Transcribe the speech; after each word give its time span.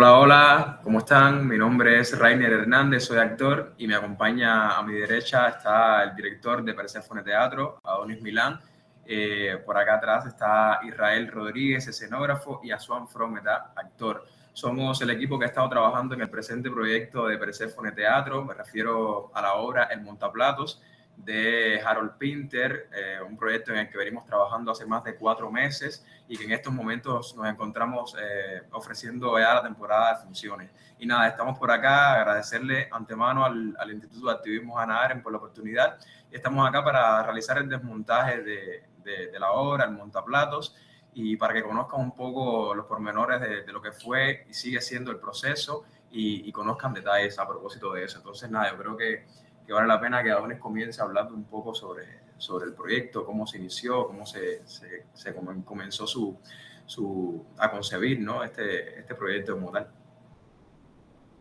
Hola, 0.00 0.16
hola, 0.16 0.80
¿cómo 0.84 1.00
están? 1.00 1.44
Mi 1.44 1.58
nombre 1.58 1.98
es 1.98 2.16
Rainer 2.16 2.52
Hernández, 2.52 3.06
soy 3.06 3.18
actor 3.18 3.74
y 3.78 3.88
me 3.88 3.96
acompaña 3.96 4.78
a 4.78 4.82
mi 4.84 4.94
derecha 4.94 5.48
está 5.48 6.04
el 6.04 6.14
director 6.14 6.62
de 6.62 6.72
Persephone 6.72 7.24
Teatro, 7.24 7.80
Adonis 7.82 8.22
Milán. 8.22 8.60
Eh, 9.04 9.60
por 9.66 9.76
acá 9.76 9.96
atrás 9.96 10.24
está 10.26 10.78
Israel 10.86 11.26
Rodríguez, 11.26 11.88
escenógrafo, 11.88 12.60
y 12.62 12.70
Asuan 12.70 13.08
Frometa, 13.08 13.72
actor. 13.74 14.24
Somos 14.52 15.02
el 15.02 15.10
equipo 15.10 15.36
que 15.36 15.46
ha 15.46 15.48
estado 15.48 15.68
trabajando 15.68 16.14
en 16.14 16.20
el 16.20 16.30
presente 16.30 16.70
proyecto 16.70 17.26
de 17.26 17.36
Persephone 17.36 17.90
Teatro, 17.90 18.44
me 18.44 18.54
refiero 18.54 19.32
a 19.34 19.42
la 19.42 19.54
obra 19.54 19.88
El 19.90 20.02
Montaplatos, 20.02 20.80
de 21.24 21.80
Harold 21.84 22.12
Pinter, 22.16 22.88
eh, 22.92 23.18
un 23.26 23.36
proyecto 23.36 23.72
en 23.72 23.78
el 23.78 23.90
que 23.90 23.98
venimos 23.98 24.24
trabajando 24.24 24.70
hace 24.70 24.86
más 24.86 25.02
de 25.04 25.16
cuatro 25.16 25.50
meses 25.50 26.04
y 26.28 26.36
que 26.36 26.44
en 26.44 26.52
estos 26.52 26.72
momentos 26.72 27.34
nos 27.36 27.46
encontramos 27.48 28.16
eh, 28.20 28.62
ofreciendo 28.70 29.38
ya 29.38 29.54
la 29.54 29.62
temporada 29.62 30.14
de 30.14 30.24
funciones. 30.24 30.70
Y 30.98 31.06
nada, 31.06 31.28
estamos 31.28 31.58
por 31.58 31.70
acá, 31.70 32.14
agradecerle 32.14 32.88
antemano 32.90 33.44
al, 33.44 33.76
al 33.78 33.90
Instituto 33.90 34.28
de 34.28 34.32
Activismo 34.32 34.78
Ana 34.78 35.02
Aren 35.02 35.22
por 35.22 35.32
la 35.32 35.38
oportunidad. 35.38 35.98
Estamos 36.30 36.66
acá 36.68 36.84
para 36.84 37.22
realizar 37.22 37.58
el 37.58 37.68
desmontaje 37.68 38.42
de, 38.42 38.84
de, 39.02 39.38
la 39.38 39.52
obra, 39.52 39.84
el 39.84 39.92
montaplatos, 39.92 40.76
y 41.14 41.36
para 41.36 41.54
que 41.54 41.62
conozcan 41.62 42.00
un 42.00 42.14
poco 42.14 42.74
los 42.74 42.86
pormenores 42.86 43.40
de, 43.40 43.62
de 43.62 43.72
lo 43.72 43.82
que 43.82 43.92
fue 43.92 44.44
y 44.48 44.54
sigue 44.54 44.80
siendo 44.80 45.10
el 45.10 45.18
proceso 45.18 45.84
y, 46.10 46.48
y 46.48 46.52
conozcan 46.52 46.92
detalles 46.94 47.38
a 47.38 47.46
propósito 47.46 47.92
de 47.92 48.04
eso. 48.04 48.18
Entonces, 48.18 48.50
nada, 48.50 48.70
yo 48.70 48.78
creo 48.78 48.96
que 48.96 49.26
que 49.68 49.74
vale 49.74 49.86
la 49.86 50.00
pena 50.00 50.22
que 50.22 50.30
Adonis 50.30 50.58
comience 50.58 51.02
hablando 51.02 51.34
un 51.34 51.44
poco 51.44 51.74
sobre, 51.74 52.20
sobre 52.38 52.68
el 52.68 52.72
proyecto, 52.72 53.26
cómo 53.26 53.46
se 53.46 53.58
inició, 53.58 54.06
cómo 54.06 54.24
se, 54.24 54.66
se, 54.66 55.34
comenzó 55.62 56.06
su, 56.06 56.38
su, 56.86 57.44
a 57.58 57.70
concebir 57.70 58.18
¿no? 58.18 58.42
este, 58.42 58.98
este 58.98 59.14
proyecto 59.14 59.52
como 59.52 59.70
tal. 59.70 59.90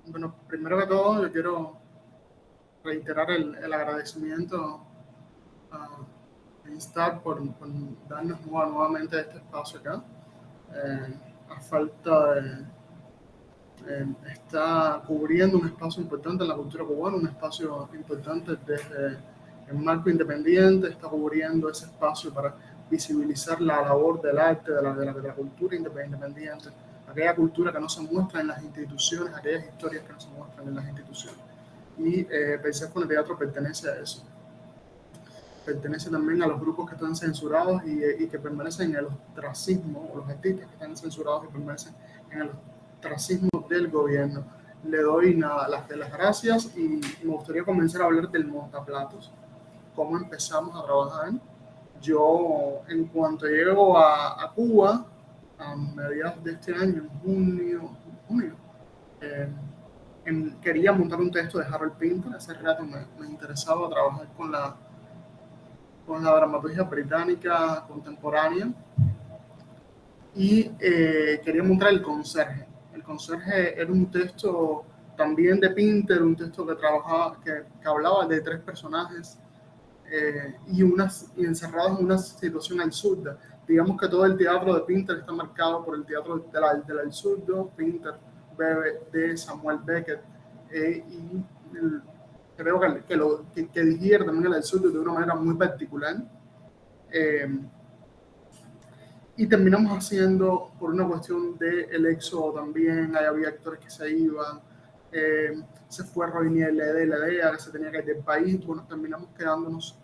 Bueno, 0.08 0.36
primero 0.46 0.78
que 0.78 0.88
todo, 0.88 1.22
yo 1.26 1.32
quiero 1.32 1.78
reiterar 2.84 3.32
el, 3.32 3.56
el 3.56 3.72
agradecimiento 3.72 4.86
a 5.72 5.88
Instar 6.70 7.22
por, 7.22 7.42
por 7.54 7.70
darnos 8.10 8.46
nuevamente 8.46 9.22
este 9.22 9.38
espacio 9.38 9.80
acá. 9.80 10.04
Eh, 10.74 11.14
a 11.50 11.62
falta 11.62 12.34
de 12.34 12.66
eh, 13.88 14.06
está 14.32 15.02
cubriendo 15.08 15.58
un 15.58 15.68
espacio 15.68 16.02
importante 16.02 16.44
en 16.44 16.50
la 16.50 16.56
cultura 16.56 16.84
cubana, 16.84 17.18
un 17.18 17.28
espacio 17.28 17.90
importante 17.94 18.58
desde 18.66 19.18
el 19.70 19.78
marco 19.78 20.10
independiente, 20.10 20.90
está 20.90 21.08
cubriendo 21.08 21.70
ese 21.70 21.86
espacio 21.86 22.34
para 22.34 22.56
visibilizar 22.90 23.62
la 23.62 23.82
labor 23.82 24.22
del 24.22 24.38
arte, 24.38 24.72
de 24.72 24.82
la, 24.82 24.94
de 24.94 25.06
la, 25.06 25.14
de 25.14 25.28
la 25.28 25.34
cultura 25.34 25.76
independiente, 25.76 26.70
aquella 27.10 27.36
cultura 27.36 27.72
que 27.72 27.80
no 27.80 27.90
se 27.90 28.02
muestra 28.02 28.42
en 28.42 28.48
las 28.48 28.62
instituciones, 28.64 29.34
aquellas 29.34 29.66
historias 29.66 30.04
que 30.04 30.14
no 30.14 30.20
se 30.20 30.30
muestran 30.30 30.68
en 30.68 30.76
las 30.76 30.88
instituciones. 30.88 31.40
Y 31.98 32.28
eh, 32.30 32.62
con 32.94 33.04
el 33.04 33.10
Teatro 33.10 33.38
pertenece 33.38 33.90
a 33.90 33.96
eso. 33.96 34.24
Pertenece 35.66 36.10
también 36.10 36.42
a 36.44 36.48
los 36.48 36.60
grupos 36.62 36.88
que 36.88 36.96
están 36.96 37.16
censurados 37.16 37.84
y, 37.86 38.24
y 38.24 38.28
que 38.28 38.40
permanecen 38.40 38.92
en 38.92 38.98
el 38.98 39.06
ostracismo, 39.06 40.10
o 40.14 40.18
los 40.18 40.30
artistas 40.30 40.66
que 40.68 40.74
están 40.74 40.96
censurados 40.96 41.46
y 41.46 41.48
permanecen 41.52 41.94
en 42.32 42.42
el 42.42 42.48
ostracismo 42.50 42.77
del 43.70 43.90
gobierno. 43.90 44.46
Le 44.84 45.02
doy 45.02 45.36
nada, 45.36 45.68
las, 45.68 45.90
las 45.90 46.12
gracias 46.12 46.78
y 46.78 47.02
me 47.24 47.34
gustaría 47.34 47.64
comenzar 47.64 48.02
a 48.02 48.06
hablar 48.06 48.30
del 48.30 48.48
montaplatos. 48.48 49.32
Cómo 49.96 50.18
empezamos 50.18 50.76
a 50.76 50.86
trabajar. 50.86 51.32
Yo, 52.02 52.82
en 52.88 53.06
cuanto 53.08 53.48
llego 53.48 53.98
a, 53.98 54.44
a 54.44 54.52
Cuba, 54.52 55.06
a 55.58 55.76
mediados 55.76 56.44
de 56.44 56.52
este 56.52 56.76
año, 56.76 57.04
en 57.04 57.10
junio, 57.22 57.90
junio 58.28 58.54
eh, 59.20 59.50
en, 60.26 60.52
quería 60.62 60.94
montar 60.94 61.20
un 61.20 61.32
texto 61.32 61.58
de 61.58 61.66
Harold 61.66 61.94
Pinter. 61.94 62.34
Hace 62.36 62.54
rato 62.54 62.84
me, 62.84 63.00
me 63.20 63.28
interesaba 63.28 63.90
trabajar 63.90 64.28
con 64.38 64.52
la, 64.52 64.76
con 66.06 66.24
la 66.24 66.32
dramaturgia 66.36 66.84
británica 66.84 67.84
contemporánea 67.88 68.68
y 70.36 70.72
eh, 70.80 71.42
quería 71.44 71.64
montar 71.64 71.90
el 71.90 72.04
conserje 72.04 72.67
conserje 73.08 73.82
era 73.82 73.92
un 73.92 74.12
texto 74.12 74.86
también 75.16 75.60
de 75.60 75.72
Pinter, 75.72 76.22
un 76.22 76.36
texto 76.36 76.68
que 76.68 76.76
trabajaba, 76.76 77.40
que, 77.44 77.64
que 77.82 77.88
hablaba 77.88 78.28
de 78.28 78.40
tres 78.42 78.60
personajes 78.60 79.40
eh, 80.12 80.56
y, 80.68 80.84
unas, 80.84 81.32
y 81.36 81.46
encerrados 81.46 82.00
en 82.00 82.06
una 82.06 82.18
situación 82.18 82.82
absurda. 82.82 83.38
Digamos 83.68 84.00
que 84.00 84.08
todo 84.08 84.26
el 84.26 84.38
teatro 84.38 84.76
de 84.76 84.82
Pinter 84.82 85.18
está 85.18 85.32
marcado 85.32 85.84
por 85.84 85.96
el 85.96 86.06
teatro 86.06 86.38
del, 86.38 86.86
del 86.86 87.00
absurdo. 87.00 87.72
Pinter 87.76 88.14
bebe 88.58 89.02
de 89.12 89.36
Samuel 89.38 89.80
Beckett 89.84 90.22
y 90.72 91.44
creo 92.56 92.80
que, 92.80 93.04
que, 93.04 93.16
lo, 93.16 93.46
que, 93.52 93.68
que 93.68 93.82
digiere 93.82 94.26
también 94.26 94.48
el 94.48 94.56
absurdo 94.56 94.90
de 94.90 95.00
una 95.00 95.14
manera 95.14 95.36
muy 95.36 95.56
particular. 95.56 96.16
Eh, 97.12 97.48
y 99.38 99.46
terminamos 99.46 99.96
haciendo 99.96 100.72
por 100.80 100.92
una 100.92 101.08
cuestión 101.08 101.58
de 101.60 101.84
el 101.92 102.08
éxodo 102.08 102.54
también, 102.54 103.16
ahí 103.16 103.26
había 103.26 103.50
actores 103.50 103.80
que 103.80 103.90
se 103.90 104.10
iban, 104.10 104.60
eh, 105.12 105.62
se 105.88 106.04
fue 106.04 106.26
Roinier 106.26 106.74
de 106.74 107.06
la 107.06 107.32
idea 107.32 107.52
que 107.52 107.60
se 107.60 107.72
tenía 107.72 107.92
que 107.92 108.00
ir 108.00 108.06
del 108.06 108.24
país, 108.24 108.66
bueno, 108.66 108.84
terminamos 108.90 109.30
quedándonos 109.38 110.00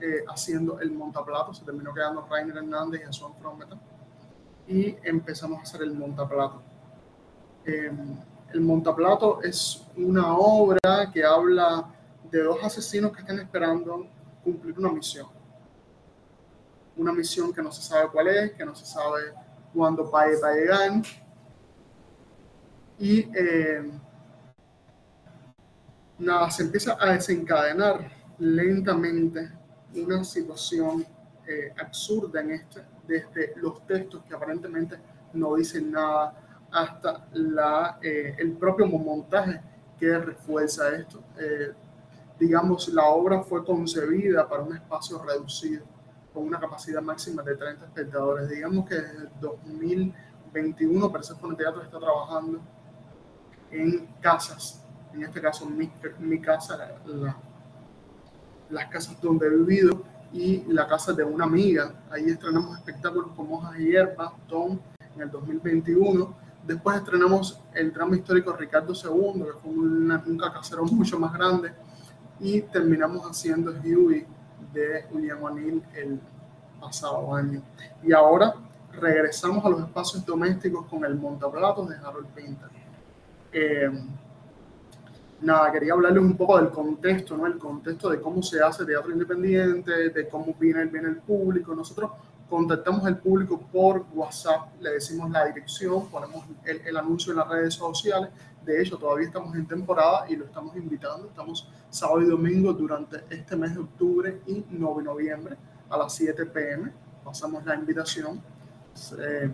eh, 0.00 0.22
haciendo 0.28 0.78
el 0.80 0.92
montaplato, 0.92 1.54
se 1.54 1.64
terminó 1.64 1.94
quedando 1.94 2.26
Rainer 2.30 2.58
Hernández 2.58 3.00
y 3.00 3.04
Anson 3.04 3.34
Frometa, 3.36 3.78
y 4.68 4.96
empezamos 5.02 5.60
a 5.60 5.62
hacer 5.62 5.82
el 5.82 5.94
montaplato. 5.94 6.62
Eh, 7.64 7.90
el 8.52 8.60
montaplato 8.60 9.42
es 9.42 9.86
una 9.96 10.36
obra 10.36 11.10
que 11.10 11.24
habla 11.24 11.86
de 12.30 12.42
dos 12.42 12.62
asesinos 12.62 13.12
que 13.12 13.20
están 13.20 13.38
esperando 13.38 14.06
cumplir 14.44 14.78
una 14.78 14.92
misión 14.92 15.43
una 16.96 17.12
misión 17.12 17.52
que 17.52 17.62
no 17.62 17.72
se 17.72 17.82
sabe 17.82 18.08
cuál 18.10 18.28
es, 18.28 18.52
que 18.52 18.64
no 18.64 18.74
se 18.74 18.86
sabe 18.86 19.32
cuándo 19.72 20.08
va, 20.10 20.22
a 20.22 20.54
llegar. 20.54 21.02
Y 22.98 23.28
eh, 23.36 23.90
nada, 26.18 26.50
se 26.50 26.62
empieza 26.62 26.96
a 26.98 27.12
desencadenar 27.12 28.10
lentamente 28.38 29.50
una 29.94 30.22
situación 30.24 31.04
eh, 31.46 31.72
absurda 31.78 32.40
en 32.40 32.52
este, 32.52 32.82
desde 33.06 33.54
los 33.56 33.84
textos 33.86 34.22
que 34.24 34.34
aparentemente 34.34 34.96
no 35.32 35.56
dicen 35.56 35.90
nada 35.90 36.66
hasta 36.70 37.28
la, 37.32 37.98
eh, 38.02 38.34
el 38.38 38.52
propio 38.52 38.86
montaje 38.86 39.60
que 39.98 40.18
refuerza 40.18 40.94
esto. 40.96 41.22
digamos, 42.38 42.88
la 42.88 43.06
obra 43.06 43.42
fue 43.42 43.64
concebida 43.64 44.48
para 44.48 44.62
un 44.62 44.74
espacio 44.74 45.22
reducido 45.22 45.93
con 46.34 46.44
una 46.44 46.58
capacidad 46.58 47.00
máxima 47.00 47.42
de 47.42 47.54
30 47.54 47.86
espectadores. 47.86 48.48
Digamos 48.48 48.86
que 48.88 48.96
desde 48.96 49.30
2021 49.40 51.12
Persephone 51.12 51.56
Teatro 51.56 51.82
está 51.82 51.98
trabajando 52.00 52.60
en 53.70 54.06
casas, 54.20 54.84
en 55.14 55.22
este 55.22 55.40
caso 55.40 55.64
mi, 55.66 55.90
mi 56.18 56.40
casa, 56.40 56.76
la, 57.06 57.36
las 58.68 58.86
casas 58.86 59.20
donde 59.20 59.46
he 59.46 59.50
vivido 59.50 60.02
y 60.32 60.64
la 60.72 60.88
casa 60.88 61.12
de 61.12 61.22
una 61.22 61.44
amiga. 61.44 61.94
Ahí 62.10 62.24
estrenamos 62.24 62.76
espectáculos 62.76 63.30
como 63.36 63.58
Hojas 63.58 63.78
y 63.78 63.84
Hierbas, 63.84 64.32
Tom, 64.48 64.80
en 65.14 65.22
el 65.22 65.30
2021. 65.30 66.36
Después 66.66 66.96
estrenamos 66.96 67.60
el 67.74 67.92
drama 67.92 68.16
histórico 68.16 68.52
Ricardo 68.54 68.92
II, 68.92 69.44
que 69.44 69.52
fue 69.62 69.70
una, 69.70 70.22
un 70.26 70.36
casero 70.38 70.84
mucho 70.84 71.18
más 71.18 71.32
grande. 71.32 71.72
Y 72.40 72.62
terminamos 72.62 73.24
haciendo 73.24 73.70
Huey 73.70 74.26
de 74.74 75.06
William 75.12 75.42
O'Neill 75.42 75.82
el 75.94 76.20
pasado 76.80 77.34
año. 77.34 77.62
Y 78.02 78.12
ahora 78.12 78.54
regresamos 78.92 79.64
a 79.64 79.68
los 79.68 79.80
espacios 79.80 80.24
domésticos 80.24 80.86
con 80.86 81.04
el 81.04 81.14
montaplatos 81.14 81.88
de 81.88 81.96
Harold 81.96 82.28
Pinter. 82.34 82.68
Eh, 83.52 83.90
nada, 85.40 85.70
quería 85.72 85.92
hablarles 85.92 86.22
un 86.22 86.36
poco 86.36 86.58
del 86.58 86.70
contexto, 86.70 87.36
¿no? 87.36 87.46
El 87.46 87.58
contexto 87.58 88.10
de 88.10 88.20
cómo 88.20 88.42
se 88.42 88.60
hace 88.62 88.84
teatro 88.84 89.12
independiente, 89.12 90.10
de 90.10 90.28
cómo 90.28 90.54
viene, 90.58 90.84
viene 90.86 91.08
el 91.08 91.18
público. 91.18 91.74
Nosotros 91.74 92.10
contactamos 92.48 93.04
al 93.04 93.18
público 93.18 93.60
por 93.72 94.04
WhatsApp, 94.12 94.80
le 94.80 94.90
decimos 94.92 95.30
la 95.30 95.46
dirección, 95.46 96.08
ponemos 96.08 96.44
el, 96.64 96.80
el, 96.86 96.96
anuncio 96.96 97.32
en 97.32 97.38
las 97.38 97.48
redes 97.48 97.74
sociales. 97.74 98.30
De 98.64 98.80
hecho, 98.80 98.96
todavía 98.96 99.26
estamos 99.26 99.54
en 99.56 99.66
temporada 99.66 100.24
y 100.28 100.36
lo 100.36 100.46
estamos 100.46 100.74
invitando. 100.76 101.28
Estamos 101.28 101.68
sábado 101.90 102.22
y 102.22 102.26
domingo 102.26 102.72
durante 102.72 103.24
este 103.28 103.56
mes 103.56 103.74
de 103.74 103.80
octubre 103.80 104.40
y 104.46 104.64
9 104.70 104.98
de 104.98 105.04
noviembre 105.04 105.56
a 105.90 105.98
las 105.98 106.14
7 106.14 106.46
pm. 106.46 106.92
Pasamos 107.22 107.64
la 107.66 107.74
invitación. 107.74 108.40
Eh, 109.18 109.50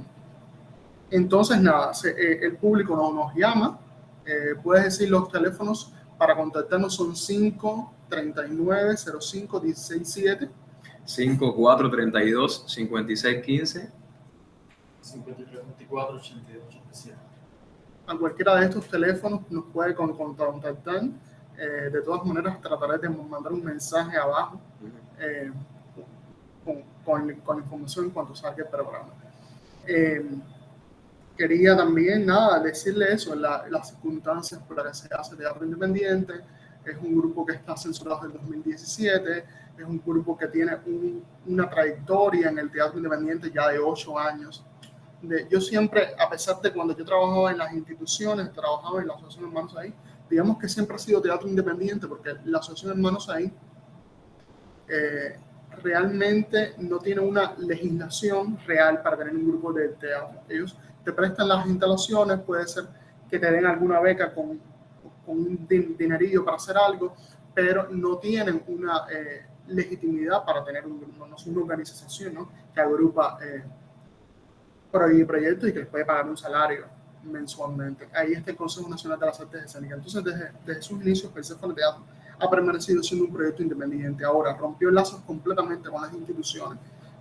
entonces, 1.11 1.61
nada, 1.61 1.93
eh, 2.05 2.41
el 2.43 2.57
público 2.57 2.95
no, 2.95 3.13
nos 3.13 3.35
llama. 3.35 3.79
Eh, 4.25 4.55
puedes 4.63 4.85
decir 4.85 5.11
los 5.11 5.29
teléfonos 5.29 5.93
para 6.17 6.37
contactarnos 6.37 6.95
son 6.95 7.17
5 7.17 7.95
39 8.09 8.95
05 8.97 9.61
16 9.61 10.09
7 10.09 10.51
5432 11.05 12.65
5615 12.69 13.93
5324 15.01 16.17
8287 16.17 17.30
a 18.11 18.19
cualquiera 18.19 18.57
de 18.57 18.67
estos 18.67 18.89
teléfonos 18.89 19.43
nos 19.51 19.65
puede 19.67 19.95
contactar. 19.95 21.03
Eh, 21.57 21.91
de 21.93 22.03
todas 22.03 22.25
maneras, 22.25 22.61
trataré 22.61 22.99
de 22.99 23.09
mandar 23.09 23.53
un 23.53 23.63
mensaje 23.63 24.17
abajo 24.17 24.61
eh, 25.19 25.53
con, 26.65 26.83
con, 27.05 27.35
con, 27.41 27.59
información 27.59 28.07
en 28.07 28.11
cuanto 28.11 28.35
salga 28.35 28.65
el 28.65 28.69
programa. 28.69 29.13
Eh, 29.87 30.25
quería 31.37 31.77
también, 31.77 32.27
nada, 32.27 32.59
decirle 32.61 33.13
eso, 33.13 33.35
la, 33.35 33.67
las 33.69 33.91
circunstancias 33.91 34.61
por 34.67 34.77
las 34.77 35.03
que 35.03 35.09
se 35.09 35.15
hace 35.15 35.37
teatro 35.37 35.65
independiente. 35.65 36.35
Es 36.85 36.97
un 36.97 37.15
grupo 37.15 37.47
que 37.47 37.53
está 37.53 37.77
censurado 37.77 38.23
desde 38.23 38.39
el 38.39 38.41
2017, 38.41 39.45
es 39.79 39.85
un 39.85 40.03
grupo 40.05 40.37
que 40.37 40.49
tiene 40.49 40.79
una 41.47 41.69
trayectoria 41.69 42.49
en 42.49 42.59
el 42.59 42.71
teatro 42.71 42.97
independiente 42.99 43.53
ya 43.53 43.69
de 43.69 43.79
ocho 43.79 44.19
años 44.19 44.65
yo 45.51 45.61
siempre, 45.61 46.15
a 46.19 46.29
pesar 46.31 46.61
de 46.61 46.73
cuando 46.73 46.97
yo 46.97 47.05
trabajaba 47.05 47.51
en 47.51 47.59
las 47.59 47.73
instituciones, 47.73 48.53
trabajaba 48.53 49.01
en 49.01 49.09
la 49.09 49.15
Asociación 49.15 49.47
Hermanos 49.47 49.77
Ahí, 49.77 49.95
digamos 50.29 50.59
que 50.59 50.69
siempre 50.69 50.97
ha 50.97 50.99
sido 50.99 51.21
teatro 51.21 51.49
independiente, 51.49 52.07
porque 52.07 52.37
la 52.45 52.59
Asociación 52.59 52.93
Hermanos 52.93 53.29
Ahí 53.29 53.53
eh, 54.89 55.39
realmente 55.83 56.75
no 56.79 56.99
tiene 56.99 57.21
una 57.21 57.55
legislación 57.59 58.59
real 58.67 59.03
para 59.03 59.17
tener 59.19 59.35
un 59.35 59.49
grupo 59.49 59.73
de 59.73 59.89
teatro. 59.91 60.41
Ellos 60.49 60.77
te 61.05 61.13
prestan 61.13 61.49
las 61.49 61.67
instalaciones, 61.67 62.41
puede 62.41 62.67
ser 62.67 62.85
que 63.29 63.39
te 63.39 63.51
den 63.51 63.67
alguna 63.67 64.01
beca 64.01 64.35
con, 64.35 64.61
con 65.25 65.39
un 65.39 65.67
dinerillo 65.69 66.45
para 66.45 66.57
hacer 66.57 66.77
algo, 66.77 67.15
pero 67.55 67.89
no 67.91 68.19
tienen 68.19 68.63
una 68.67 69.07
eh, 69.13 69.47
legitimidad 69.69 70.45
para 70.45 70.65
tener 70.65 70.87
un, 70.87 71.15
no, 71.19 71.27
no 71.27 71.37
una 71.47 71.61
organización 71.61 72.35
¿no? 72.35 72.51
que 72.75 72.81
agrupa 72.81 73.39
eh, 73.43 73.63
proyectos 74.91 75.69
y 75.69 75.73
que 75.73 75.81
les 75.81 75.89
puede 75.89 76.05
pagar 76.05 76.29
un 76.29 76.37
salario 76.37 76.87
mensualmente. 77.25 78.09
Ahí 78.13 78.33
está 78.33 78.51
el 78.51 78.57
Consejo 78.57 78.89
Nacional 78.89 79.19
de 79.19 79.27
las 79.27 79.41
Artes 79.41 79.65
Escénicas. 79.65 79.99
Entonces, 79.99 80.25
desde, 80.25 80.53
desde 80.65 80.83
sus 80.83 81.01
inicios, 81.03 81.33
Persephone 81.33 81.75
Teatro 81.75 82.03
ha 82.39 82.51
permanecido 82.51 83.03
siendo 83.03 83.27
un 83.27 83.33
proyecto 83.33 83.63
independiente. 83.63 84.25
Ahora, 84.25 84.57
rompió 84.57 84.91
lazos 84.91 85.21
completamente 85.21 85.89
con 85.91 86.03
las 86.03 86.13
instituciones. 86.13 86.79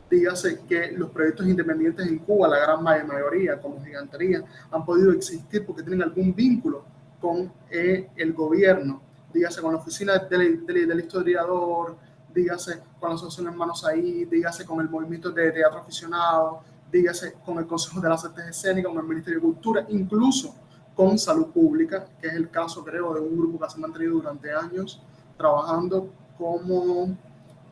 Dígase 0.09 0.61
que 0.67 0.91
los 0.93 1.11
proyectos 1.11 1.45
independientes 1.45 2.07
en 2.07 2.19
Cuba, 2.19 2.47
la 2.47 2.59
gran 2.59 2.81
mayoría, 2.83 3.61
como 3.61 3.83
Gigantería, 3.83 4.43
han 4.71 4.83
podido 4.83 5.11
existir 5.11 5.65
porque 5.65 5.83
tienen 5.83 6.01
algún 6.01 6.33
vínculo 6.33 6.83
con 7.19 7.51
eh, 7.69 8.09
el 8.15 8.33
gobierno. 8.33 9.01
Dígase 9.31 9.61
con 9.61 9.73
la 9.73 9.79
oficina 9.79 10.17
del, 10.17 10.65
del, 10.65 10.87
del 10.87 10.99
historiador, 10.99 11.97
dígase 12.33 12.79
con 12.99 13.09
la 13.09 13.15
asociación 13.15 13.47
Hermanos 13.47 13.85
Ahí, 13.85 14.25
dígase 14.25 14.65
con 14.65 14.79
el 14.79 14.89
movimiento 14.89 15.29
de 15.31 15.51
teatro 15.51 15.79
aficionado, 15.79 16.63
dígase 16.91 17.33
con 17.45 17.57
el 17.59 17.67
Consejo 17.67 18.01
de 18.01 18.09
las 18.09 18.25
Artes 18.25 18.45
Escénicas, 18.47 18.91
con 18.91 19.01
el 19.01 19.07
Ministerio 19.07 19.39
de 19.39 19.45
Cultura, 19.45 19.85
incluso 19.89 20.55
con 20.95 21.17
Salud 21.17 21.47
Pública, 21.47 22.07
que 22.19 22.27
es 22.27 22.33
el 22.33 22.49
caso, 22.49 22.83
creo, 22.83 23.13
de 23.13 23.21
un 23.21 23.37
grupo 23.37 23.59
que 23.59 23.69
se 23.69 23.77
ha 23.77 23.79
mantenido 23.79 24.15
durante 24.15 24.51
años 24.51 25.01
trabajando 25.37 26.11
como 26.37 27.15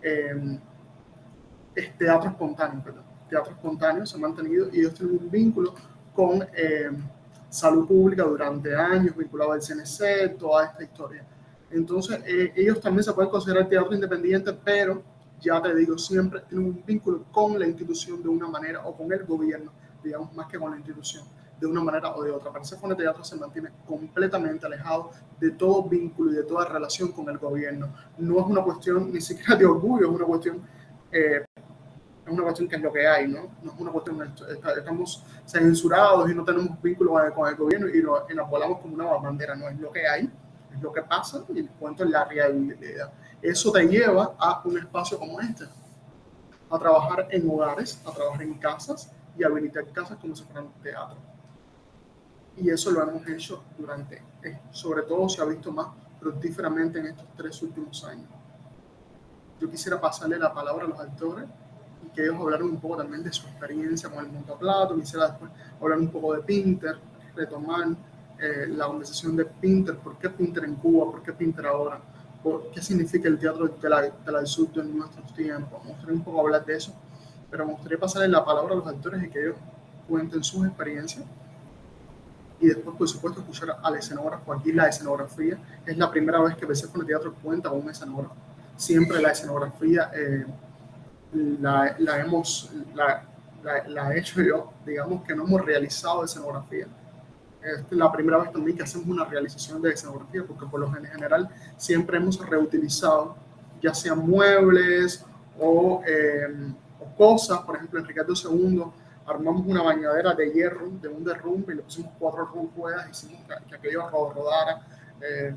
eh, 0.02 0.60
teatro 1.98 2.30
espontáneo, 2.30 2.82
perdón. 2.84 3.04
Teatro 3.30 3.52
espontáneo 3.52 4.06
se 4.06 4.16
ha 4.16 4.20
mantenido 4.20 4.70
y 4.72 4.80
ellos 4.80 4.94
tienen 4.94 5.18
un 5.18 5.30
vínculo 5.30 5.74
con 6.14 6.42
eh, 6.56 6.90
salud 7.50 7.86
pública 7.86 8.24
durante 8.24 8.76
años, 8.76 9.16
vinculado 9.16 9.52
al 9.52 9.62
CNC, 9.62 10.38
toda 10.38 10.66
esta 10.66 10.84
historia. 10.84 11.26
Entonces, 11.70 12.22
eh, 12.26 12.54
ellos 12.56 12.80
también 12.80 13.04
se 13.04 13.12
pueden 13.12 13.30
considerar 13.30 13.68
teatro 13.68 13.94
independiente, 13.94 14.54
pero 14.54 15.04
ya 15.40 15.62
te 15.62 15.74
digo, 15.76 15.98
siempre 15.98 16.42
tienen 16.42 16.68
un 16.68 16.84
vínculo 16.86 17.24
con 17.32 17.58
la 17.60 17.68
institución 17.68 18.22
de 18.22 18.30
una 18.30 18.48
manera 18.48 18.86
o 18.86 18.96
con 18.96 19.12
el 19.12 19.24
gobierno, 19.24 19.72
digamos, 20.04 20.34
más 20.34 20.48
que 20.48 20.58
con 20.58 20.72
la 20.72 20.78
institución, 20.78 21.26
de 21.60 21.68
una 21.68 21.82
manera 21.84 22.16
o 22.16 22.24
de 22.24 22.32
otra. 22.32 22.52
Persephone 22.52 22.96
Teatro 22.96 23.24
se 23.24 23.36
mantiene 23.36 23.70
completamente 23.86 24.66
alejado 24.66 25.12
de 25.40 25.52
todo 25.52 25.84
vínculo 25.84 26.32
y 26.32 26.36
de 26.36 26.44
toda 26.44 26.66
relación 26.66 27.12
con 27.12 27.30
el 27.30 27.38
gobierno. 27.38 27.94
No 28.18 28.40
es 28.40 28.46
una 28.46 28.62
cuestión 28.62 29.12
ni 29.12 29.22
siquiera 29.22 29.56
de 29.56 29.66
orgullo, 29.66 30.10
es 30.10 30.16
una 30.16 30.26
cuestión, 30.26 30.62
eh, 31.12 31.46
es 32.26 32.34
una 32.34 32.44
cuestión 32.44 32.68
que 32.68 32.76
es 32.76 32.82
lo 32.82 32.92
que 32.92 33.08
hay, 33.08 33.28
¿no? 33.28 33.44
No 33.64 33.74
es 33.74 33.80
una 33.80 33.92
cuestión, 33.92 34.34
estamos 34.78 35.24
censurados 35.46 36.30
y 36.30 36.36
no 36.36 36.44
tenemos 36.44 36.82
vínculo 36.82 37.14
con 37.34 37.48
el 37.48 37.56
gobierno 37.56 37.88
y, 37.88 38.02
lo, 38.02 38.26
volamos 38.50 38.80
como 38.80 38.96
una 38.96 39.06
bandera, 39.06 39.56
no 39.56 39.70
es 39.70 39.80
lo 39.80 39.92
que 39.92 40.08
hay, 40.08 40.30
es 40.74 40.82
lo 40.82 40.92
que 40.92 41.04
pasa 41.04 41.46
y 41.54 41.60
el 41.60 41.70
cuento 41.70 42.04
es 42.04 42.10
la 42.10 42.26
realidad. 42.26 43.12
Eso 43.42 43.72
te 43.72 43.86
lleva 43.86 44.36
a 44.38 44.62
un 44.66 44.78
espacio 44.78 45.20
como 45.20 45.40
este, 45.40 45.66
a 46.70 46.80
trabajar 46.80 47.28
en 47.30 47.50
hogares, 47.50 48.02
a 48.06 48.12
trabajar 48.12 48.42
en 48.42 48.56
casas 48.56 49.12
y 49.38 49.44
a 49.44 49.48
habilitar 49.48 49.86
casas 49.92 50.18
como 50.18 50.36
si 50.36 50.44
fueran 50.44 50.70
teatro. 50.82 51.18
Y 52.58 52.70
eso 52.70 52.90
lo 52.90 53.04
hemos 53.04 53.28
hecho 53.28 53.64
durante, 53.78 54.24
eh, 54.44 54.60
sobre 54.72 55.04
todo 55.04 55.30
se 55.30 55.42
ha 55.42 55.46
visto 55.46 55.72
más 55.72 55.88
fructíferamente 56.20 57.00
en 57.00 57.08
estos 57.08 57.28
tres 57.36 57.62
últimos 57.62 58.04
años. 58.04 58.28
Yo 59.60 59.70
quisiera 59.70 60.02
pasarle 60.02 60.40
la 60.40 60.54
palabra 60.54 60.86
a 60.86 60.88
los 60.88 61.00
actores 61.00 61.46
y 62.06 62.10
que 62.10 62.24
ellos 62.24 62.36
hablaran 62.40 62.68
un 62.68 62.80
poco 62.80 62.98
también 62.98 63.24
de 63.24 63.32
su 63.32 63.48
experiencia 63.48 64.10
con 64.10 64.26
el 64.26 64.32
montaplato. 64.32 64.96
Quisiera 64.96 65.28
después 65.28 65.52
hablar 65.80 66.00
un 66.00 66.10
poco 66.10 66.34
de 66.34 66.42
Pinter, 66.42 66.98
retomar 67.36 67.90
eh, 68.40 68.66
la 68.70 68.88
conversación 68.88 69.36
de 69.36 69.46
Pinter, 69.46 69.98
por 69.98 70.18
qué 70.18 70.30
Pinter 70.30 70.64
en 70.64 70.76
Cuba, 70.76 71.12
por 71.12 71.24
qué 71.24 71.34
Pinter 71.34 71.66
ahora, 71.68 72.00
qué 72.74 72.82
significa 72.82 73.28
el 73.28 73.38
teatro 73.38 73.70
la 73.84 74.12
en 74.82 74.98
nuestros 74.98 75.34
tiempos. 75.34 75.84
Me 75.84 75.92
gustaría 75.92 76.16
un 76.16 76.24
poco 76.24 76.42
hablar 76.42 76.66
de 76.66 76.76
eso, 76.76 76.94
pero 77.50 77.66
me 77.66 77.74
gustaría 77.74 77.98
pasarle 77.98 78.28
la 78.28 78.44
palabra 78.44 78.74
a 78.74 78.78
los 78.78 78.88
actores 78.88 79.24
y 79.24 79.30
que 79.30 79.40
ellos 79.40 79.56
cuenten 80.08 80.44
sus 80.44 80.66
experiencias. 80.66 81.26
Y 82.60 82.68
después, 82.68 82.96
por 82.98 83.08
supuesto, 83.08 83.42
escuchar 83.42 83.78
al 83.84 83.96
escenógrafo. 83.96 84.54
Aquí 84.54 84.72
la 84.72 84.88
escenografía 84.88 85.58
es 85.86 85.98
la 85.98 86.10
primera 86.10 86.42
vez 86.42 86.56
que 86.56 86.64
empecé 86.64 86.88
con 86.88 87.02
el 87.02 87.08
teatro 87.08 87.34
cuenta 87.44 87.70
con 87.70 87.80
un 87.82 87.90
escenógrafo. 87.90 88.36
Siempre 88.76 89.22
la 89.22 89.32
escenografía 89.32 90.12
eh, 90.14 90.46
la, 91.34 91.96
la, 92.00 92.20
hemos, 92.20 92.72
la, 92.96 93.24
la, 93.64 93.88
la 93.88 94.14
he 94.14 94.20
hecho 94.20 94.42
yo. 94.42 94.74
Digamos 94.86 95.24
que 95.24 95.36
no 95.36 95.44
hemos 95.44 95.64
realizado 95.64 96.24
escenografía 96.24 96.88
es 97.62 97.92
la 97.92 98.12
primera 98.12 98.38
vez 98.38 98.52
también 98.52 98.78
que 98.78 98.84
hacemos 98.84 99.08
una 99.08 99.26
realización 99.26 99.82
de 99.82 99.92
escenografía, 99.92 100.44
porque 100.46 100.66
por 100.66 100.80
lo 100.80 100.92
general 100.92 101.50
siempre 101.78 102.18
hemos 102.18 102.38
reutilizado 102.48 103.36
ya 103.82 103.94
sean 103.94 104.20
muebles 104.20 105.26
o, 105.60 106.02
eh, 106.06 106.74
o 107.00 107.16
cosas, 107.16 107.60
por 107.60 107.76
ejemplo, 107.76 108.00
en 108.00 108.06
Ricardo 108.06 108.34
II 108.34 108.84
armamos 109.26 109.66
una 109.68 109.84
bañadera 109.84 110.34
de 110.34 110.52
hierro 110.52 110.90
de 111.02 111.10
un 111.10 111.24
derrumbe 111.24 111.74
y 111.74 111.78
le 111.78 111.84
pusimos 111.84 112.12
cuatro 112.18 112.50
ruedas, 112.76 113.10
hicimos 113.10 113.42
que, 113.46 113.70
que 113.70 113.76
aquello 113.76 114.10
rodara, 114.10 114.88
eh, 115.22 115.56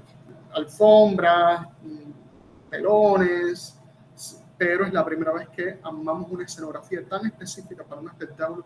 alfombras, 0.52 1.66
pelones, 2.68 3.78
pero 4.58 4.84
es 4.84 4.92
la 4.92 5.04
primera 5.04 5.32
vez 5.32 5.48
que 5.48 5.78
armamos 5.82 6.30
una 6.30 6.44
escenografía 6.44 7.06
tan 7.08 7.26
específica 7.26 7.84
para 7.84 8.00
un 8.00 8.08
espectáculo 8.08 8.64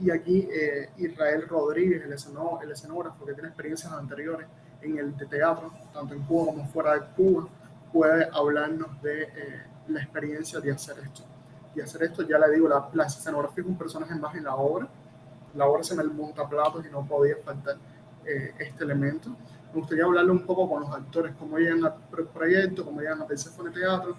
y 0.00 0.10
aquí 0.10 0.48
eh, 0.50 0.90
Israel 0.96 1.46
Rodríguez, 1.46 2.02
el, 2.04 2.12
el 2.62 2.70
escenógrafo 2.70 3.24
que 3.24 3.34
tiene 3.34 3.48
experiencias 3.48 3.92
anteriores 3.92 4.46
en 4.80 4.98
el 4.98 5.14
teatro, 5.28 5.72
tanto 5.92 6.14
en 6.14 6.22
Cuba 6.22 6.46
como 6.46 6.66
fuera 6.66 6.94
de 6.94 7.00
Cuba, 7.14 7.46
puede 7.92 8.28
hablarnos 8.32 9.00
de 9.02 9.22
eh, 9.24 9.62
la 9.88 10.02
experiencia 10.02 10.58
de 10.60 10.72
hacer 10.72 10.98
esto. 11.00 11.22
Y 11.74 11.80
hacer 11.80 12.02
esto, 12.04 12.22
ya 12.22 12.38
le 12.38 12.50
digo, 12.50 12.68
la, 12.68 12.88
la 12.94 13.04
escenografía 13.04 13.62
es 13.62 13.68
un 13.68 13.76
personaje 13.76 14.14
más 14.14 14.34
en 14.34 14.44
la 14.44 14.54
obra. 14.56 14.88
La 15.54 15.66
obra 15.66 15.82
se 15.82 15.94
me 15.94 16.02
monta 16.04 16.48
platos 16.48 16.84
y 16.86 16.90
no 16.90 17.06
podía 17.06 17.36
faltar 17.44 17.76
eh, 18.24 18.54
este 18.58 18.84
elemento. 18.84 19.30
Me 19.72 19.80
gustaría 19.80 20.04
hablarle 20.04 20.32
un 20.32 20.46
poco 20.46 20.68
con 20.68 20.82
los 20.82 20.90
actores, 20.90 21.34
cómo 21.38 21.58
llegan 21.58 21.84
al 21.84 21.94
proyecto, 22.32 22.84
cómo 22.84 23.00
llegan 23.00 23.20
a 23.20 23.26
Persephone 23.26 23.70
Teatro 23.70 24.16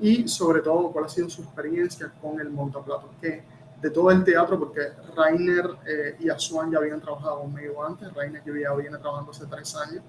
y 0.00 0.28
sobre 0.28 0.60
todo 0.60 0.92
cuál 0.92 1.06
ha 1.06 1.08
sido 1.08 1.28
su 1.28 1.42
experiencia 1.42 2.12
con 2.20 2.40
el 2.40 2.50
montaplatos, 2.50 3.10
que 3.20 3.42
de 3.80 3.90
todo 3.90 4.10
el 4.10 4.24
teatro, 4.24 4.58
porque 4.58 4.80
Rainer 5.16 5.70
eh, 5.86 6.16
y 6.18 6.28
Asuan 6.28 6.70
ya 6.70 6.78
habían 6.78 7.00
trabajado 7.00 7.40
conmigo 7.42 7.84
antes. 7.84 8.12
Rainer 8.12 8.42
ya 8.44 8.74
viene 8.74 8.98
trabajando 8.98 9.30
hace 9.30 9.46
tres 9.46 9.74
años, 9.76 10.02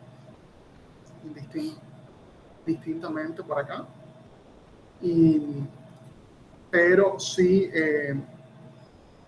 distintamente 2.65 3.43
por 3.43 3.59
acá. 3.59 3.85
Y 5.01 5.63
pero 6.71 7.19
sí 7.19 7.71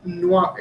no, 0.04 0.54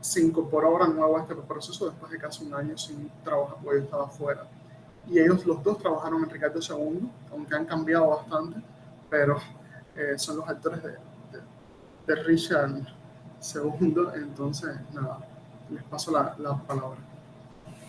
se 0.00 0.22
incorporó 0.22 0.68
ahora 0.68 0.86
nuevo 0.86 1.18
a 1.18 1.20
este 1.22 1.34
proceso 1.34 1.86
después 1.86 2.10
de 2.12 2.18
casi 2.18 2.44
un 2.44 2.54
año 2.54 2.78
sin 2.78 3.10
trabajar 3.22 3.56
porque 3.62 3.78
yo 3.78 3.84
estaba 3.84 4.08
fuera. 4.08 4.46
Y 5.06 5.18
ellos 5.18 5.44
los 5.44 5.62
dos 5.62 5.78
trabajaron 5.78 6.24
en 6.24 6.30
Ricardo 6.30 6.60
II, 6.60 7.10
aunque 7.30 7.54
han 7.54 7.66
cambiado 7.66 8.08
bastante, 8.08 8.62
pero 9.10 9.38
son 10.16 10.38
los 10.38 10.48
actores 10.48 10.82
de, 10.82 10.90
de, 10.90 10.96
de 12.06 12.22
Richard 12.22 12.86
II, 13.54 13.94
entonces 14.14 14.76
nada, 14.92 15.18
les 15.70 15.82
paso 15.84 16.12
la, 16.12 16.34
la 16.38 16.56
palabra. 16.56 16.98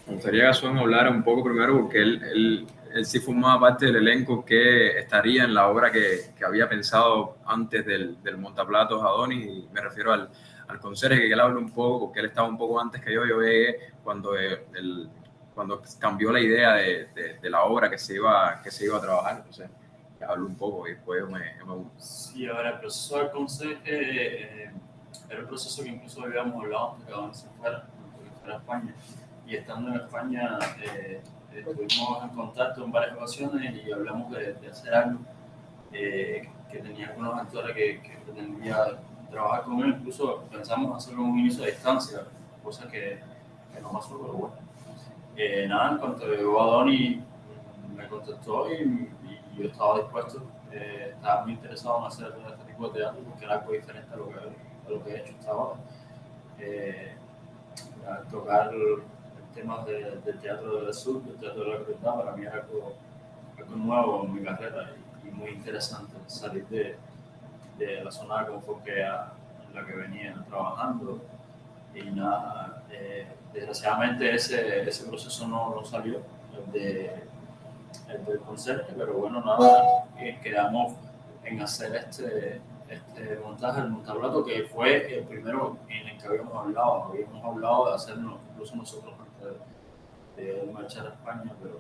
Me 0.08 0.14
gustaría 0.14 0.42
que 0.42 0.48
Gazón 0.48 0.78
hablara 0.78 1.10
un 1.10 1.24
poco 1.24 1.44
primero, 1.44 1.82
porque 1.82 2.02
él, 2.02 2.22
él, 2.24 2.68
él, 2.94 3.06
sí 3.06 3.20
formaba 3.20 3.60
parte 3.60 3.88
del 3.88 3.98
elenco 3.98 4.46
que 4.46 5.00
estaría 5.00 5.44
en 5.44 5.54
la 5.54 5.68
obra 5.68 5.92
que, 5.92 6.32
que 6.38 6.46
había 6.46 6.70
pensado 6.70 7.38
antes 7.46 7.86
del, 7.86 8.22
del 8.22 8.38
Montaplatos 8.38 9.02
Adonis, 9.02 9.46
y 9.46 9.68
me 9.74 9.82
refiero 9.82 10.14
al, 10.14 10.30
al 10.68 10.80
conserje, 10.80 11.22
que 11.22 11.34
él 11.34 11.40
hable 11.40 11.58
un 11.58 11.72
poco, 11.72 12.06
porque 12.06 12.20
él 12.20 12.28
estaba 12.28 12.48
un 12.48 12.58
poco 12.58 12.80
antes 12.80 13.02
que 13.02 13.14
yo, 13.14 13.26
yo 13.26 13.42
llegué 13.42 13.94
cuando, 14.04 14.36
él, 14.38 15.10
cuando 15.54 15.82
cambió 16.00 16.32
la 16.32 16.40
idea 16.40 16.74
de, 16.76 17.08
de, 17.16 17.40
de, 17.42 17.50
la 17.50 17.64
obra 17.64 17.90
que 17.90 17.98
se 17.98 18.16
iba, 18.16 18.62
que 18.64 18.70
se 18.72 18.86
iba 18.86 18.98
a 18.98 19.02
trabajar. 19.02 19.38
Entonces, 19.38 19.70
que 20.18 20.24
hable 20.24 20.46
un 20.46 20.56
poco 20.56 20.88
y 20.88 20.92
después 20.92 21.24
me, 21.26 21.40
me... 21.40 21.84
Sí, 21.98 22.48
ahora 22.48 22.72
el 22.72 22.80
proceso 22.80 23.18
del 23.20 23.32
conserje 23.32 24.64
eh, 24.66 24.72
era 25.30 25.42
un 25.42 25.48
proceso 25.48 25.84
que 25.84 25.90
incluso 25.90 26.24
habíamos 26.24 26.64
hablado 26.64 26.92
antes 26.92 27.06
que 27.06 27.14
Adonis 27.14 27.38
se 27.38 27.50
fuera, 27.50 27.88
fuera 28.40 28.56
a 28.56 28.58
España. 28.58 28.96
Y 29.48 29.56
estando 29.56 29.90
en 29.92 29.96
España 29.98 30.60
eh, 30.82 31.22
estuvimos 31.54 32.24
en 32.24 32.30
contacto 32.30 32.84
en 32.84 32.92
varias 32.92 33.16
ocasiones 33.16 33.76
y 33.86 33.92
hablamos 33.92 34.32
de, 34.32 34.54
de 34.54 34.68
hacer 34.68 34.94
algo 34.94 35.20
eh, 35.92 36.50
que 36.72 36.80
tenía 36.80 37.10
algunos 37.10 37.40
actores 37.40 37.76
que, 37.76 38.02
que, 38.02 38.18
pretendía 38.26 39.00
trabajar 39.30 39.64
con 39.64 39.80
él, 39.82 39.96
incluso 40.00 40.44
pensamos 40.52 40.98
hacerlo 40.98 41.24
en 41.24 41.30
un 41.30 41.40
inicio 41.40 41.64
a 41.64 41.68
distancia, 41.68 42.24
cosa 42.64 42.88
que, 42.88 43.20
que 43.74 43.82
no 43.82 43.92
pasó, 43.92 44.20
pero 44.20 44.34
bueno. 44.34 44.56
Eh, 45.38 45.68
nada, 45.68 45.92
en 45.92 45.98
cuanto 45.98 46.28
llegó 46.28 46.62
a 46.62 46.66
Donny 46.66 47.22
me 47.96 48.08
contactó 48.08 48.72
y, 48.72 49.10
y, 49.24 49.62
yo 49.62 49.68
estaba 49.70 50.00
dispuesto, 50.00 50.42
eh, 50.72 51.12
estaba 51.14 51.44
muy 51.44 51.54
interesado 51.54 52.00
en 52.00 52.06
hacer 52.06 52.34
este 52.50 52.72
tipo 52.72 52.90
de 52.90 53.00
teatro 53.00 53.22
porque 53.24 53.46
era 53.46 53.56
algo 53.56 53.72
diferente 53.72 54.14
a 54.14 54.18
lo 54.18 54.28
que, 54.30 54.36
a 54.86 54.90
lo 54.90 55.04
que 55.04 55.12
he 55.12 55.18
hecho 55.22 55.34
hasta 55.40 55.52
ahora. 55.52 55.80
Eh, 56.60 57.16
tocar 58.32 58.72
temas 59.54 59.86
de, 59.86 60.18
del 60.24 60.40
teatro 60.40 60.84
del 60.84 60.94
sur, 60.94 61.24
del 61.24 61.38
teatro 61.38 61.64
de 61.64 61.70
la 61.72 61.84
crueldad, 61.84 62.16
para 62.16 62.36
mí 62.36 62.46
es 62.46 62.54
algo, 62.54 62.94
algo 63.58 63.76
nuevo 63.76 64.24
en 64.26 64.34
mi 64.34 64.44
carrera 64.44 64.92
y, 65.24 65.28
y 65.28 65.32
muy 65.32 65.50
interesante 65.52 66.14
salir 66.28 66.66
de, 66.68 66.98
de, 67.78 68.04
la 68.04 68.12
zona 68.12 68.44
de 68.44 68.52
confort 68.52 68.84
que 68.84 69.02
en 69.02 69.76
la 69.76 69.86
que 69.86 69.94
venía 69.94 70.36
trabajando. 70.48 71.22
Y 71.94 72.12
nada, 72.12 72.84
eh, 72.92 73.26
desgraciadamente 73.54 74.36
ese, 74.36 74.82
ese 74.82 75.08
proceso 75.08 75.48
no, 75.48 75.76
no 75.76 75.86
salió, 75.86 76.22
el, 76.54 76.72
de, 76.74 77.24
el 78.10 78.26
del 78.26 78.40
conserje, 78.40 78.94
pero 78.98 79.14
bueno, 79.14 79.42
nada, 79.42 80.06
quedamos 80.44 80.94
en 81.46 81.62
hacer 81.62 81.96
este, 81.96 82.60
este 82.90 83.40
montaje, 83.40 83.82
el 83.82 83.90
montablato, 83.90 84.44
que 84.44 84.64
fue 84.64 85.18
el 85.18 85.24
primero 85.26 85.78
en 85.90 86.08
el 86.08 86.18
que 86.18 86.28
habíamos 86.28 86.56
hablado. 86.56 87.04
Habíamos 87.06 87.44
hablado 87.44 87.90
de 87.90 87.96
hacerlo 87.96 88.40
incluso 88.52 88.76
nosotros 88.76 89.16
de 90.36 90.70
marchar 90.74 91.08
a 91.08 91.10
España, 91.12 91.54
pero, 91.62 91.80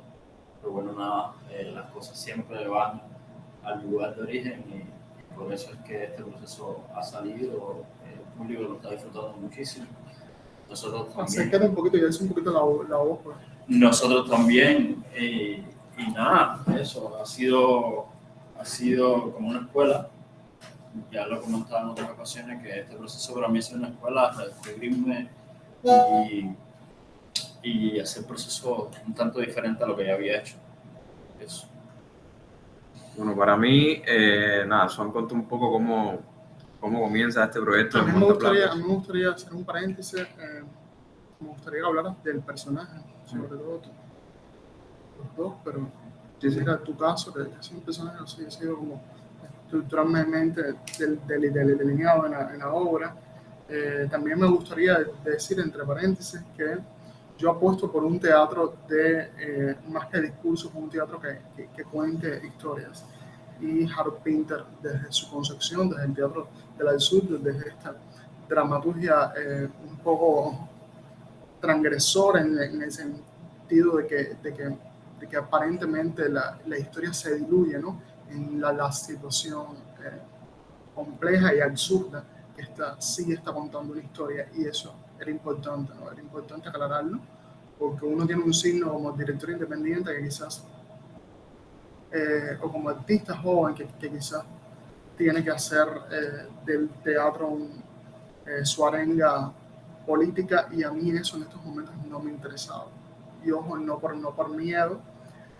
pero 0.61 0.73
bueno, 0.73 0.93
nada, 0.93 1.33
eh, 1.51 1.71
las 1.73 1.91
cosas 1.91 2.17
siempre 2.17 2.67
van 2.67 3.01
al 3.63 3.83
lugar 3.89 4.15
de 4.15 4.21
origen 4.21 4.63
y, 4.69 4.95
por 5.35 5.51
eso 5.51 5.71
es 5.73 5.79
que 5.79 6.05
este 6.05 6.23
proceso 6.23 6.81
ha 6.95 7.03
salido, 7.03 7.83
el 8.05 8.21
público 8.37 8.61
lo 8.61 8.75
está 8.75 8.91
disfrutando 8.91 9.33
muchísimo. 9.33 9.85
Nosotros 10.69 11.13
también. 11.13 11.63
un 11.63 11.75
poquito 11.75 11.97
y 11.97 12.03
un 12.03 12.29
poquito 12.29 12.51
la, 12.51 12.89
la 12.89 13.03
voz. 13.03 13.19
Pues. 13.21 13.37
Nosotros 13.67 14.29
también, 14.29 15.03
y, 15.19 15.55
y 15.97 16.11
nada, 16.13 16.63
eso 16.79 17.17
ha 17.21 17.25
sido, 17.25 18.05
ha 18.57 18.63
sido 18.63 19.33
como 19.33 19.49
una 19.49 19.59
escuela 19.59 20.09
ya 21.11 21.25
lo 21.27 21.37
he 21.37 21.39
comentado 21.41 21.83
en 21.83 21.89
otras 21.89 22.09
ocasiones, 22.11 22.61
que 22.61 22.79
este 22.79 22.95
proceso 22.95 23.33
para 23.33 23.47
mí 23.47 23.59
es 23.59 23.71
una 23.71 23.89
escuela, 23.89 24.31
redescubrirme 24.31 25.29
y 26.29 26.55
y 27.65 27.99
hacer 27.99 28.21
el 28.21 28.27
proceso 28.27 28.91
un 29.05 29.13
tanto 29.13 29.39
diferente 29.39 29.83
a 29.83 29.87
lo 29.87 29.95
que 29.95 30.05
ya 30.05 30.13
había 30.13 30.39
hecho. 30.39 30.55
Eso. 31.39 31.67
Bueno, 33.17 33.35
para 33.35 33.57
mí, 33.57 34.01
eh, 34.05 34.63
nada, 34.67 34.87
son 34.87 35.11
contó 35.11 35.33
un 35.33 35.47
poco 35.47 35.71
cómo, 35.71 36.19
cómo 36.79 37.01
comienza 37.01 37.43
este 37.43 37.59
proyecto. 37.59 37.99
A 37.99 38.03
mí, 38.03 38.11
me 38.11 38.25
gustaría, 38.25 38.71
a 38.71 38.75
mí 38.75 38.83
me 38.83 38.93
gustaría 38.93 39.31
hacer 39.31 39.53
un 39.53 39.65
paréntesis, 39.65 40.21
eh, 40.21 40.63
me 41.39 41.47
gustaría 41.47 41.85
hablar 41.85 42.15
del 42.23 42.41
personaje, 42.41 42.99
sobre 43.25 43.47
todo 43.47 43.81
los 45.17 45.35
dos, 45.35 45.53
pero 45.63 45.89
sí, 46.39 46.51
sí. 46.51 46.59
era 46.59 46.77
tu 46.77 46.95
caso, 46.95 47.33
que 47.33 47.41
es 47.59 47.71
un 47.71 47.81
personaje 47.81 48.17
así, 48.23 48.45
ha 48.45 48.51
sido 48.51 48.75
como 48.77 49.01
estructuralmente 49.75 50.61
del, 50.97 51.25
del, 51.27 51.53
del, 51.53 51.77
delineado 51.77 52.25
en 52.25 52.31
la, 52.31 52.53
en 52.53 52.59
la 52.59 52.73
obra. 52.73 53.15
Eh, 53.67 54.07
también 54.09 54.39
me 54.39 54.47
gustaría 54.47 54.99
decir, 55.23 55.59
entre 55.59 55.83
paréntesis, 55.83 56.41
que 56.55 56.77
yo 57.37 57.51
apuesto 57.51 57.91
por 57.91 58.03
un 58.03 58.19
teatro 58.19 58.75
de 58.87 59.31
eh, 59.37 59.75
más 59.89 60.07
que 60.07 60.21
discursos, 60.21 60.71
un 60.73 60.89
teatro 60.89 61.19
que, 61.19 61.39
que, 61.55 61.69
que, 61.75 61.83
cuente 61.83 62.41
historias. 62.45 63.05
Y 63.59 63.89
Harold 63.91 64.21
Pinter, 64.21 64.63
desde 64.81 65.11
su 65.11 65.29
concepción, 65.29 65.89
desde 65.89 66.05
el 66.05 66.13
teatro 66.13 66.47
del 66.77 66.99
sur, 66.99 67.23
desde 67.27 67.69
esta 67.69 67.95
dramaturgia 68.47 69.33
eh, 69.37 69.67
un 69.89 69.97
poco 69.97 70.69
transgresora 71.59 72.41
en, 72.41 72.57
en, 72.59 72.81
el 72.81 72.91
sentido 72.91 73.97
de 73.97 74.07
que, 74.07 74.37
de 74.41 74.53
que, 74.53 74.77
de 75.19 75.27
que 75.27 75.37
aparentemente 75.37 76.29
la, 76.29 76.59
la, 76.67 76.77
historia 76.77 77.11
se 77.11 77.35
diluye 77.35 77.79
¿no? 77.79 77.99
En 78.29 78.59
la, 78.59 78.71
la 78.71 78.91
situación 78.91 79.75
eh, 80.03 80.21
compleja 80.93 81.53
y 81.53 81.59
absurda 81.59 82.23
que 82.55 82.61
está, 82.61 82.99
sí 82.99 83.33
está 83.33 83.53
contando 83.53 83.93
una 83.93 84.01
historia 84.01 84.49
y 84.53 84.65
eso 84.65 84.93
era 85.19 85.29
importante, 85.29 85.93
¿no? 85.93 86.11
Era 86.11 86.21
importante 86.21 86.69
aclararlo, 86.69 87.19
porque 87.77 88.05
uno 88.05 88.25
tiene 88.25 88.43
un 88.43 88.53
signo 88.53 88.91
como 88.91 89.11
director 89.11 89.49
independiente 89.49 90.15
que 90.15 90.23
quizás, 90.23 90.63
eh, 92.11 92.57
o 92.61 92.71
como 92.71 92.89
artista 92.89 93.35
joven 93.37 93.75
que, 93.75 93.85
que, 93.87 94.09
quizás 94.09 94.43
tiene 95.17 95.43
que 95.43 95.51
hacer 95.51 95.87
eh, 96.11 96.47
del 96.65 96.89
teatro 97.03 97.47
un, 97.47 97.83
eh, 98.45 98.65
su 98.65 98.85
arenga 98.85 99.51
política 100.05 100.67
y 100.71 100.83
a 100.83 100.91
mí 100.91 101.09
eso 101.11 101.37
en 101.37 101.43
estos 101.43 101.63
momentos 101.63 101.95
no 102.07 102.19
me 102.19 102.31
interesaba. 102.31 102.87
Y 103.43 103.51
ojo, 103.51 103.77
no 103.77 103.99
por, 103.99 104.15
no 104.15 104.35
por 104.35 104.49
miedo, 104.49 104.99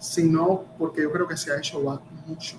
sino 0.06 0.64
porque 0.78 1.02
yo 1.02 1.12
creo 1.12 1.28
que 1.28 1.36
se 1.36 1.52
ha 1.52 1.58
hecho 1.58 1.80
mucho. 2.26 2.58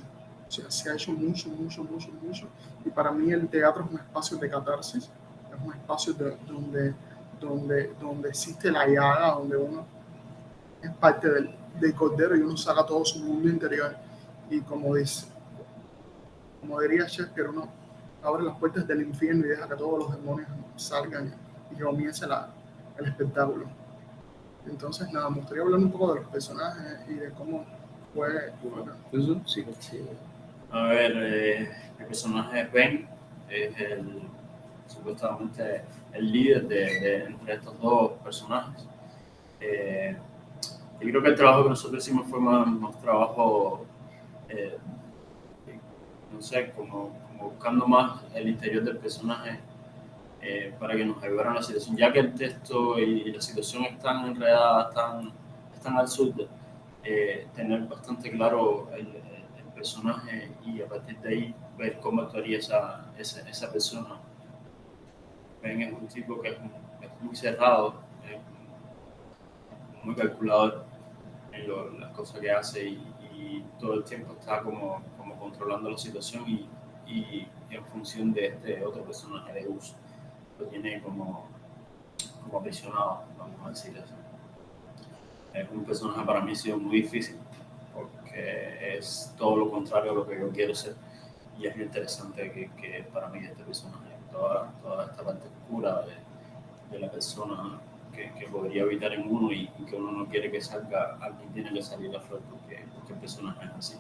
O 0.49 0.51
sea, 0.51 0.71
se 0.71 0.91
ha 0.91 0.95
hecho 0.95 1.13
mucho, 1.13 1.49
mucho, 1.49 1.85
mucho, 1.85 2.09
mucho. 2.23 2.47
Y 2.85 2.91
para 2.91 3.11
mí 3.11 3.33
el 3.33 3.49
teatro 3.49 3.85
es 3.85 3.91
un 3.91 3.99
espacio 3.99 4.37
de 4.37 4.49
catarsis 4.49 5.05
es 5.05 5.65
un 5.65 5.73
espacio 5.73 6.13
de, 6.13 6.37
donde, 6.47 6.95
donde, 7.41 7.95
donde 8.01 8.29
existe 8.29 8.71
la 8.71 8.87
llaga, 8.87 9.33
donde 9.33 9.57
uno 9.57 9.87
es 10.83 10.91
parte 10.97 11.31
del, 11.31 11.55
del, 11.81 11.95
cordero 11.95 12.37
y 12.37 12.41
uno 12.41 12.57
saca 12.57 12.85
todo 12.85 13.05
su 13.05 13.21
mundo 13.21 13.49
interior. 13.49 13.97
Y 14.51 14.61
como 14.61 14.95
dice, 14.95 15.27
como 16.61 16.81
diría 16.81 17.07
Shakespeare, 17.07 17.49
uno 17.49 17.69
abre 18.23 18.43
las 18.43 18.59
puertas 18.59 18.87
del 18.87 19.03
infierno 19.03 19.47
y 19.47 19.51
deja 19.51 19.69
que 19.69 19.77
todos 19.77 20.01
los 20.01 20.17
demonios 20.17 20.49
salgan 20.77 21.35
y 21.71 21.81
comience 21.81 22.27
el 22.99 23.07
espectáculo. 23.07 23.86
Entonces, 24.69 25.11
nada, 25.13 25.31
me 25.31 25.37
gustaría 25.37 25.63
hablar 25.63 25.81
un 25.81 25.91
poco 25.91 26.15
de 26.15 26.21
los 26.21 26.29
personajes 26.31 26.99
y 27.09 27.15
de 27.15 27.31
cómo 27.31 27.65
fue. 28.15 28.53
Bueno, 28.63 28.93
sí, 29.47 29.65
sí. 29.79 30.01
A 30.71 30.83
ver, 30.89 31.13
eh, 31.17 31.71
el 31.99 32.07
personaje 32.07 32.63
es 32.63 32.73
Ben, 32.73 33.09
es 33.49 33.81
el 33.81 34.23
supuestamente 34.87 35.83
el 36.13 36.33
líder 36.33 36.69
de, 36.69 36.77
de 37.01 37.25
entre 37.25 37.55
estos 37.55 37.81
dos 37.81 38.13
personajes. 38.23 38.87
Eh, 39.61 40.17
yo 41.01 41.09
creo 41.11 41.23
que 41.23 41.29
el 41.29 41.35
trabajo 41.35 41.65
que 41.65 41.71
nosotros 41.71 42.03
hicimos 42.03 42.27
fue 42.29 42.41
más, 42.41 42.67
más 42.67 43.01
trabajo, 43.01 43.85
eh, 44.49 44.79
no 46.33 46.41
sé, 46.41 46.71
como, 46.75 47.11
como, 47.29 47.51
buscando 47.51 47.87
más 47.87 48.23
el 48.35 48.49
interior 48.49 48.83
del 48.83 48.97
personaje 48.99 49.59
eh, 50.49 50.73
para 50.79 50.95
que 50.95 51.05
nos 51.05 51.21
ayudara 51.25 51.49
en 51.49 51.57
la 51.57 51.63
situación, 51.63 51.97
ya 51.97 52.13
que 52.13 52.21
el 52.21 52.33
texto 52.33 52.99
y, 53.01 53.23
y 53.23 53.33
la 53.33 53.41
situación 53.41 53.83
están 53.85 54.27
enredadas, 54.27 54.91
están, 54.91 55.33
están 55.75 55.97
al 55.97 56.07
sur, 56.07 56.33
eh, 57.03 57.49
tener 57.53 57.81
bastante 57.89 58.31
claro 58.31 58.89
el, 58.93 59.09
el, 59.09 59.27
personaje 59.75 60.51
y 60.65 60.81
a 60.81 60.89
partir 60.89 61.19
de 61.19 61.29
ahí 61.29 61.55
ver 61.77 61.99
cómo 62.01 62.23
actuaría 62.23 62.59
esa, 62.59 63.13
esa, 63.19 63.47
esa 63.47 63.71
persona 63.71 64.19
Ben 65.63 65.83
es 65.83 65.93
un 65.93 66.09
tipo 66.09 66.41
que 66.41 66.49
es, 66.49 66.55
es 67.03 67.11
muy 67.21 67.37
cerrado, 67.37 68.01
muy 70.03 70.15
calculador 70.15 70.87
en 71.53 71.69
lo, 71.69 71.91
las 71.99 72.13
cosas 72.13 72.41
que 72.41 72.51
hace 72.51 72.89
y, 72.89 73.15
y, 73.33 73.65
todo 73.79 73.95
el 73.95 74.05
tiempo 74.05 74.35
está 74.39 74.63
como, 74.63 75.03
como 75.19 75.37
controlando 75.39 75.91
la 75.91 75.99
situación 75.99 76.45
y, 76.49 76.67
y, 77.07 77.49
en 77.69 77.85
función 77.87 78.33
de 78.33 78.47
este 78.47 78.85
otro 78.85 79.03
personaje 79.05 79.53
de 79.53 79.69
uso. 79.69 79.97
Lo 80.59 80.67
tiene 80.67 81.03
como, 81.03 81.47
como 82.45 82.59
aprisionado, 82.59 83.25
vamos 83.39 83.61
a 83.65 83.69
decir. 83.71 84.03
Es 85.53 85.71
un 85.71 85.85
personaje 85.85 86.25
para 86.25 86.41
mí 86.41 86.53
ha 86.53 86.55
sido 86.55 86.79
muy 86.79 87.03
difícil 87.03 87.37
porque 87.95 88.97
es 88.99 89.33
todo 89.39 89.57
lo 89.57 89.71
contrario 89.71 90.13
a 90.13 90.15
lo 90.15 90.27
que 90.27 90.39
yo 90.39 90.51
quiero 90.51 90.75
ser 90.75 90.95
y 91.59 91.67
es 91.67 91.77
interesante 91.77 92.53
que, 92.53 92.71
que 92.81 93.07
para 93.13 93.29
mí 93.29 93.39
este 93.45 93.65
personaje, 93.65 94.15
toda, 94.31 94.71
toda 94.83 95.07
esta 95.07 95.25
parte 95.25 95.47
oscura 95.49 96.03
de, 96.03 96.15
de 96.91 96.99
la 96.99 97.11
persona 97.11 97.81
que, 98.13 98.33
que, 98.39 98.47
podría 98.49 98.83
habitar 98.83 99.13
en 99.13 99.27
uno 99.29 99.53
y, 99.53 99.71
y, 99.79 99.85
que 99.85 99.97
uno 99.97 100.13
no 100.13 100.27
quiere 100.27 100.51
que 100.51 100.61
salga, 100.61 101.17
alguien 101.21 101.53
tiene 101.53 101.73
que 101.73 101.83
salir 101.83 102.15
a 102.15 102.21
flor 102.21 102.41
porque, 102.51 102.85
porque 102.95 103.13
el 103.15 103.19
personaje 103.19 103.65
es 103.65 103.73
así. 103.73 103.97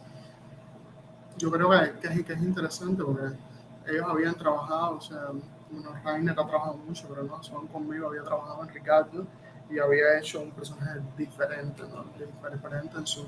Yo 1.38 1.50
creo 1.50 1.70
que, 1.70 1.98
que, 2.00 2.14
es, 2.14 2.24
que 2.24 2.32
es 2.32 2.42
interesante 2.42 3.02
porque 3.02 3.36
ellos 3.86 4.04
habían 4.06 4.34
trabajado, 4.34 4.96
o 4.96 5.00
sea, 5.00 5.28
bueno, 5.70 5.90
Rainer 6.04 6.32
ha 6.38 6.46
trabajado 6.46 6.76
mucho, 6.76 7.06
pero 7.08 7.24
no, 7.24 7.42
son 7.42 7.66
conmigo, 7.68 8.08
había 8.08 8.22
trabajado 8.22 8.62
en 8.62 8.68
Ricardo 8.68 9.26
y 9.68 9.78
había 9.78 10.18
hecho 10.18 10.40
un 10.40 10.50
personaje 10.52 11.00
diferente, 11.16 11.82
¿no? 11.82 12.04
diferente 12.50 12.96
en 12.96 13.06
su, 13.06 13.26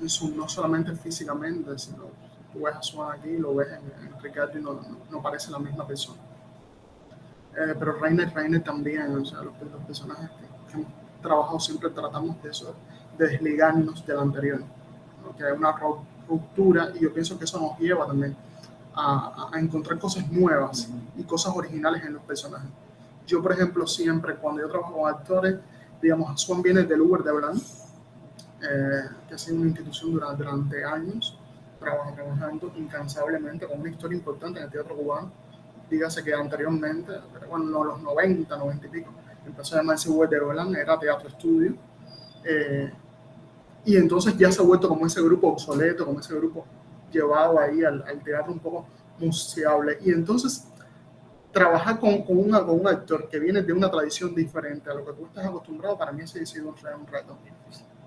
en 0.00 0.08
su, 0.08 0.34
no 0.34 0.48
solamente 0.48 0.94
físicamente, 0.96 1.78
sino 1.78 2.04
tú 2.52 2.62
ves 2.62 2.74
a 2.74 2.82
Swan 2.82 3.18
aquí, 3.18 3.36
lo 3.36 3.54
ves 3.54 3.68
en, 3.68 4.06
en 4.06 4.20
Ricardo 4.20 4.58
y 4.58 4.62
no, 4.62 4.74
no, 4.74 4.98
no, 5.10 5.22
parece 5.22 5.50
la 5.50 5.58
misma 5.58 5.86
persona. 5.86 6.20
Eh, 7.56 7.74
pero 7.78 7.92
Rainer, 7.92 8.32
Rainer 8.34 8.62
también, 8.62 9.14
o 9.14 9.24
sea, 9.24 9.42
los, 9.42 9.54
los 9.60 9.82
personajes 9.86 10.28
que, 10.30 10.72
que, 10.72 10.72
hemos 10.74 10.92
trabajado 11.22 11.60
siempre 11.60 11.90
tratamos 11.90 12.42
de 12.42 12.50
eso, 12.50 12.74
de 13.16 13.28
desligarnos 13.28 14.04
del 14.04 14.18
anterior, 14.18 14.60
¿no? 14.60 15.36
que 15.36 15.44
hay 15.44 15.52
una 15.52 15.74
ruptura 16.28 16.90
y 16.94 17.00
yo 17.00 17.12
pienso 17.12 17.38
que 17.38 17.44
eso 17.44 17.60
nos 17.60 17.78
lleva 17.78 18.06
también 18.06 18.36
a, 18.96 19.50
a 19.52 19.60
encontrar 19.60 19.98
cosas 19.98 20.30
nuevas 20.30 20.88
y 21.16 21.22
cosas 21.22 21.54
originales 21.54 22.04
en 22.04 22.14
los 22.14 22.22
personajes. 22.22 22.70
Yo, 23.26 23.42
por 23.42 23.52
ejemplo, 23.52 23.86
siempre 23.86 24.36
cuando 24.36 24.62
yo 24.62 24.68
trabajo 24.68 24.94
con 24.94 25.10
actores, 25.10 25.56
digamos, 26.00 26.40
Swan 26.40 26.62
viene 26.62 26.84
del 26.84 27.00
Uber 27.00 27.22
de 27.22 27.32
Blanc, 27.32 27.62
eh, 28.62 29.02
que 29.28 29.34
ha 29.34 29.38
sido 29.38 29.56
una 29.56 29.66
institución 29.66 30.12
durante, 30.12 30.44
durante 30.44 30.84
años, 30.84 31.38
trabajando 31.78 32.72
incansablemente 32.76 33.66
con 33.66 33.80
una 33.80 33.90
historia 33.90 34.16
importante 34.16 34.60
en 34.60 34.66
el 34.66 34.70
teatro 34.70 34.96
cubano. 34.96 35.30
Dígase 35.90 36.22
que 36.22 36.32
anteriormente, 36.32 37.12
bueno, 37.48 37.84
los 37.84 38.00
90, 38.00 38.56
90 38.56 38.86
y 38.86 38.90
pico, 38.90 39.10
empezó 39.44 39.74
a 39.74 39.78
llamarse 39.78 40.08
Uber 40.08 40.28
de 40.28 40.40
Blanc, 40.40 40.76
era 40.76 40.98
teatro 40.98 41.28
estudio. 41.28 41.74
Eh, 42.44 42.92
y 43.84 43.96
entonces 43.96 44.36
ya 44.36 44.50
se 44.50 44.60
ha 44.60 44.64
vuelto 44.64 44.88
como 44.88 45.06
ese 45.06 45.22
grupo 45.22 45.48
obsoleto, 45.48 46.04
como 46.04 46.20
ese 46.20 46.34
grupo 46.34 46.64
llevado 47.16 47.58
ahí 47.58 47.84
al, 47.84 48.02
al 48.06 48.22
teatro 48.22 48.52
un 48.52 48.60
poco 48.60 48.86
museable. 49.18 49.98
Y 50.02 50.10
entonces 50.10 50.66
trabajar 51.56 51.98
con, 51.98 52.22
con, 52.22 52.36
una, 52.36 52.64
con, 52.64 52.80
un 52.80 52.86
actor 52.86 53.28
que 53.28 53.38
viene 53.38 53.62
de 53.62 53.72
una 53.72 53.90
tradición 53.90 54.34
diferente 54.34 54.90
a 54.90 54.94
lo 54.94 55.06
que 55.06 55.12
tú 55.12 55.24
estás 55.24 55.46
acostumbrado, 55.46 55.96
para 55.96 56.12
mí 56.12 56.22
ese 56.22 56.42
ha 56.42 56.46
sido 56.46 56.68
un, 56.68 57.06
reto. 57.06 57.38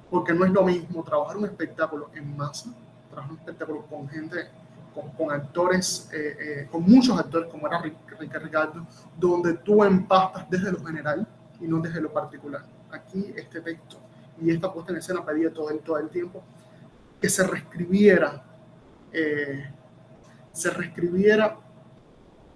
Porque 0.09 0.33
no 0.33 0.45
es 0.45 0.51
lo 0.51 0.63
mismo 0.63 1.03
trabajar 1.03 1.37
un 1.37 1.45
espectáculo 1.45 2.09
en 2.13 2.37
masa, 2.37 2.69
trabajar 3.09 3.31
un 3.31 3.39
espectáculo 3.39 3.85
con 3.87 4.07
gente, 4.07 4.49
con, 4.93 5.09
con 5.11 5.31
actores, 5.31 6.09
eh, 6.13 6.37
eh, 6.39 6.67
con 6.71 6.83
muchos 6.83 7.17
actores, 7.17 7.49
como 7.49 7.67
era 7.67 7.81
Ricardo, 7.81 8.85
donde 9.17 9.55
tú 9.55 9.83
empastas 9.83 10.47
desde 10.49 10.71
lo 10.71 10.83
general 10.83 11.27
y 11.59 11.65
no 11.65 11.79
desde 11.79 12.01
lo 12.01 12.13
particular. 12.13 12.63
Aquí 12.91 13.33
este 13.35 13.61
texto 13.61 13.97
y 14.41 14.51
esta 14.51 14.71
puesta 14.71 14.91
en 14.91 14.99
escena 14.99 15.25
pedía 15.25 15.51
todo 15.51 15.69
el, 15.69 15.79
todo 15.79 15.97
el 15.97 16.09
tiempo 16.09 16.43
que 17.19 17.29
se 17.29 17.45
reescribiera, 17.45 18.43
eh, 19.11 19.71
se 20.51 20.69
reescribiera 20.71 21.57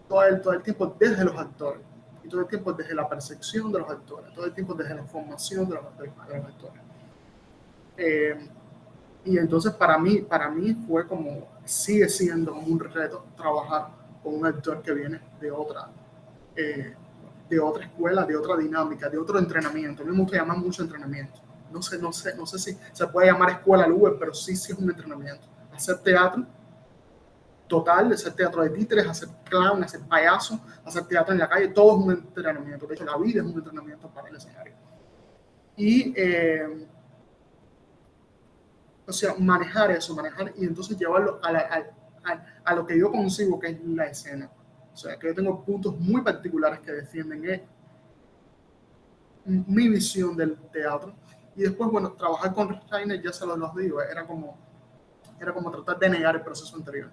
todo 0.07 0.23
el, 0.23 0.41
todo 0.41 0.53
el 0.53 0.61
tiempo 0.61 0.95
desde 0.99 1.23
los 1.23 1.37
actores, 1.37 1.81
y 2.23 2.29
todo 2.29 2.41
el 2.41 2.47
tiempo 2.47 2.73
desde 2.73 2.95
la 2.95 3.07
percepción 3.07 3.71
de 3.71 3.79
los 3.79 3.89
actores, 3.89 4.33
todo 4.33 4.45
el 4.45 4.53
tiempo 4.53 4.73
desde 4.73 4.95
la 4.95 5.03
formación 5.03 5.67
de 5.67 5.75
los, 5.75 5.83
los, 5.83 6.27
de 6.27 6.37
los 6.37 6.45
actores. 6.45 6.81
Eh, 7.97 8.49
y 9.25 9.37
entonces 9.37 9.73
para 9.73 9.97
mí, 9.97 10.19
para 10.19 10.49
mí 10.49 10.73
fue 10.87 11.07
como, 11.07 11.47
sigue 11.63 12.09
siendo 12.09 12.53
un 12.53 12.79
reto 12.79 13.25
trabajar 13.37 13.89
con 14.21 14.35
un 14.35 14.45
actor 14.45 14.81
que 14.81 14.93
viene 14.93 15.21
de 15.39 15.51
otra, 15.51 15.89
eh, 16.55 16.93
de 17.49 17.59
otra 17.59 17.85
escuela, 17.85 18.25
de 18.25 18.35
otra 18.35 18.57
dinámica, 18.57 19.09
de 19.09 19.17
otro 19.17 19.39
entrenamiento. 19.39 20.03
A 20.03 20.05
mí 20.05 20.11
me 20.11 20.19
gusta 20.19 20.37
llamar 20.37 20.57
mucho 20.57 20.83
entrenamiento. 20.83 21.39
No 21.71 21.81
sé, 21.81 21.97
no 21.97 22.11
sé, 22.11 22.35
no 22.35 22.45
sé 22.45 22.59
si 22.59 22.77
se 22.91 23.07
puede 23.07 23.27
llamar 23.27 23.49
escuela 23.49 23.85
al 23.85 23.91
Uber, 23.91 24.15
pero 24.19 24.33
sí, 24.33 24.55
sí 24.55 24.71
es 24.71 24.77
un 24.77 24.89
entrenamiento. 24.89 25.47
Hacer 25.73 25.97
teatro 25.99 26.45
total, 27.67 28.13
hacer 28.13 28.33
teatro 28.33 28.61
de 28.61 28.69
títeres, 28.69 29.07
hacer 29.07 29.29
clown, 29.45 29.83
hacer 29.83 30.01
payaso, 30.01 30.59
hacer 30.85 31.05
teatro 31.05 31.33
en 31.33 31.39
la 31.39 31.49
calle, 31.49 31.69
todo 31.69 31.97
es 31.97 32.05
un 32.05 32.11
entrenamiento. 32.11 32.85
De 32.85 32.95
hecho, 32.95 33.05
la 33.05 33.17
vida 33.17 33.41
es 33.41 33.45
un 33.47 33.57
entrenamiento 33.57 34.07
para 34.09 34.29
el 34.29 34.35
escenario. 34.35 34.73
Y, 35.75 36.13
eh, 36.15 36.87
o 39.07 39.11
sea, 39.11 39.33
manejar 39.39 39.91
eso, 39.91 40.15
manejar 40.15 40.53
y 40.55 40.65
entonces 40.65 40.97
llevarlo 40.97 41.39
a, 41.41 41.51
la, 41.51 41.59
a, 41.59 42.31
a, 42.31 42.45
a, 42.63 42.75
lo 42.75 42.85
que 42.85 42.97
yo 42.97 43.11
consigo, 43.11 43.59
que 43.59 43.69
es 43.69 43.83
la 43.83 44.05
escena. 44.05 44.49
O 44.93 44.97
sea, 44.97 45.17
que 45.17 45.27
yo 45.27 45.35
tengo 45.35 45.63
puntos 45.65 45.99
muy 45.99 46.21
particulares 46.21 46.79
que 46.79 46.91
defienden 46.91 47.45
es 47.45 47.61
mi 49.45 49.89
visión 49.89 50.37
del 50.37 50.57
teatro. 50.71 51.13
Y 51.55 51.63
después, 51.63 51.89
bueno, 51.89 52.13
trabajar 52.13 52.53
con 52.53 52.81
Steiner, 52.83 53.21
ya 53.21 53.31
se 53.31 53.45
los 53.45 53.75
digo, 53.75 54.01
era 54.01 54.25
como, 54.25 54.57
era 55.43 55.53
como 55.53 55.71
tratar 55.71 55.99
de 55.99 56.09
negar 56.09 56.35
el 56.35 56.41
proceso 56.41 56.75
anterior 56.75 57.11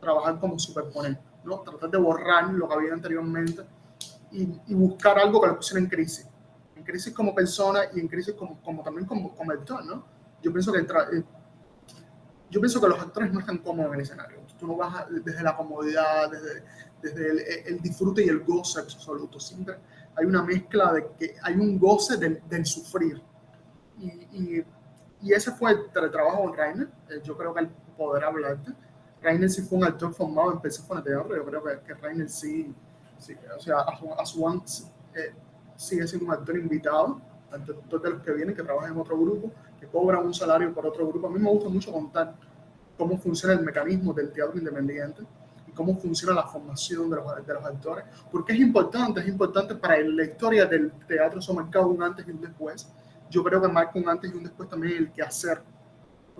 trabajar 0.00 0.40
como 0.40 0.58
superponer, 0.58 1.20
¿no? 1.44 1.60
Tratar 1.60 1.90
de 1.90 1.98
borrar 1.98 2.52
lo 2.52 2.66
que 2.66 2.74
había 2.74 2.94
anteriormente 2.94 3.62
y, 4.32 4.48
y, 4.66 4.74
buscar 4.74 5.18
algo 5.18 5.40
que 5.40 5.48
lo 5.48 5.56
pusiera 5.56 5.80
en 5.80 5.88
crisis. 5.88 6.26
En 6.74 6.82
crisis 6.82 7.12
como 7.12 7.34
persona 7.34 7.82
y 7.92 8.00
en 8.00 8.08
crisis 8.08 8.34
como, 8.34 8.60
como 8.62 8.82
también 8.82 9.06
como, 9.06 9.34
como 9.36 9.52
actor, 9.52 9.84
¿no? 9.84 10.04
Yo 10.42 10.52
pienso 10.52 10.72
que 10.72 10.78
eh, 10.78 11.24
yo 12.50 12.60
pienso 12.60 12.80
que 12.80 12.88
los 12.88 12.98
actores 12.98 13.32
no 13.32 13.40
están 13.40 13.58
cómodos 13.58 13.92
en 13.92 13.94
el 13.96 14.00
escenario. 14.00 14.38
Tú 14.58 14.66
no 14.66 14.76
vas 14.76 15.02
a, 15.02 15.06
desde 15.08 15.42
la 15.42 15.56
comodidad, 15.56 16.30
desde, 16.30 16.64
desde 17.02 17.30
el, 17.30 17.38
el, 17.66 17.80
disfrute 17.80 18.24
y 18.24 18.28
el 18.28 18.40
goce 18.40 18.80
absoluto. 18.80 19.38
Siempre 19.38 19.76
hay 20.16 20.26
una 20.26 20.42
mezcla 20.42 20.92
de 20.92 21.06
que 21.18 21.36
hay 21.42 21.54
un 21.54 21.78
goce 21.78 22.16
del, 22.16 22.42
del 22.48 22.66
sufrir. 22.66 23.22
Y, 23.98 24.06
y, 24.06 24.64
y, 25.22 25.32
ese 25.32 25.52
fue 25.52 25.72
el, 25.72 25.78
el 25.94 26.10
trabajo 26.10 26.42
con 26.42 26.56
Rainer. 26.56 26.88
Eh, 27.08 27.20
yo 27.22 27.36
creo 27.36 27.52
que 27.54 27.60
el 27.60 27.68
poder 27.96 28.24
hablarte 28.24 28.72
Rainer 29.22 29.50
sí 29.50 29.62
fue 29.62 29.78
un 29.78 29.84
actor 29.84 30.12
formado 30.14 30.52
en 30.52 30.60
Persephone 30.60 31.02
Teatro, 31.02 31.36
yo 31.36 31.44
creo 31.44 31.62
que, 31.62 31.80
que 31.86 31.94
Rainer 31.94 32.28
sí, 32.28 32.74
sí, 33.18 33.34
o 33.56 33.60
sea, 33.60 33.80
a, 33.80 33.98
eh, 35.14 35.34
sigue 35.76 36.06
siendo 36.06 36.26
un 36.26 36.32
actor 36.32 36.56
invitado, 36.56 37.20
actor 37.50 38.00
de 38.00 38.10
los 38.10 38.22
que 38.22 38.32
vienen, 38.32 38.54
que 38.54 38.62
trabajan 38.62 38.92
en 38.92 38.98
otro 38.98 39.18
grupo, 39.18 39.50
que 39.78 39.86
cobran 39.86 40.24
un 40.24 40.32
salario 40.32 40.72
por 40.72 40.86
otro 40.86 41.06
grupo. 41.06 41.26
A 41.26 41.30
mí 41.30 41.38
me 41.38 41.50
gusta 41.50 41.68
mucho 41.68 41.92
contar 41.92 42.34
cómo 42.96 43.18
funciona 43.18 43.54
el 43.54 43.64
mecanismo 43.64 44.12
del 44.12 44.30
teatro 44.30 44.58
independiente 44.58 45.22
y 45.66 45.72
cómo 45.72 45.96
funciona 45.96 46.34
la 46.34 46.46
formación 46.46 47.10
de 47.10 47.16
los, 47.16 47.46
de 47.46 47.54
los 47.54 47.64
actores, 47.64 48.04
porque 48.30 48.52
es 48.54 48.60
importante, 48.60 49.20
es 49.20 49.28
importante 49.28 49.74
para 49.74 50.00
la 50.00 50.24
historia 50.24 50.64
del 50.64 50.92
teatro, 51.06 51.40
eso 51.40 51.52
marca 51.52 51.80
un 51.80 52.02
antes 52.02 52.26
y 52.26 52.30
un 52.30 52.40
después. 52.40 52.88
Yo 53.30 53.42
creo 53.42 53.62
que 53.62 53.68
marca 53.68 53.92
un 53.94 54.08
antes 54.08 54.30
y 54.30 54.36
un 54.36 54.42
después 54.42 54.68
también 54.68 54.96
el 54.98 55.12
que 55.12 55.22
hacer 55.22 55.62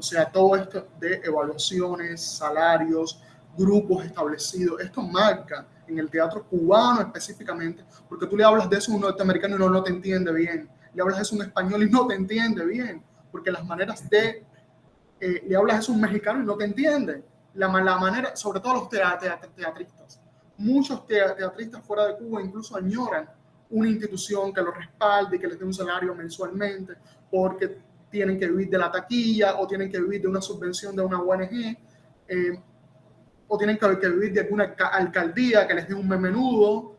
o 0.00 0.02
sea, 0.02 0.32
todo 0.32 0.56
esto 0.56 0.88
de 0.98 1.20
evaluaciones, 1.22 2.22
salarios, 2.22 3.20
grupos 3.54 4.06
establecidos, 4.06 4.80
esto 4.80 5.02
marca 5.02 5.66
en 5.86 5.98
el 5.98 6.08
teatro 6.08 6.42
cubano 6.42 7.02
específicamente, 7.02 7.84
porque 8.08 8.26
tú 8.26 8.34
le 8.34 8.42
hablas 8.42 8.70
de 8.70 8.78
eso 8.78 8.92
a 8.92 8.94
un 8.94 9.02
norteamericano 9.02 9.56
y 9.56 9.58
no, 9.58 9.68
no 9.68 9.82
te 9.82 9.90
entiende 9.90 10.32
bien, 10.32 10.70
le 10.94 11.02
hablas 11.02 11.18
de 11.18 11.22
eso 11.24 11.34
a 11.34 11.38
un 11.40 11.44
español 11.44 11.82
y 11.82 11.90
no 11.90 12.06
te 12.06 12.14
entiende 12.14 12.64
bien, 12.64 13.02
porque 13.30 13.50
las 13.50 13.62
maneras 13.66 14.08
de, 14.08 14.42
eh, 15.20 15.44
le 15.46 15.54
hablas 15.54 15.80
eso 15.80 15.92
a 15.92 15.96
un 15.96 16.00
mexicano 16.00 16.42
y 16.42 16.46
no 16.46 16.56
te 16.56 16.64
entiende, 16.64 17.22
la, 17.52 17.68
la 17.68 17.98
manera, 17.98 18.34
sobre 18.34 18.60
todo 18.60 18.74
los 18.74 18.88
teatristas, 18.88 20.18
muchos 20.56 21.06
teatristas 21.06 21.84
fuera 21.84 22.06
de 22.06 22.16
Cuba 22.16 22.40
incluso 22.40 22.74
añoran 22.74 23.28
una 23.70 23.88
institución 23.88 24.52
que 24.52 24.62
los 24.62 24.76
respalde 24.76 25.36
y 25.36 25.38
que 25.38 25.46
les 25.46 25.58
dé 25.58 25.64
un 25.64 25.74
salario 25.74 26.14
mensualmente, 26.14 26.94
porque 27.30 27.78
tienen 28.10 28.38
que 28.38 28.48
vivir 28.48 28.68
de 28.68 28.78
la 28.78 28.90
taquilla 28.90 29.58
o 29.60 29.66
tienen 29.66 29.90
que 29.90 30.00
vivir 30.00 30.22
de 30.22 30.28
una 30.28 30.40
subvención 30.40 30.96
de 30.96 31.02
una 31.02 31.20
ONG 31.20 31.76
eh, 32.28 32.60
o 33.46 33.58
tienen 33.58 33.78
que, 33.78 33.98
que, 33.98 34.08
vivir 34.08 34.32
de 34.32 34.40
alguna 34.40 34.74
alcaldía 34.92 35.66
que 35.66 35.74
les 35.74 35.88
dé 35.88 35.94
un 35.94 36.08
menudo 36.08 36.96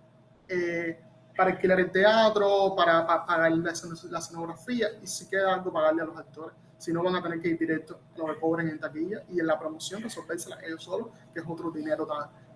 eh, 0.47 0.99
para 1.35 1.51
alquilar 1.51 1.79
el 1.79 1.91
teatro, 1.91 2.73
para, 2.75 3.05
pagar 3.05 3.51
la, 3.51 3.73
la, 4.09 4.19
escenografía 4.19 4.87
y 5.01 5.07
si 5.07 5.27
queda 5.29 5.53
algo 5.53 5.71
pagarle 5.71 6.01
a 6.01 6.05
los 6.05 6.17
actores. 6.17 6.55
Si 6.77 6.91
no, 6.91 7.03
van 7.03 7.15
a 7.15 7.21
tener 7.21 7.39
que 7.39 7.49
ir 7.49 7.59
directo 7.59 7.99
a 8.15 8.17
lo 8.17 8.25
que 8.27 8.39
cobren 8.39 8.67
en 8.67 8.79
taquilla 8.79 9.23
y 9.29 9.39
en 9.39 9.47
la 9.47 9.59
promoción 9.59 10.01
resolvérsela 10.01 10.59
ellos 10.65 10.83
solos, 10.83 11.09
que 11.33 11.39
es 11.39 11.45
otro 11.47 11.71
dinero 11.71 12.07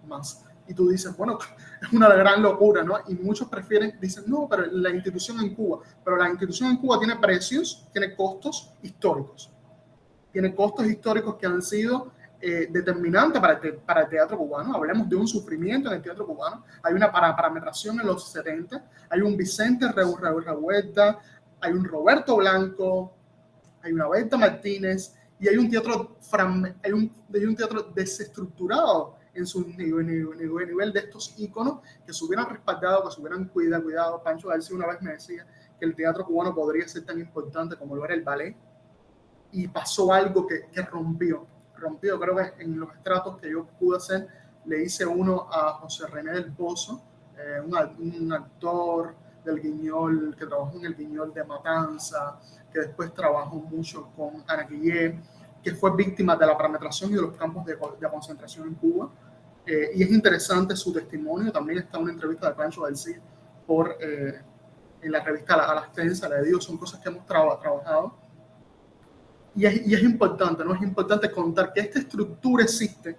más 0.08 0.46
y 0.68 0.74
tú 0.74 0.90
dices, 0.90 1.16
bueno, 1.16 1.38
es 1.82 1.94
una 1.94 2.10
gran 2.10 2.42
locura, 2.42 2.84
¿no? 2.84 2.96
Y 3.08 3.16
muchos 3.16 3.48
prefieren, 3.48 3.98
dicen, 4.00 4.24
no, 4.28 4.48
pero 4.50 4.66
la 4.68 4.90
institución 4.90 5.40
en 5.40 5.56
Cuba, 5.56 5.80
pero 6.04 6.18
la 6.18 6.30
institución 6.30 6.72
en 6.72 6.78
Cuba 6.78 7.00
tiene 7.00 7.16
precios, 7.18 7.88
tiene 7.92 8.16
costos 8.16 8.72
históricos, 8.82 9.52
tiene 10.32 10.54
costos 10.54 10.86
históricos 10.88 11.36
que 11.36 11.46
han 11.46 11.62
sido 11.62 12.12
eh, 12.42 12.68
determinante 12.70 13.40
para 13.40 13.60
el, 13.60 13.76
para 13.76 14.02
el 14.02 14.10
teatro 14.10 14.38
cubano. 14.38 14.76
Hablemos 14.76 15.08
de 15.10 15.16
un 15.16 15.28
sufrimiento 15.28 15.90
en 15.90 15.96
el 15.96 16.02
teatro 16.02 16.28
cubano. 16.28 16.64
Hay 16.84 16.94
una 16.94 17.12
parametración 17.12 18.00
en 18.00 18.06
los 18.06 18.30
70, 18.32 18.86
hay 19.10 19.22
un 19.22 19.38
Vicente 19.38 19.92
Revuelta, 19.92 21.20
hay 21.62 21.72
un 21.72 21.86
Roberto 21.86 22.36
Blanco, 22.36 23.16
hay 23.82 23.94
una 23.94 24.08
Berta 24.08 24.38
Martínez 24.38 25.16
y 25.40 25.48
hay 25.48 25.58
un 25.58 25.70
teatro, 25.70 26.18
hay 26.84 26.92
un, 26.92 27.12
hay 27.34 27.46
un 27.46 27.56
teatro 27.56 27.84
desestructurado 27.94 29.16
en 29.36 29.46
su 29.46 29.66
nivel, 29.68 30.08
nivel, 30.08 30.68
nivel, 30.68 30.94
de 30.94 31.02
estos 31.02 31.36
íconos 31.38 31.80
que 32.06 32.14
se 32.14 32.24
hubieran 32.24 32.50
respaldado, 32.50 33.04
que 33.04 33.12
se 33.12 33.22
hubieran 33.22 33.46
cuidado, 33.46 33.84
cuidado. 33.84 34.24
Pancho 34.24 34.48
García 34.48 34.76
una 34.76 34.88
vez 34.88 35.02
me 35.02 35.12
decía 35.12 35.46
que 35.78 35.86
el 35.86 35.96
teatro 35.96 36.26
cubano 36.26 36.56
podría 36.56 36.88
ser 36.88 37.06
tan 37.06 37.20
importante 37.20 37.76
como 37.76 37.96
lo 37.96 38.06
era 38.06 38.14
el 38.14 38.24
ballet 38.24 38.56
y 39.52 39.68
pasó 39.68 40.12
algo 40.12 40.46
que, 40.48 40.68
que 40.72 40.82
rompió, 40.82 41.46
rompió, 41.78 42.20
creo 42.20 42.36
que 42.36 42.64
en 42.64 42.80
los 42.80 42.94
estratos 42.94 43.38
que 43.38 43.52
yo 43.52 43.66
pude 43.80 43.98
hacer, 43.98 44.28
le 44.66 44.84
hice 44.84 45.06
uno 45.06 45.48
a 45.52 45.74
José 45.74 46.08
René 46.08 46.34
del 46.34 46.52
Pozo, 46.52 47.02
eh, 47.38 47.62
un, 47.62 48.24
un, 48.24 48.34
actor 48.34 49.16
del 49.44 49.62
Guiñol, 49.62 50.36
que 50.38 50.46
trabajó 50.46 50.78
en 50.78 50.86
el 50.86 50.96
Guiñol 50.96 51.34
de 51.34 51.44
Matanza, 51.44 52.40
que 52.72 52.80
después 52.80 53.14
trabajó 53.14 53.56
mucho 53.56 54.10
con 54.16 54.44
Ana 54.48 54.64
Guillé, 54.64 55.22
que 55.64 55.74
fue 55.76 55.96
víctima 55.96 56.36
de 56.36 56.46
la 56.46 56.58
parametración 56.58 57.12
y 57.12 57.16
de 57.16 57.22
los 57.22 57.36
campos 57.36 57.66
de, 57.66 57.76
de 57.76 58.10
concentración 58.10 58.68
en 58.68 58.76
Cuba. 58.76 59.10
Eh, 59.66 59.92
y 59.96 60.04
es 60.04 60.12
interesante 60.12 60.76
su 60.76 60.94
testimonio. 60.94 61.52
También 61.52 61.80
está 61.80 61.98
una 61.98 62.12
entrevista 62.12 62.50
de 62.50 62.56
Pancho 62.56 62.82
García 62.82 63.20
por, 63.66 63.98
eh, 64.00 64.42
en 65.02 65.12
la 65.12 65.24
revista 65.24 65.58
La, 65.58 65.74
la 65.74 65.82
Extensa, 65.82 66.30
le 66.30 66.44
digo, 66.44 66.62
son 66.62 66.78
cosas 66.78 67.00
que 67.00 67.10
hemos 67.10 67.26
traba, 67.26 67.60
trabajado. 67.60 68.16
Y 69.56 69.66
es, 69.66 69.88
y 69.88 69.94
es, 69.96 70.04
importante, 70.04 70.64
¿no? 70.66 70.74
Es 70.74 70.82
importante 70.82 71.32
contar 71.32 71.72
que 71.74 71.80
esta 71.80 72.00
estructura 72.00 72.64
existe 72.64 73.16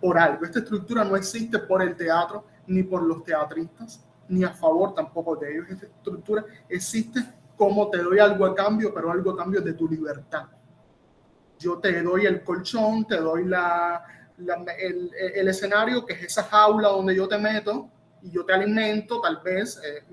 por 0.00 0.16
algo. 0.16 0.44
Esta 0.44 0.60
estructura 0.60 1.04
no 1.04 1.16
existe 1.16 1.58
por 1.58 1.82
el 1.82 1.96
teatro 1.96 2.44
ni 2.66 2.82
por 2.82 3.02
los 3.02 3.24
teatristas, 3.24 4.04
ni 4.28 4.44
a 4.44 4.50
favor 4.50 4.94
tampoco 4.94 5.36
de 5.36 5.52
ellos. 5.52 5.66
Esta 5.68 5.86
estructura 5.86 6.44
existe 6.68 7.20
como 7.56 7.90
te 7.90 7.98
doy 7.98 8.18
algo 8.18 8.46
a 8.46 8.54
cambio, 8.54 8.94
pero 8.94 9.10
algo 9.10 9.32
a 9.32 9.36
cambio 9.36 9.60
de 9.60 9.74
tu 9.74 9.88
libertad 9.88 10.46
yo 11.60 11.78
te 11.78 12.02
doy 12.02 12.26
el 12.26 12.42
colchón, 12.42 13.06
te 13.06 13.18
doy 13.18 13.44
la, 13.44 14.02
la, 14.40 14.54
el, 14.78 15.10
el, 15.14 15.48
escenario, 15.48 16.04
que 16.04 16.14
es 16.14 16.22
esa 16.24 16.44
jaula 16.44 16.88
donde 16.88 17.14
yo 17.14 17.28
te 17.28 17.38
meto 17.38 17.88
y 18.22 18.30
yo 18.30 18.44
te 18.44 18.52
alimento, 18.52 19.20
tal 19.20 19.40
vez 19.42 19.80
eh, 19.84 20.04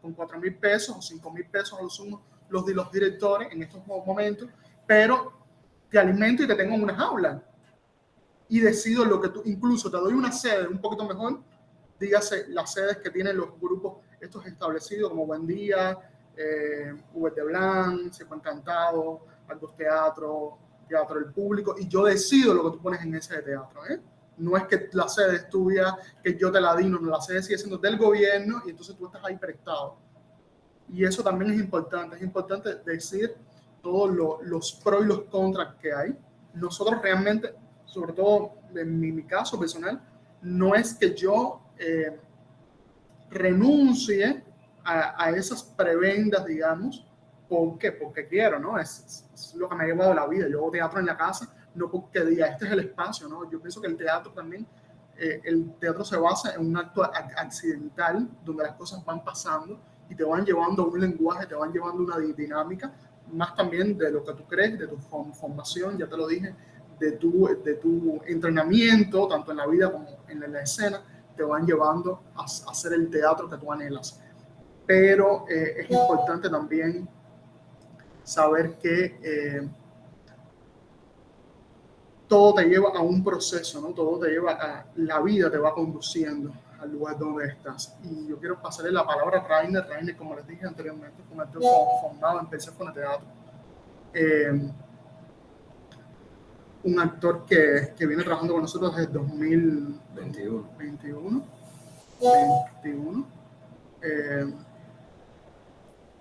con 0.00 0.12
4 0.12 0.40
mil 0.40 0.56
pesos 0.56 0.96
o 0.96 1.02
5 1.02 1.30
mil 1.32 1.46
pesos 1.46 1.78
a 1.78 1.82
lo 1.82 2.22
los, 2.48 2.68
los 2.68 2.92
directores 2.92 3.52
en 3.52 3.62
estos 3.62 3.84
momentos, 3.86 4.48
pero 4.86 5.32
te 5.90 5.98
alimento 5.98 6.42
y 6.44 6.46
te 6.46 6.54
tengo 6.54 6.74
en 6.74 6.82
una 6.84 6.94
jaula. 6.94 7.42
Y 8.48 8.60
decido 8.60 9.04
lo 9.04 9.20
que 9.20 9.28
tú, 9.30 9.42
incluso 9.44 9.90
te 9.90 9.96
doy 9.96 10.12
una 10.12 10.30
sede 10.30 10.68
un 10.68 10.80
poquito 10.80 11.04
mejor, 11.04 11.40
dígase 11.98 12.46
las 12.48 12.72
sedes 12.72 12.98
que 12.98 13.10
tienen 13.10 13.36
los 13.36 13.58
grupos 13.60 13.98
estos 14.20 14.46
establecidos 14.46 15.10
como 15.10 15.26
Buen 15.26 15.46
Día, 15.46 15.98
eh, 16.36 16.94
de 17.34 17.42
Blanc, 17.42 18.12
Seco 18.12 18.34
Encantado, 18.34 19.26
Altos 19.48 19.76
Teatro, 19.76 20.58
Teatro 20.88 21.20
del 21.20 21.32
Público, 21.32 21.76
y 21.78 21.88
yo 21.88 22.04
decido 22.04 22.54
lo 22.54 22.64
que 22.64 22.76
tú 22.76 22.82
pones 22.82 23.02
en 23.02 23.14
ese 23.14 23.42
teatro. 23.42 23.86
¿eh? 23.86 24.00
No 24.38 24.56
es 24.56 24.64
que 24.64 24.88
la 24.92 25.08
sede 25.08 25.36
es 25.36 25.48
tuya, 25.48 25.96
que 26.22 26.36
yo 26.36 26.52
te 26.52 26.60
la 26.60 26.76
di, 26.76 26.86
no, 26.86 27.00
la 27.00 27.20
sede 27.20 27.42
sigue 27.42 27.58
siendo 27.58 27.78
del 27.78 27.96
gobierno 27.96 28.62
y 28.66 28.70
entonces 28.70 28.96
tú 28.96 29.06
estás 29.06 29.24
ahí 29.24 29.36
prestado. 29.36 29.96
Y 30.92 31.04
eso 31.04 31.22
también 31.22 31.52
es 31.52 31.60
importante, 31.60 32.16
es 32.16 32.22
importante 32.22 32.76
decir 32.84 33.34
todos 33.82 34.10
lo, 34.10 34.42
los 34.42 34.72
pros 34.72 35.04
y 35.04 35.08
los 35.08 35.22
contras 35.22 35.74
que 35.76 35.92
hay. 35.92 36.16
Nosotros 36.54 37.00
realmente, 37.02 37.54
sobre 37.84 38.12
todo 38.12 38.54
en 38.74 38.98
mi, 38.98 39.12
mi 39.12 39.24
caso 39.24 39.58
personal, 39.58 40.00
no 40.42 40.74
es 40.74 40.94
que 40.94 41.14
yo 41.14 41.60
eh, 41.78 42.18
renuncie 43.30 44.44
a, 44.84 45.24
a, 45.24 45.30
esas 45.30 45.62
prebendas, 45.62 46.44
digamos, 46.44 47.04
¿Por 47.48 47.78
qué? 47.78 47.92
Porque 47.92 48.26
quiero, 48.26 48.58
¿no? 48.58 48.78
Es, 48.78 49.24
es, 49.32 49.54
lo 49.54 49.68
que 49.68 49.76
me 49.76 49.84
ha 49.84 49.86
llevado 49.86 50.14
la 50.14 50.26
vida. 50.26 50.48
Yo 50.48 50.58
hago 50.58 50.70
teatro 50.70 51.00
en 51.00 51.06
la 51.06 51.16
casa, 51.16 51.54
no 51.74 51.90
porque 51.90 52.24
diga, 52.24 52.46
este 52.46 52.66
es 52.66 52.72
el 52.72 52.80
espacio, 52.80 53.28
¿no? 53.28 53.48
Yo 53.50 53.60
pienso 53.60 53.80
que 53.80 53.86
el 53.86 53.96
teatro 53.96 54.32
también, 54.32 54.66
eh, 55.16 55.40
el 55.44 55.74
teatro 55.78 56.04
se 56.04 56.16
basa 56.16 56.54
en 56.54 56.66
un 56.66 56.76
acto 56.76 57.02
accidental, 57.04 58.28
donde 58.44 58.64
las 58.64 58.74
cosas 58.74 59.04
van 59.04 59.22
pasando 59.22 59.78
y 60.08 60.14
te 60.14 60.24
van 60.24 60.44
llevando 60.44 60.82
a 60.82 60.86
un 60.86 61.00
lenguaje, 61.00 61.46
te 61.46 61.54
van 61.54 61.72
llevando 61.72 62.12
a 62.12 62.16
una 62.16 62.34
dinámica, 62.34 62.92
más 63.32 63.54
también 63.54 63.96
de 63.96 64.10
lo 64.10 64.24
que 64.24 64.32
tú 64.34 64.44
crees, 64.44 64.78
de 64.78 64.86
tu 64.86 64.96
formación, 64.98 65.98
ya 65.98 66.08
te 66.08 66.16
lo 66.16 66.26
dije, 66.26 66.54
de 66.98 67.12
tu, 67.12 67.46
de 67.62 67.74
tu 67.74 68.20
entrenamiento, 68.26 69.28
tanto 69.28 69.50
en 69.50 69.58
la 69.58 69.66
vida 69.66 69.90
como 69.92 70.06
en 70.28 70.52
la 70.52 70.62
escena, 70.62 71.02
te 71.36 71.42
van 71.42 71.66
llevando 71.66 72.22
a, 72.34 72.42
a 72.42 72.70
hacer 72.70 72.92
el 72.94 73.10
teatro 73.10 73.48
que 73.48 73.56
tú 73.56 73.72
anhelas. 73.72 74.20
Pero 74.86 75.44
eh, 75.48 75.74
es 75.80 75.90
importante 75.90 76.48
también 76.48 77.08
saber 78.26 78.76
que 78.78 79.18
eh, 79.22 79.68
todo 82.26 82.54
te 82.54 82.64
lleva 82.64 82.90
a 82.90 83.00
un 83.00 83.22
proceso, 83.22 83.80
¿no? 83.80 83.88
Todo 83.94 84.18
te 84.18 84.30
lleva 84.30 84.52
a 84.52 84.86
la 84.96 85.20
vida, 85.20 85.48
te 85.48 85.58
va 85.58 85.72
conduciendo 85.72 86.52
al 86.80 86.90
lugar 86.90 87.16
donde 87.18 87.46
estás. 87.46 87.96
Y 88.02 88.26
yo 88.26 88.38
quiero 88.38 88.60
pasarle 88.60 88.90
la 88.90 89.06
palabra 89.06 89.38
a 89.38 89.46
Rainer. 89.46 89.86
Rainer, 89.86 90.16
como 90.16 90.34
les 90.34 90.46
dije 90.46 90.66
anteriormente, 90.66 91.22
fue 91.22 91.36
un 91.36 91.40
actor 91.40 91.62
formado 92.02 92.40
en 92.40 92.46
Persephone 92.48 92.92
Teatro. 92.92 93.26
Eh, 94.12 94.70
un 96.82 97.00
actor 97.00 97.44
que, 97.46 97.92
que, 97.96 98.06
viene 98.06 98.24
trabajando 98.24 98.54
con 98.54 98.62
nosotros 98.62 98.96
desde 98.96 99.12
2021. 99.12 100.68
21. 100.78 101.44
21. 102.82 103.26
Eh, 104.02 104.52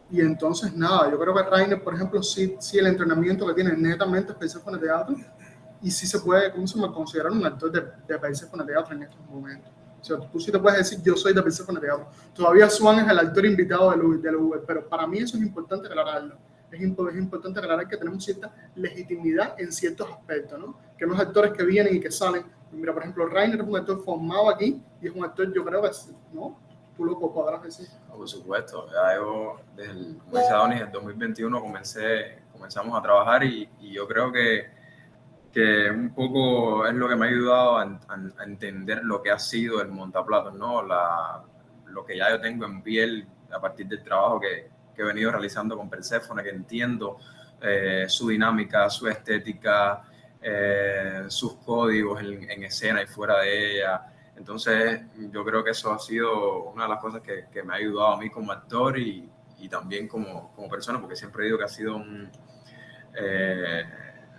y 0.10 0.22
entonces, 0.22 0.74
nada, 0.76 1.10
yo 1.10 1.20
creo 1.20 1.34
que 1.34 1.44
Rainer, 1.44 1.84
por 1.84 1.96
ejemplo, 1.96 2.22
sí, 2.22 2.56
sí 2.60 2.78
el 2.78 2.88
entrenamiento 2.88 3.46
que 3.48 3.54
tiene 3.54 3.76
netamente 3.76 4.32
es 4.32 4.38
Persephone 4.38 4.78
Teatro 4.78 5.16
y 5.82 5.92
sí 5.92 6.06
se 6.06 6.20
puede 6.20 6.52
¿cómo 6.52 6.68
se 6.68 6.80
me 6.80 6.92
considerar 6.92 7.32
un 7.32 7.46
actor 7.46 7.72
de, 7.72 7.82
de 8.08 8.20
Persephone 8.20 8.66
Teatro 8.66 8.96
en 8.96 9.04
estos 9.04 9.20
momentos. 9.28 9.72
O 10.00 10.04
sea, 10.04 10.18
tú 10.32 10.40
sí 10.40 10.52
te 10.52 10.60
puedes 10.60 10.78
decir, 10.78 11.02
yo 11.04 11.16
soy 11.16 11.34
de 11.34 11.42
Persephone 11.42 11.80
Teatro. 11.80 12.08
Todavía 12.34 12.70
Swan 12.70 13.00
es 13.00 13.10
el 13.10 13.18
actor 13.18 13.46
invitado 13.46 13.90
del, 13.90 14.22
del 14.22 14.36
Uber, 14.36 14.62
pero 14.66 14.88
para 14.88 15.08
mí 15.08 15.18
eso 15.18 15.38
es 15.38 15.44
importante 15.44 15.88
aclararlo. 15.88 16.38
Es, 16.72 16.80
es 16.80 17.18
importante 17.18 17.60
aclarar 17.60 17.88
que 17.88 17.98
tenemos 17.98 18.24
cierta 18.24 18.54
legitimidad 18.76 19.60
en 19.60 19.72
ciertos 19.72 20.08
aspectos, 20.12 20.60
¿no? 20.60 20.78
Que 20.96 21.06
los 21.08 21.20
actores 21.20 21.54
que 21.54 21.64
vienen 21.64 21.96
y 21.96 22.00
que 22.00 22.12
salen. 22.12 22.44
Mira, 22.72 22.94
por 22.94 23.02
ejemplo, 23.02 23.26
Rainer 23.26 23.62
es 23.62 23.68
un 23.68 23.78
actor 23.78 24.04
formado 24.04 24.50
aquí 24.50 24.82
y 25.02 25.08
es 25.08 25.16
un 25.16 25.24
actor, 25.24 25.52
yo 25.52 25.66
creo 25.66 25.82
que, 25.82 25.90
¿no? 26.34 26.60
Tú 26.96 27.06
lo 27.06 27.20
podrás 27.20 27.62
decir. 27.64 27.88
No, 28.08 28.16
por 28.16 28.28
supuesto, 28.28 28.88
ya 28.92 29.20
desde 29.76 29.92
el, 29.92 30.18
como 30.18 30.38
dice 30.38 30.52
Adonis, 30.52 30.82
en 30.82 30.92
2021 30.92 31.62
comencé, 31.62 32.40
comenzamos 32.52 32.98
a 32.98 33.02
trabajar 33.02 33.44
y, 33.44 33.70
y, 33.82 33.94
yo 33.94 34.08
creo 34.08 34.32
que, 34.32 34.70
que 35.52 35.90
un 35.90 36.14
poco 36.14 36.86
es 36.88 36.94
lo 36.94 37.08
que 37.08 37.16
me 37.16 37.26
ha 37.26 37.30
ayudado 37.30 37.78
a, 37.78 37.84
a, 37.84 38.32
a 38.40 38.44
entender 38.44 39.04
lo 39.04 39.22
que 39.22 39.32
ha 39.32 39.40
sido 39.40 39.82
el 39.82 39.90
montaplatos, 39.90 40.54
¿no? 40.54 40.82
La, 40.84 41.44
lo 41.88 42.06
que 42.06 42.18
ya 42.18 42.30
yo 42.30 42.42
tengo 42.42 42.66
en 42.66 42.82
piel 42.82 43.28
a 43.52 43.60
partir 43.60 43.88
del 43.88 44.04
trabajo 44.04 44.40
que, 44.40 44.70
que 44.96 45.02
he 45.02 45.06
venido 45.06 45.32
realizando 45.32 45.78
con 45.78 45.90
Persephone, 45.90 46.44
que 46.44 46.50
entiendo 46.50 47.18
eh, 47.62 48.06
su 48.08 48.30
dinámica, 48.30 48.90
su 48.90 49.08
estética, 49.08 50.04
eh, 50.42 51.26
sus 51.28 51.56
códigos 51.56 52.22
en, 52.22 52.50
en 52.50 52.64
escena 52.64 53.02
y 53.02 53.08
fuera 53.08 53.40
de 53.40 53.78
ella 53.78 54.12
entonces, 54.38 55.02
yo 55.32 55.46
creo 55.46 55.64
que 55.64 55.72
eso 55.72 55.94
ha 55.94 56.00
sido 56.00 56.64
una 56.64 56.84
de 56.84 56.90
las 56.90 57.00
cosas 57.00 57.22
que, 57.22 57.46
que 57.52 57.64
me 57.64 57.74
ha 57.74 57.78
ayudado 57.78 58.14
a 58.14 58.18
mí 58.18 58.30
como 58.30 58.52
actor 58.52 58.98
y, 58.98 59.30
y 59.60 59.70
también 59.70 60.08
como, 60.08 60.52
como, 60.54 60.70
persona, 60.70 61.00
porque 61.00 61.16
siempre 61.16 61.46
digo 61.46 61.58
que 61.58 61.64
ha 61.64 61.70
sido 61.70 61.96
un, 61.96 62.30
eh, 63.16 63.84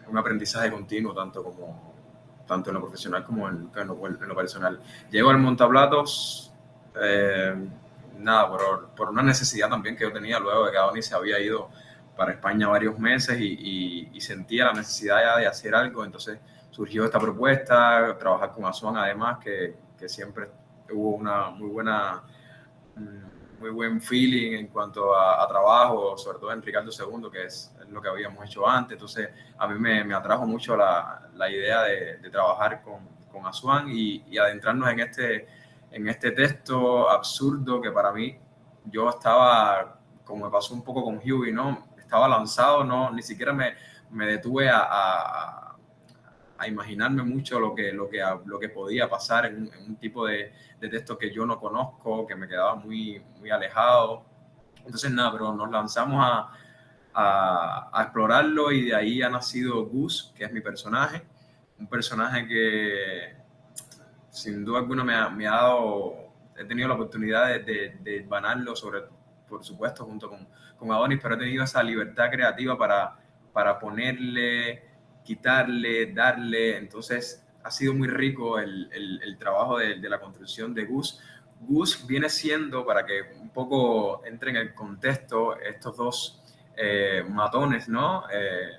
un 0.09 0.18
aprendizaje 0.18 0.70
continuo, 0.70 1.14
tanto, 1.14 1.42
como, 1.42 1.94
tanto 2.46 2.70
en 2.70 2.74
lo 2.74 2.80
profesional 2.82 3.24
como 3.24 3.48
en, 3.48 3.70
lo, 3.74 4.06
en 4.06 4.28
lo, 4.28 4.37
personal. 4.37 4.80
Llego 5.11 5.30
al 5.30 5.38
montaplatos, 5.38 6.52
eh, 7.00 7.54
nada, 8.18 8.48
por, 8.48 8.90
por, 8.90 9.11
una 9.11 9.22
necesidad 9.22 9.70
también 9.70 9.96
que 9.96 10.04
yo 10.04 10.12
tenía 10.12 10.38
luego 10.38 10.66
de 10.66 10.72
que 10.72 10.78
Adonis 10.78 11.06
se 11.06 11.14
había 11.14 11.40
ido 11.40 11.70
para 12.16 12.32
España 12.32 12.68
varios 12.68 12.98
meses 12.98 13.38
y, 13.40 14.11
y, 14.12 14.20
sentía 14.20 14.66
la 14.66 14.72
necesidad 14.72 15.20
ya 15.20 15.38
de 15.38 15.46
hacer 15.46 15.74
algo, 15.74 16.02
entonces 16.04 16.38
surgió 16.70 17.04
esta 17.04 17.18
propuesta, 17.18 18.16
trabajar 18.18 18.52
con 18.52 18.64
Asuan 18.64 18.96
además, 18.96 19.38
que, 19.38 19.86
que 19.98 20.09
siempre 20.09 20.48
hubo 20.90 21.11
una 21.16 21.50
muy 21.50 21.68
buena, 21.68 22.22
mm, 22.96 23.61
muy 23.61 23.70
buen 23.70 24.00
feeling 24.00 24.52
en 24.52 24.66
cuanto 24.68 25.14
a, 25.14 25.42
a 25.42 25.48
trabajo, 25.48 26.16
sobre 26.16 26.38
todo 26.38 26.52
en 26.52 26.62
Ricardo 26.62 26.90
II, 26.90 27.30
que 27.30 27.44
es, 27.44 27.72
lo 27.88 28.02
que 28.02 28.09
habíamos 28.09 28.44
hecho 28.44 28.68
antes. 28.68 28.94
Entonces, 28.94 29.30
a 29.56 29.68
mí 29.68 29.78
me, 29.78 30.04
me 30.04 30.14
atrajo 30.14 30.46
mucho 30.46 30.76
la, 30.76 31.28
la 31.35 31.50
idea 31.50 31.82
de, 31.82 32.16
de, 32.18 32.30
trabajar 32.30 32.82
con, 32.82 33.09
con 33.30 33.46
Asuan 33.46 33.88
y, 33.88 34.24
y, 34.28 34.38
adentrarnos 34.38 34.90
en 34.90 35.00
este, 35.00 35.46
en 35.92 36.09
este 36.09 36.32
texto 36.32 37.09
absurdo 37.09 37.80
que 37.80 37.92
para 37.92 38.12
mí 38.12 38.37
yo 38.87 39.09
estaba, 39.09 39.98
como 40.24 40.46
me 40.46 40.50
pasó 40.50 40.74
un 40.74 40.82
poco 40.82 41.04
con 41.04 41.18
Huey, 41.18 41.52
¿no? 41.52 41.87
Estaba 41.96 42.28
lanzado, 42.28 42.85
no, 42.85 43.11
ni 43.12 43.22
siquiera 43.22 43.52
me, 43.52 43.74
me 44.11 44.26
detuve 44.26 44.68
a, 44.68 44.80
a 44.80 45.65
imaginarme 46.66 47.22
mucho 47.22 47.60
lo 47.60 47.74
que, 47.74 47.92
lo 47.92 48.08
que, 48.08 48.22
lo 48.44 48.58
que 48.58 48.68
podía 48.68 49.08
pasar 49.08 49.46
en 49.46 49.70
un, 49.86 49.96
tipo 49.96 50.26
de, 50.26 50.52
de, 50.80 50.88
texto 50.88 51.18
que 51.18 51.32
yo 51.32 51.44
no 51.44 51.58
conozco, 51.58 52.26
que 52.26 52.34
me 52.34 52.48
quedaba 52.48 52.76
muy, 52.76 53.22
muy 53.38 53.50
alejado. 53.50 54.24
Entonces, 54.78 55.10
nada, 55.10 55.32
pero 55.32 55.52
nos 55.52 55.70
lanzamos 55.70 56.24
a, 56.24 56.52
a, 57.12 57.90
a 57.92 58.02
explorarlo 58.02 58.72
y 58.72 58.86
de 58.86 58.94
ahí 58.94 59.22
ha 59.22 59.28
nacido 59.28 59.84
Gus, 59.86 60.32
que 60.36 60.44
es 60.44 60.52
mi 60.52 60.60
personaje. 60.60 61.22
Un 61.78 61.88
personaje 61.88 62.46
que 62.46 63.36
sin 64.30 64.64
duda 64.64 64.80
alguna 64.80 65.02
me 65.02 65.14
ha, 65.14 65.30
me 65.30 65.46
ha 65.46 65.52
dado, 65.52 66.14
he 66.56 66.64
tenido 66.64 66.88
la 66.88 66.94
oportunidad 66.94 67.48
de, 67.48 67.58
de, 67.60 67.96
de 68.00 68.20
banarlo 68.22 68.76
sobre, 68.76 69.00
por 69.48 69.64
supuesto, 69.64 70.04
junto 70.04 70.28
con, 70.28 70.46
con 70.76 70.92
Adonis, 70.92 71.18
pero 71.22 71.34
he 71.34 71.38
tenido 71.38 71.64
esa 71.64 71.82
libertad 71.82 72.30
creativa 72.30 72.76
para, 72.76 73.16
para 73.52 73.78
ponerle, 73.78 74.86
quitarle, 75.26 76.12
darle. 76.12 76.78
Entonces, 76.78 77.44
ha 77.62 77.70
sido 77.70 77.92
muy 77.92 78.08
rico 78.08 78.58
el, 78.58 78.88
el, 78.92 79.36
trabajo 79.38 79.78
de, 79.78 79.96
la 79.96 80.20
construcción 80.20 80.72
de 80.72 80.84
Gus. 80.84 81.20
Gus 81.60 82.06
viene 82.06 82.28
siendo, 82.28 82.86
para 82.86 83.04
que 83.04 83.22
un 83.40 83.50
poco 83.50 84.24
entre 84.24 84.50
en 84.50 84.56
el 84.56 84.74
contexto, 84.74 85.58
estos 85.58 85.96
dos 85.96 86.42
eh, 86.76 87.24
matones, 87.28 87.88
¿no? 87.88 88.24
Eh, 88.32 88.78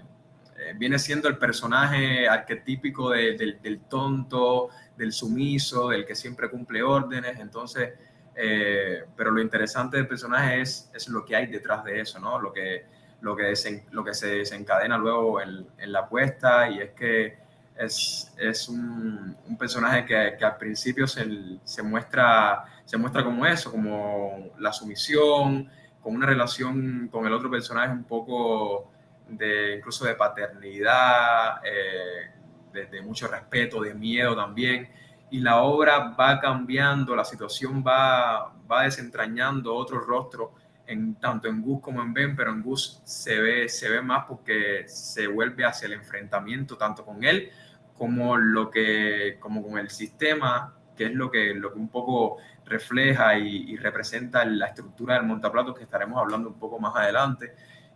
eh, 0.60 0.73
viene 0.75 0.97
siendo 0.97 1.27
el 1.27 1.38
personaje 1.38 2.27
arquetípico 2.27 3.12
de, 3.12 3.38
del, 3.38 3.62
del 3.62 3.81
tonto, 3.81 4.69
del 4.95 5.12
sumiso, 5.12 5.89
del 5.89 6.05
que 6.05 6.15
siempre 6.15 6.49
cumple 6.49 6.81
órdenes. 6.81 7.39
Entonces, 7.39 7.93
eh, 8.39 9.03
pero 9.15 9.31
lo 9.31 9.41
interesante 9.41 9.97
del 9.97 10.07
personaje 10.07 10.62
es, 10.62 10.91
es 10.93 11.07
lo 11.10 11.25
que 11.25 11.36
hay 11.36 11.47
detrás 11.47 11.83
de 11.83 11.99
eso, 11.99 12.19
¿no? 12.19 12.39
Lo 12.39 12.53
que, 12.53 12.86
lo 13.21 13.36
que, 13.36 13.43
desen, 13.43 13.84
lo 13.91 14.03
que 14.03 14.13
se 14.13 14.27
desencadena 14.27 14.97
luego 14.97 15.41
en, 15.41 15.67
en, 15.77 15.91
la 15.91 15.99
apuesta 15.99 16.69
y 16.69 16.80
es 16.80 16.91
que 16.91 17.38
es, 17.77 18.34
es 18.38 18.69
un, 18.69 19.36
un, 19.47 19.58
personaje 19.58 20.06
que, 20.06 20.36
que, 20.38 20.45
al 20.45 20.58
principio 20.58 21.08
se, 21.08 21.25
se, 21.63 21.84
muestra, 21.84 22.65
se 22.86 22.97
muestra 22.97 23.23
como 23.23 23.45
eso, 23.45 23.71
como 23.71 24.51
la 24.60 24.71
sumisión, 24.71 25.69
con 26.01 26.15
una 26.15 26.25
relación 26.25 27.08
con 27.12 27.25
el 27.25 27.34
otro 27.34 27.49
personaje 27.49 27.91
un 27.91 28.03
poco 28.03 28.91
de 29.27 29.77
incluso 29.77 30.06
de 30.06 30.15
paternidad, 30.15 31.62
eh, 31.65 32.32
de, 32.71 32.86
de 32.86 33.01
mucho 33.01 33.27
respeto, 33.27 33.82
de 33.82 33.93
miedo 33.93 34.36
también. 34.36 34.89
Y 35.30 35.39
la 35.39 35.62
obra 35.62 36.15
va 36.17 36.39
cambiando, 36.39 37.15
la 37.15 37.25
situación 37.25 37.84
va, 37.86 38.53
va 38.71 38.84
desentrañando 38.84 39.75
otro 39.75 39.99
rostro, 39.99 40.53
en, 40.88 41.15
tanto 41.15 41.47
en 41.47 41.62
Gus 41.62 41.82
como 41.82 42.02
en 42.02 42.13
Ben, 42.13 42.36
pero 42.36 42.52
en 42.52 42.63
Gus 42.63 43.02
se 43.04 43.39
ve, 43.39 43.69
se 43.69 43.89
ve 43.89 44.02
más 44.02 44.26
porque 44.28 44.86
se 44.88 45.28
vuelve 45.28 45.65
hacia 45.65 45.86
el 45.86 45.93
enfrentamiento 45.93 46.78
tanto 46.78 47.06
con 47.06 47.23
él 47.23 47.52
como, 47.93 48.38
lo 48.38 48.69
que, 48.69 49.38
como 49.39 49.63
con 49.63 49.78
el 49.78 49.89
sistema, 49.89 50.73
que 50.95 51.06
es 51.06 51.13
lo 51.13 51.30
que, 51.30 51.54
lo 51.54 51.73
que 51.73 51.80
un 51.80 51.89
poco 51.89 52.38
refleja 52.65 53.38
y, 53.38 53.71
y 53.71 53.78
representa 53.78 54.45
la 54.45 54.67
estructura 54.67 55.15
del 55.15 55.23
montaplatos 55.23 55.76
que 55.76 55.84
estaremos 55.84 56.19
hablando 56.19 56.50
un 56.50 56.60
poco 56.60 56.80
más 56.80 56.95
adelante. 56.95 57.54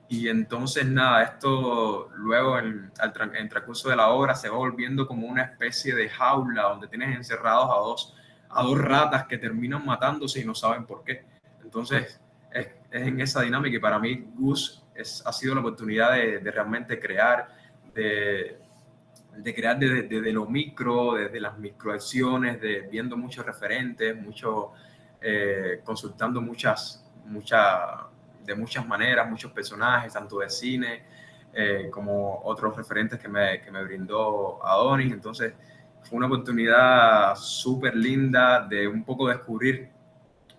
Y 0.10 0.28
entonces, 0.28 0.86
nada, 0.86 1.24
esto 1.24 2.10
luego 2.16 2.60
en, 2.60 2.92
en 3.02 3.36
el 3.36 3.50
transcurso 3.50 3.90
de 3.90 3.96
la 3.96 4.10
obra 4.10 4.36
se 4.36 4.50
va 4.50 4.58
volviendo 4.58 5.08
como 5.08 5.26
una 5.26 5.44
especie 5.44 5.96
de 5.96 6.10
jaula 6.10 6.64
donde 6.64 6.90
tienes 6.90 7.16
encerrados 7.16 7.70
a 7.70 7.80
dos, 7.80 8.16
a 8.50 8.62
dos 8.62 8.78
ratas 8.78 9.26
que 9.26 9.38
terminan 9.38 9.86
matándose 9.86 10.42
y 10.42 10.46
no 10.46 10.54
saben 10.54 10.86
por 10.86 11.06
qué. 11.06 11.24
Entonces, 11.64 12.20
es, 12.52 12.68
es 12.92 13.08
en 13.08 13.22
esa 13.22 13.42
dinámica 13.42 13.78
y 13.78 13.80
para 13.80 14.00
mí 14.00 14.32
Gus 14.36 14.84
es, 14.94 15.24
ha 15.26 15.32
sido 15.32 15.56
la 15.56 15.62
oportunidad 15.62 16.14
de, 16.14 16.40
de 16.40 16.52
realmente 16.52 17.00
crear, 17.00 17.48
de, 17.94 18.60
de 19.38 19.56
crear 19.56 19.80
desde, 19.80 20.04
desde, 20.04 20.34
lo 20.34 20.46
micro, 20.46 21.14
desde 21.14 21.40
las 21.40 21.58
microacciones, 21.58 22.60
de 22.60 22.82
viendo 22.92 23.16
muchos 23.16 23.46
referentes, 23.46 24.16
mucho, 24.22 24.74
eh, 25.22 25.82
consultando 25.84 26.42
muchas, 26.42 27.10
muchas 27.26 27.62
de 28.44 28.56
muchas 28.56 28.86
maneras, 28.88 29.30
muchos 29.30 29.52
personajes, 29.52 30.14
tanto 30.14 30.40
de 30.40 30.50
cine 30.50 31.04
eh, 31.54 31.90
como 31.92 32.42
otros 32.44 32.76
referentes 32.76 33.20
que 33.20 33.28
me, 33.28 33.62
que 33.62 33.72
me 33.72 33.84
brindó 33.84 34.66
Adonis. 34.66 35.14
Entonces, 35.14 35.54
fue 36.02 36.18
una 36.18 36.28
oportunidad 36.28 37.36
súper 37.36 37.96
linda 37.96 38.66
de 38.68 38.88
un 38.88 39.04
poco 39.04 39.28
descubrir, 39.28 39.90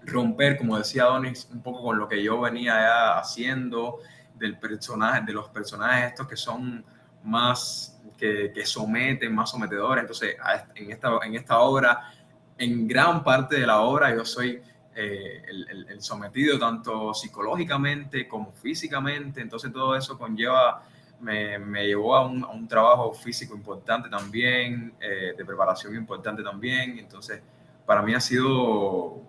romper, 0.04 0.58
como 0.58 0.78
decía 0.78 1.04
Adonis, 1.04 1.48
un 1.52 1.62
poco 1.62 1.82
con 1.82 1.98
lo 1.98 2.08
que 2.08 2.22
yo 2.22 2.40
venía 2.40 2.74
ya 2.74 3.18
haciendo, 3.18 4.00
del 4.42 4.58
personaje, 4.58 5.22
de 5.24 5.32
los 5.32 5.48
personajes 5.48 6.10
estos 6.10 6.26
que 6.26 6.36
son 6.36 6.84
más, 7.22 8.00
que, 8.18 8.50
que 8.52 8.66
someten, 8.66 9.34
más 9.34 9.50
sometedores. 9.50 10.02
Entonces, 10.02 10.36
en 10.74 10.90
esta, 10.90 11.18
en 11.24 11.34
esta 11.36 11.60
obra, 11.60 12.12
en 12.58 12.86
gran 12.86 13.22
parte 13.22 13.60
de 13.60 13.66
la 13.66 13.80
obra, 13.80 14.14
yo 14.14 14.24
soy 14.24 14.60
eh, 14.94 15.42
el, 15.48 15.68
el, 15.70 15.88
el, 15.88 16.02
sometido 16.02 16.58
tanto 16.58 17.14
psicológicamente 17.14 18.28
como 18.28 18.52
físicamente, 18.52 19.40
entonces 19.40 19.72
todo 19.72 19.96
eso 19.96 20.18
conlleva, 20.18 20.82
me, 21.20 21.58
me 21.58 21.86
llevó 21.86 22.14
a 22.14 22.26
un, 22.26 22.44
a 22.44 22.48
un, 22.48 22.68
trabajo 22.68 23.12
físico 23.14 23.54
importante 23.54 24.10
también, 24.10 24.92
eh, 25.00 25.32
de 25.36 25.44
preparación 25.46 25.94
importante 25.94 26.42
también, 26.42 26.98
entonces 26.98 27.40
para 27.86 28.02
mí 28.02 28.12
ha 28.12 28.20
sido 28.20 29.22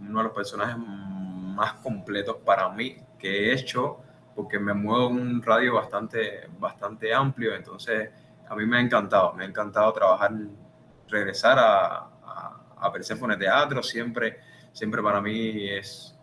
uno 0.00 0.18
de 0.18 0.24
los 0.24 0.32
personajes 0.32 0.76
más 0.78 1.74
completos 1.74 2.36
para 2.44 2.68
mí 2.70 2.96
que 3.18 3.50
he 3.50 3.54
hecho, 3.54 4.00
porque 4.34 4.58
me 4.58 4.74
muevo 4.74 5.08
un 5.08 5.42
radio 5.42 5.74
bastante, 5.74 6.48
bastante 6.58 7.14
amplio, 7.14 7.54
entonces 7.54 8.10
a 8.48 8.54
mí 8.56 8.66
me 8.66 8.78
ha 8.78 8.80
encantado, 8.80 9.32
me 9.34 9.44
ha 9.44 9.46
encantado 9.46 9.92
trabajar, 9.92 10.32
regresar 11.08 11.58
a, 11.58 11.96
a, 11.96 12.60
a 12.76 12.92
Persephone 12.92 13.36
Teatro, 13.36 13.82
siempre 13.82 14.40
siempre 14.74 15.00
para 15.00 15.20
mí 15.22 15.70
es, 15.70 16.14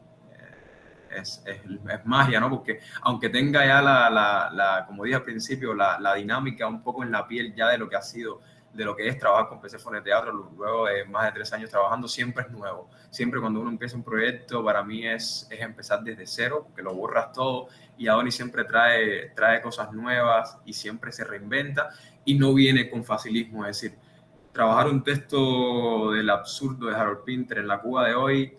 es, 1.09 1.43
es, 1.45 1.61
es, 1.89 2.05
magia, 2.05 2.39
¿no? 2.39 2.49
Porque 2.49 2.79
aunque 3.01 3.29
tenga 3.29 3.65
ya 3.65 3.81
la, 3.81 4.09
la, 4.09 4.51
la 4.53 4.85
como 4.85 5.05
dije 5.05 5.15
al 5.15 5.23
principio, 5.23 5.73
la, 5.73 5.99
la, 5.99 6.15
dinámica 6.15 6.67
un 6.67 6.83
poco 6.83 7.03
en 7.03 7.11
la 7.11 7.25
piel 7.27 7.55
ya 7.55 7.69
de 7.69 7.77
lo 7.77 7.89
que 7.89 7.95
ha 7.95 8.01
sido, 8.01 8.41
de 8.73 8.85
lo 8.85 8.95
que 8.95 9.07
es 9.07 9.17
trabajar 9.17 9.49
con 9.49 9.59
Persephone 9.59 10.01
Teatro, 10.01 10.31
luego 10.31 10.85
de 10.85 11.03
más 11.05 11.25
de 11.25 11.31
tres 11.33 11.51
años 11.51 11.69
trabajando, 11.69 12.07
siempre 12.07 12.45
es 12.45 12.51
nuevo. 12.51 12.89
Siempre 13.09 13.41
cuando 13.41 13.59
uno 13.59 13.69
empieza 13.69 13.97
un 13.97 14.03
proyecto, 14.03 14.63
para 14.63 14.81
mí 14.83 15.05
es, 15.05 15.47
es 15.49 15.59
empezar 15.59 16.01
desde 16.03 16.25
cero, 16.25 16.63
porque 16.65 16.81
lo 16.81 16.93
borras 16.93 17.31
todo 17.33 17.67
y 17.97 18.07
Adonis 18.07 18.35
siempre 18.35 18.63
trae, 18.63 19.29
trae 19.35 19.61
cosas 19.61 19.91
nuevas 19.91 20.57
y 20.65 20.73
siempre 20.73 21.11
se 21.11 21.23
reinventa 21.23 21.89
y 22.23 22.35
no 22.35 22.53
viene 22.53 22.89
con 22.89 23.03
facilismo, 23.03 23.65
es 23.65 23.81
decir, 23.81 23.97
trabajar 24.53 24.87
un 24.87 25.03
texto 25.03 26.11
del 26.11 26.29
absurdo 26.29 26.87
de 26.87 26.95
Harold 26.95 27.23
Pinter 27.23 27.59
en 27.59 27.67
la 27.67 27.81
Cuba 27.81 28.07
de 28.07 28.15
hoy, 28.15 28.57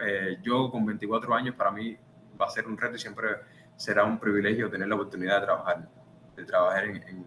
eh, 0.00 0.38
yo 0.42 0.70
con 0.70 0.84
24 0.86 1.34
años, 1.34 1.54
para 1.54 1.70
mí 1.70 1.96
va 2.40 2.46
a 2.46 2.50
ser 2.50 2.66
un 2.66 2.76
reto 2.76 2.96
y 2.96 2.98
siempre 2.98 3.28
será 3.76 4.04
un 4.04 4.18
privilegio 4.18 4.70
tener 4.70 4.88
la 4.88 4.94
oportunidad 4.94 5.40
de 5.40 5.46
trabajar, 5.46 5.88
de 6.36 6.44
trabajar 6.44 6.84
en, 6.84 6.96
en, 7.02 7.26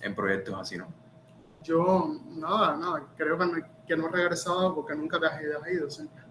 en 0.00 0.14
proyectos 0.14 0.54
así, 0.60 0.76
¿no? 0.76 1.03
Yo, 1.64 2.14
nada, 2.36 2.76
nada, 2.76 3.02
creo 3.16 3.36
que 3.38 3.46
no, 3.46 3.52
que 3.86 3.96
no 3.96 4.08
he 4.08 4.12
regresado 4.12 4.74
porque 4.74 4.94
nunca 4.94 5.18
te 5.18 5.26
has 5.26 5.42
ido, 5.42 5.60
has 5.60 5.70
ido 5.70 5.90
siempre. 5.90 6.22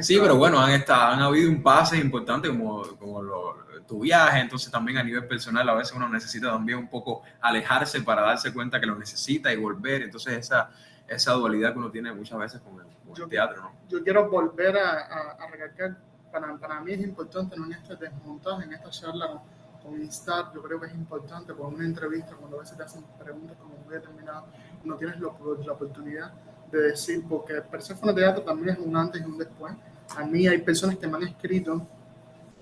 Sí, 0.00 0.18
pero 0.20 0.36
bueno, 0.36 0.58
han, 0.58 0.72
estado, 0.72 1.12
han 1.12 1.20
habido 1.20 1.50
un 1.50 1.62
pase 1.62 1.98
importante 1.98 2.48
como, 2.48 2.82
como 2.96 3.22
lo, 3.22 3.56
tu 3.86 4.00
viaje, 4.00 4.40
entonces 4.40 4.70
también 4.70 4.98
a 4.98 5.02
nivel 5.02 5.26
personal 5.26 5.68
a 5.68 5.74
veces 5.74 5.96
uno 5.96 6.08
necesita 6.08 6.50
también 6.50 6.78
un 6.78 6.88
poco 6.88 7.22
alejarse 7.40 8.02
para 8.02 8.22
darse 8.22 8.52
cuenta 8.52 8.80
que 8.80 8.86
lo 8.86 8.96
necesita 8.96 9.52
y 9.52 9.56
volver, 9.56 10.02
entonces 10.02 10.38
esa, 10.38 10.70
esa 11.06 11.32
dualidad 11.32 11.72
que 11.72 11.78
uno 11.78 11.90
tiene 11.90 12.12
muchas 12.12 12.38
veces 12.38 12.60
con 12.60 12.74
el, 12.74 12.86
con 13.04 13.14
yo, 13.14 13.24
el 13.24 13.30
teatro, 13.30 13.62
¿no? 13.62 13.72
Yo 13.88 14.02
quiero 14.02 14.28
volver 14.28 14.76
a, 14.76 14.90
a, 14.90 15.30
a 15.40 15.50
recalcar, 15.50 15.96
para, 16.30 16.56
para, 16.56 16.80
mí 16.80 16.92
es 16.92 17.00
importante 17.00 17.56
¿no? 17.56 17.64
en 17.66 17.72
este 17.72 17.96
desmontaje, 17.96 18.64
en 18.64 18.74
esta 18.74 18.90
charla 18.90 19.28
con, 19.28 19.40
con 19.82 20.00
Instar, 20.00 20.52
yo 20.54 20.62
creo 20.62 20.78
que 20.80 20.86
es 20.86 20.94
importante 20.94 21.54
con 21.54 21.74
una 21.74 21.84
entrevista, 21.84 22.36
cuando 22.36 22.58
a 22.58 22.60
veces 22.60 22.76
te 22.76 22.82
hacen 22.82 23.04
preguntas 23.18 23.56
como 23.56 23.74
muy 23.76 23.94
determinadas, 23.94 24.44
no 24.84 24.96
tienes 24.96 25.18
lo, 25.18 25.36
la 25.64 25.72
oportunidad 25.72 26.32
de 26.70 26.80
decir, 26.90 27.24
porque 27.28 27.54
Persephone 27.62 28.14
Teatro 28.14 28.42
también 28.42 28.76
es 28.76 28.78
un 28.78 28.96
antes 28.96 29.20
y 29.20 29.24
un 29.24 29.38
después. 29.38 29.72
A 30.16 30.24
mí 30.24 30.46
hay 30.46 30.58
personas 30.58 30.96
que 30.96 31.06
me 31.06 31.16
han 31.16 31.24
escrito 31.24 31.86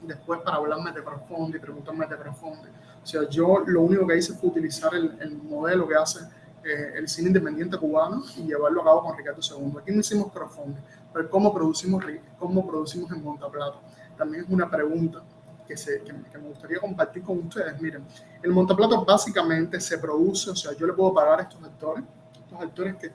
después 0.03 0.41
para 0.41 0.57
hablarme 0.57 0.93
de 0.93 1.03
profundo 1.03 1.57
y 1.57 1.61
preguntarme 1.61 2.07
de 2.07 2.17
profundo. 2.17 2.69
O 3.03 3.07
sea, 3.07 3.29
yo 3.29 3.61
lo 3.67 3.83
único 3.83 4.07
que 4.07 4.17
hice 4.17 4.35
fue 4.35 4.51
utilizar 4.51 4.95
el, 4.95 5.17
el 5.21 5.37
modelo 5.37 5.87
que 5.89 5.95
hace 5.95 6.21
eh, 6.67 6.99
el 6.99 7.09
cine 7.09 7.29
independiente 7.29 7.79
cubano 7.79 8.25
y 8.37 8.43
llevarlo 8.43 8.83
a 8.83 8.85
cabo 8.85 9.03
con 9.05 9.17
Ricardo 9.17 9.41
II. 9.41 9.79
Aquí 9.81 9.93
no 9.93 10.01
hicimos 10.01 10.33
profundo, 10.33 10.81
pero 11.13 11.31
cómo 11.31 11.55
producimos, 11.55 12.05
cómo 12.39 12.67
producimos 12.67 13.13
en 13.13 13.23
Montaplato. 13.23 13.81
También 14.17 14.45
es 14.45 14.51
una 14.51 14.69
pregunta 14.69 15.23
que, 15.67 15.77
se, 15.77 16.03
que, 16.03 16.13
que, 16.31 16.39
me 16.39 16.49
gustaría 16.49 16.79
compartir 16.79 17.23
con 17.23 17.39
ustedes. 17.39 17.81
Miren, 17.81 18.05
el 18.43 18.51
Montaplato 18.51 19.05
básicamente 19.05 19.81
se 19.81 19.99
produce, 19.99 20.51
o 20.51 20.57
sea, 20.57 20.73
yo 20.75 20.87
le 20.87 20.93
puedo 20.93 21.13
pagar 21.13 21.41
a 21.41 21.43
estos 21.43 21.63
actores, 21.63 22.05
estos 22.33 22.61
actores 22.61 22.97
que 22.97 23.11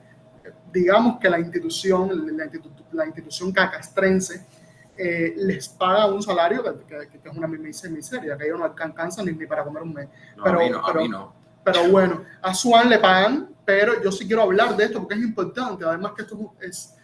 digamos 0.71 1.19
que 1.19 1.29
la 1.29 1.39
institución, 1.39 2.35
la, 2.35 2.43
institu 2.43 2.69
la 2.91 3.05
institución 3.05 3.51
cacastrense, 3.51 4.45
eh, 4.97 5.33
les 5.37 5.69
paga 5.69 6.07
un 6.07 6.21
salario 6.21 6.63
que, 6.63 7.07
que, 7.07 7.19
que, 7.19 7.29
es 7.29 7.37
una 7.37 7.47
miseria, 7.47 8.37
que 8.37 8.45
ellos 8.45 8.59
no 8.59 8.65
alcanzan 8.65 9.25
ni, 9.25 9.33
ni 9.33 9.45
para 9.45 9.63
comer 9.63 9.83
un 9.83 9.93
mes. 9.93 10.09
No, 10.35 10.43
pero, 10.43 10.59
a 10.59 10.63
mí 10.63 10.69
no, 10.69 10.81
pero, 10.85 10.99
a 10.99 11.03
mí 11.03 11.09
no. 11.09 11.33
pero, 11.63 11.89
bueno, 11.89 12.23
a 12.41 12.53
Swan 12.53 12.89
le 12.89 12.99
pagan 12.99 13.51
pero 13.65 14.01
yo 14.03 14.11
sí 14.11 14.27
quiero 14.27 14.41
hablar 14.41 14.75
de 14.75 14.85
esto 14.85 14.99
porque 14.99 15.15
es 15.15 15.21
importante, 15.21 15.85
además 15.85 16.13
que 16.15 16.23
esto 16.23 16.53
es, 16.59 16.97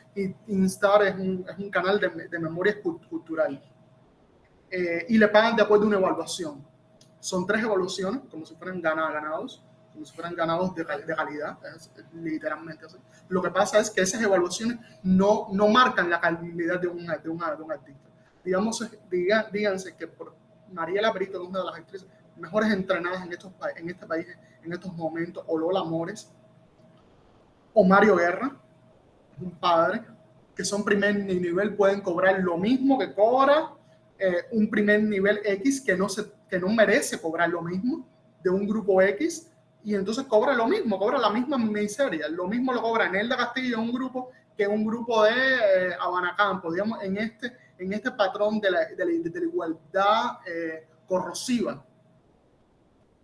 Instar 0.48 1.04
es 1.04 1.16
un, 1.16 1.46
es 1.48 1.58
un 1.60 1.70
canal 1.70 2.00
de, 2.00 2.10
de, 2.28 2.40
memoria 2.40 2.82
cultural. 2.82 3.62
Eh, 4.70 5.06
y 5.10 5.18
le 5.18 5.28
pagan 5.30 5.56
de 5.56 5.64
acuerdo 5.64 5.86
a 5.86 5.88
una 5.88 5.98
evaluación. 5.98 6.66
Son 7.20 7.46
tres 7.46 7.64
evaluaciones, 7.64 8.22
como 8.30 8.46
si 8.46 8.56
fueran 8.56 8.82
ganados, 8.82 9.64
como 9.94 10.06
si 10.06 10.14
fueran 10.14 10.36
ganados 10.36 10.76
de, 10.76 10.84
de 10.84 11.16
calidad, 11.16 11.58
literalmente 12.14 12.86
así. 12.86 12.98
Lo 13.30 13.42
que 13.42 13.50
pasa 13.50 13.80
es 13.80 13.90
que 13.90 14.02
esas 14.02 14.22
evaluaciones 14.22 14.78
no, 15.04 15.48
no 15.52 15.68
marcan 15.68 16.10
la 16.10 16.20
calidad 16.20 16.80
de 16.80 16.88
un, 16.88 17.06
de, 17.06 17.30
una, 17.30 17.56
de 17.56 17.64
un 17.64 17.72
artista. 17.72 18.10
Digamos, 18.44 18.88
diga, 19.10 19.50
díganse 19.52 19.96
que 19.96 20.08
por 20.08 20.36
Mariela 20.72 21.12
Brito, 21.12 21.42
es 21.42 21.50
una 21.50 21.60
de 21.60 21.66
las 21.66 21.76
actrices 21.76 22.08
mejores 22.36 22.72
entrenadas 22.72 23.24
en, 23.24 23.32
estos, 23.32 23.52
en 23.76 23.90
este 23.90 24.06
país 24.06 24.28
en 24.64 24.74
estos 24.74 24.94
momentos, 24.94 25.44
o 25.48 25.58
Lola 25.58 25.84
Mores, 25.84 26.32
o 27.74 27.84
Mario 27.84 28.16
Guerra, 28.16 28.56
un 29.40 29.52
padre, 29.52 30.04
que 30.56 30.66
son 30.66 30.84
primer 30.84 31.16
nivel, 31.16 31.76
pueden 31.76 32.02
cobrar 32.02 32.40
lo 32.40 32.58
mismo 32.58 32.98
que 32.98 33.14
cobra 33.14 33.72
eh, 34.20 34.46
un 34.52 34.70
primer 34.70 35.04
nivel 35.04 35.40
X 35.44 35.82
que 35.82 35.96
no, 35.96 36.10
se, 36.10 36.26
que 36.50 36.60
no 36.60 36.70
merece 36.70 37.20
cobrar 37.20 37.50
lo 37.50 37.62
mismo 37.62 38.08
de 38.44 38.50
un 38.50 38.68
grupo 38.68 39.02
X 39.02 39.50
y 39.88 39.96
entonces 39.96 40.26
cobra 40.26 40.54
lo 40.54 40.68
mismo, 40.68 41.00
cobra 41.00 41.18
la 41.18 41.30
misma 41.30 41.58
miseria. 41.58 42.28
Lo 42.28 42.46
mismo 42.46 42.74
lo 42.74 42.82
cobra 42.82 43.10
Nelda 43.10 43.38
Castillo, 43.38 43.80
un 43.80 43.94
grupo, 43.94 44.32
que 44.58 44.68
un 44.68 44.86
grupo 44.86 45.24
de 45.24 45.32
eh, 45.32 45.96
Habana 45.98 46.36
Campo, 46.36 46.72
digamos, 46.74 47.02
en 47.04 47.18
este, 47.18 47.56
en 47.78 47.94
este 47.94 48.12
patrón 48.12 48.60
de 48.60 48.72
la, 48.72 48.86
de 48.86 49.06
la, 49.06 49.12
igualdad 49.14 50.40
eh, 50.46 50.86
corrosiva. 51.08 51.86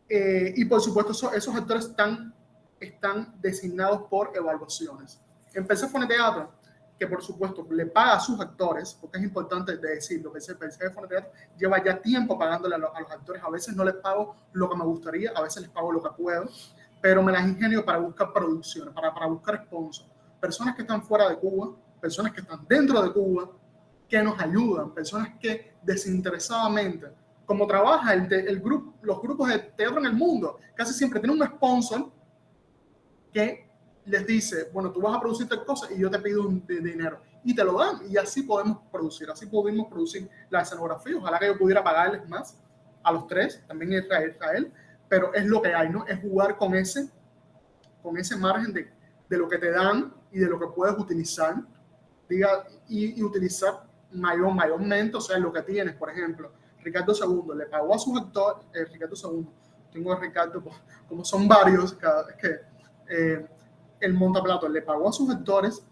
Eh, 0.08 0.54
y 0.56 0.64
por 0.64 0.80
supuesto, 0.80 1.12
esos, 1.12 1.34
esos 1.34 1.54
actores 1.54 1.86
están, 1.86 2.34
están 2.80 3.36
designados 3.42 4.04
por 4.10 4.32
evaluaciones. 4.34 5.20
Empecé 5.54 5.90
Fone 5.90 6.08
Teatro, 6.08 6.50
que 6.98 7.08
por 7.08 7.24
supuesto 7.24 7.68
le 7.72 7.88
paga 7.88 8.14
a 8.14 8.20
sus 8.20 8.40
actores, 8.40 8.98
porque 9.00 9.18
es 9.18 9.24
importante 9.24 9.78
decirlo, 9.78 10.32
que 10.32 10.40
ese 10.40 10.56
Fone 10.92 11.08
Teatro 11.08 11.32
lleva 11.58 11.84
ya 11.84 12.02
tiempo 12.02 12.38
pagándole 12.38 12.76
a 12.76 12.78
los, 12.78 12.96
a 12.96 13.02
los, 13.02 13.12
actores. 13.12 13.44
A 13.44 13.50
veces 13.50 13.76
no 13.76 13.84
les 13.84 13.96
pago 13.96 14.36
lo 14.54 14.70
que 14.70 14.76
me 14.78 14.86
gustaría, 14.86 15.32
a 15.36 15.42
veces 15.42 15.64
les 15.64 15.72
pago 15.72 15.92
lo 15.92 16.02
que 16.02 16.10
puedo, 16.16 16.46
pero 17.02 17.22
me 17.24 17.32
las 17.32 17.46
ingenio 17.46 17.84
para 17.84 17.98
buscar 17.98 18.32
producciones, 18.32 18.94
para, 18.94 19.14
para 19.14 19.28
buscar 19.28 19.64
sponsors. 19.66 20.10
Personas 20.40 20.76
que 20.76 20.84
están 20.84 21.02
fuera 21.04 21.30
de 21.30 21.38
Cuba, 21.38 21.76
personas 22.00 22.32
que 22.32 22.42
están 22.42 22.66
dentro 22.68 23.02
de 23.02 23.12
Cuba, 23.12 23.50
que 24.08 24.22
nos 24.22 24.40
ayudan, 24.40 24.92
personas 24.92 25.30
que 25.40 25.74
desinteresadamente 25.82 27.08
como 27.46 27.68
trabaja 27.68 28.14
el, 28.14 28.32
el 28.32 28.60
grupo, 28.60 28.94
los 29.02 29.22
grupos 29.22 29.50
de 29.50 29.60
teatro 29.60 30.00
en 30.00 30.06
el 30.06 30.14
mundo, 30.14 30.60
casi 30.76 30.94
siempre 30.94 31.20
tienen 31.20 31.40
un 31.40 31.48
sponsor 31.48 32.12
que 33.32 33.70
les 34.06 34.26
dice, 34.26 34.70
bueno, 34.74 34.92
tú 34.92 35.02
vas 35.02 35.16
a 35.16 35.20
producir 35.20 35.48
tal 35.48 35.64
cosa 35.66 35.92
y 35.92 36.00
yo 36.00 36.10
te 36.10 36.20
pido 36.20 36.48
un 36.48 36.66
de 36.66 36.80
dinero. 36.80 37.22
Y 37.44 37.56
te 37.56 37.64
lo 37.64 37.78
dan. 37.78 38.02
Y 38.10 38.18
así 38.18 38.44
podemos 38.44 38.80
producir. 38.92 39.30
Así 39.30 39.46
pudimos 39.46 39.88
producir 39.88 40.30
la 40.50 40.62
escenografía. 40.62 41.18
Ojalá 41.18 41.40
que 41.40 41.48
yo 41.48 41.58
pudiera 41.58 41.84
pagarles 41.84 42.28
más 42.28 42.58
a 43.04 43.12
los 43.12 43.28
tres, 43.28 43.62
también 43.68 43.94
Israel, 43.94 44.32
Israel. 44.32 44.74
Pero 45.10 45.34
es 45.34 45.46
lo 45.46 45.62
que 45.62 45.74
hay, 45.74 45.90
¿no? 45.90 46.06
Es 46.08 46.22
jugar 46.22 46.58
con 46.58 46.74
ese, 46.76 47.10
con 48.02 48.18
ese 48.18 48.36
margen 48.38 48.74
de, 48.74 48.90
de 49.30 49.38
lo 49.38 49.48
que 49.48 49.58
te 49.58 49.72
dan 49.72 50.14
y 50.32 50.40
de 50.40 50.48
lo 50.48 50.60
que 50.60 50.68
puedes 50.68 50.98
utilizar. 50.98 51.56
Diga, 52.30 52.66
y, 52.88 53.20
y 53.20 53.24
utilizar 53.24 53.86
mayor, 54.12 54.54
mayormente, 54.54 55.18
o 55.18 55.22
sea, 55.22 55.38
lo 55.38 55.52
que 55.52 55.62
tienes, 55.64 55.96
por 55.96 56.10
ejemplo 56.10 56.52
Ricardo 56.84 57.14
II 57.14 57.58
le 57.58 57.66
pagó 57.66 57.96
a 57.96 58.00
sus 58.00 58.20
actores, 58.20 58.66
eh, 58.74 58.86
Ricardo 58.86 59.16
II, 59.16 59.48
tengo 59.92 60.12
a 60.12 60.20
Ricardo, 60.20 60.62
pues, 60.62 60.76
como 61.08 61.24
son 61.24 61.48
varios, 61.48 61.94
cada 61.94 62.26
vez 62.26 62.36
que 62.36 62.60
eh, 63.10 63.48
el 64.06 64.14
montaplato 64.14 64.68
le 64.68 64.82
pagó 64.82 65.10
a 65.10 65.14
sus 65.14 65.30
actores 65.30 65.84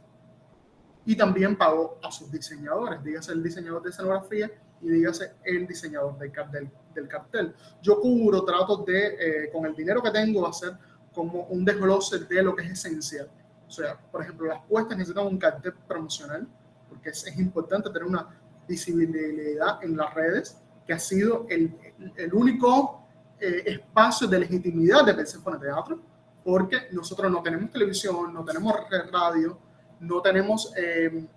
y 1.06 1.16
también 1.16 1.58
pagó 1.58 1.98
a 2.04 2.12
sus 2.12 2.32
diseñadores, 2.32 3.04
dígase 3.04 3.32
el 3.32 3.42
diseñador 3.42 3.82
de 3.82 3.90
escenografía 3.90 4.52
y 4.82 4.90
dígase 4.90 5.34
el 5.44 5.68
diseñador 5.68 6.18
del 6.18 6.32
cartel. 6.32 6.70
Del 6.94 7.08
cartel. 7.08 7.56
Yo 7.82 8.00
cubro, 8.02 8.44
trato 8.44 8.78
de, 8.78 9.16
eh, 9.46 9.50
con 9.52 9.66
el 9.66 9.74
dinero 9.74 10.02
que 10.04 10.12
tengo, 10.12 10.46
hacer 10.46 10.74
como 11.14 11.44
un 11.44 11.64
desglose 11.64 12.20
de 12.20 12.44
lo 12.44 12.56
que 12.56 12.64
es 12.64 12.72
esencial. 12.72 13.30
O 13.68 13.72
sea, 13.72 13.98
por 13.98 14.22
ejemplo, 14.22 14.48
las 14.48 14.62
puestas 14.66 14.98
necesitan 14.98 15.26
un 15.26 15.38
cartel 15.38 15.74
promocional, 15.88 16.48
porque 16.90 17.10
es, 17.10 17.26
es 17.26 17.38
importante 17.38 17.90
tener 17.90 18.08
una 18.08 18.28
visibilidad 18.68 19.82
en 19.84 19.96
las 19.96 20.14
redes 20.14 20.58
que 20.86 20.94
ha 20.94 21.00
sido 21.00 21.46
el, 21.50 21.74
el 22.18 22.34
único 22.34 23.02
eh, 23.40 23.64
espacio 23.66 24.28
de 24.28 24.40
legitimidad 24.40 25.06
de 25.06 25.14
Persephone 25.14 25.58
Teatro, 25.58 26.00
porque 26.44 26.88
nosotros 26.92 27.32
no 27.32 27.42
tenemos 27.42 27.72
televisión, 27.72 28.34
no 28.34 28.44
tenemos 28.44 28.74
radio, 29.12 29.60
no 30.00 30.22
tenemos 30.22 30.74
eh, 30.76 31.28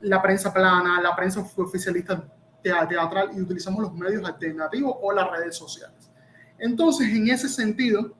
la 0.00 0.22
prensa 0.22 0.52
plana, 0.52 1.00
la 1.00 1.14
prensa 1.16 1.40
oficialista 1.56 2.24
teatral 2.62 3.30
y 3.34 3.40
utilizamos 3.40 3.82
los 3.82 3.94
medios 3.94 4.24
alternativos 4.24 4.96
o 5.00 5.12
las 5.12 5.30
redes 5.30 5.56
sociales. 5.56 6.10
Entonces, 6.58 7.08
en 7.08 7.28
ese 7.28 7.48
sentido, 7.48 8.14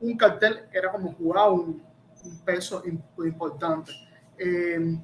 un 0.00 0.16
cartel 0.16 0.66
era 0.72 0.90
como 0.90 1.12
jugar 1.12 1.50
un, 1.50 1.82
un 2.24 2.38
peso 2.44 2.82
importante. 2.86 3.92
Eh, 4.38 4.98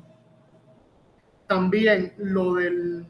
también 1.47 2.15
lo 2.19 2.55
del 2.55 3.07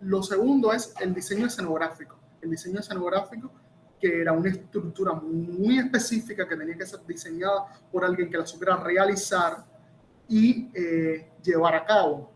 lo 0.00 0.22
segundo 0.22 0.72
es 0.72 0.94
el 1.00 1.14
diseño 1.14 1.46
escenográfico. 1.46 2.16
El 2.40 2.50
diseño 2.50 2.80
escenográfico, 2.80 3.50
que 3.98 4.20
era 4.20 4.32
una 4.32 4.48
estructura 4.50 5.12
muy 5.12 5.78
específica 5.78 6.46
que 6.46 6.56
tenía 6.56 6.76
que 6.76 6.86
ser 6.86 7.00
diseñada 7.06 7.66
por 7.90 8.04
alguien 8.04 8.30
que 8.30 8.38
la 8.38 8.46
supiera 8.46 8.76
realizar 8.76 9.64
y 10.28 10.70
eh, 10.74 11.30
llevar 11.42 11.74
a 11.74 11.84
cabo. 11.84 12.30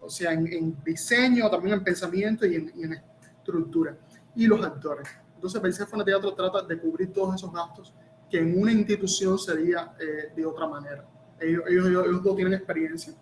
O 0.00 0.08
sea, 0.08 0.32
en, 0.32 0.76
diseño, 0.84 1.50
también 1.50 1.76
en 1.76 1.84
pensamiento 1.84 2.46
y 2.46 2.56
en, 2.56 3.02
estructura. 3.38 3.96
Y 4.34 4.46
los 4.46 4.64
actores. 4.64 5.08
Entonces, 5.34 5.60
Persephone 5.60 6.04
Teatro 6.04 6.34
trata 6.34 6.62
de 6.62 6.78
cubrir 6.78 7.12
todos 7.12 7.34
esos 7.34 7.52
gastos 7.52 7.92
que 8.30 8.38
en 8.38 8.58
una 8.60 8.72
institución 8.72 9.38
sería 9.38 9.94
eh, 10.00 10.32
de 10.34 10.46
otra 10.46 10.66
manera. 10.66 11.06
Ellos, 11.40 11.64
ellos, 11.68 11.86
ellos, 11.86 12.24
no 12.24 12.34
tienen 12.34 12.54
experiencia 12.54 13.14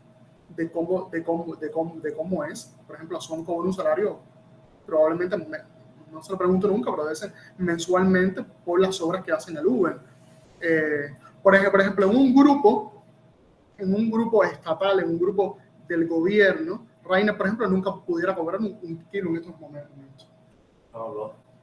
de 0.49 0.71
cómo, 0.71 1.09
de 1.11 1.23
cómo, 1.23 1.57
de 1.57 1.71
cómo, 1.71 2.01
de 2.01 2.14
cómo 2.14 2.45
es. 2.45 2.75
Por 2.87 2.97
ejemplo, 2.97 3.21
son 3.21 3.45
cobran 3.45 3.68
un 3.68 3.75
salario, 3.75 4.21
probablemente, 4.87 5.37
no 6.12 6.22
se 6.22 6.33
lo 6.33 6.38
pregunto 6.38 6.68
nunca, 6.68 6.90
pero 6.90 7.05
debe 7.05 7.16
ser 7.16 7.33
mensualmente 7.59 8.44
por 8.64 8.81
las 8.81 9.01
obras 9.01 9.25
que 9.25 9.33
hacen 9.33 9.57
el 9.57 9.66
Uber. 9.66 9.98
Eh, 10.61 11.16
por, 11.42 11.55
ejemplo, 11.55 11.72
por 11.72 11.81
ejemplo, 11.81 12.11
en 12.11 12.16
un 12.16 12.35
grupo, 12.35 13.05
en 13.79 13.94
un 13.94 14.11
grupo 14.11 14.44
estatal, 14.44 15.01
en 15.01 15.09
un 15.09 15.18
grupo 15.18 15.59
del 15.88 16.07
gobierno, 16.07 16.87
Rainer, 17.05 17.37
por 17.37 17.46
ejemplo, 17.46 17.68
nunca 17.68 17.94
pudiera 18.07 18.35
cobrar 18.35 18.61
un, 18.61 18.79
un 18.83 19.05
kilo 19.11 19.31
en 19.31 19.37
estos 19.37 19.59
momentos. 19.59 20.29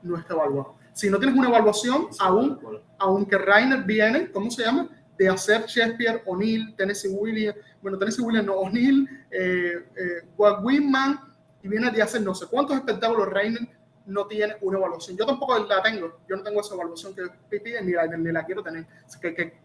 No 0.01 0.17
está 0.17 0.33
evaluado. 0.33 0.75
Si 0.93 1.09
no 1.09 1.17
tienes 1.17 1.37
una 1.37 1.47
evaluación, 1.47 2.07
aún, 2.19 2.59
aunque 2.97 3.37
Rainer 3.37 3.83
viene, 3.83 4.31
¿cómo 4.31 4.49
se 4.51 4.63
llama? 4.63 4.89
de 5.19 5.27
hacer 5.27 5.65
Shakespeare, 5.65 6.23
O'Neill, 6.25 6.73
Tennessee 6.77 7.09
Williams, 7.09 7.57
bueno, 7.81 7.97
Tennessee 7.97 8.21
Williams 8.21 8.47
no, 8.47 8.53
O'Neill, 8.53 9.07
eh, 9.29 9.85
eh, 9.95 10.27
Whitman, 10.37 11.19
y 11.61 11.67
viene 11.67 11.91
de 11.91 12.01
hacer 12.01 12.21
no 12.21 12.33
sé 12.33 12.47
cuántos 12.47 12.77
espectáculos 12.77 13.27
Reiner 13.27 13.67
no 14.05 14.27
tiene 14.27 14.55
una 14.61 14.77
evaluación. 14.77 15.17
Yo 15.17 15.25
tampoco 15.25 15.57
la 15.59 15.81
tengo, 15.81 16.19
yo 16.27 16.35
no 16.35 16.43
tengo 16.43 16.61
esa 16.61 16.75
evaluación 16.75 17.13
que 17.15 17.59
piden 17.59 17.85
ni 17.85 17.93
la, 17.93 18.05
ni 18.07 18.31
la 18.31 18.45
quiero 18.45 18.63
tener. 18.63 18.85
Que, 19.21 19.33
que, 19.33 19.61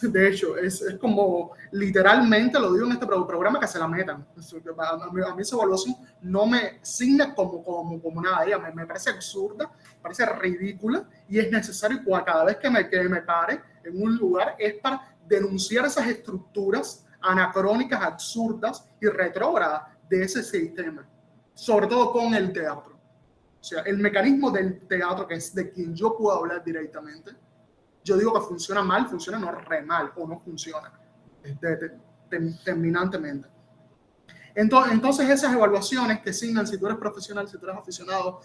de 0.02 0.28
hecho, 0.28 0.56
es, 0.56 0.82
es, 0.82 0.98
como 0.98 1.52
literalmente 1.72 2.58
lo 2.58 2.72
digo 2.72 2.86
en 2.86 2.92
este 2.92 3.06
programa 3.06 3.60
que 3.60 3.66
se 3.66 3.78
la 3.78 3.88
metan. 3.88 4.26
A 4.26 5.08
mí, 5.12 5.20
a 5.22 5.34
mí 5.34 5.42
esa 5.42 5.56
evaluación 5.56 5.96
no 6.22 6.46
me 6.46 6.78
signa 6.82 7.34
como, 7.34 7.62
como, 7.62 8.00
como 8.00 8.22
nada. 8.22 8.44
Ella 8.44 8.58
me, 8.58 8.72
me 8.72 8.86
parece 8.86 9.10
absurda, 9.10 9.70
parece 10.02 10.26
ridícula 10.26 11.08
y 11.28 11.38
es 11.38 11.50
necesario 11.50 12.00
cada 12.24 12.44
vez 12.44 12.56
que 12.56 12.70
me, 12.70 12.88
que 12.88 13.02
me 13.08 13.22
pare 13.22 13.60
en 13.84 14.02
un 14.02 14.16
lugar 14.16 14.56
es 14.58 14.74
para 14.74 15.16
denunciar 15.26 15.86
esas 15.86 16.06
estructuras 16.08 17.06
anacrónicas, 17.20 18.02
absurdas 18.02 18.88
y 19.00 19.06
retrógradas 19.06 19.82
de 20.08 20.22
ese 20.22 20.42
sistema, 20.42 21.06
sobre 21.54 21.86
todo 21.86 22.12
con 22.12 22.34
el 22.34 22.52
teatro. 22.52 22.95
Sea, 23.66 23.80
el 23.80 23.98
mecanismo 23.98 24.52
del 24.52 24.86
teatro, 24.86 25.26
que 25.26 25.34
es 25.34 25.52
de 25.52 25.72
quien 25.72 25.92
yo 25.92 26.16
puedo 26.16 26.38
hablar 26.38 26.62
directamente, 26.62 27.32
yo 28.04 28.16
digo 28.16 28.32
que 28.32 28.40
funciona 28.40 28.80
mal, 28.80 29.08
funciona 29.08 29.40
no 29.40 29.50
re 29.50 29.82
mal 29.82 30.12
o 30.14 30.24
no 30.24 30.38
funciona 30.38 30.92
terminantemente. 32.64 33.48
Entonces, 34.54 34.92
entonces, 34.92 35.28
esas 35.28 35.52
evaluaciones 35.52 36.20
que 36.20 36.32
signan 36.32 36.64
si 36.64 36.78
tú 36.78 36.86
eres 36.86 36.96
profesional, 36.96 37.48
si 37.48 37.58
tú 37.58 37.66
eres 37.66 37.76
aficionado, 37.76 38.40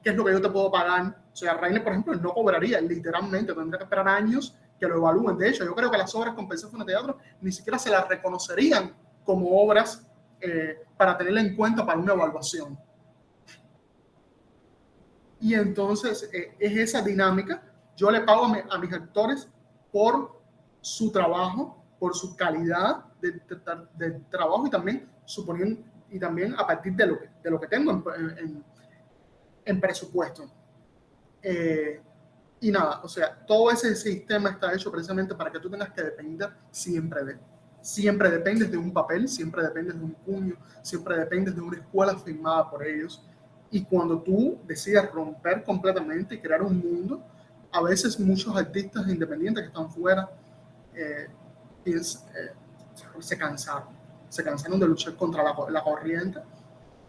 qué 0.00 0.10
es 0.10 0.14
lo 0.14 0.24
que 0.24 0.30
yo 0.30 0.40
te 0.40 0.48
puedo 0.48 0.70
pagar. 0.70 1.24
O 1.32 1.36
sea, 1.36 1.54
Rainer, 1.54 1.82
por 1.82 1.92
ejemplo, 1.92 2.14
no 2.14 2.32
cobraría 2.32 2.80
literalmente, 2.80 3.52
tendría 3.52 3.78
que 3.78 3.84
esperar 3.84 4.06
años 4.06 4.56
que 4.78 4.86
lo 4.86 4.94
evalúen. 4.94 5.36
De 5.38 5.48
hecho, 5.48 5.64
yo 5.64 5.74
creo 5.74 5.90
que 5.90 5.98
las 5.98 6.14
obras 6.14 6.36
con 6.36 6.46
Persephone 6.46 6.84
Teatro 6.84 7.18
ni 7.40 7.50
siquiera 7.50 7.80
se 7.80 7.90
las 7.90 8.08
reconocerían 8.08 8.94
como 9.24 9.60
obras 9.60 10.06
eh, 10.40 10.84
para 10.96 11.18
tenerla 11.18 11.40
en 11.40 11.56
cuenta 11.56 11.84
para 11.84 11.98
una 11.98 12.12
evaluación. 12.12 12.78
Y 15.42 15.54
entonces 15.54 16.30
eh, 16.32 16.54
es 16.60 16.76
esa 16.76 17.02
dinámica 17.02 17.60
Yo 17.96 18.10
le 18.12 18.20
pago 18.20 18.44
a, 18.44 18.78
mis 18.78 18.92
actores 18.92 19.48
por 19.90 20.40
su 20.80 21.10
trabajo, 21.10 21.84
por 21.98 22.14
su 22.14 22.36
calidad 22.36 23.04
de, 23.20 23.32
trabajo 24.30 24.66
y 24.66 24.70
también 24.70 25.10
suponiendo 25.24 25.82
y 26.10 26.18
también 26.18 26.54
a 26.54 26.66
partir 26.66 26.94
de 26.94 27.06
lo 27.06 27.18
que, 27.18 27.28
de 27.42 27.50
lo 27.50 27.60
que 27.60 27.66
tengo 27.66 28.04
en, 28.14 28.64
en, 29.64 29.80
presupuesto. 29.80 30.44
Eh, 31.42 32.00
y 32.60 32.70
nada, 32.70 33.00
o 33.02 33.08
sea, 33.08 33.44
todo 33.44 33.70
ese 33.70 33.96
sistema 33.96 34.50
está 34.50 34.72
hecho 34.72 34.92
precisamente 34.92 35.34
para 35.34 35.50
que 35.50 35.58
tú 35.58 35.68
tengas 35.68 35.90
que 35.90 36.02
depender 36.02 36.50
siempre 36.70 37.24
de 37.24 37.38
Siempre 37.80 38.30
dependes 38.30 38.70
de 38.70 38.76
un 38.76 38.92
papel, 38.92 39.26
siempre 39.26 39.64
dependes 39.64 39.98
de 39.98 40.04
un 40.04 40.14
puño, 40.14 40.54
siempre 40.82 41.18
dependes 41.18 41.56
de 41.56 41.60
una 41.60 41.78
escuela 41.78 42.16
firmada 42.16 42.70
por 42.70 42.86
ellos. 42.86 43.26
Y 43.72 43.82
cuando 43.84 44.20
tú 44.20 44.58
decides 44.66 45.10
romper 45.10 45.64
completamente 45.64 46.34
y 46.34 46.38
crear 46.38 46.62
un 46.62 46.78
mundo, 46.78 47.22
a 47.72 47.82
veces 47.82 48.20
muchos 48.20 48.54
artistas 48.54 49.08
independientes 49.08 49.62
que 49.62 49.68
están 49.68 49.90
fuera 49.90 50.30
eh, 50.94 51.26
eh, 51.86 52.00
se 53.18 53.38
cansaron. 53.38 53.88
Se 54.28 54.44
cansaron 54.44 54.78
de 54.78 54.86
luchar 54.86 55.16
contra 55.16 55.42
la, 55.42 55.54
la 55.70 55.82
corriente. 55.82 56.40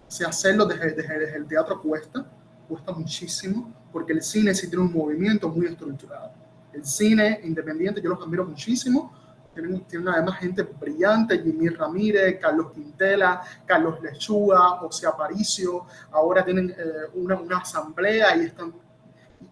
Si 0.08 0.24
hacerlo 0.24 0.66
desde, 0.66 0.94
desde, 0.94 1.36
el 1.36 1.46
teatro 1.48 1.82
cuesta, 1.82 2.26
cuesta 2.68 2.94
muchísimo, 2.94 3.74
porque 3.92 4.14
el 4.14 4.22
cine 4.22 4.56
sí 4.56 4.70
tiene 4.70 4.86
un 4.86 4.94
movimiento 4.94 5.50
muy 5.50 5.68
estructurado. 5.68 6.32
El 6.72 6.86
cine 6.86 7.42
independiente 7.44 8.02
yo 8.02 8.10
los 8.10 8.22
admiro 8.22 8.46
muchísimo, 8.46 9.14
tienen, 9.54 9.82
tienen, 9.86 10.10
además 10.10 10.40
gente 10.40 10.64
brillante, 10.64 11.42
Jimmy 11.42 11.70
Ramírez, 11.70 12.40
Carlos 12.40 12.72
Quintela, 12.72 13.42
Carlos 13.66 14.02
Lechuga, 14.02 14.78
José 14.80 15.08
Aparicio, 15.08 15.86
ahora 16.12 16.44
tienen 16.44 16.72
eh, 16.72 16.84
una, 17.16 17.36
una, 17.40 17.58
asamblea 17.58 18.36
y 18.38 18.46
están 18.46 18.74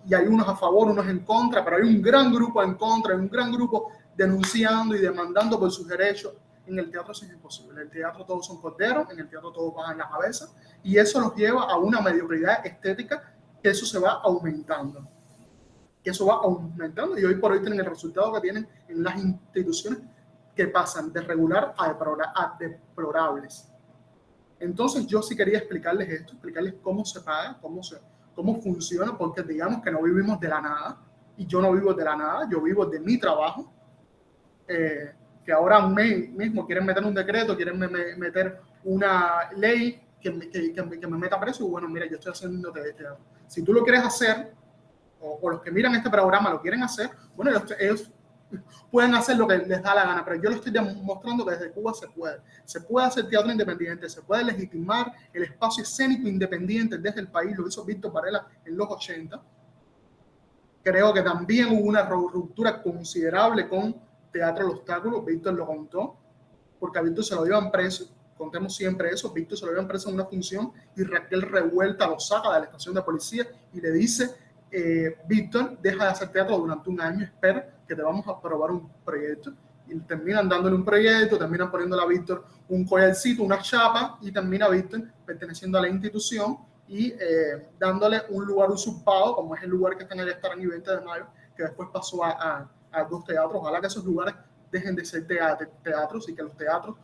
y 0.08 0.14
hay 0.14 0.26
unos 0.26 0.48
a 0.48 0.56
favor, 0.56 0.90
unos 0.90 1.08
en 1.08 1.20
contra, 1.20 1.64
pero 1.64 1.78
hay 1.78 1.84
un 1.84 2.02
gran 2.02 2.34
grupo 2.34 2.64
en 2.64 2.76
contra, 2.76 3.14
hay 3.14 3.20
un 3.20 3.30
gran 3.30 3.52
grupo 3.52 3.92
denunciando 4.16 4.96
y 4.96 5.00
demandando 5.00 5.60
por 5.60 5.72
sus 5.72 5.88
derechos. 5.88 6.34
En 6.66 6.80
el 6.80 6.90
teatro 6.90 7.12
eso 7.12 7.26
es 7.26 7.32
imposible. 7.32 7.74
En 7.74 7.88
el 7.88 7.90
teatro 7.90 8.26
todos 8.26 8.46
son 8.46 8.62
corderos, 8.62 9.10
en 9.12 9.20
el 9.20 9.30
teatro 9.30 9.52
todos 9.52 9.74
en 9.92 9.98
la 9.98 10.10
cabeza 10.10 10.48
y 10.84 10.98
eso 10.98 11.20
los 11.20 11.36
lleva 11.36 11.64
a 11.64 11.78
una 11.78 12.02
mediocridad 12.02 12.66
estética 12.66 13.34
que 13.62 13.70
eso 13.70 13.86
se 13.86 14.00
va 14.00 14.22
aumentando 14.24 15.08
que 16.04 16.10
eso 16.10 16.26
va 16.26 16.36
aumentando 16.36 17.18
y 17.18 17.26
hoy 17.26 17.36
por 17.36 17.52
hoy 17.52 17.60
tienen 17.60 17.80
el 17.80 17.86
resultado 17.86 18.34
que 18.34 18.42
tienen 18.42 18.68
en 18.88 19.04
las 19.04 19.18
instituciones 19.18 20.00
que 20.56 20.68
pasan 20.68 21.12
de 21.14 21.22
regular 21.22 21.74
a, 21.78 22.58
deplorables. 22.60 23.68
Entonces 24.60 25.08
yo 25.08 25.22
sí 25.22 25.36
quería 25.36 25.60
explicarles 25.60 26.10
esto, 26.10 26.34
explicarles 26.34 26.76
cómo 26.82 27.06
se 27.06 27.22
paga, 27.22 27.58
cómo, 27.62 27.82
se, 27.84 27.98
cómo 28.36 28.62
funciona, 28.62 29.18
porque 29.18 29.44
digamos 29.44 29.82
que 29.82 29.92
no 29.92 30.02
vivimos 30.02 30.40
de 30.40 30.48
la 30.50 30.62
nada 30.62 31.02
y 31.38 31.46
yo 31.46 31.62
no 31.62 31.72
vivo 31.72 31.94
de 31.94 32.04
la 32.04 32.16
nada, 32.16 32.48
yo 32.50 32.62
vivo 32.62 32.86
de 32.86 33.00
mi 33.00 33.18
trabajo, 33.18 33.72
eh, 34.68 35.14
que 35.44 35.52
ahora 35.52 35.88
mismo 35.88 36.66
quieren 36.66 36.86
meter 36.86 37.04
un 37.04 37.14
decreto, 37.14 37.56
quieren 37.56 37.80
meter 37.80 38.62
una 38.84 39.50
ley 39.56 40.00
que 40.20 40.30
me, 40.30 40.50
que, 40.50 40.72
que 40.74 41.08
me 41.08 41.18
meta 41.18 41.40
preso 41.40 41.66
y 41.66 41.70
bueno, 41.70 41.88
mira, 41.88 42.06
yo 42.08 42.18
estoy 42.18 42.32
haciendo 42.32 42.72
teatro. 42.72 43.18
Si 43.48 43.64
tú 43.64 43.74
lo 43.74 43.84
quieres 43.84 44.04
hacer, 44.04 44.54
o, 45.22 45.50
los 45.50 45.62
que 45.62 45.72
miran 45.72 45.96
este 45.96 46.10
programa 46.10 46.50
lo 46.50 46.62
quieren 46.62 46.84
hacer, 46.84 47.10
bueno, 47.36 47.52
ellos, 47.80 48.12
pueden 48.92 49.16
hacer 49.16 49.38
lo 49.38 49.48
que 49.48 49.58
les 49.58 49.82
da 49.82 49.96
la 49.96 50.06
gana, 50.06 50.26
pero 50.26 50.42
yo 50.42 50.50
lo 50.50 50.56
estoy 50.58 50.72
demostrando 50.72 51.46
que 51.46 51.52
desde 51.52 51.72
Cuba 51.72 51.94
se 51.94 52.08
puede. 52.08 52.42
Se 52.66 52.82
puede 52.82 53.08
hacer 53.08 53.28
teatro 53.30 53.52
independiente, 53.52 54.10
se 54.10 54.22
puede 54.22 54.44
legitimar 54.44 55.12
el 55.34 55.44
espacio 55.44 55.84
escénico 55.84 56.28
independiente 56.28 56.98
desde 56.98 57.22
el 57.22 57.28
país, 57.30 57.58
lo 57.58 57.68
hizo 57.68 57.86
Víctor 57.86 58.12
Varela 58.12 58.46
en 58.66 58.76
los 58.76 58.90
80. 58.90 59.42
Creo 60.84 61.14
que 61.14 61.22
también 61.22 61.70
hubo 61.72 61.88
una 61.88 62.04
ruptura 62.04 62.82
considerable 62.82 63.70
con 63.70 63.96
Teatro 64.32 64.66
El 64.66 64.72
Obstáculo, 64.72 65.22
Víctor 65.22 65.54
lo 65.54 65.66
contó, 65.66 66.18
porque 66.80 67.00
a 67.00 67.02
Víctor 67.02 67.24
se 67.24 67.36
lo 67.36 67.46
llevan 67.46 67.72
preso, 67.72 68.10
contemos 68.38 68.76
siempre 68.76 69.10
eso, 69.10 69.32
Víctor 69.32 69.58
se 69.58 69.66
lo 69.66 69.72
llevan 69.72 69.88
preso 69.88 70.10
en 70.10 70.16
una 70.16 70.26
función 70.26 70.72
y 70.96 71.04
Raquel 71.04 71.44
Revuelta 71.44 72.08
lo 72.08 72.20
saca 72.20 72.52
de 72.54 72.60
la 72.60 72.66
estación 72.66 72.96
de 72.96 73.04
policía 73.04 73.46
y 73.72 73.80
le 73.80 73.92
dice 73.92 74.36
eh, 74.72 75.18
Víctor 75.28 75.78
deja 75.82 76.06
de 76.06 76.10
hacer 76.12 76.30
teatro 76.30 76.58
durante 76.58 76.90
un 76.90 77.02
año, 77.02 77.24
espera 77.24 77.68
que 77.88 77.96
te 77.96 78.02
vamos 78.02 78.26
a 78.28 78.32
aprobar 78.32 78.72
un 78.72 78.90
proyecto. 79.04 79.52
Y 79.88 80.00
terminan 80.00 80.48
dándole 80.48 80.76
un 80.76 80.86
proyecto, 80.86 81.38
terminan 81.38 81.70
poniéndole 81.70 82.02
a 82.02 82.06
Víctor 82.06 82.46
un 82.70 82.86
collarcito, 82.86 83.44
una 83.44 83.60
chapa, 83.60 84.18
y 84.22 84.32
termina 84.32 84.70
Víctor 84.70 85.04
perteneciendo 85.26 85.78
a 85.78 85.82
la 85.82 85.90
institución 85.90 86.58
y 86.88 87.08
eh, 87.12 87.70
dándole 87.80 88.22
un 88.30 88.46
lugar 88.46 88.70
usurpado, 88.70 89.36
como 89.36 89.56
es 89.56 89.64
el 89.64 89.70
lugar 89.70 89.98
que 89.98 90.04
está 90.04 90.16
en 90.16 90.22
el 90.22 90.30
Estarán 90.30 90.62
y 90.62 90.66
20 90.66 90.92
de 90.92 91.02
mayo, 91.02 91.26
que 91.56 91.64
después 91.64 91.90
pasó 91.92 92.24
a, 92.24 92.70
a, 92.92 93.04
dos 93.06 93.26
teatros. 93.26 93.56
Ojalá 93.56 93.82
que 93.82 93.88
esos 93.88 94.04
lugares 94.04 94.36
dejen 94.72 94.96
de 94.96 95.04
ser 95.04 95.28
teatros 95.28 96.30
y 96.30 96.36
que 96.36 96.44
los 96.44 96.56
teatros 96.56 96.96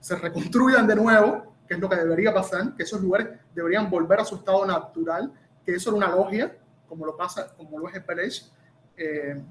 se 0.00 0.16
reconstruyan 0.16 0.86
de 0.86 0.94
nuevo, 0.94 1.54
que 1.66 1.74
es 1.74 1.80
lo 1.80 1.88
que 1.88 1.96
debería 1.96 2.32
pasar, 2.32 2.74
que 2.74 2.84
esos 2.84 3.00
lugares 3.00 3.28
deberían 3.54 3.90
volver 3.90 4.20
a 4.20 4.24
su 4.24 4.36
estado 4.36 4.64
natural, 4.64 5.32
que 5.64 5.74
eso 5.74 5.90
era 5.90 5.96
una 5.96 6.16
logia, 6.16 6.56
como 6.88 7.06
lo 7.06 7.16
pasa, 7.16 7.54
como 7.56 7.78
lo 7.78 7.88
es 7.88 7.94
el 7.94 8.04
Pérez, 8.04 8.50
eh, 8.96 9.42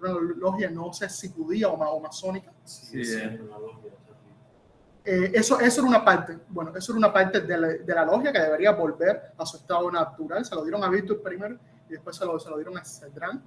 una 0.00 0.12
logia, 0.36 0.70
no 0.70 0.92
sé 0.92 1.08
si 1.08 1.28
judía 1.28 1.68
o, 1.68 2.00
masónica. 2.00 2.52
Sí, 2.64 3.04
sí. 3.04 3.20
Eh, 5.04 5.32
eso, 5.34 5.58
eso 5.58 5.80
era 5.80 5.88
una 5.88 6.04
parte, 6.04 6.38
bueno, 6.48 6.76
eso 6.76 6.92
era 6.92 6.98
una 6.98 7.12
parte 7.12 7.40
de 7.40 7.56
la, 7.56 7.68
de 7.68 7.94
la, 7.94 8.04
logia 8.04 8.30
que 8.30 8.40
debería 8.40 8.72
volver 8.72 9.32
a 9.38 9.46
su 9.46 9.56
estado 9.56 9.90
natural. 9.90 10.44
Se 10.44 10.54
lo 10.54 10.62
dieron 10.62 10.84
a 10.84 10.90
Víctor 10.90 11.22
primero 11.22 11.56
y 11.88 11.92
después 11.92 12.14
se 12.16 12.26
lo, 12.26 12.38
se 12.38 12.50
lo 12.50 12.56
dieron 12.56 12.76
a 12.76 12.84
Cedrán. 12.84 13.42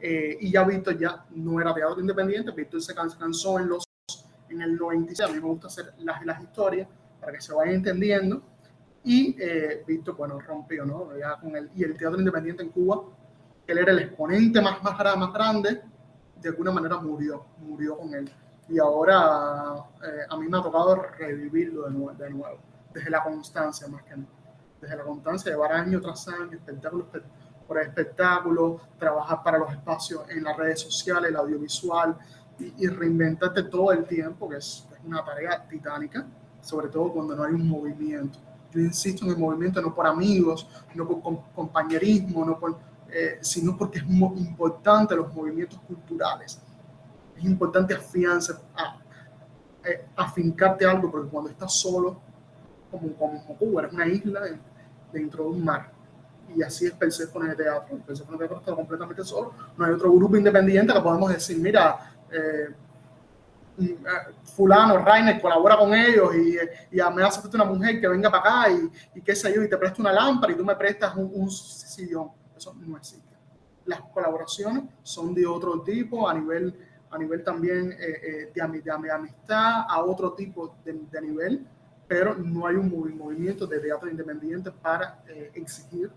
Eh, 0.00 0.36
y 0.40 0.52
ya 0.52 0.64
Víctor 0.64 0.98
ya 0.98 1.24
no 1.30 1.60
era 1.60 1.74
teatro 1.74 2.00
independiente, 2.00 2.52
Víctor 2.52 2.80
se 2.82 2.94
cansó 2.94 3.58
en, 3.58 3.68
los, 3.68 3.84
en 4.48 4.60
el 4.60 4.76
96. 4.76 5.28
A 5.28 5.32
mí 5.32 5.40
me 5.40 5.48
gusta 5.48 5.68
hacer 5.68 5.94
las, 5.98 6.24
las 6.24 6.42
historias 6.42 6.86
para 7.20 7.32
que 7.32 7.40
se 7.40 7.54
vayan 7.54 7.76
entendiendo. 7.76 8.42
Y 9.08 9.34
eh, 9.40 9.84
Víctor, 9.86 10.16
bueno, 10.16 10.38
rompió, 10.38 10.84
¿no? 10.84 11.16
Ya 11.16 11.36
con 11.40 11.56
el, 11.56 11.70
y 11.74 11.82
el 11.82 11.96
teatro 11.96 12.18
independiente 12.18 12.62
en 12.62 12.68
Cuba, 12.68 13.04
él 13.66 13.78
era 13.78 13.90
el 13.90 14.00
exponente 14.00 14.60
más, 14.60 14.82
más, 14.82 15.32
grande, 15.32 15.80
de 16.36 16.48
alguna 16.50 16.72
manera 16.72 16.98
murió, 16.98 17.46
murió 17.58 17.96
con 17.96 18.12
él. 18.12 18.30
Y 18.68 18.78
ahora 18.78 19.76
eh, 20.04 20.26
a 20.28 20.36
mí 20.36 20.46
me 20.46 20.58
ha 20.58 20.62
tocado 20.62 20.96
revivirlo 21.18 21.84
de 21.84 21.92
nuevo, 21.92 22.12
de 22.12 22.28
nuevo, 22.28 22.58
desde 22.92 23.08
la 23.08 23.24
constancia 23.24 23.88
más 23.88 24.02
que 24.02 24.10
nada. 24.10 24.28
Desde 24.78 24.94
la 24.94 25.04
constancia, 25.04 25.52
llevar 25.52 25.72
año 25.72 26.02
tras 26.02 26.28
año, 26.28 26.52
espectáculo 26.52 27.06
por 27.66 27.78
espectáculo, 27.80 28.78
trabajar 28.98 29.42
para 29.42 29.56
los 29.56 29.72
espacios 29.72 30.28
en 30.28 30.44
las 30.44 30.54
redes 30.54 30.82
sociales, 30.82 31.30
el 31.30 31.36
audiovisual 31.36 32.14
y, 32.58 32.86
reinventarte 32.88 33.62
todo 33.62 33.90
el 33.90 34.04
tiempo, 34.04 34.50
que 34.50 34.56
es 34.56 34.86
una 35.02 35.24
tarea 35.24 35.66
titánica, 35.66 36.26
sobre 36.60 36.88
todo 36.88 37.10
cuando 37.10 37.34
no 37.34 37.44
hay 37.44 37.54
un 37.54 37.66
movimiento 37.66 38.38
yo 38.72 38.80
insisto 38.80 39.24
en 39.24 39.32
el 39.32 39.38
movimiento 39.38 39.80
no 39.80 39.94
por 39.94 40.06
amigos, 40.06 40.68
no 40.94 41.06
por 41.06 41.42
compañerismo, 41.54 42.58
eh, 43.10 43.38
sino 43.40 43.76
porque 43.76 43.98
es 43.98 44.04
importante 44.06 45.16
los 45.16 45.32
movimientos 45.34 45.78
culturales. 45.86 46.60
Es 47.36 47.44
importante 47.44 47.94
afianzar, 47.94 48.60
a, 48.74 48.98
eh, 49.84 50.06
afincarte 50.16 50.84
algo, 50.84 51.10
porque 51.10 51.30
cuando 51.30 51.50
estás 51.50 51.72
solo, 51.72 52.20
como, 52.90 53.12
como 53.14 53.56
Cuba, 53.56 53.82
eres 53.82 53.94
una 53.94 54.06
isla 54.06 54.40
dentro 55.12 55.44
de 55.44 55.50
un 55.50 55.64
mar. 55.64 55.90
Y 56.54 56.62
así 56.62 56.86
es 56.86 56.92
Persephone 56.92 57.50
de 57.50 57.56
teatro. 57.56 57.98
Persephone 58.06 58.38
de 58.38 58.38
teatro 58.38 58.58
está 58.58 58.74
completamente 58.74 59.24
solo. 59.24 59.52
No 59.76 59.84
hay 59.84 59.92
otro 59.92 60.12
grupo 60.12 60.36
independiente 60.36 60.92
que 60.92 61.00
podemos 61.00 61.30
decir, 61.30 61.58
mira, 61.58 62.14
eh, 62.30 62.68
fulano, 64.44 64.98
Rainer, 64.98 65.40
colabora 65.40 65.76
con 65.76 65.94
ellos 65.94 66.34
y, 66.34 66.56
y 66.96 67.00
me 67.14 67.22
hace 67.22 67.40
falta 67.40 67.56
una 67.56 67.64
mujer 67.64 68.00
que 68.00 68.08
venga 68.08 68.30
para 68.30 68.62
acá 68.62 68.72
y, 68.72 69.18
y 69.18 69.22
qué 69.22 69.34
sé 69.34 69.52
yo, 69.54 69.62
y 69.62 69.68
te 69.68 69.76
presto 69.76 70.02
una 70.02 70.12
lámpara 70.12 70.52
y 70.52 70.56
tú 70.56 70.64
me 70.64 70.74
prestas 70.74 71.14
un, 71.16 71.50
sillón. 71.50 72.30
Eso 72.56 72.74
no 72.74 72.96
existe. 72.96 73.36
Las 73.84 74.00
colaboraciones 74.12 74.84
son 75.02 75.32
de 75.32 75.46
otro 75.46 75.80
tipo, 75.82 76.28
a 76.28 76.34
nivel, 76.34 76.74
a 77.10 77.18
nivel 77.18 77.42
también 77.44 77.92
eh, 77.92 78.50
eh, 78.50 78.52
de, 78.54 78.80
de, 78.82 79.10
amistad, 79.10 79.84
a 79.88 80.02
otro 80.02 80.32
tipo 80.32 80.74
de, 80.84 81.22
nivel, 81.22 81.66
pero 82.06 82.34
no 82.34 82.66
hay 82.66 82.76
un 82.76 82.90
movimiento 83.16 83.66
de 83.66 83.78
teatro 83.78 84.10
independiente 84.10 84.70
para 84.72 85.22
exigir, 85.54 86.10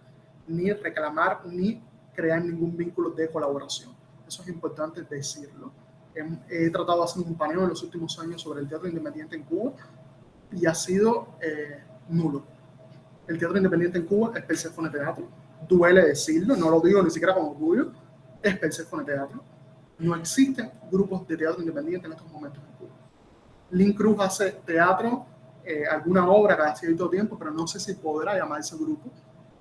ni 0.47 0.71
reclamar, 0.71 1.45
ni 1.45 1.81
crear 2.13 2.43
ningún 2.43 2.75
vínculo 2.75 3.11
de 3.11 3.29
colaboración. 3.29 3.95
Eso 4.27 4.41
es 4.41 4.49
importante 4.49 5.03
decirlo 5.03 5.71
he, 6.15 6.69
tratado 6.69 6.99
de 6.99 7.03
hacer 7.05 7.23
un 7.23 7.35
paneo 7.35 7.63
en 7.63 7.69
los 7.69 7.83
últimos 7.83 8.17
años 8.19 8.41
sobre 8.41 8.61
el 8.61 8.67
teatro 8.67 8.87
independiente 8.87 9.35
en 9.35 9.43
Cuba 9.43 9.73
y 10.51 10.65
ha 10.65 10.73
sido 10.73 11.35
eh, 11.41 11.83
nulo. 12.09 12.43
El 13.27 13.37
teatro 13.37 13.57
independiente 13.57 13.97
en 13.97 14.05
Cuba 14.05 14.33
es 14.35 14.43
Persephone 14.43 14.89
Teatro. 14.89 15.27
Duele 15.67 16.05
decirlo, 16.07 16.55
no 16.55 16.69
lo 16.69 16.81
digo 16.81 17.01
ni 17.01 17.09
siquiera 17.09 17.33
con 17.33 17.45
orgullo, 17.45 17.91
es 18.41 18.57
Persephone 18.57 19.05
Teatro. 19.05 19.43
No 19.99 20.15
existen 20.15 20.71
grupos 20.91 21.27
de 21.27 21.37
teatro 21.37 21.61
independiente 21.61 22.07
en 22.07 22.13
estos 22.13 22.31
momentos 22.31 22.61
en 22.63 22.75
Cuba. 22.77 22.91
Link 23.69 23.95
Cruz 23.95 24.17
hace 24.19 24.51
teatro, 24.65 25.25
eh, 25.63 25.85
alguna 25.85 26.27
obra 26.29 26.57
cada 26.57 26.75
cierto 26.75 27.09
tiempo, 27.09 27.37
pero 27.37 27.51
no 27.51 27.67
sé 27.67 27.79
si 27.79 27.93
podrá 27.93 28.35
llamarse 28.35 28.75
grupo, 28.75 29.09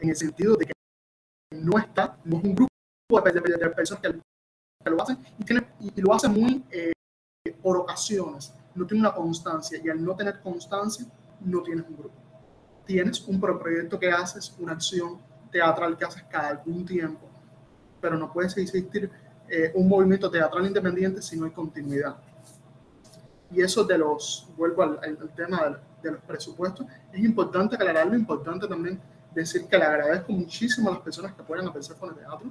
en 0.00 0.08
el 0.08 0.16
sentido 0.16 0.56
de 0.56 0.66
que 0.66 0.72
no 1.52 1.78
está, 1.78 2.16
no 2.24 2.38
es 2.38 2.44
un 2.44 2.54
grupo 2.54 2.70
de, 3.22 3.70
personas 3.70 4.02
que, 4.02 4.20
lo 4.88 5.02
hacen 5.02 5.18
y, 5.38 5.44
tiene, 5.44 5.66
y, 5.78 6.00
lo 6.00 6.14
hacen 6.14 6.32
muy 6.32 6.64
eh, 6.70 6.92
por 7.62 7.76
ocasiones, 7.76 8.54
no 8.74 8.86
tiene 8.86 9.02
una 9.02 9.14
constancia 9.14 9.78
y 9.82 9.88
al 9.90 10.02
no 10.02 10.16
tener 10.16 10.40
constancia 10.40 11.04
no 11.40 11.62
tienes 11.62 11.84
un 11.86 11.96
grupo. 11.96 12.14
Tienes 12.86 13.20
un 13.26 13.38
proyecto 13.40 13.98
que 13.98 14.10
haces, 14.10 14.54
una 14.58 14.72
acción 14.72 15.18
teatral 15.50 15.96
que 15.98 16.04
haces 16.04 16.22
cada 16.24 16.48
algún 16.48 16.86
tiempo, 16.86 17.28
pero 18.00 18.16
no 18.16 18.32
puedes 18.32 18.56
existir 18.56 19.10
eh, 19.48 19.70
un 19.74 19.88
movimiento 19.88 20.30
teatral 20.30 20.66
independiente 20.66 21.20
si 21.20 21.38
no 21.38 21.44
hay 21.44 21.52
continuidad. 21.52 22.16
Y 23.50 23.60
eso 23.60 23.84
de 23.84 23.98
los, 23.98 24.48
vuelvo 24.56 24.82
al, 24.82 25.18
tema 25.36 25.78
de, 26.02 26.12
los 26.12 26.22
presupuestos, 26.22 26.86
es 27.12 27.20
importante 27.20 27.74
aclararlo, 27.74 28.14
importante 28.14 28.66
también 28.66 29.00
decir 29.34 29.66
que 29.66 29.76
le 29.76 29.84
agradezco 29.84 30.32
muchísimo 30.32 30.88
a 30.88 30.94
las 30.94 31.02
personas 31.02 31.34
que 31.34 31.42
apoyan 31.42 31.68
a 31.68 31.72
con 31.72 32.10
el 32.10 32.16
Teatro. 32.16 32.50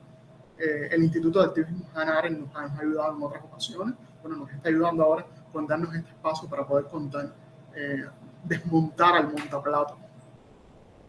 Eh, 0.60 0.89
el 0.91 1.03
Instituto 1.03 1.39
de 1.39 1.45
Activismo 1.45 1.86
Hannah 1.95 2.30
nos 2.30 2.53
ha 2.53 2.80
ayudado 2.82 3.16
en 3.16 3.24
otras 3.24 3.43
ocasiones, 3.45 3.95
bueno, 4.22 4.38
nos 4.38 4.51
está 4.51 4.68
ayudando 4.68 5.03
ahora 5.03 5.26
con 5.53 5.66
darnos 5.66 5.95
este 5.95 6.10
espacio 6.10 6.49
para 6.49 6.68
poder 6.68 6.86
contar, 6.86 7.34
eh, 7.74 8.05
desmontar 8.43 9.16
al 9.16 9.32
montaplato, 9.32 9.97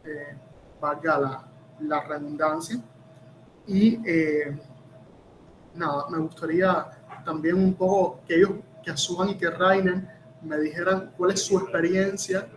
eh, 0.05 0.37
valga 0.81 1.19
la, 1.19 1.45
la 1.81 2.01
redundancia. 2.05 2.81
Y 3.67 4.01
eh, 4.09 4.59
nada, 5.75 6.09
me 6.11 6.19
gustaría 6.19 6.87
también 7.25 7.57
un 7.57 7.75
poco 7.75 8.21
que 8.27 8.37
ellos, 8.37 8.53
que 8.83 8.91
Asuan 8.91 9.31
y 9.31 9.37
que 9.37 9.51
Rainer 9.51 10.07
me 10.43 10.59
dijeran 10.59 11.13
cuál 11.17 11.33
es 11.33 11.43
su 11.43 11.59
experiencia 11.59 12.49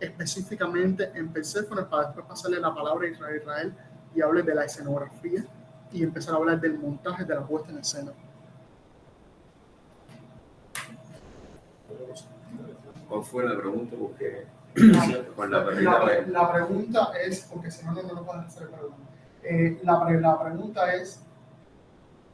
específicamente 0.00 1.10
en 1.14 1.32
Persephone 1.32 1.82
para 1.84 2.06
después 2.06 2.26
pasarle 2.26 2.58
la 2.58 2.74
palabra 2.74 3.06
a 3.06 3.10
Israel 3.10 3.74
y 4.14 4.20
hable 4.22 4.42
de 4.42 4.54
la 4.54 4.64
escenografía 4.64 5.44
y 5.94 6.02
empezar 6.02 6.34
a 6.34 6.38
hablar 6.38 6.60
del 6.60 6.76
montaje 6.76 7.24
de 7.24 7.34
la 7.34 7.46
puesta 7.46 7.70
en 7.70 7.78
escena. 7.78 8.12
¿Cuál 13.08 13.22
fue 13.22 13.48
la 13.48 13.56
pregunta? 13.56 13.96
Porque 13.96 14.46
la, 14.74 16.52
pregunta 16.52 17.12
es, 17.24 17.42
porque 17.42 17.70
si 17.70 17.86
no, 17.86 17.92
no, 17.92 18.02
lo 18.02 18.26
puedes 18.26 18.44
hacer. 18.46 18.68
Eh, 19.44 19.78
la, 19.84 20.10
la, 20.10 20.42
pregunta 20.42 20.92
es, 20.94 21.20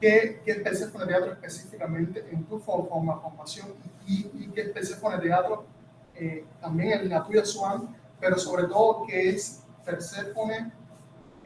¿qué, 0.00 0.40
qué 0.42 0.52
es 0.52 0.80
el 0.80 0.92
Teatro 1.06 1.32
específicamente 1.32 2.26
en 2.32 2.44
tu 2.44 2.58
forma, 2.60 3.20
formación 3.20 3.74
y, 4.06 4.30
y 4.32 4.50
qué 4.54 4.62
es 4.62 4.68
Persephone 4.70 5.20
Teatro 5.20 5.66
eh, 6.14 6.46
también 6.62 7.00
en 7.00 7.08
la 7.10 7.24
tuya, 7.24 7.44
Swan, 7.44 7.94
pero 8.18 8.38
sobre 8.38 8.64
todo, 8.64 9.04
qué 9.06 9.30
es 9.30 9.62
Persephone 9.84 10.72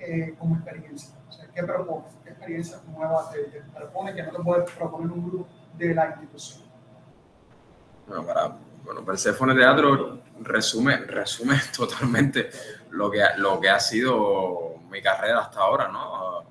eh, 0.07 0.35
como 0.39 0.57
experiencia? 0.57 1.15
O 1.29 1.33
sea, 1.33 1.47
¿qué 1.55 1.63
propone? 1.63 2.05
¿Qué 2.23 2.31
experiencia 2.31 2.79
nueva 2.89 3.31
te, 3.31 3.45
te 3.45 3.61
propone 3.75 4.15
que 4.15 4.23
no 4.23 4.33
te 4.33 4.43
puedes 4.43 4.71
proponer 4.73 5.11
un 5.11 5.31
grupo 5.31 5.49
de 5.77 5.95
la 5.95 6.07
institución? 6.07 6.63
Bueno, 8.07 8.27
para 8.27 8.57
bueno, 8.85 9.03
Persephone 9.03 9.55
Teatro 9.55 10.21
resume, 10.43 10.99
resume 10.99 11.59
totalmente 11.77 12.51
lo 12.91 13.11
que, 13.11 13.23
lo 13.39 13.59
que 13.59 13.71
ha 13.71 13.81
sido 13.81 14.75
mi 14.91 15.01
carrera 15.01 15.41
hasta 15.41 15.61
ahora, 15.61 15.89
¿no? 15.89 16.45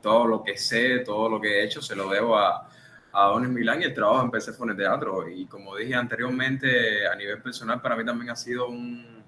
Todo 0.00 0.26
lo 0.26 0.42
que 0.42 0.56
sé, 0.56 1.00
todo 1.00 1.28
lo 1.28 1.38
que 1.38 1.60
he 1.60 1.64
hecho, 1.64 1.82
se 1.82 1.94
lo 1.94 2.08
debo 2.08 2.38
a, 2.38 2.66
a 3.12 3.26
Donis 3.26 3.50
Milán 3.50 3.82
y 3.82 3.84
el 3.84 3.94
trabajo 3.94 4.24
en 4.24 4.30
Persephone 4.30 4.74
Teatro. 4.74 5.28
Y 5.28 5.44
como 5.46 5.76
dije 5.76 5.94
anteriormente, 5.94 7.06
a 7.06 7.14
nivel 7.14 7.42
personal, 7.42 7.82
para 7.82 7.94
mí 7.94 8.06
también 8.06 8.30
ha 8.30 8.36
sido 8.36 8.68
un, 8.68 9.22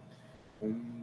un 0.63 1.02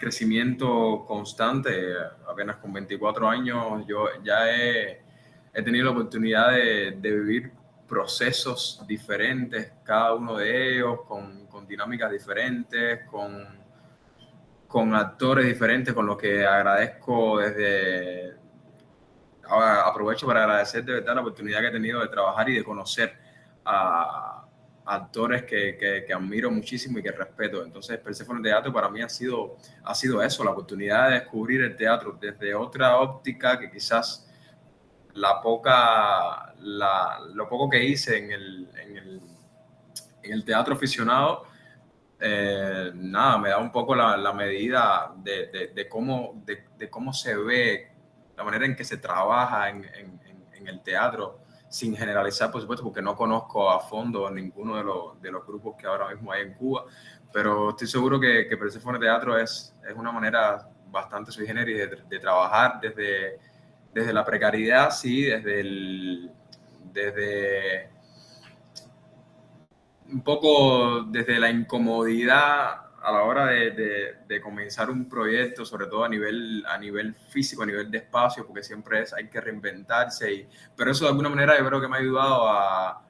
crecimiento 0.00 1.04
constante. 1.06 1.94
Apenas 2.26 2.56
con 2.56 2.72
24 2.72 3.28
años, 3.28 3.84
yo 3.86 4.06
ya 4.24 4.50
he, 4.50 5.02
tenido 5.62 5.84
la 5.84 5.90
oportunidad 5.92 6.52
de, 6.52 6.90
vivir 7.00 7.52
procesos 7.86 8.82
diferentes, 8.88 9.72
cada 9.84 10.14
uno 10.14 10.36
de 10.36 10.76
ellos, 10.76 11.00
con, 11.06 11.48
dinámicas 11.68 12.10
diferentes, 12.10 13.06
con, 13.06 14.94
actores 14.94 15.44
diferentes, 15.46 15.94
con 15.94 16.06
lo 16.06 16.16
que 16.16 16.44
agradezco 16.44 17.38
desde... 17.38 18.40
Aprovecho 19.52 20.28
para 20.28 20.44
agradecer 20.44 20.84
de 20.84 20.92
verdad 20.94 21.16
la 21.16 21.22
oportunidad 21.22 21.60
que 21.60 21.66
he 21.66 21.72
tenido 21.72 22.00
de 22.00 22.06
trabajar 22.06 22.48
y 22.48 22.54
de 22.54 22.62
conocer 22.62 23.12
a, 23.64 24.39
actores 24.90 25.44
que, 25.44 25.76
que, 25.76 26.04
que, 26.04 26.12
admiro 26.12 26.50
muchísimo 26.50 26.98
y 26.98 27.02
que 27.02 27.12
respeto. 27.12 27.64
Entonces, 27.64 27.98
Persephone 27.98 28.42
Teatro 28.42 28.72
para 28.72 28.88
mí 28.88 29.00
ha 29.00 29.08
sido, 29.08 29.56
ha 29.84 29.94
sido 29.94 30.22
eso, 30.22 30.42
la 30.42 30.50
oportunidad 30.50 31.08
de 31.08 31.14
descubrir 31.20 31.60
el 31.60 31.76
teatro 31.76 32.18
desde 32.20 32.54
otra 32.54 32.98
óptica 32.98 33.58
que 33.58 33.70
quizás 33.70 34.28
la 35.14 35.40
poca, 35.40 36.54
la, 36.58 37.20
lo 37.34 37.48
poco 37.48 37.70
que 37.70 37.84
hice 37.84 38.18
en 38.18 38.32
el, 38.32 38.68
en 38.80 38.96
el, 38.96 39.20
en 40.22 40.32
el 40.32 40.44
teatro 40.44 40.74
aficionado, 40.74 41.44
eh, 42.18 42.90
nada, 42.94 43.38
me 43.38 43.48
da 43.48 43.58
un 43.58 43.72
poco 43.72 43.94
la, 43.94 44.16
la 44.16 44.32
medida 44.32 45.12
de, 45.16 45.46
de, 45.46 45.66
de 45.68 45.88
cómo, 45.88 46.42
de, 46.44 46.64
de, 46.76 46.90
cómo 46.90 47.12
se 47.12 47.36
ve, 47.36 47.92
la 48.36 48.44
manera 48.44 48.66
en 48.66 48.76
que 48.76 48.84
se 48.84 48.98
trabaja 48.98 49.70
en, 49.70 49.84
en, 49.84 50.20
en, 50.52 50.68
el 50.68 50.82
teatro, 50.82 51.40
sin 51.70 51.96
generalizar, 51.96 52.50
por 52.50 52.60
supuesto, 52.60 52.84
porque 52.84 53.00
no 53.00 53.16
conozco 53.16 53.70
a 53.70 53.78
fondo 53.78 54.28
ninguno 54.28 54.76
de 54.76 54.82
los, 54.82 55.22
de 55.22 55.30
los 55.30 55.46
grupos 55.46 55.76
que 55.78 55.86
ahora 55.86 56.08
mismo 56.08 56.32
hay 56.32 56.42
en 56.42 56.54
Cuba, 56.54 56.84
pero 57.32 57.70
estoy 57.70 57.86
seguro 57.86 58.18
que, 58.18 58.48
que 58.48 58.56
Persephone 58.56 58.98
Teatro 58.98 59.38
es, 59.38 59.72
es 59.88 59.94
una 59.94 60.10
manera 60.10 60.68
bastante 60.90 61.30
sui 61.30 61.46
generis 61.46 61.88
de, 62.08 62.18
trabajar 62.18 62.80
desde 62.82 63.38
desde 63.92 64.12
la 64.12 64.24
precariedad, 64.24 64.90
sí, 64.90 65.24
desde 65.24 66.30
desde 66.92 67.90
un 70.08 70.22
poco 70.22 71.02
desde 71.04 71.38
la 71.38 71.50
incomodidad 71.50 72.89
a 73.02 73.12
la 73.12 73.22
hora 73.22 73.46
de, 73.46 74.40
comenzar 74.42 74.90
un 74.90 75.08
proyecto, 75.08 75.64
sobre 75.64 75.86
todo 75.86 76.04
a 76.04 76.08
nivel, 76.08 76.64
a 76.66 76.78
nivel 76.78 77.14
físico, 77.14 77.62
a 77.62 77.66
nivel 77.66 77.90
de 77.90 77.98
espacio, 77.98 78.46
porque 78.46 78.62
siempre 78.62 79.02
es, 79.02 79.12
hay 79.12 79.28
que 79.28 79.40
reinventarse. 79.40 80.32
Y, 80.32 80.48
pero 80.76 80.90
eso 80.90 81.04
de 81.04 81.10
alguna 81.10 81.28
manera 81.28 81.58
yo 81.58 81.66
creo 81.66 81.80
que 81.80 81.88
me 81.88 81.96
ha 81.96 82.00
ayudado 82.00 82.48
a, 82.48 83.02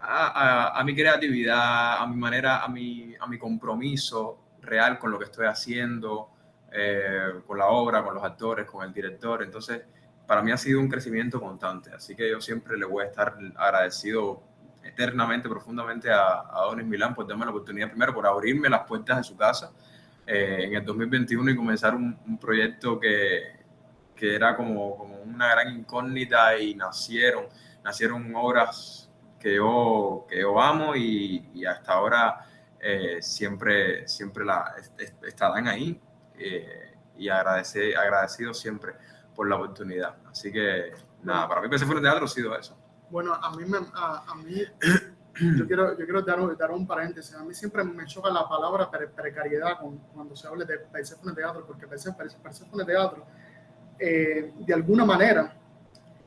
a, 0.00 0.78
a, 0.78 0.84
mi 0.84 0.94
creatividad, 0.94 1.98
a 1.98 2.06
mi 2.06 2.16
manera, 2.16 2.62
a 2.62 2.68
mi, 2.68 3.14
a 3.18 3.26
mi 3.26 3.38
compromiso 3.38 4.38
real 4.62 4.98
con 4.98 5.10
lo 5.10 5.18
que 5.18 5.24
estoy 5.24 5.46
haciendo, 5.46 6.30
eh, 6.72 7.40
con 7.46 7.58
la 7.58 7.66
obra, 7.66 8.04
con 8.04 8.14
los 8.14 8.24
actores, 8.24 8.66
con 8.66 8.84
el 8.84 8.92
director. 8.92 9.42
Entonces, 9.42 9.82
para 10.26 10.42
mí 10.42 10.52
ha 10.52 10.56
sido 10.56 10.80
un 10.80 10.88
crecimiento 10.88 11.40
constante, 11.40 11.90
así 11.94 12.16
que 12.16 12.30
yo 12.30 12.40
siempre 12.40 12.76
le 12.76 12.84
voy 12.84 13.04
a 13.04 13.06
estar 13.06 13.38
agradecido 13.56 14.42
eternamente, 14.88 15.48
profundamente 15.48 16.10
a, 16.10 16.44
a 16.50 16.62
Donis 16.66 16.86
Milán 16.86 17.14
por 17.14 17.26
darme 17.26 17.44
la 17.44 17.50
oportunidad, 17.50 17.88
primero 17.88 18.14
por 18.14 18.26
abrirme 18.26 18.68
las 18.68 18.84
puertas 18.86 19.18
de 19.18 19.24
su 19.24 19.36
casa 19.36 19.72
eh, 20.26 20.64
en 20.64 20.74
el 20.74 20.84
2021 20.84 21.50
y 21.50 21.56
comenzar 21.56 21.94
un, 21.94 22.18
un 22.26 22.38
proyecto 22.38 22.98
que, 22.98 23.60
que, 24.14 24.34
era 24.34 24.56
como, 24.56 24.96
como 24.96 25.18
una 25.20 25.48
gran 25.48 25.78
incógnita 25.78 26.58
y 26.58 26.74
nacieron, 26.74 27.46
nacieron 27.84 28.34
obras 28.34 29.08
que 29.38 29.54
yo, 29.56 30.26
que 30.28 30.40
yo 30.40 30.60
amo 30.60 30.96
y, 30.96 31.48
y 31.54 31.64
hasta 31.64 31.92
ahora 31.92 32.46
eh, 32.80 33.18
siempre, 33.20 34.06
siempre 34.08 34.44
la, 34.44 34.74
estarán 35.26 35.68
ahí 35.68 36.00
eh, 36.38 36.94
y 37.16 37.28
agradece, 37.28 37.96
agradecido 37.96 38.52
siempre 38.52 38.92
por 39.34 39.48
la 39.48 39.56
oportunidad. 39.56 40.16
Así 40.28 40.52
que, 40.52 40.92
nada, 41.22 41.48
para 41.48 41.60
mí 41.60 41.68
Persephone 41.68 42.00
Teatro 42.00 42.24
ha 42.24 42.28
sido 42.28 42.56
eso. 42.58 42.76
Bueno, 43.10 43.34
a 43.34 43.56
mí, 43.56 43.64
me, 43.64 43.78
a, 43.94 44.34
mí 44.44 44.62
yo 45.56 45.66
quiero, 45.66 45.96
yo 45.96 46.04
quiero 46.04 46.22
dar, 46.22 46.56
dar 46.56 46.70
un 46.72 46.86
paréntesis. 46.86 47.34
A 47.34 47.44
mí 47.44 47.54
siempre 47.54 47.84
me 47.84 48.04
choca 48.06 48.30
la 48.30 48.48
palabra 48.48 48.90
precariedad 48.90 49.78
cuando 50.12 50.34
se 50.34 50.48
habla 50.48 50.64
de 50.64 50.78
Persephone 50.78 51.34
Teatro, 51.34 51.64
porque 51.66 51.86
Persephone 51.86 52.84
Teatro, 52.84 53.24
eh, 53.98 54.52
de 54.58 54.74
alguna 54.74 55.04
manera, 55.04 55.56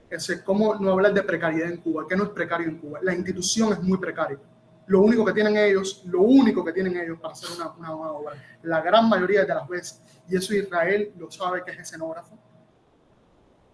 es 0.09 0.41
como 0.43 0.75
no 0.75 0.93
hablar 0.93 1.13
de 1.13 1.23
precariedad 1.23 1.69
en 1.69 1.77
Cuba. 1.77 2.05
¿Qué 2.07 2.15
no 2.15 2.23
es 2.23 2.30
precario 2.30 2.67
en 2.67 2.77
Cuba? 2.77 2.99
La 3.01 3.13
institución 3.13 3.73
es 3.73 3.82
muy 3.82 3.97
precaria. 3.97 4.39
Lo 4.88 5.01
único 5.01 5.23
que 5.23 5.34
tienen 5.34 5.55
ellos, 5.55 6.01
lo 6.05 6.21
único 6.21 6.65
que 6.65 6.73
tienen 6.73 6.97
ellos 6.97 7.19
para 7.19 7.34
hacer 7.34 7.49
una, 7.55 7.71
una 7.73 7.91
obra, 7.91 8.34
la 8.63 8.82
gran 8.82 9.07
mayoría 9.07 9.41
de 9.41 9.53
las 9.53 9.67
veces, 9.67 10.01
y 10.27 10.36
eso 10.36 10.55
Israel 10.55 11.13
lo 11.15 11.30
sabe 11.30 11.63
que 11.63 11.71
es 11.71 11.80
escenógrafo, 11.80 12.36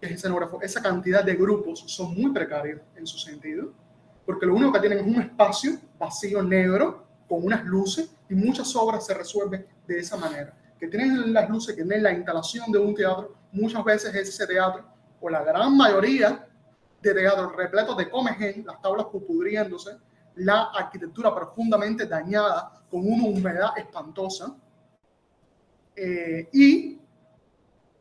que 0.06 0.14
es 0.14 0.20
escenógrafo, 0.20 0.60
esa 0.62 0.82
cantidad 0.82 1.24
de 1.24 1.34
grupos 1.34 1.84
son 1.86 2.14
muy 2.14 2.32
precarios 2.32 2.80
en 2.96 3.06
su 3.06 3.18
sentido, 3.18 3.72
porque 4.24 4.46
lo 4.46 4.54
único 4.54 4.72
que 4.72 4.80
tienen 4.80 4.98
es 4.98 5.06
un 5.06 5.20
espacio 5.20 5.78
vacío 5.98 6.42
negro 6.42 7.06
con 7.28 7.44
unas 7.44 7.64
luces 7.64 8.10
y 8.28 8.34
muchas 8.34 8.74
obras 8.76 9.06
se 9.06 9.14
resuelven 9.14 9.66
de 9.86 9.98
esa 9.98 10.16
manera. 10.16 10.52
Que 10.78 10.88
tienen 10.88 11.32
las 11.32 11.48
luces, 11.48 11.74
que 11.74 11.82
tienen 11.82 12.02
la 12.02 12.12
instalación 12.12 12.70
de 12.70 12.78
un 12.78 12.94
teatro, 12.94 13.34
muchas 13.52 13.84
veces 13.84 14.14
es 14.14 14.28
ese 14.28 14.46
teatro, 14.46 14.84
o 15.20 15.30
la 15.30 15.42
gran 15.42 15.76
mayoría 15.76 16.46
de 17.00 17.14
teatros 17.14 17.54
repletos 17.54 17.96
de 17.96 18.10
comején, 18.10 18.64
las 18.66 18.80
tablas 18.82 19.06
pudriéndose, 19.06 19.96
la 20.36 20.64
arquitectura 20.74 21.34
profundamente 21.34 22.06
dañada, 22.06 22.72
con 22.90 23.00
una 23.00 23.24
humedad 23.24 23.70
espantosa, 23.76 24.54
eh, 25.94 26.48
y 26.52 26.98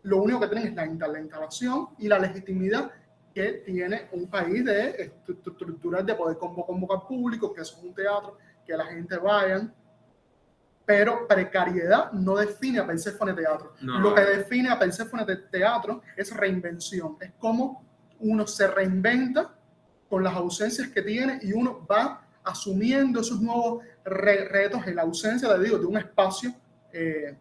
lo 0.05 0.21
único 0.21 0.39
que 0.39 0.47
tienen 0.47 0.67
es 0.67 0.75
la, 0.75 1.19
instalación 1.19 1.89
y 1.97 2.07
la 2.07 2.19
legitimidad 2.19 2.91
que 3.33 3.63
tiene 3.65 4.07
un 4.11 4.27
país 4.27 4.63
de 4.63 5.11
estructuras 5.27 6.05
de 6.05 6.13
poder 6.13 6.37
convocar 6.37 7.07
público, 7.07 7.51
que 7.51 7.61
es 7.61 7.73
un 7.73 7.93
teatro, 7.93 8.37
que 8.65 8.77
la 8.77 8.85
gente 8.85 9.17
vaya. 9.17 9.67
Pero 10.85 11.27
precariedad 11.27 12.11
no 12.11 12.35
define 12.35 12.79
a 12.79 12.85
Persephone 12.85 13.33
Teatro. 13.33 13.73
Lo 13.81 14.13
que 14.13 14.21
define 14.21 14.69
a 14.69 14.77
Persephone 14.77 15.25
Teatro 15.51 16.03
es 16.15 16.31
reinvención. 16.35 17.17
Es 17.19 17.31
como 17.39 17.83
uno 18.19 18.45
se 18.45 18.67
reinventa 18.67 19.55
con 20.07 20.23
las 20.23 20.35
ausencias 20.35 20.87
que 20.89 21.01
tiene 21.01 21.39
y 21.41 21.51
uno 21.51 21.85
va 21.89 22.21
asumiendo 22.43 23.21
esos 23.21 23.41
nuevos 23.41 23.83
retos 24.03 24.85
en 24.85 24.95
la 24.95 25.01
ausencia 25.01 25.51
de, 25.51 25.63
digo, 25.63 25.79
de 25.79 25.85
un 25.87 25.97
espacio, 25.97 26.53
eh, 26.93 27.35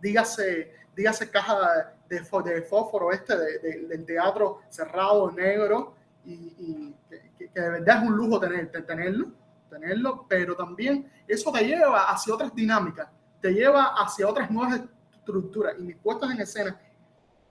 dígase, 0.00 0.72
dígase 0.96 1.30
caja 1.30 1.94
de, 2.08 2.18
de 2.18 2.62
fósforo 2.62 3.12
este 3.12 3.36
del 3.36 4.04
teatro 4.06 4.62
cerrado, 4.70 5.30
negro, 5.30 5.94
y, 6.24 6.92
que, 7.38 7.48
de 7.60 7.70
verdad 7.70 8.02
es 8.02 8.08
un 8.08 8.16
lujo 8.16 8.40
tener, 8.40 8.70
tenerlo, 8.70 9.30
tenerlo, 9.70 10.26
pero 10.28 10.56
también 10.56 11.08
eso 11.28 11.52
te 11.52 11.64
lleva 11.64 12.10
hacia 12.10 12.34
otras 12.34 12.52
dinámicas, 12.54 13.08
te 13.40 13.52
lleva 13.52 13.94
hacia 13.96 14.28
otras 14.28 14.50
nuevas 14.50 14.80
estructuras. 15.12 15.74
Y 15.78 15.82
mis 15.82 15.96
puestas 15.96 16.30
en 16.32 16.40
escena, 16.40 16.80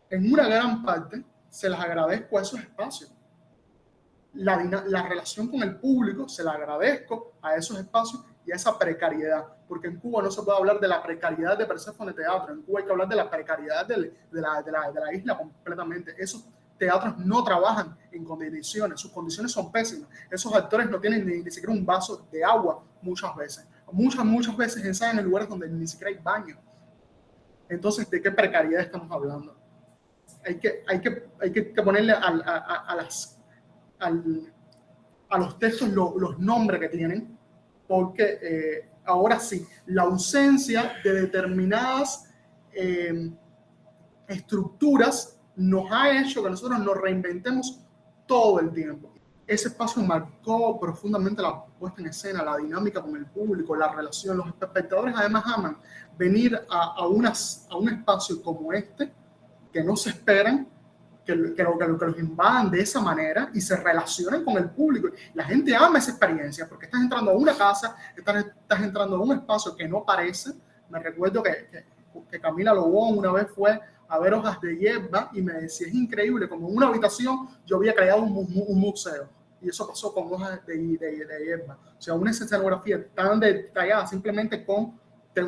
en 0.09 0.33
una 0.33 0.47
gran 0.47 0.83
parte, 0.83 1.23
se 1.49 1.69
las 1.69 1.79
agradezco 1.79 2.37
a 2.37 2.41
esos 2.41 2.59
espacios 2.59 3.15
la, 4.35 4.83
la 4.87 5.07
relación 5.07 5.47
con 5.47 5.63
el 5.63 5.77
público, 5.77 6.27
se 6.27 6.43
la 6.43 6.51
agradezco 6.51 7.33
a 7.41 7.55
esos 7.55 7.77
espacios 7.77 8.23
y 8.45 8.51
esa 8.51 8.77
precariedad, 8.77 9.45
porque 9.67 9.87
en 9.87 9.99
Cuba 9.99 10.21
no 10.21 10.31
se 10.31 10.41
puede 10.43 10.57
hablar 10.57 10.79
de 10.79 10.87
la 10.87 11.01
precariedad 11.01 11.57
de 11.57 11.65
Persephone 11.65 12.13
Teatro, 12.13 12.53
en 12.53 12.61
Cuba 12.61 12.79
hay 12.79 12.85
que 12.85 12.91
hablar 12.91 13.07
de 13.07 13.15
la 13.15 13.29
precariedad 13.29 13.85
de, 13.85 13.97
la, 14.31 14.61
de, 14.61 14.71
la, 14.71 14.91
de 14.91 14.99
la 15.01 15.13
isla 15.13 15.37
completamente. 15.37 16.15
Esos 16.17 16.47
teatros 16.77 17.17
no 17.17 17.43
trabajan 17.43 17.97
en 18.11 18.23
condiciones, 18.23 18.99
sus 18.99 19.11
condiciones 19.11 19.51
son 19.51 19.71
pésimas. 19.71 20.09
Esos 20.29 20.53
actores 20.53 20.89
no 20.89 20.99
tienen 20.99 21.25
ni, 21.25 21.41
ni, 21.41 21.49
siquiera 21.49 21.73
un 21.73 21.85
vaso 21.85 22.27
de 22.31 22.43
agua 22.43 22.83
muchas 23.01 23.35
veces. 23.35 23.67
Muchas, 23.91 24.25
muchas 24.25 24.55
veces 24.55 24.83
ensayan 24.85 25.19
en 25.19 25.25
lugares 25.25 25.49
donde 25.49 25.67
ni 25.67 25.87
siquiera 25.87 26.11
hay 26.11 26.21
baño. 26.21 26.57
Entonces, 27.69 28.09
¿de 28.09 28.21
qué 28.21 28.31
precariedad 28.31 28.81
estamos 28.81 29.11
hablando? 29.11 29.57
Hay 30.45 30.59
que, 30.59 30.83
hay 30.87 31.01
que, 31.01 31.27
hay 31.41 31.51
que 31.51 31.63
ponerle 31.81 32.13
a, 32.13 32.19
a, 32.19 32.85
a 32.87 32.95
las 32.95 33.35
a 33.99 35.37
los 35.37 35.59
textos 35.59 35.89
los 35.89 36.39
nombres 36.39 36.79
que 36.79 36.89
tienen, 36.89 37.34
porque 37.87 38.39
eh, 38.41 38.89
ahora 39.05 39.39
sí, 39.39 39.65
la 39.87 40.03
ausencia 40.03 40.93
de 41.03 41.21
determinadas 41.21 42.29
eh, 42.73 43.31
estructuras 44.27 45.37
nos 45.55 45.91
ha 45.91 46.19
hecho 46.19 46.43
que 46.43 46.49
nosotros 46.49 46.79
nos 46.79 46.97
reinventemos 46.97 47.79
todo 48.25 48.59
el 48.59 48.71
tiempo. 48.71 49.11
Ese 49.47 49.67
espacio 49.67 50.01
marcó 50.01 50.79
profundamente 50.79 51.41
la 51.41 51.63
puesta 51.63 52.01
en 52.01 52.07
escena, 52.07 52.43
la 52.43 52.57
dinámica 52.57 53.01
con 53.01 53.15
el 53.15 53.27
público, 53.27 53.75
la 53.75 53.93
relación. 53.93 54.37
Los 54.37 54.47
espectadores 54.47 55.13
además 55.15 55.43
aman 55.45 55.77
venir 56.17 56.59
a, 56.69 56.95
a, 56.97 57.07
unas, 57.07 57.67
a 57.69 57.77
un 57.77 57.89
espacio 57.89 58.41
como 58.41 58.73
este, 58.73 59.11
que 59.71 59.83
no 59.83 59.95
se 59.95 60.09
esperan, 60.09 60.67
que, 61.25 61.55
que, 61.55 61.63
lo, 61.63 61.77
que, 61.77 62.05
los 62.05 62.19
invadan 62.19 62.69
de 62.69 62.81
esa 62.81 63.01
manera 63.01 63.49
y 63.53 63.59
se 63.59 63.75
relacionen 63.75 64.43
con 64.43 64.57
el 64.57 64.69
público. 64.69 65.09
La 65.33 65.43
gente 65.43 65.75
ama 65.75 65.97
esa 65.97 66.11
experiencia 66.11 66.67
porque 66.69 66.85
estás 66.85 67.01
entrando 67.01 67.31
a 67.31 67.33
una 67.33 67.57
casa, 67.57 67.95
estás, 68.15 68.45
estás 68.45 68.81
entrando 68.81 69.15
a 69.15 69.21
un 69.21 69.31
espacio 69.33 69.75
que 69.75 69.87
no 69.87 70.05
parece. 70.05 70.51
Me 70.89 70.99
recuerdo 70.99 71.41
que, 71.41 71.85
que, 72.29 72.39
Camila 72.39 72.73
Lobón 72.73 73.17
una 73.17 73.31
vez 73.31 73.47
fue 73.49 73.79
a 74.07 74.19
ver 74.19 74.33
hojas 74.35 74.61
de 74.61 74.77
hierba 74.77 75.31
y 75.33 75.41
me 75.41 75.53
decía, 75.53 75.87
es 75.87 75.93
increíble, 75.93 76.47
como 76.47 76.69
en 76.69 76.77
una 76.77 76.87
habitación 76.87 77.49
yo 77.65 77.77
había 77.77 77.95
creado 77.95 78.21
un, 78.21 78.63
un 78.67 78.79
museo. 78.79 79.27
Y 79.61 79.69
eso 79.69 79.87
pasó 79.87 80.13
con 80.13 80.31
hojas 80.31 80.63
de, 80.67 80.77
de, 80.77 81.25
de 81.25 81.45
hierba. 81.45 81.79
O 81.97 82.01
sea, 82.01 82.13
una 82.13 82.29
escenografía 82.29 83.03
tan 83.15 83.39
detallada 83.39 84.05
simplemente 84.05 84.63
con 84.63 84.99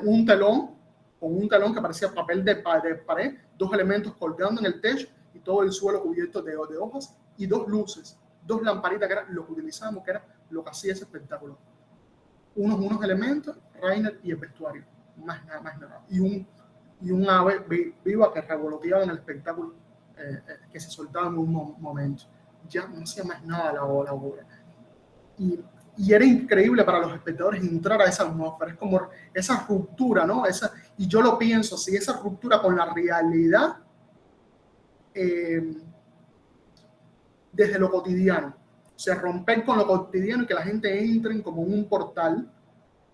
un 0.03 0.25
telón, 0.25 0.71
con 1.19 1.35
un 1.35 1.47
telón 1.47 1.73
que 1.73 1.81
parecía 1.81 2.11
papel 2.11 2.43
de, 2.43 2.55
de 2.55 2.95
pared, 2.95 3.35
dos 3.57 3.71
elementos 3.73 4.15
colgando 4.15 4.59
en 4.59 4.67
el 4.67 4.81
techo 4.81 5.07
todo 5.37 5.63
el 5.63 5.71
suelo 5.71 6.01
cubierto 6.01 6.41
de, 6.41 6.51
de 6.51 6.77
hojas 6.77 7.15
y 7.37 7.45
dos 7.45 7.67
luces, 7.67 8.17
dos 8.45 8.61
lamparitas 8.61 9.07
que 9.07 9.13
era 9.13 9.25
lo 9.29 9.45
que 9.45 9.53
utilizamos, 9.53 10.03
que 10.03 10.11
era 10.11 10.25
lo 10.49 10.63
que 10.63 10.69
hacía 10.69 10.93
ese 10.93 11.03
espectáculo. 11.03 11.57
Unos, 12.55 12.79
unos 12.79 13.03
elementos, 13.03 13.55
Rainer 13.81 14.19
y 14.23 14.31
el 14.31 14.37
vestuario, 14.37 14.83
más 15.17 15.45
nada, 15.45 15.61
más 15.61 15.79
nada. 15.79 16.05
Y 16.09 16.19
un, 16.19 16.47
y 17.01 17.11
un 17.11 17.29
ave 17.29 17.93
viva 18.03 18.33
que 18.33 18.41
revoloteaba 18.41 19.03
en 19.03 19.11
el 19.11 19.17
espectáculo 19.17 19.73
eh, 20.17 20.41
eh, 20.47 20.53
que 20.71 20.79
se 20.79 20.89
soltaba 20.89 21.27
en 21.27 21.37
un 21.37 21.75
momento. 21.79 22.23
Ya 22.67 22.87
no 22.87 23.03
hacía 23.03 23.23
más 23.23 23.43
nada 23.43 23.73
la, 23.73 23.81
la 23.81 24.13
obra. 24.13 24.45
Y, 25.37 25.59
y, 25.97 26.13
era 26.13 26.25
increíble 26.25 26.83
para 26.83 26.99
los 26.99 27.13
espectadores 27.13 27.61
entrar 27.63 28.01
a 28.01 28.05
esa 28.05 28.23
atmósfera, 28.23 28.71
es 28.71 28.77
como 28.77 28.99
esa 29.33 29.65
ruptura, 29.67 30.25
¿no? 30.25 30.45
Esa, 30.45 30.71
y 30.97 31.07
yo 31.07 31.21
lo 31.21 31.37
pienso 31.37 31.75
así, 31.75 31.95
esa 31.95 32.13
ruptura 32.19 32.59
con 32.61 32.75
la 32.75 32.91
realidad 32.91 33.77
eh, 35.17 35.73
desde 37.51 37.79
lo 37.79 37.89
cotidiano. 37.89 38.55
O 38.95 38.99
sea, 38.99 39.15
romper 39.15 39.65
con 39.65 39.77
lo 39.77 39.87
cotidiano 39.87 40.43
y 40.43 40.45
que 40.45 40.53
la 40.53 40.61
gente 40.61 41.03
entre 41.03 41.41
como 41.41 41.63
un 41.63 41.89
portal, 41.89 42.51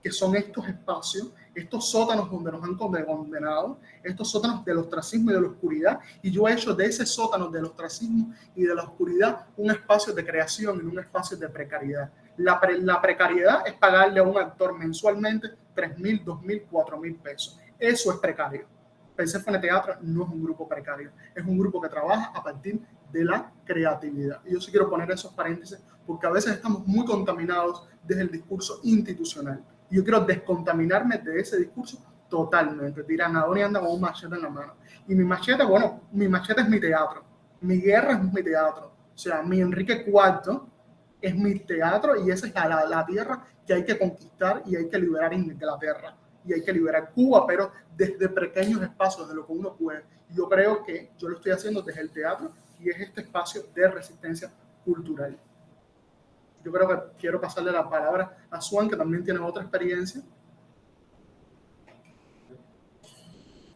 que 0.01 0.11
son 0.11 0.35
estos 0.35 0.67
espacios, 0.67 1.31
estos 1.55 1.89
sótanos 1.89 2.29
donde 2.29 2.51
nos 2.51 2.63
han 2.63 2.75
condenado, 2.75 3.79
estos 4.03 4.29
sótanos 4.29 4.65
del 4.65 4.79
ostracismo 4.79 5.31
y 5.31 5.33
de 5.33 5.41
la 5.41 5.47
oscuridad. 5.47 5.99
Y 6.21 6.31
yo 6.31 6.47
he 6.47 6.53
hecho 6.53 6.73
de 6.73 6.85
ese 6.85 7.05
sótano 7.05 7.47
del 7.47 7.65
ostracismo 7.65 8.33
y 8.53 8.63
de 8.63 8.75
la 8.75 8.83
oscuridad 8.83 9.45
un 9.55 9.71
espacio 9.71 10.13
de 10.13 10.25
creación 10.25 10.81
y 10.83 10.85
un 10.85 10.99
espacio 10.99 11.37
de 11.37 11.47
precariedad. 11.47 12.11
La, 12.35 12.59
precariedad 13.01 13.65
es 13.65 13.73
pagarle 13.73 14.19
a 14.19 14.23
un 14.23 14.37
actor 14.37 14.77
mensualmente 14.77 15.49
3 15.73 15.99
mil, 15.99 16.23
2 16.23 16.41
mil, 16.41 16.63
4 16.69 16.97
mil 16.97 17.15
pesos. 17.15 17.59
Eso 17.79 18.11
es 18.11 18.17
precario. 18.17 18.72
Persephone 19.15 19.59
Teatro 19.59 19.95
no 20.01 20.23
es 20.23 20.29
un 20.29 20.43
grupo 20.43 20.67
precario, 20.67 21.11
es 21.35 21.43
un 21.45 21.57
grupo 21.57 21.81
que 21.81 21.89
trabaja 21.89 22.31
a 22.33 22.43
partir 22.43 22.81
de 23.11 23.23
la 23.23 23.51
creatividad. 23.63 24.41
Y 24.45 24.53
yo 24.53 24.61
sí 24.61 24.71
quiero 24.71 24.89
poner 24.89 25.09
esos 25.11 25.33
paréntesis 25.33 25.79
porque 26.05 26.27
a 26.27 26.31
veces 26.31 26.53
estamos 26.53 26.85
muy 26.87 27.05
contaminados 27.05 27.87
desde 28.03 28.23
el 28.23 28.31
discurso 28.31 28.79
institucional. 28.83 29.63
Y 29.89 29.97
yo 29.97 30.03
quiero 30.03 30.21
descontaminarme 30.21 31.17
de 31.19 31.39
ese 31.39 31.57
discurso 31.57 31.99
totalmente. 32.29 33.05
¿a 33.23 33.45
dónde 33.45 33.63
anda 33.63 33.79
con 33.79 33.91
un 33.91 34.01
machete 34.01 34.35
en 34.35 34.41
la 34.41 34.49
mano? 34.49 34.73
Y 35.07 35.15
mi 35.15 35.23
machete, 35.23 35.63
bueno, 35.63 36.01
mi 36.11 36.27
machete 36.27 36.61
es 36.61 36.69
mi 36.69 36.79
teatro, 36.79 37.23
mi 37.61 37.79
guerra 37.79 38.13
es 38.13 38.33
mi 38.33 38.41
teatro. 38.41 38.91
O 39.13 39.17
sea, 39.17 39.43
mi 39.43 39.61
Enrique 39.61 40.05
IV 40.07 40.61
es 41.21 41.35
mi 41.35 41.59
teatro 41.59 42.25
y 42.25 42.31
esa 42.31 42.47
es 42.47 42.53
la, 42.55 42.85
la 42.85 43.05
tierra 43.05 43.45
que 43.65 43.73
hay 43.73 43.85
que 43.85 43.97
conquistar 43.97 44.63
y 44.65 44.75
hay 44.75 44.89
que 44.89 44.97
liberar 44.97 45.33
en 45.33 45.43
Inglaterra 45.43 46.17
y 46.45 46.53
hay 46.53 46.63
que 46.63 46.73
liberar 46.73 47.11
Cuba, 47.11 47.45
pero 47.47 47.71
desde 47.95 48.27
pequeños 48.29 48.81
espacios 48.81 49.27
de 49.27 49.35
lo 49.35 49.45
que 49.45 49.53
uno 49.53 49.75
puede. 49.75 50.03
Yo 50.29 50.49
creo 50.49 50.83
que 50.83 51.11
yo 51.17 51.29
lo 51.29 51.35
estoy 51.35 51.51
haciendo 51.51 51.81
desde 51.81 52.01
el 52.01 52.11
teatro 52.11 52.51
y 52.79 52.89
es 52.89 52.99
este 52.99 53.21
espacio 53.21 53.63
de 53.73 53.87
resistencia 53.89 54.51
cultural. 54.83 55.37
Yo 56.63 56.71
creo 56.71 56.87
que 56.87 57.17
quiero 57.19 57.39
pasarle 57.39 57.71
la 57.71 57.89
palabra 57.89 58.45
a 58.49 58.61
Swan, 58.61 58.89
que 58.89 58.95
también 58.95 59.23
tiene 59.23 59.39
otra 59.39 59.63
experiencia. 59.63 60.21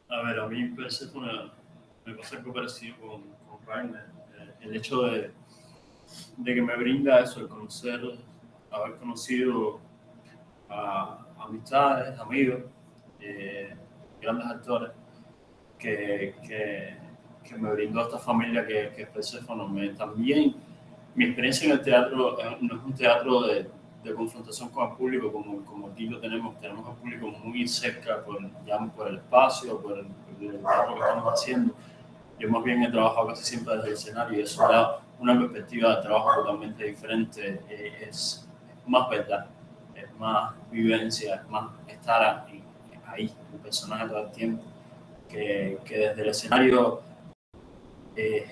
A 0.10 0.22
ver, 0.24 0.40
a 0.40 0.48
mí 0.48 0.70
parece 0.70 1.06
una, 1.14 1.54
me 2.06 2.16
pasa 2.16 2.38
algo 2.38 2.54
parecido 2.54 2.96
con, 2.98 3.22
con 3.22 3.66
Rainer. 3.68 4.06
Eh, 4.40 4.54
el 4.62 4.76
hecho 4.78 5.02
de, 5.04 5.32
de 6.38 6.56
que 6.56 6.62
me 6.62 6.76
brinda 6.78 7.20
eso, 7.20 7.42
el 7.42 7.50
conocer, 7.50 8.00
haber 8.72 8.98
conocido 8.98 9.82
a, 10.70 11.27
amistades, 11.40 12.20
amigos, 12.20 12.62
eh, 13.20 13.76
grandes 14.22 14.48
actores, 14.48 14.92
que, 15.78 16.36
que, 16.46 16.98
que, 17.44 17.56
me 17.56 17.72
brindó 17.72 18.02
esta 18.02 18.18
familia 18.18 18.66
que, 18.66 18.92
que 18.96 19.04
es 19.04 19.10
Persephone. 19.10 19.90
También 19.90 20.56
mi 21.16 21.26
experiencia 21.26 21.66
en 21.66 21.72
el 21.74 21.82
teatro 21.82 22.40
eh, 22.40 22.58
no 22.62 22.76
es 22.76 22.84
un 22.84 22.94
teatro 22.94 23.42
de, 23.42 23.70
confrontación 24.16 24.70
con 24.70 24.90
el 24.90 24.96
público, 24.96 25.34
como, 25.34 25.66
como 25.66 25.88
aquí 25.88 26.08
lo 26.08 26.18
tenemos, 26.22 26.58
tenemos 26.62 26.88
al 26.88 26.96
público 26.96 27.28
muy 27.44 27.68
cerca, 27.68 28.24
por, 28.24 28.38
por 28.96 29.08
el 29.10 29.18
espacio, 29.18 29.82
por 29.82 30.00
el, 30.00 30.08
trabajo 30.62 30.96
que 30.96 31.02
estamos 31.02 31.34
haciendo. 31.34 31.74
Yo 32.40 32.50
más 32.50 32.64
bien 32.64 32.84
he 32.84 32.90
trabajado 32.90 33.28
casi 33.28 33.44
siempre 33.44 33.76
desde 33.76 33.88
el 33.90 33.94
escenario 33.96 34.40
y 34.40 34.44
eso 34.44 34.66
da 34.66 35.02
una 35.20 35.38
perspectiva 35.38 35.98
de 35.98 36.04
trabajo 36.04 36.42
totalmente 36.42 36.86
diferente, 36.86 37.62
eh, 37.68 38.08
es 38.08 38.48
más 38.86 39.10
verdad 39.10 39.50
más 40.18 40.54
vivencia, 40.72 41.46
más 41.50 41.72
estar 41.88 42.48
ahí, 43.08 43.34
el 43.54 43.60
personaje 43.60 44.08
todo 44.08 44.26
el 44.26 44.32
tiempo, 44.32 44.64
que, 45.30 45.80
desde 45.88 46.22
el 46.22 46.30
escenario 46.30 47.02
eh, 48.16 48.48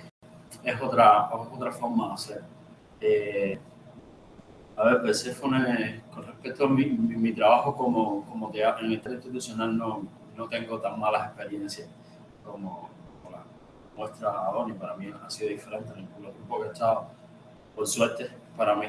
es 0.63 0.81
otra, 0.81 1.29
otra 1.33 1.71
forma 1.71 2.07
de 2.07 2.13
hacer. 2.13 2.41
Eh, 3.01 3.59
a 4.77 4.83
ver, 4.85 5.01
Persephone, 5.01 6.03
con 6.13 6.25
respecto 6.25 6.65
a 6.65 6.69
mi, 6.69 6.85
mi, 6.85 7.33
trabajo 7.33 7.75
como, 7.75 8.25
como 8.25 8.51
teatro, 8.51 8.85
en 8.85 8.93
este 8.93 9.11
institucional, 9.11 9.77
no, 9.77 10.05
no 10.35 10.49
tengo 10.49 10.79
tan 10.79 10.99
malas 10.99 11.27
experiencias 11.27 11.87
como, 12.43 12.89
como 13.23 13.37
muestra 13.95 14.29
a 14.29 14.69
y 14.69 14.73
para 14.73 14.95
mí 14.95 15.11
ha 15.23 15.29
sido 15.29 15.49
diferente 15.49 15.93
en 15.93 15.99
el 16.25 16.33
grupo 16.33 16.61
que 16.61 16.67
he 16.67 16.71
estado. 16.71 17.07
Por 17.73 17.87
suerte, 17.87 18.29
para 18.57 18.75
mí, 18.75 18.87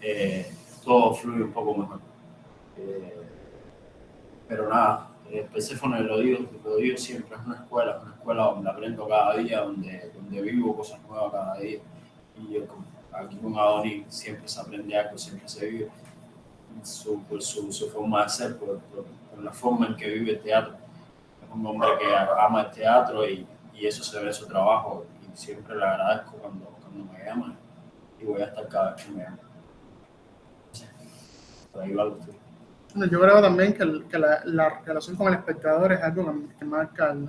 eh, 0.00 0.50
todo 0.84 1.14
fluye 1.14 1.44
un 1.44 1.52
poco 1.52 1.74
mejor. 1.74 2.00
Eh, 2.76 3.16
pero 4.48 4.68
nada, 4.68 5.10
eh, 5.30 5.46
Persephone 5.52 6.00
lo 6.00 6.18
digo, 6.18 6.46
lo 6.64 6.76
digo 6.76 6.96
siempre, 6.96 7.36
es 7.36 7.46
una 7.46 7.56
escuela, 7.56 7.96
es 7.96 8.02
una 8.02 8.14
escuela 8.14 8.44
donde 8.44 8.70
aprendo 8.70 9.08
cada 9.08 9.36
día, 9.36 9.60
donde, 9.60 10.10
donde 10.14 10.42
vivo 10.42 10.76
cosas 10.76 11.00
nuevas 11.08 11.32
cada 11.32 11.58
día. 11.58 11.80
Y 12.36 12.54
yo 12.54 12.62
aquí 13.12 13.36
con 13.36 13.56
Adoni 13.56 14.04
siempre 14.08 14.48
se 14.48 14.60
aprende 14.60 14.96
algo, 14.96 15.16
siempre 15.18 15.48
se 15.48 15.66
vive 15.66 15.90
su, 16.82 17.22
por 17.24 17.42
su, 17.42 17.72
su 17.72 17.90
forma 17.90 18.24
de 18.24 18.28
ser, 18.28 18.58
por, 18.58 18.78
por, 18.80 19.04
la 19.42 19.52
forma 19.52 19.86
en 19.86 19.96
que 19.96 20.08
vive 20.08 20.32
el 20.32 20.40
teatro. 20.40 20.74
Es 21.42 21.54
un 21.54 21.64
hombre 21.66 21.88
que 21.98 22.06
ama 22.38 22.62
el 22.62 22.70
teatro 22.70 23.28
y, 23.28 23.46
y 23.74 23.86
eso 23.86 24.02
se 24.02 24.18
ve 24.18 24.26
en 24.26 24.34
su 24.34 24.46
trabajo 24.46 25.06
y 25.22 25.36
siempre 25.36 25.76
le 25.76 25.84
agradezco 25.84 26.32
cuando, 26.32 26.66
cuando 26.66 27.12
me 27.12 27.24
llama 27.24 27.56
y 28.20 28.24
voy 28.24 28.42
a 28.42 28.46
estar 28.46 28.68
cada 28.68 28.94
vez 28.94 29.04
que 29.04 29.12
me 29.12 29.22
llama. 29.22 29.38
Bueno, 31.72 33.10
yo 33.10 33.20
creo 33.20 33.40
también 33.40 33.72
que, 33.72 34.04
que 34.08 34.18
la, 34.18 34.42
la, 34.44 34.80
relación 34.84 35.16
con 35.16 35.28
el 35.28 35.34
espectador 35.34 35.92
es 35.92 36.02
algo 36.02 36.34
que, 36.58 36.64
marca 36.64 37.12
el, 37.12 37.28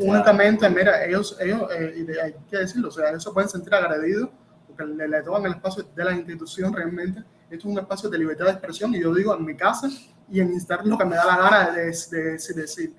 únicamente, 0.00 0.68
mira, 0.70 1.04
ellos, 1.04 1.36
ellos 1.40 1.62
eh, 1.72 2.06
hay 2.22 2.34
que 2.48 2.58
decirlo, 2.58 2.88
o 2.88 2.90
sea, 2.90 3.10
ellos 3.10 3.22
se 3.22 3.30
pueden 3.30 3.48
sentir 3.48 3.74
agredidos 3.74 4.30
porque 4.66 4.84
le, 4.84 5.08
le 5.08 5.22
toman 5.22 5.46
el 5.46 5.52
espacio 5.52 5.84
de 5.94 6.04
la 6.04 6.12
institución 6.12 6.72
realmente. 6.72 7.20
Esto 7.50 7.68
es 7.68 7.72
un 7.72 7.78
espacio 7.78 8.08
de 8.08 8.18
libertad 8.18 8.46
de 8.46 8.50
expresión 8.52 8.94
y 8.94 9.00
yo 9.00 9.14
digo 9.14 9.34
en 9.34 9.44
mi 9.44 9.56
casa 9.56 9.88
y 10.30 10.40
en 10.40 10.52
Instagram 10.52 10.88
lo 10.88 10.98
que 10.98 11.04
me 11.04 11.16
da 11.16 11.24
la 11.24 11.36
gana 11.36 11.70
de, 11.70 11.86
de, 12.10 12.20
de 12.20 12.54
decir 12.54 12.94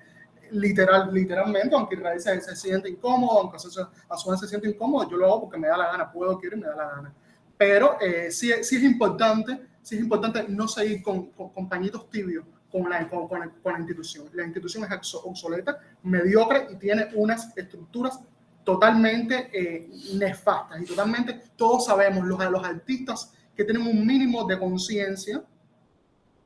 literal, 0.52 1.12
literalmente, 1.12 1.74
aunque 1.74 1.94
Israel 1.96 2.20
se, 2.20 2.40
se 2.40 2.56
siente 2.56 2.88
incómodo, 2.88 3.40
aunque 3.40 3.56
a 3.56 4.16
su 4.16 4.30
vez 4.30 4.40
se 4.40 4.48
siente 4.48 4.68
incómodo, 4.68 5.08
yo 5.10 5.16
lo 5.16 5.26
hago 5.26 5.40
porque 5.42 5.58
me 5.58 5.68
da 5.68 5.76
la 5.76 5.92
gana, 5.92 6.10
puedo, 6.10 6.38
quiero 6.38 6.56
y 6.56 6.60
me 6.60 6.66
da 6.66 6.76
la 6.76 6.88
gana. 6.88 7.14
Pero 7.60 7.98
eh, 8.00 8.30
sí, 8.30 8.50
sí, 8.62 8.76
es 8.76 8.82
importante, 8.82 9.60
sí 9.82 9.94
es 9.94 10.00
importante 10.00 10.46
no 10.48 10.66
seguir 10.66 11.02
con, 11.02 11.26
con, 11.32 11.68
pañitos 11.68 12.08
tibios 12.08 12.46
con 12.72 12.88
la, 12.88 13.06
con, 13.06 13.28
con, 13.28 13.38
la 13.38 13.78
institución. 13.78 14.30
La 14.32 14.44
institución 14.44 14.90
es 14.90 15.14
obsoleta, 15.14 15.78
mediocre 16.02 16.68
y 16.72 16.76
tiene 16.76 17.10
unas 17.14 17.54
estructuras 17.54 18.18
totalmente 18.64 19.50
eh, 19.52 19.90
nefastas 20.14 20.80
y 20.80 20.86
totalmente, 20.86 21.38
todos 21.54 21.84
sabemos, 21.84 22.24
los, 22.24 22.38
los 22.50 22.64
artistas 22.64 23.34
que 23.54 23.62
tienen 23.62 23.86
un 23.86 24.06
mínimo 24.06 24.46
de 24.46 24.58
conciencia, 24.58 25.44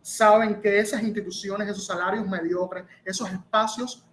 saben 0.02 0.60
que 0.60 0.80
esas 0.80 1.00
instituciones, 1.00 1.68
esos 1.68 1.86
salarios 1.86 2.26
mediocres, 2.26 2.86
esos 3.04 3.30
espacios 3.30 4.04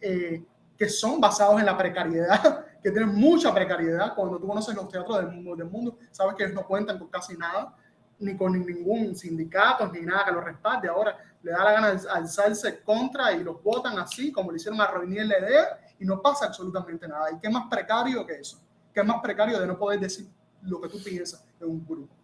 eh, 0.00 0.44
que 0.78 0.88
son 0.88 1.20
basados 1.20 1.58
en 1.58 1.66
la 1.66 1.76
precariedad, 1.76 2.64
que 2.82 2.90
tienen 2.90 3.14
mucha 3.14 3.54
precariedad, 3.54 4.14
cuando 4.14 4.38
tú 4.38 4.46
conoces 4.46 4.74
los 4.74 4.88
teatros 4.88 5.18
del 5.18 5.28
mundo, 5.28 5.56
del 5.56 5.70
mundo 5.70 5.98
sabes 6.10 6.34
que 6.34 6.44
ellos 6.44 6.54
no 6.54 6.66
cuentan 6.66 6.98
con 6.98 7.08
casi 7.08 7.36
nada, 7.36 7.76
ni 8.18 8.36
con 8.36 8.52
ningún 8.52 9.14
sindicato, 9.14 9.86
ni 9.88 10.00
nada 10.00 10.24
que 10.26 10.32
los 10.32 10.44
respalde. 10.44 10.88
Ahora 10.88 11.16
le 11.42 11.50
da 11.50 11.64
la 11.64 11.72
gana 11.72 11.92
de 11.92 12.08
alzarse 12.08 12.82
contra 12.82 13.32
y 13.32 13.42
los 13.42 13.62
votan 13.62 13.98
así, 13.98 14.32
como 14.32 14.50
le 14.50 14.56
hicieron 14.56 14.80
a 14.80 14.86
Roinier 14.86 15.26
idea 15.26 15.80
y 15.98 16.04
no 16.04 16.20
pasa 16.20 16.46
absolutamente 16.46 17.06
nada. 17.06 17.32
¿Y 17.32 17.38
qué 17.38 17.48
más 17.48 17.68
precario 17.68 18.26
que 18.26 18.34
eso? 18.34 18.60
¿Qué 18.92 19.02
más 19.02 19.20
precario 19.20 19.58
de 19.58 19.66
no 19.66 19.78
poder 19.78 20.00
decir 20.00 20.28
lo 20.62 20.80
que 20.80 20.88
tú 20.88 21.02
piensas 21.02 21.44
en 21.60 21.68
un 21.68 21.86
grupo? 21.86 22.14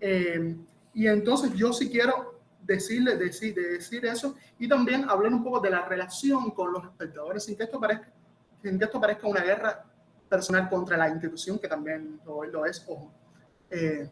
Eh, 0.00 0.56
y 0.94 1.06
entonces 1.06 1.52
yo 1.54 1.72
sí 1.72 1.90
quiero 1.90 2.40
decirle, 2.62 3.16
decir, 3.16 3.54
decir 3.54 4.04
eso 4.06 4.34
y 4.58 4.68
también 4.68 5.08
hablar 5.08 5.32
un 5.32 5.42
poco 5.42 5.60
de 5.60 5.70
la 5.70 5.84
relación 5.86 6.50
con 6.52 6.72
los 6.72 6.84
espectadores, 6.84 7.44
sin 7.44 7.56
que 7.56 7.64
esto 7.64 7.80
parezca, 7.80 8.10
sin 8.62 8.78
que 8.78 8.84
esto 8.84 9.00
parezca 9.00 9.26
una 9.26 9.40
guerra 9.40 9.84
personal 10.28 10.68
contra 10.68 10.96
la 10.96 11.08
institución, 11.08 11.58
que 11.58 11.68
también 11.68 12.20
lo, 12.24 12.44
lo 12.44 12.66
es, 12.66 12.84
ojo. 12.88 13.12
Eh, 13.70 14.10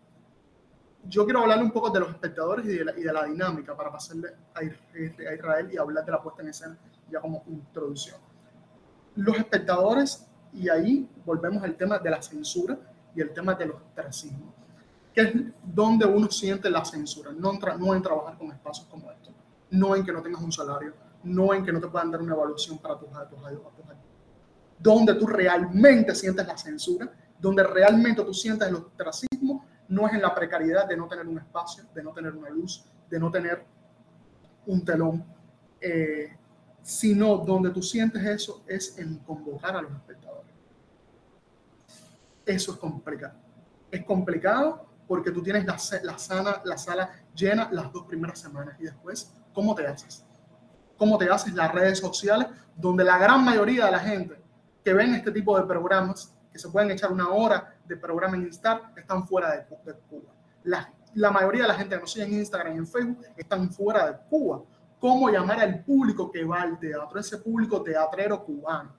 yo 1.05 1.24
quiero 1.24 1.40
hablar 1.40 1.62
un 1.62 1.70
poco 1.70 1.90
de 1.90 2.01
los 2.01 2.11
espectadores 2.11 2.66
y 2.66 2.76
de 2.76 2.84
la, 2.84 2.99
y 2.99 3.03
de 3.03 3.12
la 3.12 3.24
dinámica 3.24 3.76
para 3.76 3.90
pasarle 3.90 4.28
a, 4.55 4.59
a 4.59 5.34
Israel 5.34 5.68
y 5.72 5.76
hablar 5.76 6.05
de 6.05 6.12
la 6.12 6.22
puesta 6.22 6.42
en 6.42 6.49
escena 6.49 6.76
ya 7.11 7.20
como 7.20 7.42
introducción. 7.46 8.16
Los 9.16 9.36
espectadores, 9.36 10.26
y 10.53 10.68
ahí 10.68 11.09
volvemos 11.24 11.62
al 11.62 11.76
tema 11.76 11.99
de 11.99 12.11
la 12.11 12.20
censura 12.20 12.78
y 13.14 13.20
el 13.20 13.32
tema 13.32 13.55
de 13.55 13.66
los 13.66 13.76
ostracismos 13.76 14.59
que 15.18 15.20
es 15.22 15.32
donde 15.64 16.07
uno 16.07 16.30
siente 16.30 16.70
la 16.70 16.84
censura, 16.84 17.32
no, 17.32 17.53
no 17.53 17.94
en 17.94 18.03
trabajar 18.03 18.38
con 18.38 18.53
espacios 18.53 18.86
como 18.88 19.11
estos, 19.11 19.34
no 19.70 19.96
en 19.96 20.05
que 20.05 20.12
no 20.12 20.22
tengas 20.22 20.40
un 20.40 20.53
salario, 20.53 20.94
no 21.24 21.53
en 21.53 21.64
que 21.64 21.72
no 21.72 21.80
te 21.80 21.88
puedan 21.88 22.11
dar 22.12 22.22
una 22.22 22.34
evaluación 22.34 22.78
para 22.78 22.96
tus 22.99 23.09
actos, 23.12 23.40
donde 24.78 25.14
tú 25.14 25.26
realmente 25.26 26.14
sientes 26.14 26.46
la 26.46 26.56
censura, 26.56 27.10
donde 27.38 27.62
realmente 27.64 28.22
tú 28.22 28.32
sientes 28.32 28.68
el 28.68 28.76
ostracismo, 28.76 29.64
no 29.88 30.06
es 30.06 30.14
en 30.14 30.22
la 30.22 30.34
precariedad 30.34 30.86
de 30.86 30.96
no 30.96 31.08
tener 31.08 31.26
un 31.26 31.38
espacio, 31.38 31.84
de 31.94 32.02
no 32.02 32.12
tener 32.12 32.34
una 32.34 32.50
luz, 32.50 32.84
de 33.08 33.18
no 33.18 33.30
tener 33.30 33.64
un 34.66 34.84
telón, 34.84 35.24
eh, 35.80 36.36
sino 36.82 37.38
donde 37.38 37.70
tú 37.70 37.82
sientes 37.82 38.24
eso 38.24 38.62
es 38.66 38.98
en 38.98 39.18
convocar 39.18 39.76
a 39.76 39.82
los 39.82 39.92
espectadores. 39.92 40.52
Eso 42.44 42.72
es 42.72 42.78
complicado. 42.78 43.34
Es 43.90 44.04
complicado 44.04 44.86
porque 45.06 45.30
tú 45.30 45.42
tienes 45.42 45.64
la, 45.64 45.78
la, 46.02 46.18
sana, 46.18 46.60
la 46.64 46.76
sala 46.76 47.10
llena 47.34 47.68
las 47.72 47.90
dos 47.92 48.04
primeras 48.04 48.38
semanas 48.38 48.76
y 48.78 48.84
después, 48.84 49.32
¿cómo 49.54 49.74
te 49.74 49.86
haces? 49.86 50.24
¿Cómo 50.98 51.16
te 51.16 51.30
haces 51.30 51.54
las 51.54 51.72
redes 51.72 51.98
sociales 51.98 52.48
donde 52.76 53.04
la 53.04 53.16
gran 53.16 53.44
mayoría 53.44 53.86
de 53.86 53.90
la 53.90 54.00
gente 54.00 54.38
que 54.89 54.95
ven 54.95 55.14
este 55.14 55.30
tipo 55.32 55.55
de 55.61 55.66
programas, 55.66 56.34
que 56.51 56.59
se 56.59 56.70
pueden 56.70 56.91
echar 56.91 57.12
una 57.12 57.28
hora 57.28 57.76
de 57.84 57.95
programa 57.95 58.39
en 58.39 58.45
Instagram, 58.45 58.91
están 58.97 59.28
fuera 59.28 59.55
de, 59.55 59.66
Cuba? 60.09 60.32
La, 60.64 60.91
la, 61.12 61.30
mayoría 61.30 61.61
de 61.64 61.68
la 61.68 61.74
gente 61.74 61.95
que 61.95 62.01
nos 62.01 62.11
sigue 62.11 62.24
en 62.24 62.32
Instagram 62.32 62.74
y 62.74 62.78
en 62.78 62.86
Facebook 62.86 63.26
están 63.36 63.70
fuera 63.70 64.11
de 64.11 64.18
Cuba. 64.30 64.62
¿Cómo 64.99 65.28
llamar 65.28 65.61
al 65.61 65.84
público 65.84 66.32
que 66.32 66.43
va 66.43 66.62
al 66.62 66.78
teatro, 66.78 67.20
ese 67.20 67.36
público 67.36 67.82
teatrero 67.82 68.43
cubano? 68.43 68.95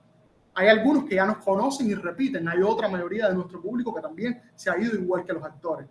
Hay 0.54 0.68
algunos 0.68 1.06
que 1.06 1.16
ya 1.16 1.26
nos 1.26 1.38
conocen 1.38 1.90
y 1.90 1.94
repiten, 1.94 2.48
hay 2.48 2.62
otra 2.62 2.88
mayoría 2.88 3.26
de 3.26 3.34
nuestro 3.34 3.60
público 3.60 3.92
que 3.92 4.00
también 4.00 4.40
se 4.54 4.70
ha 4.70 4.78
ido 4.78 4.94
igual 4.94 5.24
que 5.24 5.32
los 5.32 5.42
actores. 5.42 5.88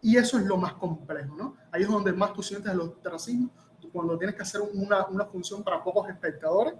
Y 0.00 0.16
eso 0.16 0.38
es 0.38 0.46
lo 0.46 0.56
más 0.56 0.72
complejo, 0.72 1.36
¿no? 1.36 1.56
Ahí 1.70 1.82
es 1.82 1.88
donde 1.88 2.10
más 2.14 2.32
tú 2.32 2.42
sientes 2.42 2.72
el 2.72 2.80
ostracismo, 2.80 3.50
cuando 3.92 4.16
tienes 4.16 4.34
que 4.34 4.42
hacer 4.42 4.62
una, 4.72 5.06
una 5.08 5.26
función 5.26 5.62
para 5.62 5.84
pocos 5.84 6.08
espectadores, 6.08 6.74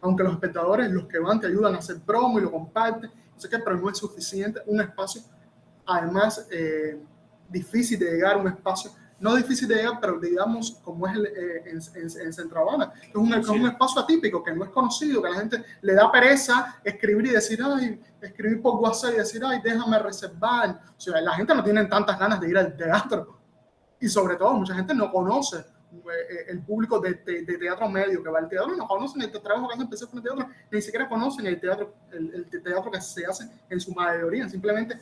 aunque 0.00 0.22
los 0.22 0.32
espectadores, 0.32 0.90
los 0.90 1.06
que 1.06 1.18
van, 1.18 1.40
te 1.40 1.46
ayudan 1.46 1.74
a 1.74 1.78
hacer 1.78 2.00
promo 2.00 2.38
y 2.38 2.42
lo 2.42 2.50
comparten, 2.50 3.10
no 3.10 3.40
sé 3.40 3.48
qué, 3.48 3.58
pero 3.58 3.76
no 3.76 3.90
es 3.90 3.98
suficiente 3.98 4.60
un 4.66 4.80
espacio, 4.80 5.22
además, 5.86 6.46
eh, 6.50 7.00
difícil 7.48 7.98
de 7.98 8.12
llegar 8.12 8.36
un 8.36 8.48
espacio 8.48 8.92
no 9.20 9.34
difícil 9.34 9.66
de 9.66 9.76
llegar, 9.76 9.98
pero 10.00 10.18
digamos, 10.20 10.78
como 10.84 11.06
es 11.06 11.14
el, 11.16 11.26
eh, 11.26 11.62
en, 11.66 11.78
en, 11.94 12.26
en, 12.26 12.32
Centro 12.32 12.60
Habana, 12.60 12.92
es 13.02 13.14
un, 13.14 13.34
es 13.34 13.48
un, 13.48 13.66
espacio 13.66 14.02
atípico 14.02 14.42
que 14.44 14.52
no 14.52 14.64
es 14.64 14.70
conocido, 14.70 15.20
que 15.20 15.28
a 15.28 15.30
la 15.32 15.38
gente 15.38 15.64
le 15.82 15.94
da 15.94 16.10
pereza 16.10 16.80
escribir 16.84 17.26
y 17.26 17.30
decir, 17.30 17.58
ay, 17.64 18.00
escribir 18.20 18.62
por 18.62 18.76
WhatsApp 18.76 19.14
y 19.14 19.16
decir, 19.16 19.42
ay, 19.44 19.60
déjame 19.62 19.98
reservar. 19.98 20.80
O 20.96 21.00
sea, 21.00 21.20
la 21.20 21.34
gente 21.34 21.54
no 21.54 21.64
tiene 21.64 21.84
tantas 21.86 22.18
ganas 22.18 22.40
de 22.40 22.48
ir 22.48 22.58
al 22.58 22.76
teatro. 22.76 23.38
Y 24.00 24.08
sobre 24.08 24.36
todo, 24.36 24.54
mucha 24.54 24.74
gente 24.74 24.94
no 24.94 25.10
conoce 25.10 25.64
el 26.48 26.60
público 26.62 27.00
de, 27.00 27.14
de, 27.14 27.42
de, 27.42 27.58
teatro 27.58 27.88
medio 27.88 28.22
que 28.22 28.28
va 28.28 28.40
al 28.40 28.48
teatro, 28.48 28.76
no 28.76 28.86
conocen 28.86 29.22
el 29.22 29.30
trabajo 29.30 29.68
que 29.68 29.74
hacen 29.74 30.08
con 30.08 30.18
el 30.18 30.24
teatro, 30.24 30.46
ni 30.70 30.82
siquiera 30.82 31.08
conocen 31.08 31.46
el 31.46 31.58
teatro, 31.58 31.94
el, 32.12 32.46
el 32.52 32.62
teatro 32.62 32.90
que 32.90 33.00
se 33.00 33.24
hace 33.24 33.48
en 33.70 33.80
su 33.80 33.92
mayoría, 33.94 34.48
simplemente 34.48 34.98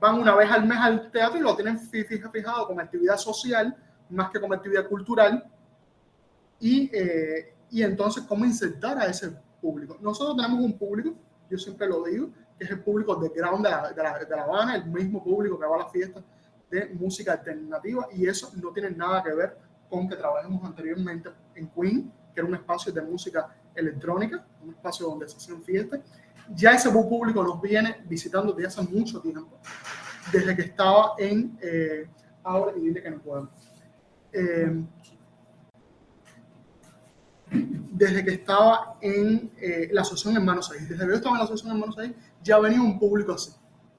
van 0.00 0.18
una 0.18 0.34
vez 0.34 0.50
al 0.50 0.66
mes 0.66 0.78
al 0.78 1.10
teatro 1.10 1.38
y 1.38 1.42
lo 1.42 1.54
tienen 1.54 1.78
fijado 1.78 2.66
como 2.66 2.80
actividad 2.80 3.18
social 3.18 3.76
más 4.10 4.30
que 4.30 4.40
como 4.40 4.54
actividad 4.54 4.88
cultural. 4.88 5.44
Y, 6.58 6.90
eh, 6.92 7.54
y 7.70 7.82
entonces, 7.82 8.24
¿cómo 8.24 8.44
insertar 8.44 8.98
a 8.98 9.06
ese 9.06 9.30
público? 9.60 9.96
Nosotros 10.00 10.36
tenemos 10.36 10.64
un 10.64 10.76
público, 10.76 11.14
yo 11.48 11.58
siempre 11.58 11.86
lo 11.86 12.04
digo, 12.04 12.30
que 12.58 12.64
es 12.64 12.70
el 12.70 12.80
público 12.80 13.14
de 13.16 13.28
ground 13.28 13.64
de 13.64 13.70
la, 13.70 13.92
de 13.92 14.02
la, 14.02 14.18
de 14.18 14.36
la 14.36 14.42
Habana, 14.42 14.76
el 14.76 14.86
mismo 14.86 15.22
público 15.22 15.58
que 15.58 15.66
va 15.66 15.76
a 15.76 15.78
las 15.80 15.92
fiestas 15.92 16.22
de 16.70 16.86
música 16.94 17.32
alternativa, 17.32 18.08
y 18.12 18.26
eso 18.26 18.50
no 18.56 18.72
tiene 18.72 18.90
nada 18.90 19.22
que 19.22 19.32
ver 19.32 19.56
con 19.90 20.08
que 20.08 20.16
trabajemos 20.16 20.64
anteriormente 20.64 21.28
en 21.54 21.68
Queen, 21.68 22.12
que 22.32 22.40
era 22.40 22.48
un 22.48 22.54
espacio 22.54 22.92
de 22.92 23.02
música 23.02 23.54
electrónica, 23.74 24.46
un 24.62 24.70
espacio 24.70 25.06
donde 25.06 25.28
se 25.28 25.36
hacían 25.36 25.62
fiestas, 25.62 26.00
ya 26.54 26.72
ese 26.72 26.90
público 26.90 27.42
nos 27.42 27.60
viene 27.60 28.02
visitando 28.08 28.52
desde 28.52 28.68
hace 28.68 28.82
mucho 28.82 29.20
tiempo, 29.20 29.58
desde 30.32 30.54
que 30.56 30.62
estaba 30.62 31.14
en, 31.18 31.58
eh, 31.60 32.08
ahora 32.42 32.72
y 32.76 32.80
dile 32.80 33.02
que 33.02 33.10
no 33.10 33.18
puedo, 33.18 33.50
eh, 34.32 34.84
desde 37.92 38.24
que 38.24 38.34
estaba 38.34 38.96
en 39.00 39.50
eh, 39.60 39.88
la 39.92 40.02
asociación 40.02 40.36
Hermanos 40.36 40.68
6, 40.72 40.88
desde 40.88 41.04
que 41.04 41.10
yo 41.10 41.16
estaba 41.16 41.34
en 41.34 41.38
la 41.38 41.44
asociación 41.44 41.76
Hermanos 41.76 41.96
6, 41.98 42.12
ya 42.42 42.58
venía 42.58 42.80
un 42.80 42.98
público 42.98 43.32
así. 43.32 43.52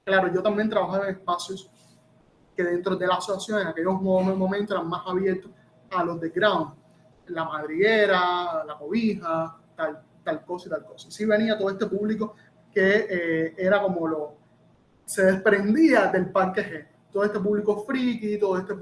Claro, 0.04 0.32
yo 0.32 0.42
también 0.42 0.68
trabajaba 0.68 1.08
en 1.08 1.14
espacios 1.14 1.70
que 2.56 2.64
dentro 2.64 2.96
de 2.96 3.06
la 3.06 3.14
asociación 3.14 3.60
en 3.60 3.68
aquellos 3.68 4.00
momentos 4.02 4.74
eran 4.76 4.88
más 4.88 5.02
abiertos 5.06 5.50
a 5.94 6.04
los 6.04 6.20
de 6.20 6.30
ground, 6.30 6.74
la 7.28 7.44
madriguera, 7.44 8.64
la 8.64 8.76
cobija, 8.78 9.56
tal, 9.76 10.02
tal 10.24 10.44
cosa 10.44 10.68
y 10.68 10.70
tal 10.70 10.84
cosa. 10.84 11.10
Sí 11.10 11.24
venía 11.24 11.56
todo 11.56 11.70
este 11.70 11.86
público 11.86 12.34
que 12.72 13.06
eh, 13.08 13.54
era 13.58 13.82
como 13.82 14.06
lo, 14.08 14.36
se 15.04 15.24
desprendía 15.24 16.06
del 16.06 16.30
parque 16.30 16.62
G. 16.62 16.86
Todo 17.12 17.24
este 17.24 17.38
público 17.40 17.84
friki, 17.84 18.38
todo 18.38 18.56
este 18.56 18.74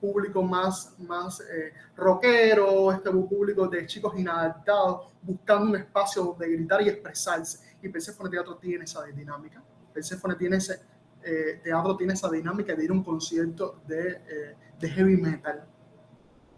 público 0.00 0.42
más, 0.42 0.94
más 1.00 1.40
eh, 1.40 1.72
rockero, 1.96 2.92
este 2.92 3.10
público 3.10 3.66
de 3.68 3.86
chicos 3.86 4.14
inadaptados, 4.16 5.12
buscando 5.22 5.70
un 5.70 5.76
espacio 5.76 6.22
donde 6.22 6.50
gritar 6.50 6.82
y 6.82 6.88
expresarse. 6.88 7.76
Y 7.82 7.88
Persephone 7.88 8.30
Teatro 8.30 8.56
tiene 8.56 8.84
esa 8.84 9.04
dinámica. 9.04 9.62
Persephone 9.92 10.36
tiene 10.36 10.56
ese, 10.56 10.80
eh, 11.24 11.60
teatro 11.62 11.96
tiene 11.96 12.14
esa 12.14 12.30
dinámica 12.30 12.74
de 12.74 12.84
ir 12.84 12.90
a 12.90 12.94
un 12.94 13.04
concierto 13.04 13.80
de, 13.86 14.10
eh, 14.10 14.56
de 14.78 14.88
heavy 14.88 15.16
metal. 15.16 15.64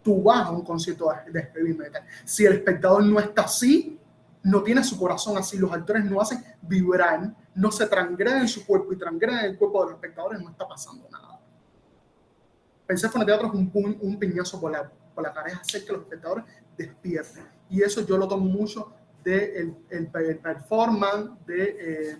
Tú 0.05 0.21
vas 0.21 0.45
a 0.45 0.51
un 0.51 0.63
concierto 0.63 1.11
de 1.33 1.41
heavy 1.41 1.73
metal. 1.73 2.03
Si 2.23 2.45
el 2.45 2.53
espectador 2.53 3.03
no 3.03 3.19
está 3.19 3.41
así, 3.41 3.99
no 4.43 4.61
tiene 4.61 4.83
su 4.83 4.99
corazón 4.99 5.35
así, 5.35 5.57
los 5.57 5.73
actores 5.73 6.05
no 6.05 6.21
hacen 6.21 6.43
vibrar, 6.61 7.33
no 7.55 7.71
se 7.71 7.87
transgreden 7.87 8.47
su 8.47 8.63
cuerpo 8.63 8.93
y 8.93 8.97
transgreden 8.97 9.45
el 9.45 9.57
cuerpo 9.57 9.79
de 9.79 9.85
los 9.85 9.95
espectadores, 9.95 10.39
no 10.39 10.51
está 10.51 10.67
pasando 10.67 11.09
nada. 11.09 11.39
Persephone 12.85 13.25
Teatro 13.25 13.47
es 13.47 13.53
un, 13.55 13.97
un 13.99 14.19
piñazo 14.19 14.61
por 14.61 14.71
la, 14.71 14.87
por 15.15 15.23
la 15.23 15.33
cara, 15.33 15.47
es 15.49 15.55
hacer 15.55 15.83
que 15.83 15.93
los 15.93 16.01
espectadores 16.03 16.45
despierten. 16.77 17.43
Y 17.71 17.81
eso 17.81 18.05
yo 18.05 18.17
lo 18.17 18.27
tomo 18.27 18.45
mucho 18.45 18.93
del 19.23 19.75
de 19.89 19.97
el, 19.97 20.11
el, 20.13 20.37
performance, 20.37 21.31
de, 21.47 21.63
eh, 21.79 22.17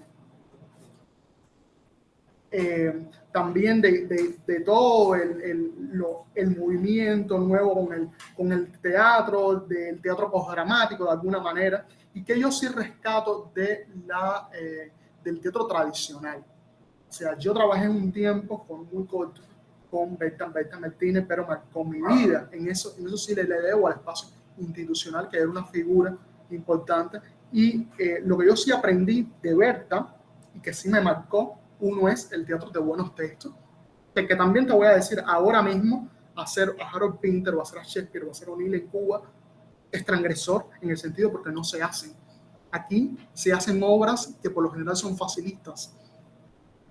eh, 2.50 3.10
también 3.36 3.82
de, 3.82 4.06
de, 4.06 4.38
de, 4.48 4.62
todo 4.62 5.14
el, 5.14 5.42
el, 5.42 5.90
lo, 5.92 6.28
el, 6.34 6.56
movimiento 6.56 7.38
nuevo 7.38 7.86
con 7.86 7.94
el, 7.94 8.10
con 8.34 8.50
el 8.54 8.72
teatro, 8.80 9.60
del 9.60 10.02
teatro 10.02 10.32
postdramático 10.32 11.04
de 11.04 11.12
alguna 11.12 11.42
manera 11.42 11.86
y 12.14 12.24
que 12.24 12.40
yo 12.40 12.50
sí 12.50 12.70
rescato 12.70 13.52
de 13.54 13.90
la, 14.08 14.48
eh, 14.58 14.90
del 15.22 15.42
teatro 15.42 15.68
tradicional. 15.68 16.46
O 17.10 17.12
sea, 17.12 17.38
yo 17.38 17.54
trabajé 17.54 17.90
un 17.90 18.10
tiempo 18.10 18.66
con 18.66 18.88
muy 18.90 19.06
corto 19.06 19.42
con 19.92 20.18
Berta, 20.18 20.46
Berta 20.46 20.80
Martínez, 20.80 21.26
pero 21.28 21.46
con 21.74 21.90
mi 21.90 22.00
vida 22.02 22.48
en 22.54 22.70
eso, 22.70 22.96
en 22.98 23.06
eso 23.08 23.18
sí 23.18 23.36
le, 23.36 23.44
le 23.44 23.60
debo 23.60 23.88
al 23.88 23.96
espacio 23.96 24.30
institucional, 24.60 25.28
que 25.28 25.40
era 25.40 25.50
una 25.50 25.66
figura 25.66 26.18
importante. 26.52 27.20
Y 27.52 27.86
eh, 28.00 28.22
lo 28.24 28.38
que 28.38 28.46
yo 28.46 28.56
sí 28.56 28.72
aprendí 28.72 29.30
de 29.42 29.54
Berta 29.54 30.16
y 30.54 30.62
que 30.62 30.72
sí 30.72 30.88
me 30.88 31.02
marcó, 31.02 31.60
uno 31.80 32.10
es 32.10 32.32
el 32.32 32.46
teatro 32.46 32.70
de 32.70 32.80
buenos 32.80 33.14
textos, 33.16 33.54
que, 34.14 34.28
que 34.28 34.36
también 34.36 34.66
te 34.66 34.74
voy 34.74 34.88
a 34.88 34.92
decir 34.92 35.22
ahora 35.26 35.62
mismo, 35.62 36.10
hacer 36.36 36.76
a 36.82 36.90
Harold 36.90 37.20
Pinter 37.20 37.56
o 37.56 37.62
hacer 37.62 37.80
a 37.80 37.84
Shakespeare 37.84 38.26
o 38.26 38.32
hacer 38.32 38.48
a 38.50 38.52
O'Neill 38.52 38.76
en 38.76 38.88
Cuba 38.88 39.22
es 39.92 40.06
transgresor 40.06 40.68
en 40.82 40.90
el 40.90 40.98
sentido 40.98 41.32
porque 41.32 41.52
no 41.52 41.64
se 41.64 41.82
hacen. 41.82 42.14
Aquí 42.72 43.18
se 43.34 43.54
hacen 43.54 43.82
obras 43.84 44.36
que 44.42 44.50
por 44.50 44.64
lo 44.64 44.72
general 44.72 44.96
son 44.96 45.18
facilistas. 45.18 45.96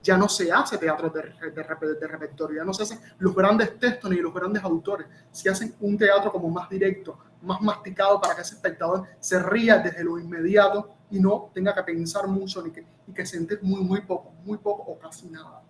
Ya 0.02 0.16
no 0.16 0.28
se 0.28 0.50
hace 0.52 0.78
teatro 0.78 1.10
de, 1.10 1.22
de, 1.22 1.50
de 1.50 2.06
repertorio, 2.06 2.58
ya 2.58 2.64
no 2.64 2.74
se 2.74 2.82
hacen 2.82 3.00
los 3.18 3.34
grandes 3.34 3.78
textos 3.78 4.10
ni 4.10 4.16
los 4.16 4.32
grandes 4.32 4.62
autores. 4.62 5.06
Se 5.30 5.48
hacen 5.50 5.74
un 5.80 5.96
teatro 5.96 6.30
como 6.30 6.48
más 6.48 6.68
directo, 6.68 7.18
más 7.44 7.60
masticado 7.60 8.20
para 8.20 8.34
que 8.34 8.42
ese 8.42 8.54
espectador 8.54 9.06
se 9.20 9.38
ría 9.38 9.78
desde 9.78 10.02
lo 10.02 10.18
inmediato 10.18 10.90
y 11.10 11.20
no 11.20 11.50
tenga 11.54 11.74
que 11.74 11.82
pensar 11.82 12.26
mucho 12.26 12.62
ni 12.62 12.70
que, 12.70 12.84
y 13.06 13.12
que 13.12 13.24
sentir 13.24 13.60
muy, 13.62 13.82
muy 13.82 14.00
poco, 14.00 14.32
muy 14.44 14.58
poco 14.58 14.82
o 14.82 14.98
casi 14.98 15.28
nada. 15.28 15.62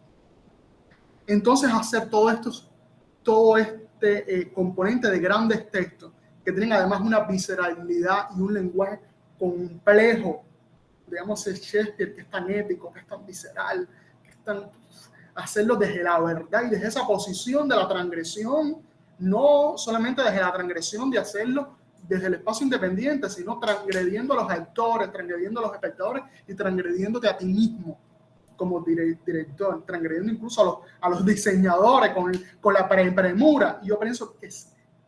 Entonces 1.26 1.70
hacer 1.72 2.08
todo 2.08 2.30
esto, 2.30 2.50
todo 3.22 3.56
este 3.56 4.40
eh, 4.40 4.52
componente 4.52 5.10
de 5.10 5.18
grandes 5.18 5.70
textos 5.70 6.12
que 6.44 6.52
tienen 6.52 6.72
además 6.74 7.00
una 7.00 7.20
visceralidad 7.20 8.28
y 8.36 8.40
un 8.40 8.52
lenguaje 8.52 9.00
complejo, 9.38 10.44
digamos, 11.06 11.46
el 11.46 11.54
Shakespeare, 11.54 12.14
que 12.14 12.20
es 12.20 12.30
tan 12.30 12.50
épico, 12.50 12.92
que 12.92 13.00
es 13.00 13.06
tan 13.06 13.24
visceral, 13.24 13.88
que 14.22 14.30
es 14.30 14.44
tan... 14.44 14.70
hacerlo 15.34 15.76
desde 15.76 16.02
la 16.02 16.20
verdad 16.20 16.64
y 16.66 16.70
desde 16.70 16.88
esa 16.88 17.06
posición 17.06 17.68
de 17.68 17.76
la 17.76 17.88
transgresión, 17.88 18.82
no 19.18 19.74
solamente 19.76 20.22
desde 20.22 20.40
la 20.40 20.52
transgresión 20.52 21.10
de 21.10 21.18
hacerlo 21.18 21.76
desde 22.06 22.26
el 22.26 22.34
espacio 22.34 22.64
independiente, 22.64 23.30
sino 23.30 23.58
transgrediendo 23.58 24.34
a 24.34 24.42
los 24.42 24.50
actores, 24.50 25.10
transgrediendo 25.10 25.60
a 25.60 25.62
los 25.64 25.72
espectadores 25.72 26.24
y 26.46 26.54
transgrediéndote 26.54 27.28
a 27.28 27.36
ti 27.36 27.46
mismo 27.46 27.98
como 28.56 28.80
director, 28.80 29.82
transgrediendo 29.84 30.32
incluso 30.32 30.60
a 30.60 30.64
los, 30.64 30.78
a 31.00 31.08
los 31.08 31.24
diseñadores 31.24 32.12
con, 32.12 32.32
con 32.60 32.74
la 32.74 32.86
premura. 32.88 33.80
Yo 33.82 33.98
pienso 33.98 34.36
que 34.38 34.48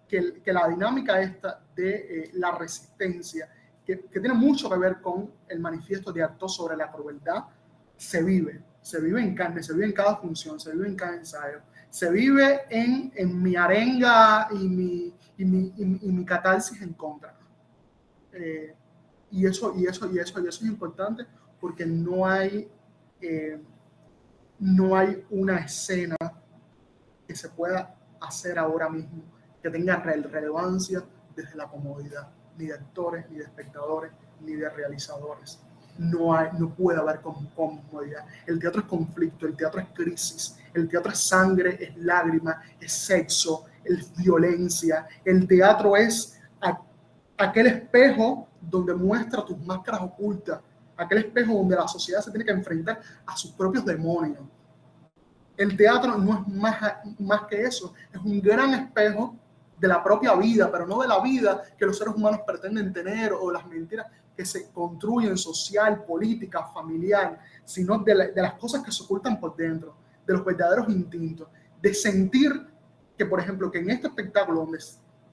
que, 0.08 0.40
que 0.42 0.52
la 0.52 0.68
dinámica 0.68 1.20
esta 1.20 1.60
de 1.74 1.94
eh, 1.94 2.30
la 2.34 2.52
resistencia, 2.52 3.48
que, 3.84 4.00
que, 4.00 4.20
tiene 4.20 4.34
mucho 4.34 4.68
que 4.70 4.78
ver 4.78 5.00
con 5.00 5.30
el 5.48 5.60
manifiesto 5.60 6.12
de 6.12 6.22
acto 6.22 6.48
sobre 6.48 6.76
la 6.76 6.90
crueldad, 6.90 7.44
se 7.96 8.22
vive, 8.22 8.62
se 8.86 9.00
vive 9.00 9.20
en 9.20 9.34
carne, 9.34 9.64
se 9.64 9.72
vive 9.72 9.86
en 9.86 9.92
cada 9.92 10.14
función, 10.14 10.60
se 10.60 10.70
vive 10.70 10.86
en 10.86 10.94
cada 10.94 11.16
ensayo, 11.16 11.58
se 11.90 12.08
vive 12.08 12.60
en, 12.70 13.12
en 13.16 13.42
mi 13.42 13.56
arenga 13.56 14.46
y 14.52 14.68
mi, 14.68 15.12
y 15.36 15.44
mi, 15.44 15.72
y, 15.76 16.24
catarsis 16.24 16.80
en 16.80 16.92
contra. 16.92 17.36
Eh, 18.32 18.76
y, 19.32 19.44
eso, 19.44 19.74
y, 19.76 19.86
eso, 19.86 20.08
y, 20.08 20.20
eso, 20.20 20.40
y 20.40 20.46
eso 20.46 20.64
es 20.64 20.70
importante 20.70 21.26
porque 21.60 21.84
no 21.84 22.26
hay, 22.26 22.70
eh, 23.20 23.60
no 24.60 24.94
hay 24.96 25.20
una 25.30 25.58
escena 25.58 26.16
que 27.26 27.34
se 27.34 27.48
pueda 27.48 27.92
hacer 28.20 28.56
ahora 28.56 28.88
mismo 28.88 29.24
que 29.60 29.68
tenga 29.68 29.96
relevancia 29.96 31.02
desde 31.34 31.56
la 31.56 31.66
comodidad, 31.66 32.28
ni 32.56 32.66
de 32.66 32.74
actores, 32.74 33.28
ni 33.30 33.38
de 33.38 33.44
espectadores, 33.46 34.12
ni 34.42 34.54
de 34.54 34.70
realizadores. 34.70 35.60
No, 35.98 36.34
hay, 36.34 36.48
no 36.58 36.68
puede 36.74 36.98
haber 36.98 37.20
comodidad. 37.20 38.24
El 38.46 38.58
teatro 38.58 38.82
es 38.82 38.86
conflicto, 38.86 39.46
el 39.46 39.56
teatro 39.56 39.80
es 39.80 39.88
crisis, 39.94 40.58
el 40.74 40.88
teatro 40.88 41.12
es 41.12 41.18
sangre, 41.18 41.78
es 41.80 41.96
lágrima, 41.96 42.60
es 42.80 42.92
sexo, 42.92 43.64
es 43.84 44.14
violencia. 44.16 45.06
El 45.24 45.46
teatro 45.46 45.96
es 45.96 46.38
aquel 47.38 47.66
espejo 47.66 48.48
donde 48.60 48.94
muestra 48.94 49.44
tus 49.44 49.58
máscaras 49.58 50.02
ocultas, 50.02 50.60
aquel 50.96 51.18
espejo 51.18 51.54
donde 51.54 51.76
la 51.76 51.86
sociedad 51.86 52.20
se 52.20 52.30
tiene 52.30 52.44
que 52.44 52.52
enfrentar 52.52 53.00
a 53.26 53.36
sus 53.36 53.52
propios 53.52 53.84
demonios. 53.84 54.42
El 55.56 55.76
teatro 55.76 56.18
no 56.18 56.40
es 56.40 56.48
más, 56.48 56.76
más 57.18 57.42
que 57.42 57.62
eso, 57.62 57.94
es 58.12 58.20
un 58.20 58.40
gran 58.40 58.74
espejo 58.74 59.36
de 59.78 59.88
la 59.88 60.02
propia 60.02 60.34
vida, 60.34 60.70
pero 60.70 60.86
no 60.86 61.00
de 61.00 61.08
la 61.08 61.20
vida 61.20 61.62
que 61.78 61.86
los 61.86 61.98
seres 61.98 62.14
humanos 62.14 62.40
pretenden 62.46 62.92
tener 62.92 63.32
o 63.32 63.50
las 63.50 63.66
mentiras 63.66 64.06
que 64.36 64.44
se 64.44 64.70
construyen 64.70 65.36
social, 65.36 66.04
política, 66.04 66.66
familiar, 66.66 67.40
sino 67.64 67.98
de, 67.98 68.14
la, 68.14 68.26
de 68.28 68.42
las 68.42 68.54
cosas 68.54 68.82
que 68.82 68.92
se 68.92 69.02
ocultan 69.02 69.40
por 69.40 69.56
dentro, 69.56 69.96
de 70.26 70.34
los 70.34 70.44
verdaderos 70.44 70.88
instintos, 70.88 71.48
de 71.80 71.94
sentir 71.94 72.66
que, 73.16 73.24
por 73.24 73.40
ejemplo, 73.40 73.70
que 73.70 73.78
en 73.78 73.90
este 73.90 74.08
espectáculo 74.08 74.60
donde, 74.60 74.78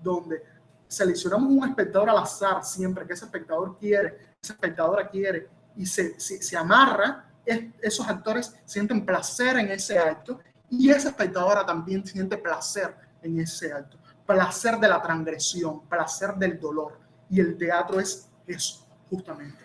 donde 0.02 0.44
seleccionamos 0.88 1.52
un 1.52 1.68
espectador 1.68 2.10
al 2.10 2.18
azar 2.18 2.64
siempre, 2.64 3.06
que 3.06 3.14
ese 3.14 3.26
espectador 3.26 3.78
quiere, 3.78 4.34
esa 4.42 4.54
espectadora 4.54 5.10
quiere, 5.10 5.50
y 5.76 5.86
se, 5.86 6.20
se, 6.20 6.42
se 6.42 6.56
amarra, 6.56 7.30
es, 7.46 7.66
esos 7.82 8.08
actores 8.08 8.56
sienten 8.64 9.06
placer 9.06 9.58
en 9.58 9.72
ese 9.72 9.98
acto 9.98 10.40
y 10.70 10.90
esa 10.90 11.10
espectadora 11.10 11.66
también 11.66 12.06
siente 12.06 12.38
placer 12.38 12.96
en 13.22 13.40
ese 13.40 13.74
acto 13.74 13.98
placer 14.26 14.78
de 14.80 14.88
la 14.88 15.02
transgresión, 15.02 15.82
placer 15.88 16.36
del 16.36 16.60
dolor. 16.60 17.00
Y 17.30 17.40
el 17.40 17.58
teatro 17.58 18.00
es 18.00 18.30
eso, 18.46 18.83
justamente. 19.14 19.64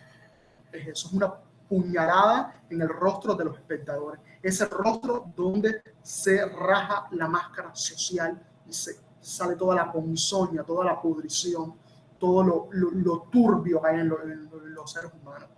Es 0.71 0.89
eso, 0.89 1.09
es 1.09 1.15
una 1.15 1.35
puñalada 1.69 2.63
en 2.69 2.83
el 2.83 2.89
rostro 2.89 3.35
de 3.35 3.45
los 3.45 3.57
espectadores. 3.57 4.21
Ese 4.43 4.67
rostro 4.67 5.33
donde 5.35 5.83
se 6.03 6.45
raja 6.47 7.09
la 7.13 7.29
máscara 7.29 7.75
social 7.75 8.41
y 8.67 8.73
se 8.73 8.97
sale 9.21 9.57
toda 9.57 9.75
la 9.75 9.91
ponzoña, 9.91 10.63
toda 10.65 10.85
la 10.85 11.01
pudrición, 11.01 11.75
todo 12.19 12.43
lo, 12.43 12.69
lo, 12.73 12.91
lo 12.91 13.23
turbio 13.31 13.81
que 13.81 13.89
hay 13.89 14.01
en, 14.01 14.09
lo, 14.09 14.23
en, 14.23 14.49
los 14.75 14.93
seres 14.93 15.11
humanos. 15.21 15.49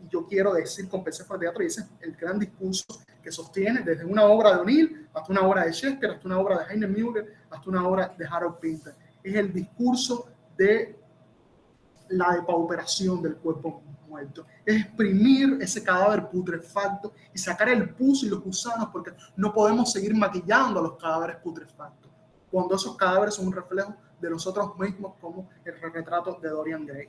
Y 0.00 0.08
yo 0.08 0.26
quiero 0.26 0.54
decir 0.54 0.88
con 0.88 1.04
Persephone 1.04 1.40
Teatro, 1.40 1.62
y 1.62 1.66
ese 1.66 1.82
es 1.82 1.88
el 2.00 2.16
gran 2.16 2.38
discurso 2.38 3.00
que 3.22 3.30
sostiene 3.30 3.82
desde 3.82 4.04
una 4.04 4.24
obra 4.24 4.54
de 4.54 4.60
O'Neill 4.60 5.08
hasta 5.12 5.32
una 5.32 5.42
obra 5.42 5.64
de 5.64 5.72
Shakespeare, 5.72 6.14
hasta 6.14 6.26
una 6.26 6.38
obra 6.38 6.58
de 6.60 6.72
Heine 6.72 6.86
Müller, 6.86 7.34
hasta 7.50 7.68
una 7.68 7.86
obra 7.86 8.14
de 8.16 8.26
Harold 8.26 8.58
Pinter. 8.58 8.94
Es 9.22 9.34
el 9.34 9.52
discurso 9.52 10.26
de 10.56 10.99
la 12.10 12.34
depauperación 12.34 13.22
del 13.22 13.36
cuerpo 13.36 13.82
muerto. 14.08 14.44
Es 14.64 14.82
exprimir 14.82 15.58
ese 15.60 15.82
cadáver 15.82 16.28
putrefacto 16.28 17.12
y 17.32 17.38
sacar 17.38 17.68
el 17.68 17.90
pus 17.94 18.24
y 18.24 18.28
los 18.28 18.42
gusanos 18.42 18.88
porque 18.92 19.12
no 19.36 19.52
podemos 19.52 19.92
seguir 19.92 20.14
maquillando 20.14 20.80
a 20.80 20.82
los 20.82 20.96
cadáveres 20.96 21.36
putrefactos 21.36 22.10
cuando 22.50 22.74
esos 22.74 22.96
cadáveres 22.96 23.34
son 23.34 23.46
un 23.46 23.52
reflejo 23.52 23.94
de 24.20 24.28
nosotros 24.28 24.76
mismos 24.78 25.14
como 25.20 25.48
el 25.64 25.92
retrato 25.92 26.38
de 26.42 26.48
Dorian 26.48 26.84
Gray. 26.84 27.08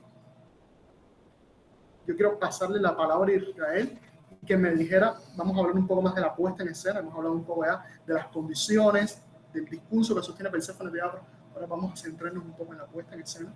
Yo 2.08 2.16
quiero 2.16 2.38
pasarle 2.40 2.80
la 2.80 2.96
palabra 2.96 3.32
a 3.32 3.36
Israel 3.36 4.00
que 4.46 4.58
me 4.58 4.74
dijera, 4.76 5.16
vamos 5.36 5.56
a 5.58 5.60
hablar 5.60 5.76
un 5.76 5.88
poco 5.88 6.02
más 6.02 6.16
de 6.16 6.22
la 6.22 6.36
puesta 6.36 6.64
en 6.64 6.70
escena, 6.70 7.00
hemos 7.00 7.14
hablado 7.16 7.36
un 7.36 7.44
poco 7.44 7.66
ya 7.66 7.84
de 8.06 8.14
las 8.14 8.28
condiciones, 8.28 9.22
del 9.54 9.66
discurso 9.66 10.16
que 10.16 10.22
sostiene 10.22 10.50
Persephone 10.50 10.92
Teatro 10.92 11.22
ahora 11.54 11.68
vamos 11.68 11.94
a 11.94 11.96
centrarnos 11.96 12.46
un 12.46 12.54
poco 12.54 12.72
en 12.72 12.80
la 12.80 12.86
puesta 12.86 13.14
en 13.14 13.22
escena. 13.22 13.54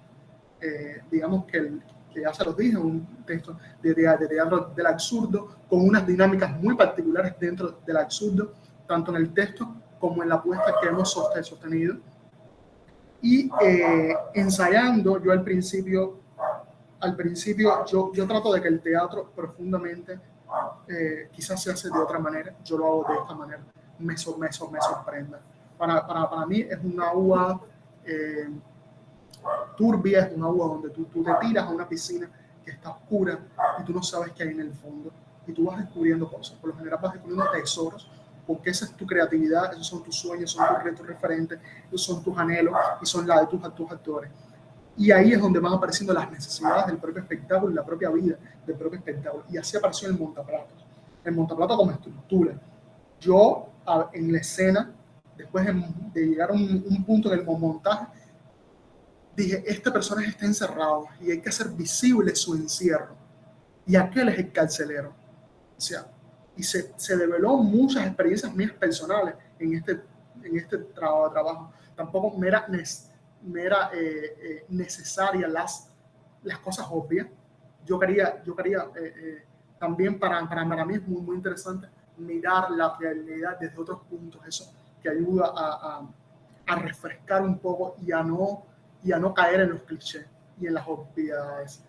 Eh, 0.61 1.01
digamos 1.11 1.45
que, 1.45 1.57
el, 1.57 1.81
que 2.13 2.21
ya 2.21 2.33
se 2.33 2.43
los 2.45 2.55
dije, 2.55 2.77
un 2.77 3.23
texto 3.25 3.57
de, 3.81 3.93
de, 3.93 4.27
teatro 4.27 4.71
del 4.75 4.85
absurdo, 4.85 5.57
con 5.69 5.81
unas 5.81 6.05
dinámicas 6.07 6.51
muy 6.61 6.75
particulares 6.75 7.35
dentro 7.39 7.79
del 7.85 7.97
absurdo, 7.97 8.53
tanto 8.87 9.11
en 9.11 9.17
el 9.17 9.33
texto 9.33 9.75
como 9.99 10.23
en 10.23 10.29
la 10.29 10.41
puesta 10.41 10.75
que 10.81 10.87
hemos 10.87 11.11
sostenido. 11.11 11.97
Y 13.21 13.49
eh, 13.61 14.15
ensayando, 14.33 15.21
yo 15.21 15.31
al 15.31 15.43
principio, 15.43 16.19
al 16.99 17.15
principio 17.15 17.85
yo, 17.85 18.11
yo 18.13 18.27
trato 18.27 18.53
de 18.53 18.61
que 18.61 18.67
el 18.67 18.81
teatro 18.81 19.31
profundamente 19.35 20.19
eh, 20.87 21.29
quizás 21.31 21.61
se 21.61 21.71
hace 21.71 21.89
de 21.89 21.97
otra 21.97 22.19
manera, 22.19 22.55
yo 22.63 22.77
lo 22.77 22.85
hago 22.85 23.05
de 23.09 23.19
esta 23.19 23.33
manera, 23.33 23.63
me, 23.97 24.05
me, 24.05 24.13
me 24.39 24.51
sorprenda. 24.81 25.41
Para, 25.77 26.05
para, 26.05 26.29
para, 26.29 26.45
mí 26.45 26.61
es 26.61 26.77
una 26.83 27.09
agua 27.09 27.59
eh, 28.05 28.47
turbia, 29.77 30.25
es 30.25 30.35
una 30.35 30.47
agua 30.47 30.67
donde 30.67 30.89
tú, 30.89 31.05
tú 31.05 31.23
te 31.23 31.31
tiras 31.41 31.65
a 31.65 31.69
una 31.69 31.87
piscina 31.87 32.29
que 32.63 32.71
está 32.71 32.91
oscura 32.91 33.39
y 33.79 33.83
tú 33.83 33.93
no 33.93 34.01
sabes 34.01 34.31
qué 34.33 34.43
hay 34.43 34.49
en 34.49 34.61
el 34.61 34.73
fondo 34.73 35.11
y 35.47 35.53
tú 35.53 35.65
vas 35.65 35.77
descubriendo 35.77 36.29
cosas. 36.29 36.57
Por 36.57 36.71
lo 36.71 36.77
general 36.77 36.99
vas 37.01 37.13
descubriendo 37.13 37.51
tesoros 37.51 38.09
porque 38.47 38.69
esa 38.69 38.85
es 38.85 38.91
tu 38.91 39.05
creatividad, 39.05 39.73
esos 39.73 39.87
son 39.87 40.03
tus 40.03 40.15
sueños, 40.15 40.51
son 40.51 40.67
tus 40.67 40.83
retos 40.83 41.05
referentes, 41.05 41.59
esos 41.87 42.03
son 42.03 42.23
tus 42.23 42.37
anhelos 42.37 42.75
y 43.01 43.05
son 43.05 43.27
la 43.27 43.41
de 43.41 43.47
tus, 43.47 43.75
tus 43.75 43.91
actores. 43.91 44.31
Y 44.97 45.11
ahí 45.11 45.33
es 45.33 45.41
donde 45.41 45.59
van 45.59 45.73
apareciendo 45.73 46.13
las 46.13 46.31
necesidades 46.31 46.87
del 46.87 46.97
propio 46.97 47.21
espectáculo 47.21 47.71
y 47.71 47.75
la 47.75 47.85
propia 47.85 48.09
vida 48.09 48.37
del 48.65 48.75
propio 48.77 48.97
espectáculo. 48.99 49.43
Y 49.49 49.57
así 49.57 49.75
apareció 49.75 50.07
el 50.07 50.17
montaplatos. 50.17 50.85
El 51.23 51.33
montaplato 51.33 51.75
como 51.75 51.91
estructura. 51.91 52.53
Yo 53.19 53.67
en 54.13 54.31
la 54.31 54.39
escena, 54.39 54.91
después 55.37 55.65
de, 55.65 56.25
llegar 56.25 56.51
a 56.51 56.53
un, 56.53 57.03
punto 57.05 57.33
en 57.33 57.39
el 57.39 57.45
montaje, 57.45 58.05
dije, 59.35 59.63
este 59.65 59.91
personaje 59.91 60.29
está 60.29 60.45
encerrado 60.45 61.07
y 61.21 61.31
hay 61.31 61.41
que 61.41 61.49
hacer 61.49 61.69
visible 61.69 62.35
su 62.35 62.55
encierro. 62.55 63.15
Y 63.85 63.95
aquel 63.95 64.29
es 64.29 64.39
el 64.39 64.51
carcelero. 64.51 65.13
O 65.77 65.81
sea, 65.81 66.07
y 66.55 66.63
se, 66.63 66.93
se 66.97 67.17
develó 67.17 67.57
muchas 67.57 68.05
experiencias 68.05 68.53
mías 68.53 68.71
personales 68.71 69.35
en 69.59 69.73
este, 69.73 70.01
en 70.43 70.57
este 70.57 70.77
trabajo, 70.77 71.31
trabajo. 71.31 71.73
Tampoco 71.95 72.37
me 72.37 72.47
era, 72.47 72.65
me 73.43 73.63
era 73.63 73.91
eh, 73.93 74.37
eh, 74.41 74.65
necesaria 74.69 75.47
las, 75.47 75.89
las 76.43 76.59
cosas 76.59 76.87
obvias. 76.89 77.27
Yo 77.85 77.99
quería, 77.99 78.43
yo 78.43 78.55
quería 78.55 78.87
eh, 78.95 79.43
también 79.79 80.17
para, 80.17 80.47
para, 80.47 80.67
para, 80.67 80.85
mí 80.85 80.95
es 80.95 81.07
muy, 81.07 81.21
muy 81.21 81.35
interesante 81.35 81.87
mirar 82.17 82.71
la 82.71 82.95
realidad 82.97 83.57
desde 83.59 83.77
otros 83.77 84.01
puntos, 84.09 84.41
eso 84.47 84.73
que 85.03 85.09
ayuda 85.09 85.51
a, 85.55 85.99
a, 85.99 86.07
a 86.67 86.75
refrescar 86.77 87.43
un 87.43 87.59
poco 87.59 87.95
y 88.01 88.11
a, 88.11 88.23
no, 88.23 88.63
y 89.05 89.11
a 89.11 89.19
no 89.19 89.33
caer 89.33 89.61
en 89.61 89.69
los 89.69 89.81
clichés 89.83 90.25
y 90.59 90.65
en 90.65 90.73
las 90.73 90.85
obviedades. 90.87 91.81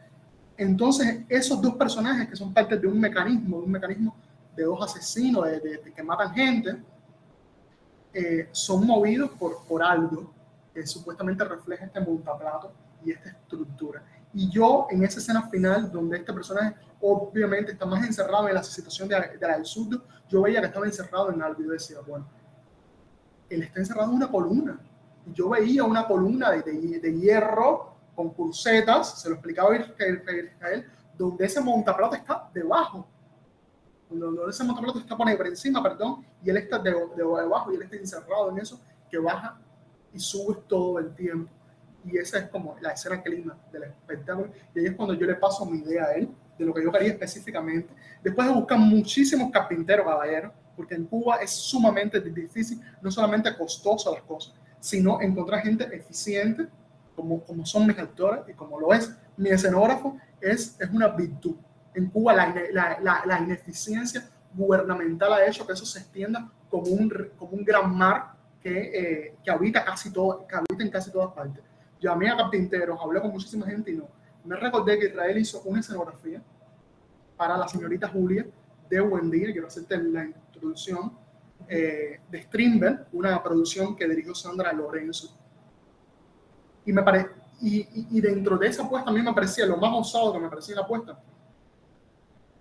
Entonces, 0.56 1.22
esos 1.28 1.60
dos 1.60 1.74
personajes 1.74 2.28
que 2.28 2.36
son 2.36 2.52
parte 2.52 2.76
de 2.76 2.86
un 2.86 3.00
mecanismo, 3.00 3.58
de 3.58 3.64
un 3.64 3.70
mecanismo 3.70 4.16
de 4.54 4.64
dos 4.64 4.82
asesinos 4.82 5.46
de, 5.46 5.92
que 5.94 6.02
matan 6.02 6.32
gente, 6.34 6.76
eh, 8.12 8.48
son 8.52 8.86
movidos 8.86 9.30
por, 9.30 9.64
por 9.66 9.82
algo 9.82 10.32
que 10.72 10.86
supuestamente 10.86 11.42
refleja 11.44 11.86
este 11.86 12.00
montaplato 12.00 12.72
y 13.04 13.12
esta 13.12 13.30
estructura. 13.30 14.02
Y 14.32 14.50
yo 14.50 14.86
en 14.90 15.02
esa 15.02 15.18
escena 15.18 15.48
final, 15.48 15.90
donde 15.90 16.18
este 16.18 16.32
personaje 16.32 16.74
obviamente 17.00 17.72
está 17.72 17.86
más 17.86 18.04
encerrado 18.04 18.48
en 18.48 18.54
la 18.54 18.62
situación 18.62 19.08
de, 19.08 19.38
de 19.38 19.46
la 19.46 19.56
del 19.56 19.64
sur, 19.64 20.02
yo 20.28 20.42
veía 20.42 20.60
que 20.60 20.66
estaba 20.66 20.86
encerrado 20.86 21.30
en 21.30 21.40
algo 21.40 21.62
y 21.62 21.66
decía, 21.66 21.98
bueno, 22.06 22.26
él 23.48 23.62
está 23.62 23.80
encerrado 23.80 24.10
en 24.10 24.16
una 24.16 24.28
columna. 24.28 24.78
Yo 25.32 25.48
veía 25.48 25.84
una 25.84 26.06
columna 26.06 26.50
de, 26.52 26.62
de, 26.62 27.00
de 27.00 27.18
hierro 27.18 27.94
con 28.14 28.30
crucetas, 28.30 29.20
se 29.20 29.28
lo 29.28 29.34
explicaba 29.34 29.74
a 29.74 29.76
Israel, 29.76 30.86
donde 31.18 31.44
ese 31.44 31.60
montaplato 31.60 32.14
está 32.14 32.48
debajo 32.52 33.06
cuando 34.08 34.48
ese 34.48 34.64
motoplato 34.64 34.98
está 35.00 35.16
por 35.16 35.28
encima, 35.28 35.82
perdón, 35.82 36.24
y 36.42 36.50
él 36.50 36.56
está 36.58 36.78
de, 36.78 36.90
de, 36.90 36.98
debajo 37.16 37.72
y 37.72 37.76
él 37.76 37.82
está 37.82 37.96
encerrado 37.96 38.50
en 38.50 38.58
eso, 38.58 38.80
que 39.10 39.18
baja 39.18 39.58
y 40.12 40.20
sube 40.20 40.58
todo 40.68 40.98
el 40.98 41.14
tiempo. 41.14 41.50
Y 42.04 42.16
esa 42.18 42.38
es 42.38 42.48
como 42.48 42.76
la 42.80 42.92
escena 42.92 43.20
clima 43.20 43.58
del 43.72 43.84
espectáculo. 43.84 44.50
Y 44.74 44.78
ahí 44.78 44.86
es 44.86 44.94
cuando 44.94 45.14
yo 45.14 45.26
le 45.26 45.34
paso 45.34 45.66
mi 45.66 45.78
idea 45.78 46.04
a 46.04 46.12
él, 46.12 46.28
de 46.56 46.64
lo 46.64 46.72
que 46.72 46.84
yo 46.84 46.92
quería 46.92 47.10
específicamente. 47.10 47.92
Después 48.22 48.46
de 48.46 48.54
buscar 48.54 48.78
muchísimos 48.78 49.50
carpinteros, 49.50 50.06
caballeros, 50.06 50.52
porque 50.76 50.94
en 50.94 51.06
Cuba 51.06 51.36
es 51.36 51.50
sumamente 51.50 52.20
difícil, 52.20 52.80
no 53.02 53.10
solamente 53.10 53.54
costoso 53.56 54.14
las 54.14 54.22
cosas, 54.22 54.54
sino 54.86 55.20
encontrar 55.20 55.62
gente 55.62 55.84
eficiente, 55.94 56.68
como, 57.16 57.42
como 57.44 57.66
son 57.66 57.86
mis 57.86 57.98
actores 57.98 58.40
y 58.46 58.52
como 58.52 58.78
lo 58.78 58.92
es 58.92 59.12
mi 59.36 59.50
escenógrafo, 59.50 60.16
es, 60.40 60.76
es 60.78 60.90
una 60.90 61.08
virtud 61.08 61.56
en 61.96 62.10
Cuba 62.10 62.34
la, 62.34 62.54
la, 63.00 63.22
la, 63.24 63.40
ineficiencia 63.40 64.28
gubernamental 64.54 65.32
ha 65.32 65.46
hecho 65.46 65.66
que 65.66 65.72
eso 65.72 65.86
se 65.86 66.00
extienda 66.00 66.50
como 66.68 66.88
un, 66.88 67.10
como 67.38 67.52
un 67.52 67.64
gran 67.64 67.94
mar 67.96 68.34
que, 68.60 68.70
eh, 68.70 69.36
que, 69.42 69.50
habita 69.50 69.82
casi 69.82 70.12
todo, 70.12 70.46
que 70.46 70.56
habita 70.56 70.84
en 70.84 70.90
casi 70.90 71.10
todas 71.10 71.32
partes. 71.32 71.64
Llamé 71.98 72.30
a 72.30 72.36
carpinteros, 72.36 73.00
hablé 73.02 73.20
con 73.20 73.30
muchísima 73.30 73.66
gente 73.66 73.92
y 73.92 73.96
no. 73.96 74.08
Me 74.44 74.56
recordé 74.56 74.98
que 74.98 75.06
Israel 75.06 75.38
hizo 75.38 75.62
una 75.62 75.80
escenografía 75.80 76.42
para 77.36 77.56
la 77.56 77.66
señorita 77.66 78.08
Julia 78.08 78.46
de 78.90 79.00
Buen 79.00 79.30
Día, 79.30 79.50
quiero 79.52 79.66
hacerte 79.66 79.96
la 79.96 80.24
introducción, 80.24 81.12
eh, 81.68 82.20
de 82.28 82.42
Strindberg, 82.42 83.08
una 83.12 83.42
producción 83.42 83.96
que 83.96 84.06
dirigió 84.08 84.34
Sandra 84.34 84.72
Lorenzo. 84.72 85.36
Y, 86.84 86.92
me 86.92 87.02
pare, 87.02 87.28
y, 87.60 88.16
y, 88.16 88.20
dentro 88.20 88.56
de 88.56 88.68
esa 88.68 88.84
apuesta 88.84 89.10
a 89.10 89.12
mí 89.12 89.20
me 89.22 89.32
parecía 89.32 89.66
lo 89.66 89.76
más 89.76 89.92
osado 89.94 90.32
que 90.32 90.38
me 90.38 90.48
parecía 90.48 90.76
la 90.76 90.82
apuesta 90.82 91.18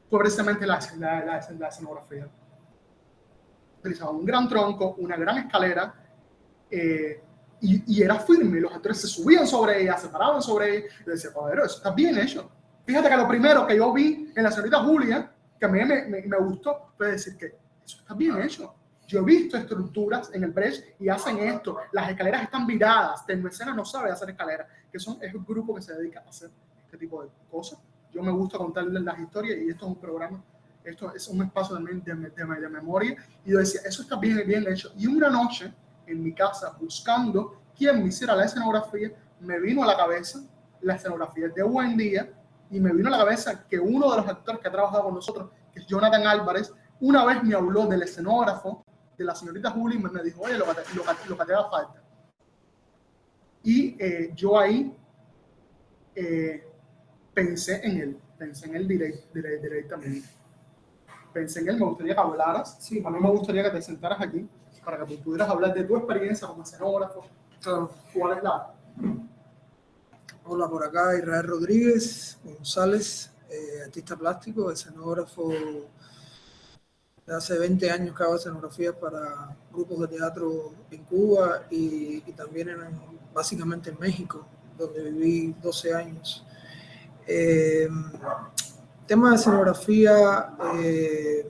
fue 0.10 0.20
precisamente 0.20 0.66
la, 0.66 0.80
la, 0.98 1.26
la, 1.26 1.48
la 1.58 1.68
escenografía. 1.68 2.28
Utilizaba 3.80 4.12
un 4.12 4.26
gran 4.26 4.48
tronco, 4.48 4.96
una 4.98 5.18
gran 5.18 5.38
escalera, 5.40 5.94
eh, 6.70 7.22
y, 7.62 7.98
y, 7.98 8.04
era 8.04 8.20
firme. 8.20 8.60
Los 8.60 8.74
actores 8.74 9.02
se 9.02 9.08
subían 9.08 9.48
sobre 9.48 9.82
ella, 9.82 9.98
se 9.98 10.10
paraban 10.10 10.42
sobre 10.42 10.78
ella. 10.78 10.88
Y 11.06 11.10
decía, 11.10 11.32
padre, 11.34 11.62
eso 11.66 11.78
está 11.78 11.92
bien 11.92 12.18
hecho. 12.18 12.50
Fíjate 12.86 13.10
que 13.10 13.18
lo 13.18 13.28
primero 13.28 13.66
que 13.66 13.78
yo 13.78 13.92
vi 13.94 14.32
en 14.36 14.44
la 14.44 14.52
señorita 14.52 14.84
Julia, 14.84 15.32
que 15.60 15.66
a 15.66 15.70
mí 15.70 15.84
me, 15.84 16.06
me, 16.06 16.22
me 16.22 16.38
gustó, 16.38 16.92
fue 16.98 17.12
decir 17.12 17.36
que 17.38 17.58
eso 17.84 17.98
está 18.00 18.14
bien 18.14 18.40
hecho. 18.42 18.74
Yo 19.08 19.20
he 19.20 19.24
visto 19.24 19.58
estructuras 19.58 20.34
en 20.34 20.44
el 20.44 20.52
Brecht 20.52 21.00
y 21.00 21.10
hacen 21.10 21.38
esto. 21.40 21.78
Las 21.92 22.10
escaleras 22.10 22.44
están 22.44 22.66
viradas. 22.66 23.24
escena 23.28 23.74
no 23.74 23.86
sabe 23.86 24.12
hacer 24.12 24.30
escaleras, 24.30 24.68
que 24.92 25.00
son, 25.00 25.18
es 25.22 25.34
un 25.34 25.46
grupo 25.46 25.76
que 25.76 25.82
se 25.82 25.94
dedica 25.94 26.24
a 26.26 26.30
hacer 26.30 26.50
este 26.86 26.98
tipo 26.98 27.24
de 27.24 27.30
cosas 27.50 27.80
yo 28.16 28.24
me 28.24 28.32
gusta 28.32 28.58
contarles 28.58 29.04
las 29.04 29.20
historias 29.20 29.58
y 29.60 29.70
esto 29.70 29.86
es 29.86 29.92
un 29.92 30.00
programa, 30.00 30.42
esto 30.86 31.14
es 31.14 31.28
un 31.28 31.42
espacio 31.44 31.76
de, 31.76 31.94
de, 31.96 32.16
de, 32.16 32.62
de 32.62 32.70
memoria. 32.70 33.18
Y 33.44 33.52
yo 33.52 33.60
decía, 33.60 33.82
eso 33.84 34.04
está 34.04 34.18
bien, 34.18 34.42
bien 34.48 34.66
hecho. 34.72 34.94
Y 34.98 35.06
una 35.06 35.30
noche 35.30 35.74
en 36.08 36.24
mi 36.24 36.34
casa, 36.34 36.78
buscando 36.80 37.62
quién 37.78 38.02
me 38.02 38.08
hiciera 38.08 38.34
la 38.34 38.46
escenografía, 38.46 39.12
me 39.42 39.60
vino 39.60 39.84
a 39.84 39.88
la 39.88 39.98
cabeza 39.98 40.40
la 40.82 40.96
escenografía 40.96 41.50
de 41.50 41.62
Buen 41.64 41.98
Día 41.98 42.32
y 42.72 42.80
me 42.80 42.94
vino 42.94 43.10
a 43.10 43.12
la 43.12 43.18
cabeza 43.18 43.68
que 43.68 43.78
uno 43.78 44.10
de 44.12 44.18
los 44.18 44.28
actores 44.30 44.62
que 44.62 44.68
ha 44.70 44.72
trabajado 44.72 45.04
con 45.04 45.16
nosotros, 45.16 45.50
que 45.74 45.82
es 45.82 45.86
Jonathan 45.86 46.26
Álvarez, 46.26 46.72
una 47.02 47.26
vez 47.26 47.44
me 47.44 47.54
habló 47.54 47.86
del 47.86 48.04
escenógrafo 48.04 48.86
de 49.18 49.24
la 49.24 49.36
señorita 49.36 49.72
Julie 49.72 49.98
y 49.98 50.02
me 50.02 50.24
dijo, 50.24 50.42
oye, 50.42 50.58
lo 50.58 50.66
que 50.66 50.74
te, 50.74 50.96
lo, 50.96 51.04
lo 51.04 51.38
que 51.38 51.46
te 51.46 51.52
da 51.52 51.70
falta. 51.70 52.04
Y 53.64 53.96
eh, 54.00 54.32
yo 54.36 54.60
ahí 54.60 54.96
eh, 56.16 56.68
pensé 57.34 57.82
en 57.84 57.98
él, 57.98 58.20
pensé 58.38 58.68
en 58.68 58.76
él 58.76 58.88
direct, 58.88 59.34
direct, 59.34 59.64
directamente. 59.64 60.30
Pensé 61.34 61.62
en 61.62 61.70
él, 61.70 61.80
me 61.80 61.86
gustaría 61.86 62.14
que 62.14 62.22
hablaras, 62.22 62.78
sí. 62.80 63.02
a 63.04 63.10
mí 63.10 63.20
me 63.20 63.30
gustaría 63.30 63.64
que 63.64 63.72
te 63.72 63.82
sentaras 63.82 64.22
aquí 64.22 64.48
para 64.84 65.00
que 65.00 65.16
tú 65.16 65.24
pudieras 65.24 65.50
hablar 65.50 65.74
de 65.74 65.84
tu 65.84 65.98
experiencia 65.98 66.48
como 66.48 66.64
escenógrafo. 66.64 67.26
¿Cuál 68.14 68.38
es 68.38 68.44
la...? 68.44 68.72
Hola, 70.46 70.70
por 70.70 70.84
acá 70.84 71.18
Israel 71.18 71.48
Rodríguez 71.48 72.38
González, 72.44 73.32
eh, 73.50 73.82
artista 73.84 74.16
plástico, 74.16 74.70
escenógrafo 74.70 75.52
hace 77.28 77.58
20 77.58 77.90
años 77.90 78.16
que 78.16 78.24
hago 78.24 78.36
escenografías 78.36 78.96
para 78.96 79.56
grupos 79.72 80.02
de 80.02 80.18
teatro 80.18 80.74
en 80.92 81.04
Cuba 81.06 81.64
y, 81.70 82.22
también 82.34 82.70
en, 82.70 82.80
básicamente 83.34 83.90
en 83.90 84.00
México, 84.00 84.48
donde 84.78 85.10
viví 85.10 85.56
12 85.62 85.94
años. 85.94 86.46
Eh, 87.28 87.90
tema 89.08 89.32
de 89.32 89.36
escenografía 89.36 90.56
eh, 90.76 91.50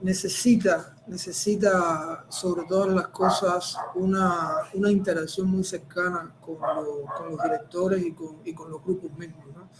necesita, 0.00 0.94
necesita 1.06 2.26
sobre 2.28 2.64
todas 2.66 2.92
las 2.94 3.08
cosas 3.08 3.76
una, 3.94 4.56
una 4.74 4.90
interacción 4.90 5.48
muy 5.48 5.64
cercana 5.64 6.34
con 6.40 6.58
los 6.60 7.42
directores 7.42 8.04
y 8.04 8.12
con, 8.12 8.40
y 8.44 8.52
con, 8.52 8.70
los 8.70 8.84
grupos 8.84 9.10
mismos. 9.16 9.46
¿no? 9.54 9.70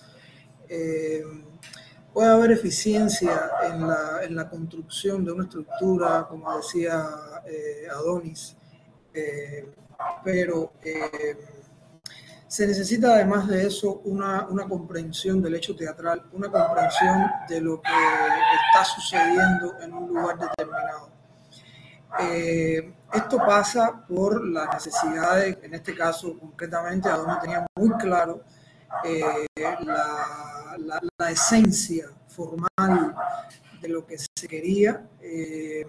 Eh, 0.68 1.22
puede 2.12 2.30
haber 2.30 2.52
eficiencia 2.52 3.50
en 3.64 3.86
la, 3.86 4.20
en 4.22 4.36
la, 4.36 4.48
construcción 4.48 5.24
de 5.24 5.32
una 5.32 5.44
estructura, 5.44 6.26
como 6.28 6.56
decía 6.56 7.08
eh, 7.46 7.86
Adonis, 7.90 8.56
pero 10.24 10.72
se 12.50 12.66
necesita 12.66 13.14
además 13.14 13.46
de 13.46 13.64
eso 13.64 14.00
una, 14.04 14.46
una, 14.48 14.66
comprensión 14.68 15.40
del 15.40 15.54
hecho 15.54 15.76
teatral, 15.76 16.24
una 16.32 16.50
comprensión 16.50 17.30
de 17.48 17.60
lo 17.60 17.80
que 17.80 17.90
está 17.90 18.84
sucediendo 18.84 19.80
en 19.80 19.94
un 19.94 20.08
lugar 20.08 20.36
determinado. 20.36 21.10
Eh, 22.18 22.92
esto 23.12 23.38
pasa 23.38 24.04
por 24.08 24.44
las 24.44 24.74
necesidades, 24.74 25.58
en 25.62 25.74
este 25.74 25.94
caso 25.94 26.36
concretamente, 26.40 27.08
a 27.08 27.16
donde 27.18 27.36
tenía 27.40 27.66
muy 27.76 27.90
claro 27.98 28.42
eh, 29.04 29.46
la, 29.56 31.00
la, 31.18 31.30
esencia 31.30 32.10
formal 32.28 33.14
de 33.80 33.88
lo 33.88 34.06
que 34.06 34.16
se 34.18 34.48
quería, 34.48 35.08
eh, 35.20 35.86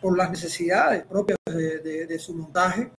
por 0.00 0.16
las 0.16 0.30
necesidades 0.30 1.04
propias 1.06 1.38
de, 1.46 2.06
de 2.06 2.18
su 2.18 2.34
montaje, 2.34 2.90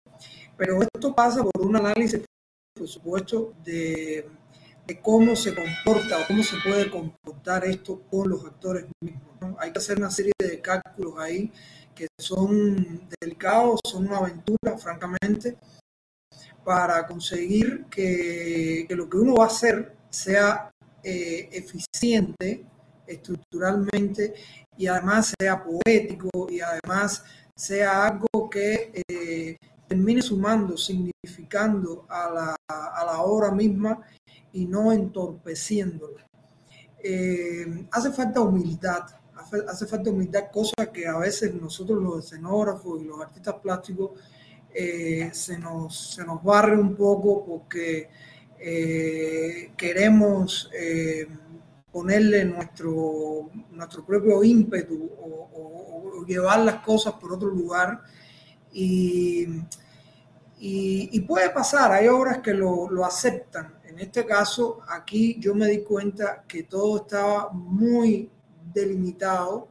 pero 0.56 0.80
esto 0.80 1.14
pasa 1.14 1.42
por 1.42 1.66
un 1.66 1.74
análisis, 1.74 2.22
por 2.74 2.86
supuesto, 2.86 3.54
de, 3.64 4.28
cómo 5.02 5.34
se 5.34 5.54
comporta 5.54 6.20
o 6.20 6.26
cómo 6.28 6.42
se 6.42 6.56
puede 6.62 6.90
comportar 6.90 7.64
esto 7.64 8.02
con 8.10 8.28
los 8.28 8.44
actores 8.44 8.86
mismos. 9.00 9.56
Hay 9.58 9.72
que 9.72 9.78
hacer 9.78 9.98
una 9.98 10.10
serie 10.10 10.32
de 10.38 10.60
cálculos 10.60 11.14
ahí 11.18 11.50
que 11.94 12.06
son 12.18 13.08
delicados, 13.20 13.80
son 13.90 14.06
una 14.06 14.18
aventura, 14.18 14.78
francamente, 14.78 15.56
para 16.64 17.06
conseguir 17.06 17.86
que, 17.90 18.86
lo 18.90 19.08
que 19.08 19.16
uno 19.16 19.34
va 19.34 19.44
a 19.44 19.48
hacer 19.48 19.96
sea 20.10 20.72
eh, 21.02 21.48
eficiente 21.52 22.66
estructuralmente 23.06 24.34
y 24.76 24.86
además 24.86 25.34
sea 25.38 25.62
poético 25.62 26.48
y 26.48 26.60
además 26.60 27.24
sea 27.54 28.06
algo 28.06 28.48
que 28.48 29.02
eh, 29.08 29.56
termine 29.86 30.22
sumando, 30.22 30.76
significando 30.76 32.06
a 32.08 32.30
la, 32.30 32.56
a 32.68 33.04
la 33.04 33.20
obra 33.22 33.50
misma 33.50 34.00
y 34.52 34.66
no 34.66 34.92
entorpeciéndola. 34.92 36.26
Eh, 37.04 37.88
hace 37.90 38.12
falta 38.12 38.40
humildad, 38.40 39.02
hace, 39.68 39.86
falta 39.86 40.10
humildad, 40.10 40.44
cosa 40.52 40.92
que 40.92 41.06
a 41.06 41.18
veces 41.18 41.52
nosotros 41.54 42.00
los 42.00 42.24
escenógrafos 42.24 43.00
y 43.00 43.04
los 43.04 43.20
artistas 43.20 43.56
plásticos 43.60 44.12
eh, 44.74 45.30
se, 45.32 45.58
nos, 45.58 46.14
se 46.14 46.24
nos 46.24 46.42
barre 46.42 46.78
un 46.78 46.94
poco 46.94 47.44
porque 47.44 48.08
eh, 48.58 49.72
queremos 49.76 50.70
ponerle 51.90 52.44
nuestro, 52.44 53.50
nuestro 53.70 54.04
propio 54.04 54.42
ímpetu 54.42 55.10
o, 55.20 56.24
llevar 56.26 56.60
las 56.60 56.76
cosas 56.76 57.14
por 57.14 57.32
otro 57.32 57.48
lugar. 57.48 58.00
Y 58.72 59.46
y, 60.64 61.18
puede 61.22 61.50
pasar, 61.50 61.90
hay 61.90 62.06
obras 62.06 62.38
que 62.38 62.54
lo, 62.54 62.88
lo, 62.88 63.04
aceptan. 63.04 63.80
En 63.84 63.98
este 63.98 64.24
caso, 64.24 64.78
aquí 64.88 65.36
yo 65.40 65.56
me 65.56 65.66
di 65.66 65.82
cuenta 65.82 66.44
que 66.46 66.62
todo 66.62 66.98
estaba 66.98 67.50
muy 67.50 68.30
delimitado, 68.72 69.66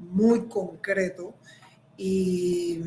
muy 0.00 0.48
concreto 0.48 1.34
y, 1.96 2.80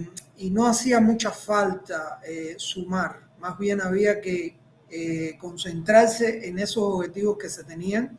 no 0.52 0.68
hacía 0.68 1.00
mucha 1.00 1.32
falta 1.32 2.20
eh, 2.26 2.56
sumar. 2.58 3.30
Más 3.40 3.58
bien 3.58 3.82
había 3.82 4.22
que 4.22 4.58
eh, 4.90 5.38
concentrarse 5.40 6.48
en 6.48 6.60
esos 6.60 6.84
objetivos 6.84 7.38
que 7.38 7.50
se 7.50 7.64
tenían 7.64 8.18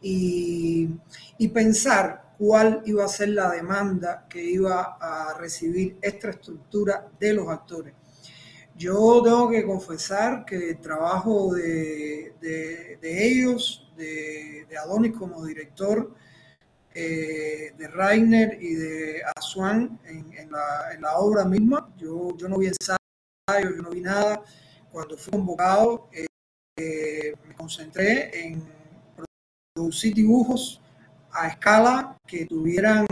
y, 0.00 0.88
pensar 1.52 2.34
cuál 2.38 2.82
iba 2.86 3.04
a 3.04 3.08
ser 3.08 3.28
la 3.28 3.50
demanda 3.50 4.26
que 4.28 4.42
iba 4.42 4.96
a 5.00 5.38
recibir 5.38 5.98
esta 6.02 6.30
estructura 6.30 7.08
de 7.20 7.32
los 7.32 7.48
actores 7.48 7.94
yo 8.76 9.22
tengo 9.22 9.50
que 9.50 9.64
confesar 9.64 10.44
que 10.44 10.70
el 10.70 10.80
trabajo 10.80 11.54
de, 11.54 12.34
ellos, 13.02 13.88
de, 13.96 14.66
Adonis 14.82 15.16
como 15.16 15.44
director, 15.44 16.12
eh, 16.92 17.72
de 17.76 17.88
Rainer 17.88 18.58
y 18.60 18.74
de 18.74 19.22
Aswan 19.54 20.00
en, 20.04 20.50
la, 20.50 21.18
obra 21.18 21.44
misma, 21.44 21.88
yo, 21.96 22.36
yo 22.36 22.48
no 22.48 22.58
vi 22.58 22.66
ensayo, 22.66 23.76
yo 23.76 23.82
no 23.82 23.90
vi 23.90 24.00
nada. 24.00 24.42
Cuando 24.90 25.16
fui 25.16 25.30
convocado, 25.30 26.08
eh, 26.12 26.26
eh, 26.76 27.34
me 27.46 27.54
concentré 27.54 28.46
en 28.46 28.62
producir 29.72 30.14
dibujos 30.14 30.80
a 31.30 31.48
escala 31.48 32.16
que 32.26 32.46
tuvieran 32.46 33.06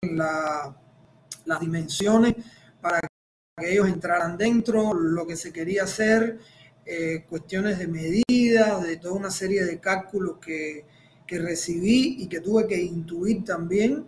las 0.00 1.60
dimensiones 1.60 2.34
para 2.80 3.00
que 3.00 3.72
ellos 3.72 3.88
entraran 3.88 4.38
dentro, 4.38 4.94
lo 4.94 5.26
que 5.26 5.36
se 5.36 5.52
quería 5.52 5.84
hacer, 5.84 6.38
eh, 6.86 7.24
cuestiones 7.28 7.78
de 7.78 7.88
medidas, 7.88 8.82
de 8.82 8.96
toda 8.96 9.14
una 9.14 9.30
serie 9.30 9.64
de 9.64 9.80
cálculos 9.80 10.38
que, 10.38 10.86
recibí 11.26 12.22
y 12.22 12.28
que 12.28 12.38
tuve 12.38 12.68
que 12.68 12.80
intuir 12.80 13.42
también 13.44 14.06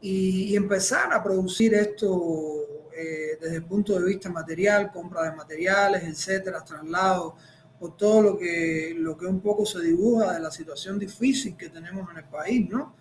y, 0.00 0.54
empezar 0.56 1.12
a 1.12 1.22
producir 1.22 1.74
esto 1.74 2.88
eh, 2.96 3.38
desde 3.40 3.56
el 3.56 3.64
punto 3.64 3.98
de 3.98 4.06
vista 4.06 4.30
material, 4.30 4.90
compra 4.92 5.24
de 5.24 5.36
materiales, 5.36 6.04
etcétera, 6.04 6.64
traslado, 6.64 7.36
por 7.78 7.96
todo 7.96 8.22
lo 8.22 8.38
que, 8.38 8.94
lo 8.96 9.16
que 9.16 9.26
un 9.26 9.40
poco 9.40 9.64
se 9.64 9.80
dibuja 9.80 10.34
de 10.34 10.40
la 10.40 10.50
situación 10.50 10.98
difícil 10.98 11.56
que 11.56 11.68
tenemos 11.68 12.10
en 12.10 12.18
el 12.18 12.24
país, 12.24 12.68
¿no? 12.68 12.94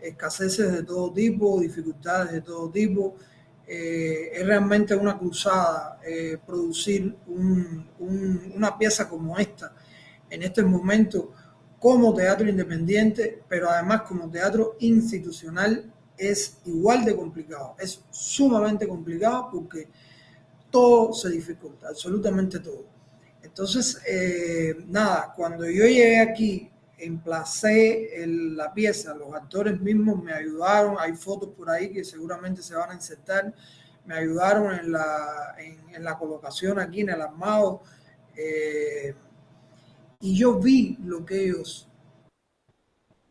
Escaseces 0.00 0.72
de 0.72 0.82
todo 0.82 1.12
tipo, 1.12 1.60
dificultades 1.60 2.32
de 2.32 2.40
todo 2.40 2.70
tipo. 2.70 3.16
Eh, 3.66 4.30
es 4.32 4.46
realmente 4.46 4.94
una 4.94 5.18
cruzada 5.18 5.98
eh, 6.06 6.38
producir 6.44 7.16
una 7.98 8.78
pieza 8.78 9.08
como 9.08 9.36
esta 9.38 9.74
en 10.30 10.42
este 10.42 10.62
momento 10.62 11.32
como 11.78 12.14
teatro 12.14 12.48
independiente, 12.48 13.42
pero 13.48 13.68
además 13.68 14.02
como 14.02 14.30
teatro 14.30 14.76
institucional 14.80 15.92
es 16.16 16.58
igual 16.64 17.04
de 17.04 17.16
complicado, 17.16 17.76
es 17.78 18.02
sumamente 18.10 18.88
complicado 18.88 19.48
porque 19.52 19.88
todo 20.70 21.12
se 21.12 21.30
dificulta, 21.30 21.88
absolutamente 21.88 22.58
todo. 22.60 22.84
Entonces, 23.42 24.00
eh, 24.06 24.74
nada, 24.88 25.32
cuando 25.36 25.64
yo 25.64 25.84
llegué 25.84 26.20
aquí 26.20 26.70
emplacé 26.98 28.10
la 28.26 28.72
pieza, 28.72 29.14
los 29.14 29.34
actores 29.34 29.80
mismos 29.80 30.22
me 30.22 30.32
ayudaron, 30.32 30.96
hay 30.98 31.14
fotos 31.14 31.50
por 31.50 31.68
ahí 31.70 31.92
que 31.92 32.04
seguramente 32.04 32.62
se 32.62 32.74
van 32.74 32.90
a 32.90 32.94
insertar, 32.94 33.54
me 34.06 34.14
ayudaron 34.14 34.74
en 34.74 34.92
la, 34.92 35.56
en, 35.58 36.02
la 36.02 36.16
colocación 36.16 36.78
aquí 36.78 37.00
en 37.02 37.10
el 37.10 37.20
armado 37.20 37.82
eh, 38.36 39.14
y 40.20 40.36
yo 40.38 40.58
vi 40.58 40.96
lo 41.04 41.24
que 41.24 41.44
ellos 41.44 41.88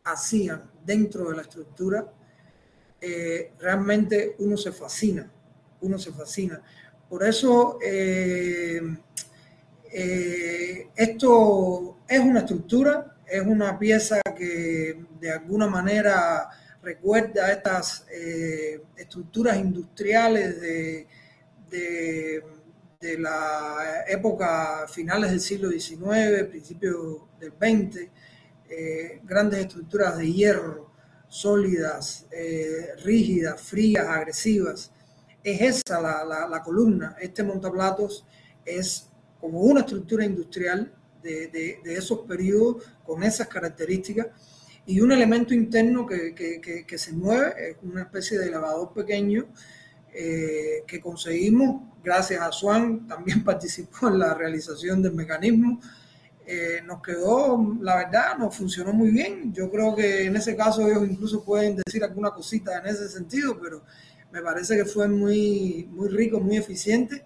hacían 0.04 0.70
dentro 0.84 1.30
de 1.30 1.36
la 1.36 1.42
estructura, 1.42 2.06
eh, 3.00 3.52
realmente 3.58 4.36
uno 4.38 4.56
se 4.56 4.72
fascina, 4.72 5.30
uno 5.80 5.98
se 5.98 6.12
fascina. 6.12 6.62
Por 7.08 7.24
eso 7.24 7.78
eh, 7.82 8.80
esto 10.94 11.98
es 12.08 12.20
una 12.20 12.40
estructura, 12.40 13.16
es 13.26 13.42
una 13.42 13.78
pieza 13.78 14.20
que 14.36 15.04
de 15.20 15.30
alguna 15.30 15.66
manera 15.66 16.48
recuerda 16.86 17.50
estas 17.50 18.06
eh, 18.12 18.80
estructuras 18.96 19.56
industriales 19.56 20.60
de, 20.60 21.08
de, 21.68 23.18
la 23.18 24.04
época 24.08 24.86
finales 24.88 25.30
del 25.30 25.40
siglo 25.40 25.70
XIX, 25.70 26.44
principios 26.48 27.22
del 27.40 27.52
XX, 27.52 28.08
eh, 28.68 29.20
grandes 29.24 29.60
estructuras 29.60 30.16
de 30.18 30.32
hierro, 30.32 30.85
sólidas, 31.28 32.26
eh, 32.30 32.94
rígidas, 33.04 33.60
frías, 33.60 34.06
agresivas. 34.06 34.92
Es 35.42 35.60
esa 35.60 36.00
la, 36.00 36.48
la 36.48 36.62
columna. 36.62 37.16
Este 37.20 37.42
montaplatos 37.42 38.24
es 38.64 39.08
como 39.40 39.60
una 39.60 39.80
estructura 39.80 40.24
industrial 40.24 40.92
de, 41.22 41.80
esos 41.84 42.20
periodos 42.20 42.84
con 43.04 43.22
esas 43.22 43.48
características 43.48 44.28
y 44.86 45.00
un 45.00 45.12
elemento 45.12 45.54
interno 45.54 46.06
que, 46.06 46.98
se 46.98 47.12
mueve, 47.12 47.70
es 47.70 47.76
una 47.82 48.02
especie 48.02 48.38
de 48.38 48.46
elevador 48.46 48.92
pequeño 48.92 49.46
eh, 50.12 50.84
que 50.86 51.00
conseguimos, 51.00 51.82
gracias 52.02 52.40
a 52.40 52.52
Swan, 52.52 53.06
también 53.06 53.42
participó 53.44 54.08
en 54.08 54.20
la 54.20 54.34
realización 54.34 55.02
del 55.02 55.14
mecanismo. 55.14 55.80
Eh, 56.46 56.80
nos 56.84 57.02
quedó, 57.02 57.76
la 57.80 57.96
verdad, 57.96 58.38
nos 58.38 58.56
funcionó 58.56 58.92
muy 58.92 59.10
bien. 59.10 59.52
Yo 59.52 59.70
creo 59.70 59.94
que 59.96 60.26
en 60.26 60.36
ese 60.36 60.54
caso 60.56 60.86
ellos 60.86 61.08
incluso 61.08 61.44
pueden 61.44 61.76
decir 61.84 62.04
alguna 62.04 62.30
cosita 62.30 62.78
en 62.78 62.86
ese 62.86 63.08
sentido, 63.08 63.58
pero 63.60 63.82
me 64.30 64.40
parece 64.42 64.76
que 64.76 64.84
fue 64.84 65.08
muy, 65.08 65.88
muy 65.90 66.08
rico, 66.08 66.40
muy 66.40 66.56
eficiente. 66.56 67.24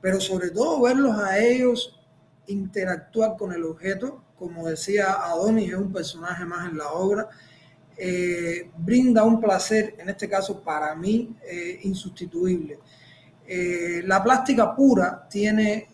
Pero 0.00 0.20
sobre 0.20 0.50
todo 0.50 0.82
verlos 0.82 1.18
a 1.18 1.38
ellos 1.38 1.98
interactuar 2.46 3.36
con 3.36 3.52
el 3.52 3.64
objeto. 3.64 4.22
Como 4.38 4.68
decía 4.68 5.12
Adonis, 5.12 5.70
es 5.72 5.78
un 5.78 5.92
personaje 5.92 6.44
más 6.44 6.70
en 6.70 6.78
la 6.78 6.92
obra. 6.92 7.28
eh, 7.98 8.70
brinda 8.76 9.24
un 9.24 9.40
placer, 9.40 9.94
en 9.98 10.08
este 10.10 10.28
caso 10.28 10.62
para 10.62 10.94
mí, 10.94 11.34
eh, 11.50 11.80
insustituible. 11.82 12.78
Eh, 13.46 14.02
la 14.04 14.22
plástica 14.22 14.74
pura 14.74 15.26
tiene 15.30 15.88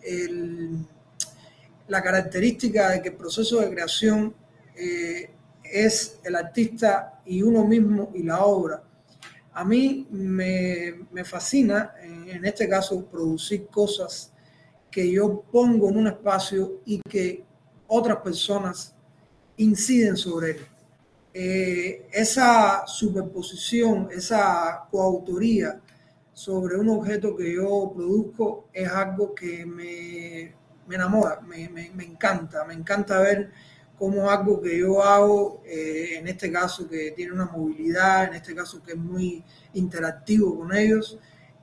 la 1.87 2.01
característica 2.01 2.89
de 2.91 3.01
que 3.01 3.09
el 3.09 3.15
proceso 3.15 3.59
de 3.59 3.69
creación 3.69 4.33
es 5.63 6.19
el 6.23 6.35
artista 6.35 7.21
y 7.25 7.41
uno 7.41 7.65
mismo 7.65 8.11
y 8.13 8.23
la 8.23 8.45
obra. 8.45 8.83
A 9.53 9.63
mí 9.63 10.07
me, 10.11 11.23
fascina, 11.23 11.93
en, 12.01 12.43
este 12.45 12.67
caso, 12.67 13.05
producir 13.05 13.67
cosas 13.67 14.31
que 14.89 15.11
yo 15.11 15.43
pongo 15.51 15.89
en 15.89 15.97
un 15.97 16.07
espacio 16.07 16.81
y 16.85 17.01
que 17.01 17.43
otras 17.87 18.17
personas 18.17 18.95
inciden 19.57 20.17
sobre 20.17 20.51
él. 20.51 20.57
Eh, 21.35 22.07
esa 22.11 22.85
superposición, 22.85 24.09
esa 24.11 24.87
coautoría 24.91 25.81
sobre 26.31 26.75
un 26.75 26.89
objeto 26.89 27.35
que 27.35 27.53
yo 27.53 27.91
produzco 27.95 28.69
es 28.71 28.89
algo 28.89 29.33
que 29.33 29.65
me, 29.65 30.53
enamora, 30.91 31.41
me, 31.41 31.65
encanta, 32.03 32.63
me 32.65 32.73
encanta 32.73 33.19
ver 33.19 33.51
cómo 33.97 34.29
algo 34.29 34.61
que 34.61 34.79
yo 34.79 35.03
hago, 35.03 35.61
eh, 35.65 36.17
en 36.17 36.27
este 36.27 36.51
caso 36.51 36.89
que 36.89 37.11
tiene 37.11 37.31
una 37.31 37.45
movilidad, 37.45 38.25
en 38.25 38.33
este 38.35 38.53
caso 38.53 38.81
que 38.83 38.91
es 38.93 38.97
muy 38.97 39.43
interactivo 39.73 40.57
con 40.57 40.75
ellos, 40.75 41.17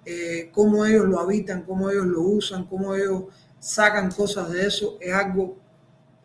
eh, 0.05 0.51
cómo 0.53 0.87
ellos 0.87 1.05
lo 1.07 1.21
habitan, 1.21 1.63
cómo 1.63 1.91
ellos 1.91 2.07
lo 2.07 2.23
usan, 2.23 2.67
cómo 2.67 2.95
ellos 2.95 3.25
sacan 3.59 4.11
cosas 4.11 4.51
de 4.51 4.67
eso, 4.67 4.97
es 5.01 5.13
algo, 5.13 5.59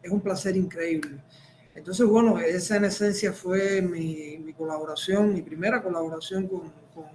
es 0.01 0.11
un 0.11 0.21
placer 0.21 0.55
increíble. 0.55 1.21
Entonces, 1.75 2.05
bueno, 2.05 2.39
esa 2.39 2.77
en 2.77 2.85
esencia 2.85 3.33
fue 3.33 3.81
mi, 3.81 4.53
colaboración, 4.53 5.33
mi 5.33 5.41
primera 5.41 5.83
colaboración 5.83 6.47
con, 6.47 6.71
con, 6.93 7.05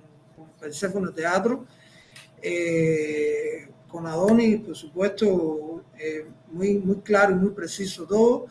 con 0.92 1.14
Teatro, 1.14 1.64
eh, 2.42 3.68
con 3.90 4.06
Adonis, 4.06 4.60
por 4.60 4.76
supuesto, 4.76 5.84
eh, 5.98 6.26
muy, 6.52 6.78
muy 6.78 6.96
claro 6.96 7.32
y 7.32 7.36
muy 7.36 7.50
preciso 7.50 8.06
todo. 8.06 8.46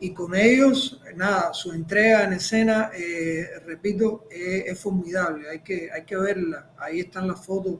Y 0.00 0.12
con 0.12 0.34
ellos, 0.34 1.00
nada, 1.14 1.54
su 1.54 1.72
entrega 1.72 2.24
en 2.24 2.32
escena, 2.32 2.90
eh, 2.92 3.46
repito, 3.64 4.26
es, 4.30 4.78
formidable, 4.78 5.48
hay 5.48 5.60
que, 5.60 5.90
hay 5.92 6.04
que 6.04 6.16
verla. 6.16 6.72
Ahí 6.76 7.00
están 7.00 7.28
las 7.28 7.44
fotos 7.46 7.78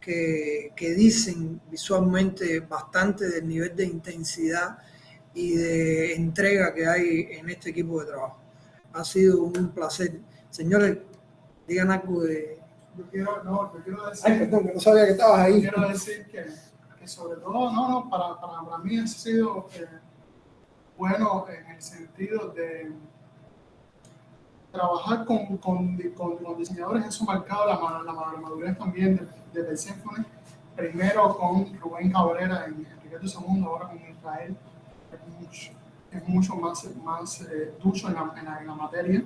que, 0.00 0.72
que 0.74 0.94
dicen 0.94 1.60
visualmente 1.70 2.60
bastante 2.60 3.28
del 3.28 3.46
nivel 3.46 3.76
de 3.76 3.84
intensidad 3.84 4.78
y 5.34 5.54
de 5.54 6.14
entrega 6.14 6.74
que 6.74 6.86
hay 6.86 7.28
en 7.32 7.50
este 7.50 7.70
equipo 7.70 8.00
de 8.00 8.06
trabajo. 8.06 8.40
Ha 8.94 9.04
sido 9.04 9.42
un 9.42 9.70
placer. 9.72 10.20
Señores, 10.50 10.96
digan 11.68 11.90
algo 11.90 12.22
de... 12.22 12.59
Yo 13.00 13.10
quiero, 13.10 13.44
no, 13.44 13.72
yo 13.72 13.82
quiero 13.82 14.10
decir... 14.10 14.30
Ay, 14.30 14.38
perdón, 14.40 14.66
que 14.66 14.74
no 14.74 14.80
sabía 14.80 15.04
que 15.06 15.12
estabas 15.12 15.40
ahí. 15.40 15.60
Quiero 15.60 15.88
decir 15.88 16.26
que, 16.30 16.46
que 16.98 17.08
sobre 17.08 17.40
todo, 17.40 17.72
no, 17.72 17.88
no, 17.88 18.10
para, 18.10 18.38
para, 18.38 18.62
para 18.62 18.78
mí 18.78 18.98
ha 18.98 19.06
sido 19.06 19.68
eh, 19.74 19.86
bueno 20.98 21.46
en 21.48 21.70
el 21.70 21.80
sentido 21.80 22.48
de 22.50 22.92
trabajar 24.70 25.24
con, 25.24 25.56
con, 25.56 25.96
con, 26.14 26.58
diseñadores, 26.58 27.06
eso 27.06 27.24
ha 27.24 27.34
marcado 27.34 27.66
la, 27.66 28.02
la, 28.02 28.12
madurez 28.12 28.76
también 28.78 29.28
de, 29.52 29.62
de, 29.62 29.76
Symphony. 29.76 30.24
Primero 30.76 31.36
con 31.36 31.78
Rubén 31.80 32.12
Cabrera 32.12 32.66
en 32.66 32.74
Enrique 32.74 33.16
II, 33.22 33.64
ahora 33.64 33.88
con 33.88 33.96
Israel 33.96 34.56
es 36.12 36.28
mucho 36.28 36.56
más, 36.56 36.84
más 36.96 37.40
eh, 37.42 37.74
ducho 37.82 38.08
en 38.08 38.14
la, 38.14 38.32
en, 38.60 38.66
la, 38.66 38.74
materia. 38.74 39.24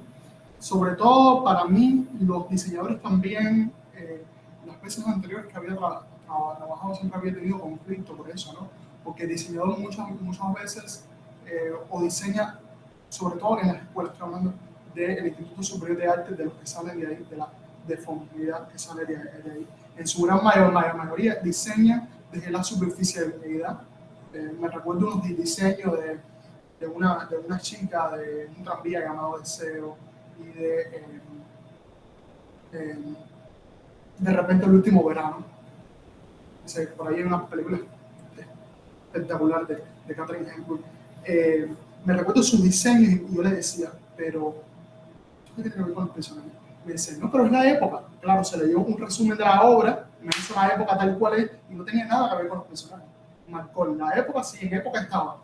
Sobre 0.64 0.92
todo 0.92 1.44
para 1.44 1.66
mí, 1.66 2.08
los 2.20 2.48
diseñadores 2.48 3.02
también, 3.02 3.70
eh, 3.94 4.24
las 4.66 4.80
veces 4.80 5.06
anteriores 5.06 5.46
que 5.52 5.58
había 5.58 5.76
trabajado 5.76 6.94
siempre 6.94 7.20
había 7.20 7.34
tenido 7.34 7.60
conflicto 7.60 8.16
por 8.16 8.30
eso, 8.30 8.54
¿no? 8.54 8.70
Porque 9.04 9.24
el 9.24 9.28
diseñador 9.28 9.78
muchas, 9.78 10.08
muchas 10.22 10.54
veces 10.54 11.04
eh, 11.44 11.70
o 11.90 12.00
diseña, 12.00 12.58
sobre 13.10 13.38
todo 13.38 13.60
en 13.60 13.68
las 13.68 13.82
escuelas, 13.82 14.14
hablando 14.18 14.54
del 14.94 15.26
Instituto 15.26 15.62
Superior 15.62 15.98
de 15.98 16.08
Arte, 16.08 16.34
de 16.34 16.46
los 16.46 16.54
que 16.54 16.66
salen 16.66 16.98
de 16.98 17.08
ahí, 17.08 17.26
de 17.28 17.36
la 17.36 17.48
deformidad 17.86 18.66
que 18.68 18.78
sale 18.78 19.04
de, 19.04 19.16
ahí. 19.16 19.66
En 19.98 20.06
su 20.06 20.22
gran 20.22 20.42
mayor, 20.42 20.72
mayor 20.72 20.96
mayoría 20.96 21.34
diseña 21.44 22.08
desde 22.32 22.50
la 22.50 22.64
superficialidad 22.64 23.82
eh, 24.32 24.56
me 24.58 24.68
recuerdo 24.68 25.12
unos 25.12 25.24
diseños 25.24 25.92
de, 26.00 26.18
de, 26.80 26.86
una, 26.86 27.26
de 27.26 27.36
una 27.36 27.58
chica 27.60 28.16
de 28.16 28.48
un 28.56 28.64
tranvía 28.64 29.00
llamado 29.00 29.38
Deseo 29.38 30.13
y 30.38 30.58
de 30.58 30.82
em, 30.82 31.20
em, 32.72 33.16
de 34.18 34.32
repente 34.32 34.64
el 34.66 34.72
último 34.72 35.04
verano. 35.04 35.44
por 36.96 37.08
ahí 37.08 37.16
hay 37.16 37.22
una 37.22 37.46
película 37.46 37.78
espectacular 39.12 39.66
de, 39.66 39.82
de 40.06 40.14
Catherine 40.14 40.50
Hepburn. 40.50 40.82
Eh, 41.24 41.72
me 42.04 42.14
recuerdo 42.14 42.42
sus 42.42 42.62
diseños 42.62 43.12
y 43.12 43.34
yo 43.34 43.42
le 43.42 43.50
decía, 43.50 43.92
pero 44.16 44.62
¿qué 45.46 45.62
tiene 45.62 45.70
que 45.70 45.82
ver 45.82 45.94
con 45.94 46.04
los 46.06 46.14
personajes? 46.14 46.52
Me 46.84 46.92
dice, 46.92 47.18
no, 47.18 47.30
pero 47.30 47.46
es 47.46 47.52
la 47.52 47.70
época. 47.70 48.02
Claro, 48.20 48.44
se 48.44 48.58
le 48.58 48.66
dio 48.66 48.80
un 48.80 48.98
resumen 48.98 49.38
de 49.38 49.44
la 49.44 49.62
obra, 49.62 50.08
me 50.20 50.28
hizo 50.28 50.54
la 50.54 50.68
época 50.68 50.98
tal 50.98 51.18
cual 51.18 51.34
es 51.34 51.50
y 51.70 51.74
no 51.74 51.84
tenía 51.84 52.06
nada 52.06 52.30
que 52.30 52.42
ver 52.42 52.48
con 52.48 52.58
los 52.58 52.66
personajes 52.66 53.14
marcó 53.48 53.86
la 53.86 54.12
época, 54.18 54.42
sí, 54.42 54.66
en 54.66 54.74
época 54.74 55.00
estaba, 55.00 55.38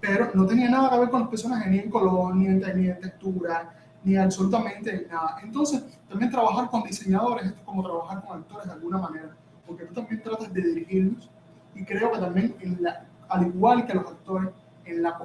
pero 0.00 0.30
no 0.34 0.46
tenía 0.46 0.70
nada 0.70 0.90
que 0.90 0.98
ver 1.00 1.10
con 1.10 1.20
los 1.20 1.28
personajes, 1.28 1.70
ni 1.70 1.78
en 1.78 1.90
color, 1.90 2.34
ni 2.34 2.46
en, 2.46 2.60
ni 2.60 2.88
en 2.88 3.00
textura, 3.00 3.72
ni 4.04 4.16
absolutamente 4.16 5.06
nada. 5.10 5.38
Entonces, 5.42 5.84
también 6.08 6.30
trabajar 6.30 6.68
con 6.70 6.82
diseñadores 6.82 7.46
es 7.46 7.52
como 7.64 7.82
trabajar 7.82 8.24
con 8.24 8.38
actores 8.38 8.66
de 8.66 8.72
alguna 8.72 8.98
manera, 8.98 9.36
porque 9.66 9.84
tú 9.84 9.94
también 9.94 10.22
tratas 10.22 10.52
de 10.52 10.60
dirigirlos 10.60 11.30
y 11.74 11.84
creo 11.84 12.12
que 12.12 12.18
también, 12.18 12.54
en 12.60 12.82
la, 12.82 13.06
al 13.28 13.46
igual 13.46 13.86
que 13.86 13.94
los 13.94 14.06
actores, 14.06 14.50
en 14.84 15.02
la, 15.02 15.16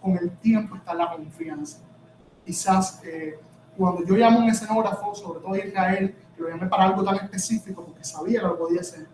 con 0.00 0.16
el 0.16 0.30
tiempo 0.38 0.76
está 0.76 0.94
la 0.94 1.10
confianza. 1.10 1.78
Quizás 2.44 3.00
eh, 3.04 3.38
cuando 3.76 4.04
yo 4.04 4.16
llamo 4.16 4.40
a 4.40 4.42
un 4.42 4.50
escenógrafo, 4.50 5.14
sobre 5.14 5.40
todo 5.40 5.56
Israel, 5.56 6.14
que 6.34 6.42
lo 6.42 6.48
llamé 6.48 6.66
para 6.66 6.84
algo 6.84 7.04
tan 7.04 7.16
específico 7.16 7.84
porque 7.84 8.04
sabía 8.04 8.40
que 8.40 8.46
lo 8.46 8.58
podía 8.58 8.80
hacer, 8.80 9.06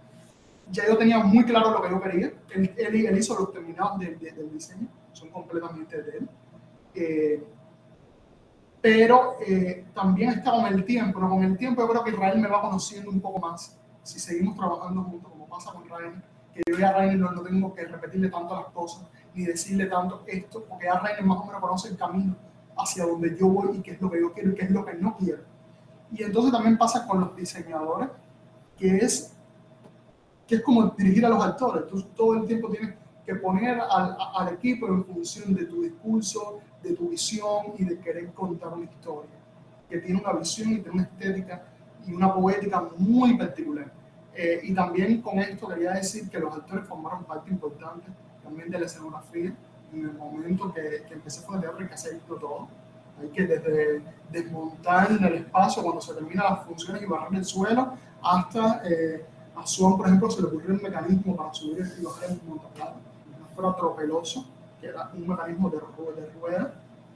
ya 0.71 0.87
yo 0.87 0.97
tenía 0.97 1.19
muy 1.19 1.45
claro 1.45 1.71
lo 1.71 1.83
que 1.83 1.91
yo 1.91 2.01
quería. 2.01 2.33
Él, 2.55 2.75
él, 2.77 3.19
hizo 3.19 3.39
los 3.39 3.53
terminados 3.53 3.99
del 3.99 4.51
diseño, 4.53 4.89
son 5.13 5.29
completamente 5.31 6.03
de 6.03 6.19
él. 6.19 6.29
Eh, 6.95 7.45
pero 8.83 9.37
eh, 9.47 9.87
también 9.95 10.31
está 10.31 10.51
con 10.51 10.67
el 10.67 10.85
tiempo, 10.85 11.21
¿no? 11.21 11.31
con 11.31 11.45
el 11.45 11.57
tiempo 11.57 11.83
yo 11.83 11.89
creo 11.89 12.05
que 12.05 12.11
Israel 12.11 12.39
me 12.41 12.49
va 12.49 12.61
conociendo 12.61 13.11
un 13.11 13.21
poco 13.21 13.39
más. 13.39 13.79
Si 14.03 14.19
seguimos 14.19 14.57
trabajando 14.57 15.05
juntos, 15.05 15.31
como 15.31 15.49
pasa 15.49 15.73
con 15.73 15.89
Rainer, 15.89 16.21
que 16.53 16.63
yo 16.69 16.77
ya 16.77 16.89
a 16.89 16.93
Rainer 16.95 17.17
no, 17.17 17.31
no, 17.31 17.43
tengo 17.43 17.73
que 17.73 17.85
repetirle 17.85 18.29
tanto 18.29 18.57
las 18.57 18.67
cosas, 18.67 19.07
ni 19.33 19.45
decirle 19.45 19.87
tanto 19.87 20.25
esto, 20.27 20.65
porque 20.69 20.87
ya 20.87 20.99
Rainer 20.99 21.25
más 21.25 21.39
o 21.39 21.45
menos 21.47 21.61
conoce 21.61 21.89
el 21.91 21.97
camino 21.97 22.35
hacia 22.77 23.07
donde 23.07 23.37
yo 23.39 23.47
voy 23.49 23.79
y 23.79 23.83
qué 23.83 23.93
es 23.93 24.01
lo 24.01 24.11
que 24.11 24.21
yo 24.21 24.33
quiero 24.33 24.51
y 24.51 24.55
qué 24.55 24.65
es 24.65 24.71
lo 24.73 24.85
que 24.85 24.95
no 24.95 25.17
quiero. 25.17 25.43
Y 26.11 26.25
entonces 26.25 26.51
también 26.53 26.77
pasa 26.77 27.07
con 27.07 27.21
los 27.21 27.37
diseñadores, 27.37 28.09
que 28.77 28.97
es 28.97 29.33
que 30.47 30.57
es 30.57 30.63
como 30.63 30.87
dirigir 30.89 31.25
a 31.25 31.29
los 31.29 31.43
actores. 31.43 31.87
Tú 31.87 32.03
todo 32.15 32.35
el 32.35 32.47
tiempo 32.47 32.69
tienes 32.69 32.97
que 33.25 33.37
poner 33.37 33.81
al, 33.81 34.17
al, 34.35 34.55
equipo 34.55 34.89
en 34.89 35.05
función 35.05 35.55
de 35.55 35.67
tu 35.67 35.83
discurso, 35.83 36.61
de 36.83 36.95
tu 36.95 37.09
visión 37.09 37.75
y 37.79 37.85
de 37.85 37.99
querer 37.99 38.33
contar 38.33 38.73
una 38.75 38.85
historia, 38.85 39.31
que 39.89 39.99
tiene 39.99 40.21
una 40.21 40.33
visión 40.33 40.73
y 40.73 40.79
tiene 40.79 40.91
una 40.91 41.03
estética 41.03 41.63
y 42.07 42.13
una 42.13 42.35
poética 42.35 42.89
muy 42.99 43.37
particular. 43.37 43.91
Eh, 44.35 44.61
y 44.63 44.75
también 44.75 45.21
con 45.21 45.39
esto 45.39 45.69
quería 45.69 45.93
decir 45.93 46.29
que 46.31 46.39
los 46.39 46.55
actores 46.55 46.87
formaron 46.87 47.25
parte 47.25 47.51
importante 47.51 48.07
también 48.43 48.71
de 48.71 48.79
la 48.79 48.87
escenografía. 48.87 49.55
En 49.93 50.01
el 50.01 50.13
momento 50.13 50.73
que, 50.73 51.05
que 51.07 51.15
empecé 51.15 51.45
con 51.45 51.57
el 51.57 51.61
teatro 51.61 51.87
que 51.87 51.95
hacerlo 51.95 52.37
todo. 52.37 52.69
Hay 53.21 53.29
que 53.29 53.47
desde 53.47 54.03
desmontar 54.31 55.13
en 55.13 55.23
el 55.23 55.35
espacio 55.35 55.83
cuando 55.83 56.01
se 56.01 56.15
terminan 56.15 56.47
las 56.49 56.65
funciones 56.65 57.03
y 57.03 57.07
barrer 57.07 57.35
el 57.35 57.45
suelo 57.45 57.93
hasta 58.23 58.83
eh, 58.85 59.25
a 59.55 59.67
Swan, 59.67 59.97
por 59.97 60.07
ejemplo, 60.07 60.31
se 60.31 60.41
le 60.41 60.49
ocurrió 60.49 60.75
un 60.75 60.83
mecanismo 60.83 61.37
para 61.37 61.53
subir 61.53 61.87
y 61.99 62.05
bajar 62.05 62.31
el 62.31 62.41
montaplano. 62.47 62.97
No 63.39 63.47
fuera 63.55 63.77
tropeloso, 63.77 64.47
que 64.83 64.89
era 64.89 65.11
un 65.15 65.29
mecanismo 65.29 65.71
de, 65.71 65.77
de 65.77 66.31
rueda, 66.33 66.75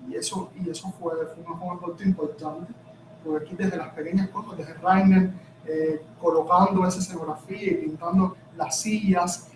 y 0.09 0.15
eso, 0.15 0.51
y 0.55 0.71
eso 0.71 0.89
fue, 1.01 1.15
fue 1.27 1.45
un 1.45 1.77
aporte 1.77 2.05
importante, 2.05 2.73
porque 3.25 3.45
aquí 3.45 3.57
desde 3.57 3.77
las 3.77 3.93
pequeñas 3.93 4.29
cosas, 4.29 4.57
desde 4.57 4.75
Rainer, 4.75 5.33
eh, 5.67 6.01
colocando 6.21 6.87
esa 6.87 7.01
escenografía 7.01 7.73
y 7.73 7.75
pintando 7.75 8.37
las 8.57 8.81
sillas, 8.81 9.49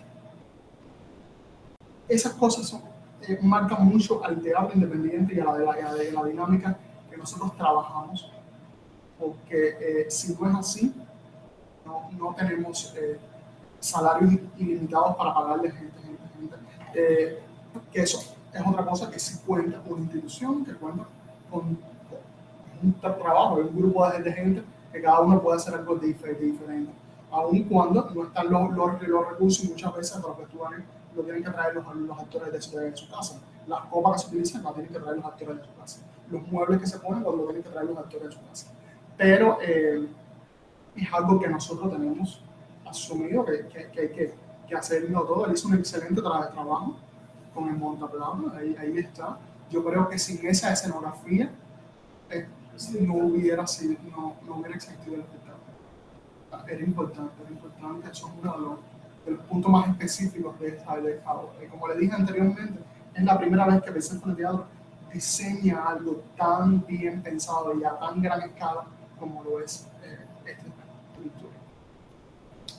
esas 2.09 2.33
cosas 2.33 2.67
son, 2.67 2.81
eh, 3.21 3.39
marcan 3.41 3.85
mucho 3.85 4.23
al 4.25 4.41
teatro 4.41 4.71
independiente 4.75 5.33
y 5.33 5.39
a 5.39 5.45
la, 5.45 5.57
la, 5.57 5.93
la 5.93 6.25
dinámica 6.25 6.77
que 7.09 7.15
nosotros 7.15 7.55
trabajamos, 7.55 8.29
porque 9.17 9.77
eh, 9.79 10.11
si 10.11 10.35
no 10.35 10.49
es 10.49 10.55
así, 10.55 10.93
no, 11.85 12.09
no 12.11 12.35
tenemos 12.35 12.93
salarios 13.79 14.33
ilimitados 14.57 15.15
para 15.15 15.33
pagarle 15.33 15.71
gente, 15.71 15.97
gente, 16.01 16.55
gente. 16.93 17.50
Que 17.91 18.01
eso 18.01 18.19
es 18.53 18.67
otra 18.67 18.85
cosa 18.85 19.09
que 19.09 19.19
sí 19.19 19.39
cuenta 19.45 19.81
una 19.85 20.01
institución, 20.01 20.65
que 20.65 20.73
cuenta 20.73 21.05
con, 21.49 21.77
un 22.83 22.93
trabajo, 22.99 23.55
un 23.55 23.75
grupo 23.75 24.09
de, 24.09 24.31
gente 24.33 24.63
que 24.91 25.01
cada 25.01 25.19
uno 25.21 25.41
puede 25.41 25.57
hacer 25.57 25.75
algo 25.75 25.95
diferente. 25.95 26.91
Aun 27.31 27.63
cuando 27.63 28.09
no 28.13 28.23
están 28.23 28.51
los, 28.51 28.71
los, 28.71 29.01
los 29.03 29.29
recursos, 29.29 29.65
muchas 29.65 29.95
veces 29.95 30.21
los 30.21 30.37
vestuarios 30.37 30.83
lo 31.15 31.23
tienen 31.23 31.43
que 31.43 31.49
traer 31.49 31.75
los, 31.75 31.95
los 31.95 32.19
actores 32.19 32.51
de 32.51 32.61
su, 32.61 32.77
de 32.77 32.95
su, 32.95 33.09
casa. 33.09 33.39
Las 33.67 33.81
copas 33.85 34.13
que 34.13 34.19
se 34.19 34.27
utilizan 34.27 34.63
las 34.63 34.73
tienen 34.73 34.91
que 34.91 34.99
traer 34.99 35.17
los 35.17 35.25
actores 35.25 35.57
de 35.57 35.63
su 35.63 35.75
casa. 35.79 36.01
Los 36.29 36.47
muebles 36.47 36.79
que 36.79 36.87
se 36.87 36.99
ponen 36.99 37.23
los 37.23 37.35
tienen 37.35 37.63
que 37.63 37.69
traer 37.69 37.87
los 37.87 37.97
actores 37.97 38.29
de 38.29 38.31
su 38.33 38.47
casa. 38.47 38.67
Pero 39.17 39.57
eh, 39.61 40.07
es 40.95 41.13
algo 41.13 41.39
que 41.39 41.47
nosotros 41.47 41.91
tenemos 41.91 42.41
asumido 42.85 43.45
que, 43.45 43.67
que, 43.67 43.89
que 43.91 44.01
hay 44.01 44.09
que, 44.09 44.75
hacerlo 44.75 45.23
todo. 45.23 45.45
Él 45.45 45.53
hizo 45.53 45.67
un 45.67 45.75
excelente 45.75 46.21
trabajo 46.21 46.95
con 47.53 47.69
el 47.69 47.75
montaplano, 47.75 48.51
ahí, 48.55 48.75
ahí 48.79 48.97
está. 48.97 49.37
Yo 49.69 49.83
creo 49.83 50.09
que 50.09 50.19
sin 50.19 50.45
esa 50.45 50.71
escenografía 50.71 51.51
eh, 52.29 52.47
no, 53.01 53.15
hubiera 53.15 53.65
sido, 53.67 53.95
no, 54.09 54.35
no 54.45 54.55
hubiera 54.55 54.75
existido 54.75 55.15
el 55.15 55.21
espectáculo. 55.21 56.67
Era 56.67 56.83
importante, 56.83 57.33
era 57.41 57.51
importante, 57.51 58.09
eso 58.11 58.27
es 58.27 58.33
uno 58.41 58.53
de 58.53 58.61
los 58.61 58.79
el 59.27 59.35
punto 59.37 59.69
más 59.69 59.89
específico 59.89 60.55
de 60.59 60.69
esta, 60.69 60.97
de 60.97 61.19
Como 61.69 61.87
le 61.87 61.95
dije 61.97 62.13
anteriormente, 62.13 62.79
es 63.13 63.23
la 63.23 63.37
primera 63.37 63.65
vez 63.67 63.83
que 63.83 63.91
Persephone 63.91 64.35
Teatro 64.35 64.65
diseña 65.13 65.83
algo 65.87 66.23
tan 66.37 66.85
bien 66.85 67.21
pensado 67.21 67.77
y 67.77 67.83
a 67.83 67.97
tan 67.99 68.21
gran 68.21 68.41
escala 68.41 68.85
como 69.19 69.43
lo 69.43 69.59
es 69.59 69.87
eh, 70.03 70.17
esta 70.45 70.63
estructura. 71.09 71.53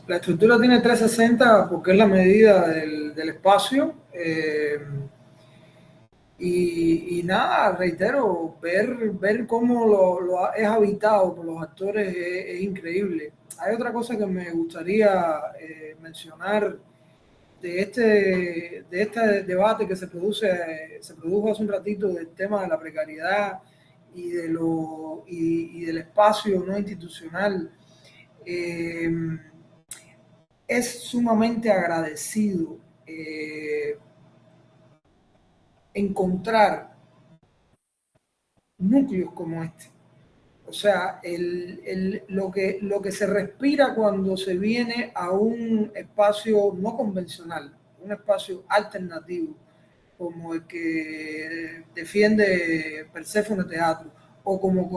La 0.07 0.17
estructura 0.17 0.59
tiene 0.59 0.81
360 0.81 1.69
porque 1.69 1.93
es 1.93 1.99
la 1.99 2.07
medida 2.07 2.69
del, 2.69 3.15
del 3.15 3.29
espacio. 3.29 3.95
Eh, 4.13 4.79
y, 6.39 7.23
nada, 7.25 7.77
reitero, 7.77 8.57
ver, 8.61 9.11
ver 9.13 9.47
cómo 9.47 9.87
lo, 9.87 10.21
lo 10.21 10.53
es 10.53 10.67
habitado 10.67 11.35
por 11.37 11.45
los 11.45 11.63
actores 11.63 12.09
es, 12.17 12.57
es 12.57 12.63
increíble 12.63 13.33
hay 13.63 13.75
otra 13.75 13.93
cosa 13.93 14.17
que 14.17 14.27
me 14.27 14.51
gustaría 14.51 15.41
eh, 15.61 15.97
mencionar 16.01 16.77
de 17.61 17.81
este, 17.81 18.85
de 18.91 19.03
este 19.03 19.43
debate 19.45 19.87
que 19.87 19.95
se, 19.95 20.09
produce, 20.09 20.99
se 21.01 21.15
produjo 21.15 21.53
hace 21.53 21.63
un 21.63 21.69
ratito 21.69 22.09
del 22.09 22.29
tema 22.31 22.63
de 22.63 22.69
la 22.69 22.79
precariedad 22.79 23.61
y, 24.15 24.31
de 24.31 24.49
lo, 24.49 25.25
y, 25.29 25.85
del 25.85 25.99
espacio 25.99 26.61
no 26.67 26.77
institucional. 26.77 27.71
Eh, 28.45 29.11
es 30.67 31.05
sumamente 31.05 31.71
agradecido 31.71 32.79
eh, 33.07 33.99
encontrar 35.95 36.97
núcleos 38.79 39.33
como 39.33 39.63
este 39.63 39.93
o 40.73 40.75
sea, 40.75 41.21
lo, 42.29 42.51
que, 42.51 42.79
lo 42.81 43.03
que 43.03 43.13
se 43.13 43.27
respira 43.27 43.95
cuando 43.95 44.39
se 44.39 44.57
viene 44.57 45.13
a 45.15 45.31
un 45.31 45.93
espacio 45.95 46.73
no 46.75 46.97
convencional, 46.97 47.77
un 48.01 48.11
espacio 48.11 48.65
alternativo, 48.69 49.55
como 50.17 50.55
el 50.55 50.67
que 50.67 51.85
defiende 51.95 53.07
Persephone 53.13 53.65
Teatro, 53.65 54.11
o 54.45 54.59
como 54.59 54.89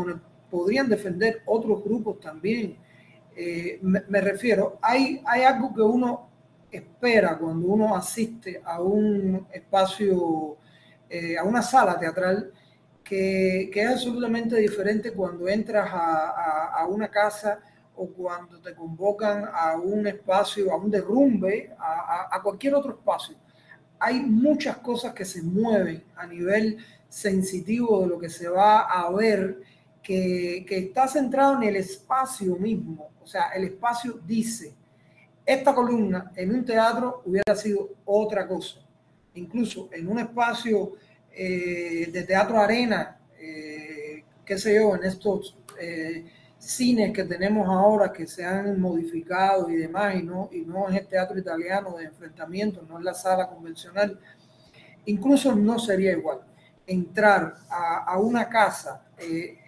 podrían 0.49 0.87
defender 0.87 1.41
otros 1.45 1.83
grupos 1.83 2.21
también. 2.21 2.77
Eh, 3.35 3.77
me, 3.81 4.21
refiero, 4.21 4.79
hay, 4.81 5.21
hay 5.25 5.41
algo 5.41 5.75
que 5.75 5.81
uno 5.81 6.29
espera 6.75 7.37
cuando 7.37 7.67
uno 7.67 7.95
asiste 7.95 8.61
a 8.63 8.81
un 8.81 9.47
espacio, 9.51 10.57
eh, 11.09 11.37
a 11.37 11.43
una 11.43 11.61
sala 11.61 11.97
teatral, 11.97 12.51
que, 13.03 13.69
es 13.73 13.87
absolutamente 13.87 14.55
diferente 14.57 15.13
cuando 15.13 15.47
entras 15.47 15.89
a, 15.91 16.85
una 16.89 17.09
casa 17.09 17.59
o 17.95 18.07
cuando 18.07 18.59
te 18.59 18.73
convocan 18.73 19.45
a 19.53 19.77
un 19.77 20.07
espacio, 20.07 20.71
a 20.71 20.77
un 20.77 20.89
derrumbe, 20.91 21.71
a, 21.77 22.41
cualquier 22.43 22.75
otro 22.75 22.91
espacio. 22.91 23.35
Hay 23.99 24.19
muchas 24.21 24.77
cosas 24.77 25.13
que 25.13 25.23
se 25.23 25.41
mueven 25.41 26.03
a 26.15 26.27
nivel 26.27 26.77
sensitivo 27.07 28.01
de 28.01 28.07
lo 28.07 28.19
que 28.19 28.29
se 28.29 28.47
va 28.49 28.81
a 28.81 29.09
ver, 29.11 29.61
que, 30.01 30.65
que 30.67 30.77
está 30.79 31.07
centrado 31.07 31.55
en 31.55 31.63
el 31.63 31.75
espacio 31.77 32.55
mismo. 32.57 33.09
O 33.23 33.27
sea, 33.27 33.49
el 33.55 33.63
espacio 33.63 34.19
dice, 34.25 34.75
esta 35.45 35.75
columna 35.75 36.31
en 36.35 36.55
un 36.55 36.65
teatro 36.65 37.21
hubiera 37.25 37.55
sido 37.55 37.89
otra 38.05 38.47
cosa. 38.47 38.79
Incluso 39.35 39.89
en 39.91 40.07
un 40.07 40.19
espacio 40.19 40.93
eh, 41.31 42.09
de 42.11 42.23
teatro 42.23 42.59
arena, 42.59 43.19
eh, 43.39 44.23
qué 44.43 44.57
sé 44.57 44.75
yo, 44.75 44.95
en 44.95 45.03
estos 45.03 45.57
eh, 45.79 46.25
cines 46.57 47.11
que 47.13 47.25
tenemos 47.25 47.67
ahora 47.67 48.11
que 48.11 48.25
se 48.25 48.43
han 48.43 48.79
modificado 48.79 49.69
y 49.69 49.75
demás, 49.75 50.15
y 50.15 50.23
no, 50.23 50.49
y 50.51 50.61
no 50.61 50.89
es 50.89 50.95
el 50.95 51.07
teatro 51.07 51.37
italiano 51.37 51.95
de 51.97 52.05
enfrentamiento, 52.05 52.81
no 52.87 52.97
es 52.97 53.03
la 53.03 53.13
sala 53.13 53.47
convencional, 53.47 54.17
incluso 55.05 55.53
no 55.53 55.77
sería 55.77 56.13
igual 56.13 56.39
entrar 56.87 57.55
a, 57.69 58.17
una 58.19 58.47
casa, 58.47 59.03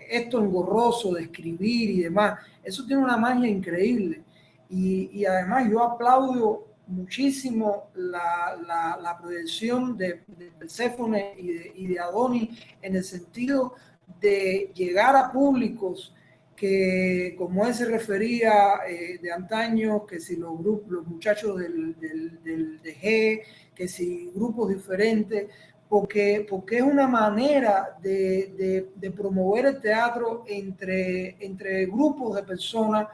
esto 0.09 0.39
engorroso 0.39 1.13
de 1.15 1.23
escribir 1.23 1.89
y 1.89 2.01
demás, 2.01 2.39
eso 2.63 2.85
tiene 2.85 3.03
una 3.03 3.17
magia 3.17 3.49
increíble. 3.49 4.23
Y, 4.69 5.25
además 5.25 5.69
yo 5.69 5.83
aplaudo 5.83 6.67
muchísimo 6.87 7.89
la, 7.95 8.57
la, 8.65 8.97
la 9.01 9.17
proyección 9.17 9.97
de, 9.97 10.21
de 10.27 10.51
Perséfone 10.57 11.33
y 11.37 11.47
de, 11.47 11.71
y 11.75 11.87
de 11.87 11.99
Adonis 11.99 12.49
en 12.81 12.95
el 12.95 13.03
sentido 13.03 13.73
de 14.21 14.71
llegar 14.73 15.15
a 15.15 15.31
públicos 15.31 16.13
que, 16.55 17.35
como 17.37 17.65
él 17.67 17.73
se 17.73 17.85
refería 17.85 18.79
eh, 18.87 19.19
de 19.21 19.31
antaño, 19.31 20.05
que 20.05 20.19
si 20.19 20.35
los 20.35 20.57
grupos, 20.57 20.89
los 20.89 21.07
muchachos 21.07 21.59
del, 21.59 21.97
del, 21.99 22.43
del 22.43 22.81
DG, 22.81 23.75
que 23.75 23.87
si 23.87 24.31
grupos 24.33 24.69
diferentes, 24.69 25.47
porque, 25.87 26.45
porque 26.49 26.77
es 26.77 26.83
una 26.83 27.07
manera 27.07 27.97
de, 28.01 28.53
de, 28.57 28.89
de 28.95 29.11
promover 29.11 29.67
el 29.67 29.79
teatro 29.79 30.43
entre, 30.47 31.37
entre 31.45 31.85
grupos 31.85 32.35
de 32.35 32.43
personas 32.43 33.07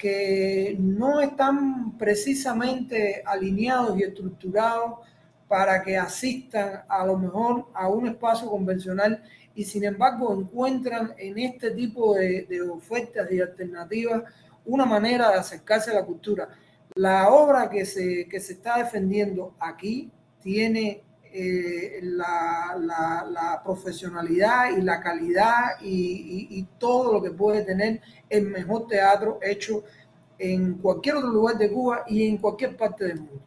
que 0.00 0.76
no 0.78 1.20
están 1.20 1.98
precisamente 1.98 3.22
alineados 3.26 3.98
y 3.98 4.04
estructurados 4.04 5.00
para 5.46 5.82
que 5.82 5.98
asistan 5.98 6.84
a 6.88 7.04
lo 7.04 7.18
mejor 7.18 7.66
a 7.74 7.86
un 7.88 8.06
espacio 8.06 8.48
convencional 8.48 9.22
y 9.54 9.62
sin 9.64 9.84
embargo 9.84 10.32
encuentran 10.32 11.12
en 11.18 11.38
este 11.38 11.72
tipo 11.72 12.14
de, 12.14 12.46
ofertas 12.72 13.30
y 13.30 13.42
alternativas 13.42 14.22
una 14.64 14.86
manera 14.86 15.28
de 15.32 15.38
acercarse 15.38 15.90
a 15.90 15.94
la 15.94 16.06
cultura. 16.06 16.48
La 16.94 17.28
obra 17.28 17.68
que 17.68 17.84
se, 17.84 18.26
que 18.26 18.40
se 18.40 18.54
está 18.54 18.78
defendiendo 18.78 19.54
aquí 19.60 20.10
tiene 20.42 21.02
eh, 21.32 22.00
la, 22.02 22.76
la, 23.30 23.62
profesionalidad 23.62 24.76
y 24.76 24.80
la 24.80 25.00
calidad 25.00 25.80
y, 25.80 26.66
todo 26.76 27.12
lo 27.12 27.22
que 27.22 27.30
puede 27.30 27.62
tener 27.62 28.00
el 28.28 28.48
mejor 28.48 28.88
teatro 28.88 29.38
hecho 29.40 29.84
en 30.38 30.74
cualquier 30.78 31.16
otro 31.16 31.28
lugar 31.30 31.56
de 31.56 31.70
Cuba 31.70 32.04
y 32.08 32.26
en 32.26 32.38
cualquier 32.38 32.76
parte 32.76 33.04
del 33.04 33.20
mundo. 33.20 33.42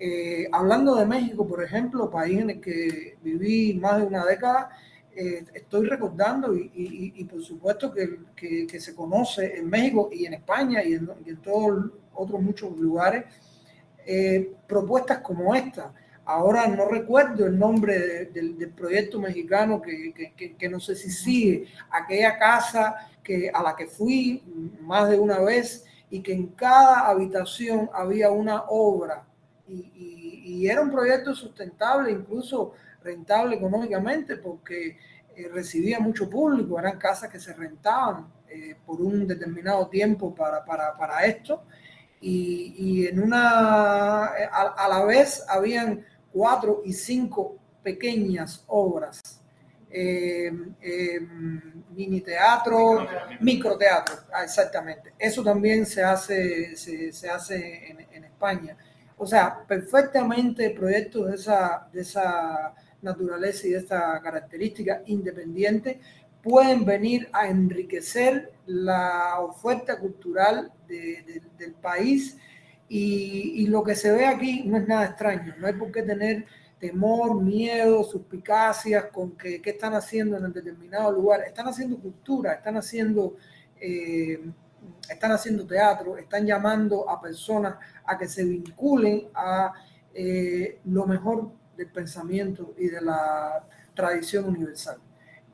Eh, 0.00 0.48
hablando 0.50 0.96
de 0.96 1.06
México, 1.06 1.46
por 1.46 1.62
ejemplo, 1.62 2.10
país 2.10 2.40
en 2.40 2.50
el 2.50 2.60
que 2.60 3.18
viví 3.22 3.74
más 3.74 3.98
de 3.98 4.06
una 4.06 4.24
década, 4.24 4.70
eh, 5.14 5.44
estoy 5.54 5.86
recordando 5.86 6.56
y, 6.56 7.24
por 7.30 7.42
supuesto 7.42 7.92
que, 7.92 8.66
que, 8.66 8.80
se 8.80 8.96
conoce 8.96 9.58
en 9.58 9.68
México 9.70 10.08
y 10.10 10.26
en 10.26 10.34
España 10.34 10.82
y 10.82 10.94
en, 10.94 11.08
en 11.24 11.36
todos 11.36 11.92
otros 12.14 12.40
muchos 12.40 12.76
lugares 12.76 13.24
propuestas 14.66 15.18
como 15.18 15.54
esta 15.54 15.92
Ahora 16.24 16.68
no 16.68 16.86
recuerdo 16.86 17.46
el 17.46 17.58
nombre 17.58 18.26
del 18.26 18.72
proyecto 18.76 19.18
mexicano 19.18 19.82
que, 19.82 20.12
que, 20.56 20.68
no 20.68 20.78
sé 20.78 20.94
si 20.94 21.10
sigue, 21.10 21.66
aquella 21.90 22.38
casa 22.38 23.10
que, 23.22 23.50
a 23.52 23.62
la 23.62 23.74
que 23.74 23.86
fui 23.86 24.42
más 24.80 25.10
de 25.10 25.18
una 25.18 25.40
vez 25.40 25.84
y 26.10 26.22
que 26.22 26.32
en 26.32 26.48
cada 26.48 27.08
habitación 27.08 27.90
había 27.92 28.30
una 28.30 28.62
obra. 28.68 29.24
Y, 29.66 30.42
y, 30.44 30.68
era 30.68 30.82
un 30.82 30.90
proyecto 30.90 31.34
sustentable, 31.34 32.12
incluso 32.12 32.74
rentable 33.02 33.56
económicamente 33.56 34.36
porque 34.36 34.98
eh, 35.34 35.48
recibía 35.52 35.98
mucho 35.98 36.28
público, 36.28 36.78
eran 36.78 36.98
casas 36.98 37.30
que 37.30 37.40
se 37.40 37.54
rentaban 37.54 38.26
eh, 38.48 38.76
por 38.84 39.00
un 39.00 39.26
determinado 39.26 39.88
tiempo 39.88 40.34
para, 40.34 40.64
para, 40.64 40.96
para 40.96 41.24
esto. 41.24 41.64
Y, 42.20 42.74
y, 42.76 43.06
en 43.06 43.20
una, 43.20 44.26
a, 44.26 44.74
a 44.76 44.88
la 44.88 45.04
vez 45.04 45.44
habían 45.48 46.04
cuatro 46.32 46.82
y 46.84 46.92
cinco 46.92 47.56
pequeñas 47.82 48.64
obras. 48.68 49.20
Eh, 49.94 50.50
eh, 50.80 51.20
mini 51.94 52.22
teatro, 52.22 53.06
microteatro, 53.40 54.14
ah, 54.32 54.42
exactamente. 54.42 55.12
Eso 55.18 55.42
también 55.42 55.84
se 55.84 56.02
hace, 56.02 56.74
se, 56.76 57.28
hace 57.28 58.06
en, 58.10 58.24
España. 58.24 58.76
O 59.18 59.26
sea, 59.26 59.62
perfectamente 59.68 60.70
proyectos 60.70 61.28
de 61.28 61.34
esa, 61.34 61.88
de 61.92 62.00
esa 62.00 62.74
naturaleza 63.02 63.66
y 63.66 63.70
de 63.70 63.78
esta 63.78 64.18
característica 64.22 65.02
independiente, 65.06 66.00
pueden 66.42 66.84
venir 66.84 67.28
a 67.32 67.46
enriquecer 67.46 68.52
la 68.66 69.38
oferta 69.40 69.98
cultural 69.98 70.72
del 70.88 71.74
país 71.80 72.36
y, 72.94 73.66
lo 73.68 73.82
que 73.82 73.94
se 73.94 74.12
ve 74.12 74.26
aquí 74.26 74.64
no 74.66 74.76
es 74.76 74.86
nada 74.86 75.06
extraño, 75.06 75.54
no 75.58 75.66
hay 75.66 75.72
por 75.72 75.90
qué 75.90 76.02
tener 76.02 76.44
temor, 76.78 77.40
miedo, 77.40 78.04
suspicacias 78.04 79.06
con 79.06 79.30
que, 79.32 79.62
qué 79.62 79.70
están 79.70 79.94
haciendo 79.94 80.36
en 80.36 80.44
un 80.44 80.52
determinado 80.52 81.10
lugar. 81.10 81.40
Están 81.42 81.68
haciendo 81.68 81.96
cultura, 81.98 82.52
están 82.52 82.76
haciendo, 82.76 83.36
eh, 83.80 84.44
están 85.08 85.32
haciendo 85.32 85.66
teatro, 85.66 86.18
están 86.18 86.44
llamando 86.44 87.08
a 87.08 87.18
personas 87.18 87.76
a 88.04 88.18
que 88.18 88.28
se 88.28 88.44
vinculen 88.44 89.28
a 89.32 89.72
eh, 90.12 90.80
lo 90.84 91.06
mejor 91.06 91.50
del 91.74 91.88
pensamiento 91.88 92.74
y 92.76 92.88
de 92.88 93.00
la 93.00 93.64
tradición 93.94 94.44
universal. 94.44 94.98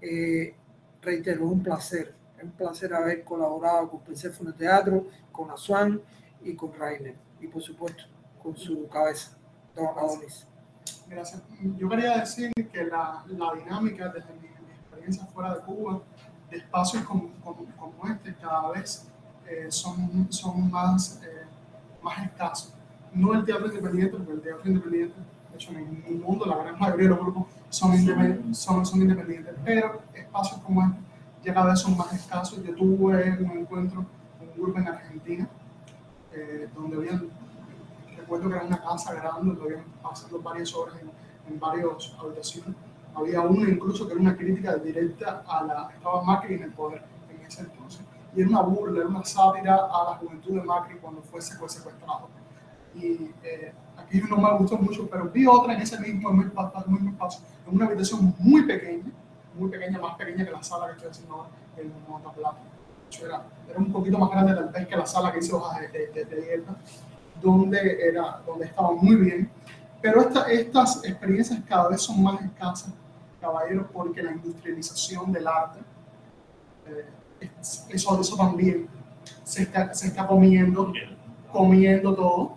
Eh, 0.01 0.55
reitero, 1.01 1.44
es 1.44 1.52
un 1.52 1.62
placer, 1.62 2.15
es 2.36 2.43
un 2.43 2.52
placer 2.52 2.93
haber 2.94 3.23
colaborado 3.23 3.90
con 3.90 4.01
Persephone 4.01 4.55
Teatro, 4.55 5.06
con 5.31 5.52
Asuán 5.52 6.01
y 6.43 6.55
con 6.55 6.73
Rainer, 6.74 7.27
y 7.40 7.47
por 7.47 7.62
supuesto 7.62 8.05
con 8.43 8.56
su 8.56 8.89
cabeza, 8.89 9.36
Don 9.74 9.86
Adonis. 9.86 10.47
Gracias. 11.09 11.43
Yo 11.77 11.89
quería 11.89 12.19
decir 12.19 12.52
que 12.55 12.85
la, 12.85 13.24
la 13.28 13.55
dinámica 13.55 14.09
desde 14.09 14.32
mi, 14.40 14.48
experiencia 14.78 15.27
fuera 15.27 15.55
de 15.55 15.60
Cuba, 15.60 16.01
de 16.51 16.56
espacios 16.59 17.02
como, 17.05 17.31
como, 17.43 18.09
este, 18.09 18.35
cada 18.35 18.70
vez 18.70 19.06
eh, 19.47 19.66
son, 19.70 20.27
son 20.31 20.70
más, 20.70 21.20
eh, 21.23 21.47
más 22.02 22.24
escasos. 22.24 22.74
No 23.12 23.35
el 23.35 23.44
teatro 23.44 23.66
independiente, 23.69 24.16
porque 24.16 24.32
el 24.32 24.40
teatro 24.40 24.69
independiente, 24.69 25.15
de 25.51 25.56
hecho 25.56 25.70
en 25.73 26.05
el 26.06 26.19
mundo 26.19 26.47
la 26.47 26.56
gran 26.56 26.78
mayoría 26.78 27.05
de 27.05 27.10
los 27.10 27.20
grupos 27.20 27.47
son, 27.70 27.94
independientes, 27.94 28.59
son, 28.59 28.85
son 28.85 29.01
independientes, 29.01 29.55
pero 29.65 30.02
espacios 30.15 30.60
como 30.60 30.82
este 30.82 31.09
ya 31.44 31.55
cada 31.55 31.70
vez 31.70 31.81
son 31.81 31.97
más 31.97 32.12
escasos. 32.12 32.62
Yo 32.65 32.74
tuve 32.74 33.39
un 33.40 33.59
encuentro 33.59 34.05
con 34.39 34.48
un 34.48 34.55
grupo 34.55 34.78
en 34.78 34.89
Argentina, 34.89 35.48
eh, 36.39 36.69
donde 36.74 36.97
habían 36.97 37.31
recuerdo 38.16 38.51
que 38.51 38.56
era 38.56 38.65
una 38.66 38.82
casa 38.82 39.15
grande 39.15 39.55
donde 39.55 39.62
habían 39.65 39.85
pasado 40.02 40.40
varias 40.43 40.74
horas 40.74 40.97
en, 41.01 41.10
en 41.52 41.59
varias 41.59 42.15
habitaciones. 42.19 42.74
Había 43.15 43.40
uno 43.40 43.69
incluso 43.69 44.06
que 44.06 44.12
era 44.12 44.20
una 44.20 44.36
crítica 44.36 44.77
directa 44.77 45.43
a 45.48 45.65
la... 45.65 45.90
Estaba 45.94 46.23
Macri 46.23 46.55
en 46.55 46.65
el 46.65 46.73
poder 46.73 47.02
en 47.31 47.47
ese 47.47 47.62
entonces. 47.62 48.02
Y 48.36 48.40
era 48.40 48.51
una 48.51 48.62
burla, 48.62 49.01
era 49.01 49.09
una 49.09 49.24
sátira 49.24 49.77
a 49.77 50.10
la 50.10 50.16
juventud 50.20 50.55
de 50.55 50.62
Macri 50.62 50.98
cuando 50.98 51.23
fue 51.23 51.40
secuestrado. 51.40 52.28
Y 52.94 53.31
eh, 53.43 53.73
aquí 53.97 54.20
no 54.28 54.36
me 54.36 54.59
gustó 54.59 54.77
mucho, 54.77 55.09
pero 55.09 55.28
vi 55.31 55.47
otra 55.47 55.74
en 55.74 55.81
ese 55.81 55.98
mismo, 55.98 56.31
mismo, 56.31 56.73
mismo 56.86 57.10
espacio, 57.10 57.43
en 57.66 57.74
una 57.74 57.86
habitación 57.86 58.35
muy 58.39 58.62
pequeña, 58.66 59.10
muy 59.59 59.70
pequeña, 59.70 59.98
más 59.98 60.16
pequeña 60.16 60.44
que 60.44 60.51
la 60.51 60.62
sala 60.62 60.86
que 60.89 60.93
estoy 60.93 61.10
haciendo 61.10 61.35
ahora 61.35 61.51
en 61.77 61.93
Montaplata. 62.09 62.59
Era, 63.22 63.43
era 63.68 63.78
un 63.78 63.93
poquito 63.93 64.18
más 64.18 64.30
grande 64.30 64.55
tal 64.55 64.68
vez 64.68 64.86
que 64.86 64.97
la 64.97 65.06
sala 65.06 65.32
que 65.32 65.39
hice 65.39 65.55
hojas 65.55 65.80
de, 65.80 65.89
de, 65.89 66.24
de, 66.24 66.24
de 66.24 66.64
donde, 67.40 68.09
era, 68.09 68.40
donde 68.47 68.66
estaba 68.66 68.93
muy 68.93 69.16
bien. 69.16 69.51
Pero 70.01 70.20
esta, 70.20 70.51
estas 70.51 71.05
experiencias 71.05 71.60
cada 71.66 71.89
vez 71.89 72.02
son 72.02 72.22
más 72.22 72.40
escasas, 72.40 72.93
caballeros, 73.40 73.86
porque 73.93 74.22
la 74.22 74.32
industrialización 74.32 75.32
del 75.32 75.47
arte, 75.47 75.80
eh, 76.86 77.51
eso, 77.89 78.20
eso 78.20 78.36
también 78.36 78.89
se 79.43 79.62
está, 79.62 79.93
se 79.94 80.09
está 80.09 80.26
comiendo, 80.26 80.93
comiendo 81.52 82.14
todo. 82.14 82.56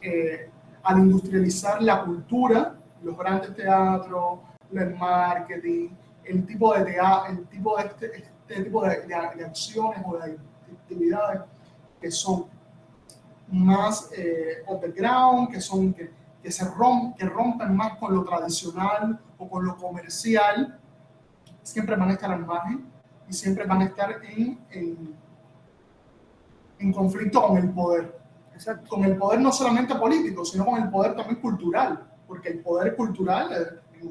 Eh, 0.00 0.50
al 0.82 0.98
industrializar 0.98 1.82
la 1.82 2.04
cultura, 2.04 2.74
los 3.02 3.16
grandes 3.16 3.54
teatros, 3.54 4.40
el 4.72 4.94
marketing, 4.96 5.88
el 6.24 6.46
tipo 6.46 6.74
de 6.74 6.84
teatro, 6.84 7.32
el 7.32 7.46
tipo 7.46 7.76
de, 7.76 7.84
este, 7.84 8.24
este 8.48 8.64
tipo 8.64 8.82
de, 8.84 9.06
de, 9.06 9.14
acciones 9.14 10.02
o 10.04 10.18
de 10.18 10.38
actividades 10.72 11.42
que 12.00 12.10
son 12.10 12.46
más 13.48 14.10
eh, 14.16 14.62
underground, 14.66 15.50
que 15.50 15.60
son 15.60 15.92
que, 15.94 16.10
que 16.42 16.50
se 16.50 16.64
rompen, 16.66 17.14
que 17.14 17.26
rompen 17.26 17.74
más 17.74 17.96
con 17.98 18.14
lo 18.14 18.24
tradicional 18.24 19.18
o 19.38 19.48
con 19.48 19.64
lo 19.64 19.76
comercial, 19.76 20.78
siempre 21.62 21.96
van 21.96 22.10
a 22.10 22.12
estar 22.12 22.30
al 22.30 22.44
margen 22.44 22.86
y 23.28 23.32
siempre 23.32 23.64
van 23.64 23.80
a 23.80 23.84
estar 23.86 24.20
en, 24.24 24.58
en, 24.70 25.16
en 26.78 26.92
conflicto 26.92 27.46
con 27.46 27.56
el 27.56 27.70
poder. 27.70 28.20
Exacto. 28.52 28.88
Con 28.88 29.04
el 29.04 29.16
poder 29.16 29.40
no 29.40 29.50
solamente 29.50 29.94
político, 29.94 30.44
sino 30.44 30.66
con 30.66 30.80
el 30.82 30.90
poder 30.90 31.16
también 31.16 31.40
cultural, 31.40 32.06
porque 32.26 32.50
el 32.50 32.60
poder 32.60 32.94
cultural 32.94 33.50
eh, 33.52 34.08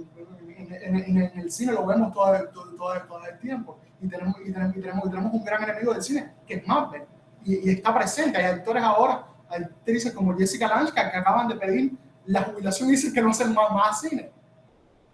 en, 0.82 0.96
en 0.96 1.40
el 1.40 1.52
cine 1.52 1.74
lo 1.74 1.86
vemos 1.86 2.12
todo, 2.14 2.34
todo, 2.52 2.76
todo, 2.76 3.02
todo, 3.08 3.26
el 3.26 3.40
tiempo 3.40 3.80
y 4.04 4.08
tenemos, 4.10 4.36
y 4.46 4.52
tenemos, 4.52 4.76
y 4.76 4.82
tenemos, 4.82 5.06
y 5.06 5.10
tenemos 5.10 5.34
un 5.34 5.44
gran 5.46 5.64
enemigo 5.64 5.94
del 5.94 6.04
cine, 6.04 6.34
que 6.46 6.56
es 6.56 6.68
Marvel, 6.68 7.04
y, 7.46 7.70
está 7.70 7.94
presente. 7.96 8.38
Hay 8.38 8.46
actores 8.46 8.84
ahora 8.84 9.28
actrices 9.50 10.12
como 10.12 10.36
Jessica 10.36 10.68
Lange 10.68 10.92
que 10.92 11.00
acaban 11.00 11.48
de 11.48 11.56
pedir 11.56 11.94
la 12.26 12.44
jubilación 12.44 12.90
y 12.90 12.94
dicen 12.94 13.14
que 13.14 13.22
no 13.22 13.30
hacen 13.30 13.54
más, 13.54 13.72
más 13.72 14.02
cine. 14.02 14.30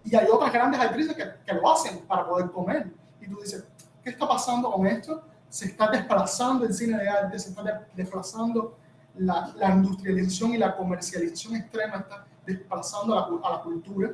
Y 0.04 0.16
hay 0.16 0.26
otras 0.32 0.52
grandes 0.52 0.80
actrices 0.80 1.16
que, 1.16 1.24
que, 1.46 1.54
lo 1.54 1.72
hacen 1.72 2.00
para 2.08 2.26
poder 2.26 2.50
comer. 2.52 2.92
Y 3.22 3.28
tú 3.28 3.40
dices, 3.42 3.64
¿qué 4.04 4.10
está 4.10 4.28
pasando 4.28 4.72
con 4.72 4.88
esto? 4.88 5.22
Se 5.50 5.66
está 5.66 5.92
desplazando 5.92 6.66
el 6.66 6.74
cine 6.74 6.98
de 6.98 7.10
arte, 7.10 7.38
se 7.38 7.50
está 7.50 7.86
desplazando 7.94 8.78
la, 9.18 9.54
la 9.56 9.72
industrialización 9.72 10.54
y 10.54 10.58
la 10.58 10.76
comercialización 10.76 11.58
extrema, 11.58 11.98
está 11.98 12.26
desplazando 12.46 13.14
a 13.14 13.30
la, 13.30 13.48
a 13.48 13.58
la 13.58 13.62
cultura. 13.62 14.12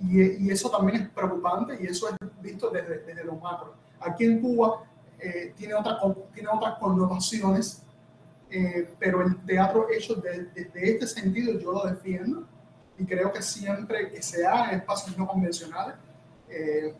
Y, 0.00 0.46
y, 0.46 0.50
eso 0.50 0.70
también 0.70 1.02
es 1.02 1.08
preocupante 1.08 1.78
y 1.80 1.86
eso 1.86 2.08
es 2.08 2.16
visto 2.42 2.68
desde, 2.68 2.98
desde 2.98 3.24
lo 3.24 3.36
macro. 3.36 3.85
Aquí 4.00 4.24
en 4.24 4.40
Cuba 4.40 4.84
eh, 5.18 5.54
tiene, 5.56 5.74
otra, 5.74 5.98
tiene 6.34 6.48
otras 6.52 6.78
connotaciones 6.78 7.82
eh, 8.48 8.94
pero 8.98 9.22
el 9.22 9.36
teatro 9.44 9.88
hecho 9.90 10.14
desde 10.14 10.70
de, 10.70 10.90
este 10.90 11.06
sentido 11.08 11.58
yo 11.58 11.72
lo 11.72 11.84
defiendo 11.84 12.44
y 12.96 13.04
creo 13.04 13.32
que 13.32 13.42
siempre 13.42 14.10
que 14.10 14.22
se 14.22 14.46
haga 14.46 14.70
en 14.70 14.78
espacios 14.78 15.18
no 15.18 15.26
convencionales 15.26 15.96
eh, 16.48 16.94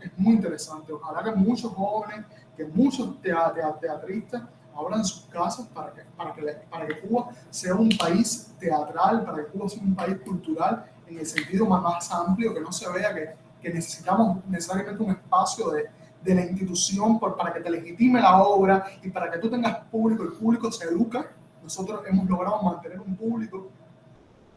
es 0.00 0.18
muy 0.18 0.34
interesante. 0.34 0.92
Ojalá 0.92 1.24
que 1.24 1.34
muchos 1.34 1.72
jóvenes, 1.72 2.26
que 2.56 2.66
muchos 2.66 3.20
teatristas 3.22 4.42
abran 4.74 5.02
sus 5.04 5.24
casas 5.26 5.66
para 5.68 5.94
que, 5.94 6.02
para, 6.14 6.34
que, 6.34 6.42
para 6.70 6.86
que 6.86 7.00
Cuba 7.00 7.30
sea 7.48 7.74
un 7.74 7.96
país 7.96 8.52
teatral, 8.58 9.24
para 9.24 9.38
que 9.38 9.50
Cuba 9.50 9.68
sea 9.70 9.82
un 9.82 9.94
país 9.94 10.18
cultural 10.24 10.84
en 11.06 11.18
el 11.20 11.26
sentido 11.26 11.64
más, 11.66 11.82
más 11.82 12.12
amplio, 12.12 12.52
que 12.52 12.60
no 12.60 12.70
se 12.70 12.90
vea 12.92 13.14
que, 13.14 13.30
que 13.62 13.72
necesitamos 13.72 14.44
necesariamente 14.46 15.02
un 15.02 15.10
espacio 15.12 15.70
de, 15.70 15.88
de 16.22 16.34
la 16.34 16.42
institución 16.42 17.18
por, 17.18 17.36
para 17.36 17.52
que 17.52 17.60
te 17.60 17.70
legitime 17.70 18.20
la 18.20 18.42
obra 18.42 18.84
y 19.02 19.10
para 19.10 19.30
que 19.30 19.38
tú 19.38 19.50
tengas 19.50 19.78
público, 19.86 20.22
el 20.22 20.32
público 20.32 20.70
se 20.70 20.86
educa. 20.86 21.26
Nosotros 21.62 22.02
hemos 22.06 22.28
logrado 22.28 22.62
mantener 22.62 23.00
un 23.00 23.16
público, 23.16 23.68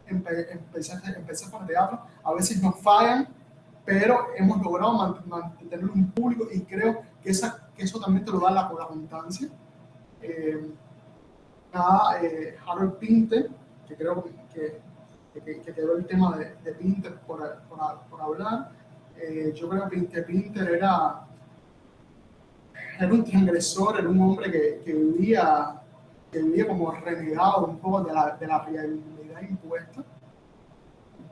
empecé, 0.07 0.59
empecé 1.15 1.49
con 1.51 1.61
el 1.61 1.67
teatro, 1.67 2.01
a 2.23 2.33
veces 2.33 2.61
nos 2.61 2.79
fallan, 2.79 3.27
pero 3.83 4.27
hemos 4.35 4.61
logrado 4.63 4.93
mantener 5.25 5.85
un 5.85 6.11
público 6.11 6.47
y 6.51 6.61
creo 6.61 7.01
que, 7.21 7.29
esa, 7.29 7.69
que 7.75 7.83
eso 7.83 7.99
también 7.99 8.25
te 8.25 8.31
lo 8.31 8.39
da 8.39 8.51
la, 8.51 8.71
la 8.77 8.83
abundancia. 8.85 9.49
Eh, 10.21 10.71
a 11.73 12.17
eh, 12.21 12.57
Harold 12.65 12.97
Pinter, 12.97 13.49
que 13.87 13.95
creo 13.95 14.23
que, 14.23 14.81
que, 15.33 15.61
que 15.61 15.73
quedó 15.73 15.97
el 15.97 16.05
tema 16.05 16.37
de, 16.37 16.55
de 16.63 16.73
Pinter 16.73 17.15
por, 17.19 17.39
por, 17.67 17.79
por 18.09 18.21
hablar. 18.21 18.71
Eh, 19.17 19.53
yo 19.53 19.69
creo 19.69 19.89
que 19.89 20.21
Pinter 20.23 20.69
era 20.69 21.25
era 22.99 23.13
un 23.13 23.23
transgresor, 23.23 23.99
era 23.99 24.09
un 24.09 24.19
hombre 24.21 24.51
que, 24.51 24.81
que, 24.85 24.93
vivía, 24.93 25.81
que 26.31 26.41
vivía 26.41 26.67
como 26.67 26.91
renegado 26.91 27.65
un 27.67 27.79
poco 27.79 28.03
de 28.03 28.13
la, 28.13 28.37
de 28.37 28.47
la 28.47 28.59
realidad 28.63 29.41
impuesta, 29.41 30.03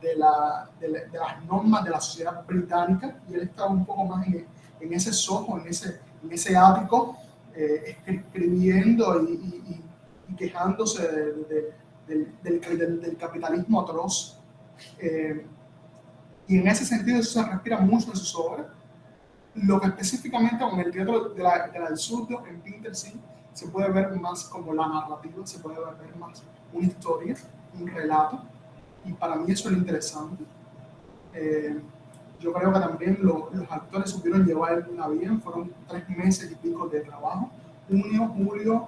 de, 0.01 0.15
la, 0.15 0.69
de, 0.79 0.87
la, 0.89 0.99
de, 0.99 1.17
las 1.17 1.45
normas 1.45 1.83
de 1.83 1.89
la 1.91 2.01
sociedad 2.01 2.45
británica, 2.45 3.17
y 3.29 3.35
él 3.35 3.41
estaba 3.43 3.69
un 3.69 3.85
poco 3.85 4.05
más 4.05 4.27
en, 4.27 4.45
en 4.79 4.93
ese 4.93 5.13
sojo, 5.13 5.57
en 5.59 5.67
ese, 5.67 5.99
en 6.23 6.31
ese 6.31 6.55
ático, 6.55 7.17
eh, 7.55 7.97
escribiendo 8.05 9.23
y, 9.23 9.33
y, 9.33 9.83
y, 10.29 10.35
quejándose 10.35 11.07
de, 11.07 11.73
del, 12.07 12.33
del, 12.41 13.01
del, 13.01 13.17
capitalismo 13.17 13.81
atroz. 13.81 14.39
Eh, 14.99 15.45
y 16.47 16.57
en 16.57 16.67
ese 16.67 16.83
sentido 16.83 17.19
eso 17.19 17.41
se 17.41 17.49
respira 17.49 17.77
mucho 17.77 18.09
en 18.09 18.17
sus 18.17 18.35
obras 18.35 18.65
lo 19.55 19.79
que 19.79 19.87
específicamente 19.87 20.63
con 20.67 20.79
el 20.79 20.91
teatro 20.91 21.29
de 21.29 21.43
la, 21.43 21.67
de 21.67 21.79
la 21.79 21.89
del 21.89 21.97
sur, 21.97 22.27
en 22.47 22.61
Pinter, 22.61 22.95
sí, 22.95 23.19
se 23.53 23.67
puede 23.67 23.89
ver 23.91 24.11
más 24.19 24.45
como 24.45 24.73
la 24.73 24.87
narrativa, 24.87 25.45
se 25.45 25.59
puede 25.59 25.77
ver 25.77 26.15
más 26.17 26.43
una 26.71 26.87
historia, 26.87 27.35
un 27.79 27.87
relato, 27.87 28.41
y 29.05 29.13
para 29.13 29.35
mí 29.35 29.51
eso 29.51 29.69
es 29.69 29.73
lo 29.73 29.79
interesante. 29.79 30.43
Eh, 31.33 31.79
yo 32.39 32.51
creo 32.51 32.73
que 32.73 32.79
también 32.79 33.19
lo, 33.21 33.49
los 33.53 33.71
actores 33.71 34.09
supieron 34.09 34.45
llevar 34.45 34.87
una 34.91 35.07
bien, 35.07 35.41
fueron 35.41 35.71
tres 35.87 36.09
meses 36.09 36.51
y 36.51 36.55
pico 36.55 36.87
de 36.87 37.01
trabajo, 37.01 37.51
junio, 37.87 38.27
julio, 38.35 38.87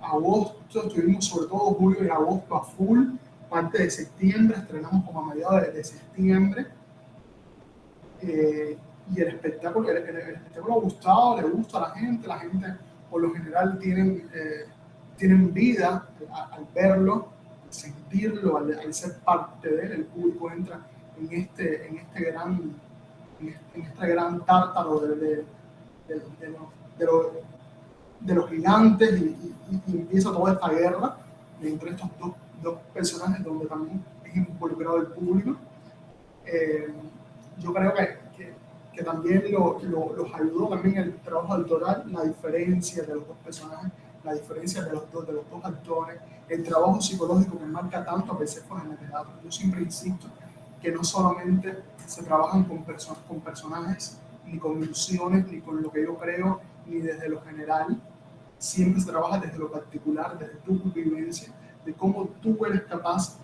agosto, 0.00 0.86
estuvimos 0.86 1.26
sobre 1.26 1.48
todo 1.48 1.74
julio 1.74 2.04
y 2.04 2.08
agosto 2.08 2.56
a 2.56 2.64
full, 2.64 3.10
parte 3.50 3.82
de 3.82 3.90
septiembre, 3.90 4.56
estrenamos 4.58 5.04
como 5.04 5.20
a 5.20 5.34
mediados 5.34 5.62
de, 5.62 5.72
de 5.72 5.84
septiembre. 5.84 6.66
Eh, 8.20 8.78
y 9.14 9.20
el 9.20 9.28
espectáculo, 9.28 9.90
el, 9.90 9.96
espectáculo 9.98 10.74
ha 10.74 10.80
gustado, 10.80 11.40
le 11.40 11.48
gusta 11.48 11.78
a 11.78 11.80
la 11.82 11.90
gente, 11.90 12.28
la 12.28 12.38
gente 12.38 12.74
por 13.10 13.22
lo 13.22 13.32
general 13.32 13.78
tienen, 13.78 14.28
eh, 14.34 14.66
tienen 15.16 15.52
vida 15.52 16.06
al, 16.52 16.66
verlo, 16.74 17.28
al 17.64 17.72
sentirlo, 17.72 18.58
al, 18.58 18.94
ser 18.94 19.18
parte 19.20 19.68
de 19.68 19.86
él, 19.86 19.92
el 19.92 20.04
público 20.04 20.50
entra 20.50 20.80
en 21.18 21.32
este, 21.32 21.88
en 21.88 21.98
este 21.98 22.24
gran, 22.24 22.74
en 23.40 23.82
este, 23.82 24.06
gran 24.06 24.44
tártaro 24.44 25.00
de, 25.00 25.16
de, 25.16 25.44
de, 28.20 28.34
los 28.34 28.50
gigantes 28.50 29.20
y, 29.20 29.54
empieza 29.86 30.32
toda 30.32 30.54
esta 30.54 30.70
guerra 30.70 31.18
entre 31.60 31.90
estos 31.90 32.08
dos, 32.18 32.32
dos 32.62 32.78
personajes 32.94 33.44
donde 33.44 33.66
también 33.66 34.02
es 34.24 34.36
involucrado 34.36 34.98
el 34.98 35.06
público. 35.08 35.56
Eh, 36.46 36.88
yo 37.58 37.72
creo 37.74 37.92
que, 37.92 38.27
que, 38.98 39.04
también 39.04 39.44
lo, 39.52 39.78
los 39.80 40.34
ayudó 40.34 40.68
también 40.70 40.96
el 40.96 41.14
trabajo 41.20 41.54
autoral, 41.54 42.04
la 42.10 42.24
diferencia 42.24 43.04
de 43.04 43.14
los 43.14 43.28
dos 43.28 43.36
personajes, 43.44 43.92
la 44.24 44.34
diferencia 44.34 44.82
de 44.82 44.92
los 44.92 45.10
dos, 45.12 45.24
de 45.24 45.34
los 45.34 45.48
dos 45.48 45.64
actores, 45.64 46.18
el 46.48 46.64
trabajo 46.64 47.00
psicológico 47.00 47.58
que 47.58 47.66
marca 47.66 48.04
tanto 48.04 48.32
a 48.32 48.38
veces 48.38 48.64
con 48.68 48.80
el 48.90 48.96
teatro. 48.98 49.32
Yo 49.44 49.52
siempre 49.52 49.82
insisto 49.82 50.26
que 50.82 50.90
no 50.90 51.04
solamente 51.04 51.78
se 52.06 52.24
trabajan 52.24 52.64
con, 52.64 52.82
personas 52.84 53.22
con 53.28 53.40
personajes, 53.40 54.18
ni 54.46 54.58
con 54.58 54.82
ilusiones, 54.82 55.46
ni 55.46 55.60
con 55.60 55.80
lo 55.80 55.92
que 55.92 56.02
yo 56.02 56.16
creo, 56.16 56.60
ni 56.86 56.98
desde 57.00 57.28
lo 57.28 57.40
general, 57.42 58.00
siempre 58.58 59.00
se 59.00 59.10
trabaja 59.10 59.38
desde 59.38 59.58
lo 59.58 59.70
particular, 59.70 60.36
desde 60.36 60.54
tu 60.56 60.74
vivencia, 60.90 61.52
de 61.84 61.94
cómo 61.94 62.24
tú 62.42 62.58
eres 62.66 62.82
capaz 62.82 63.38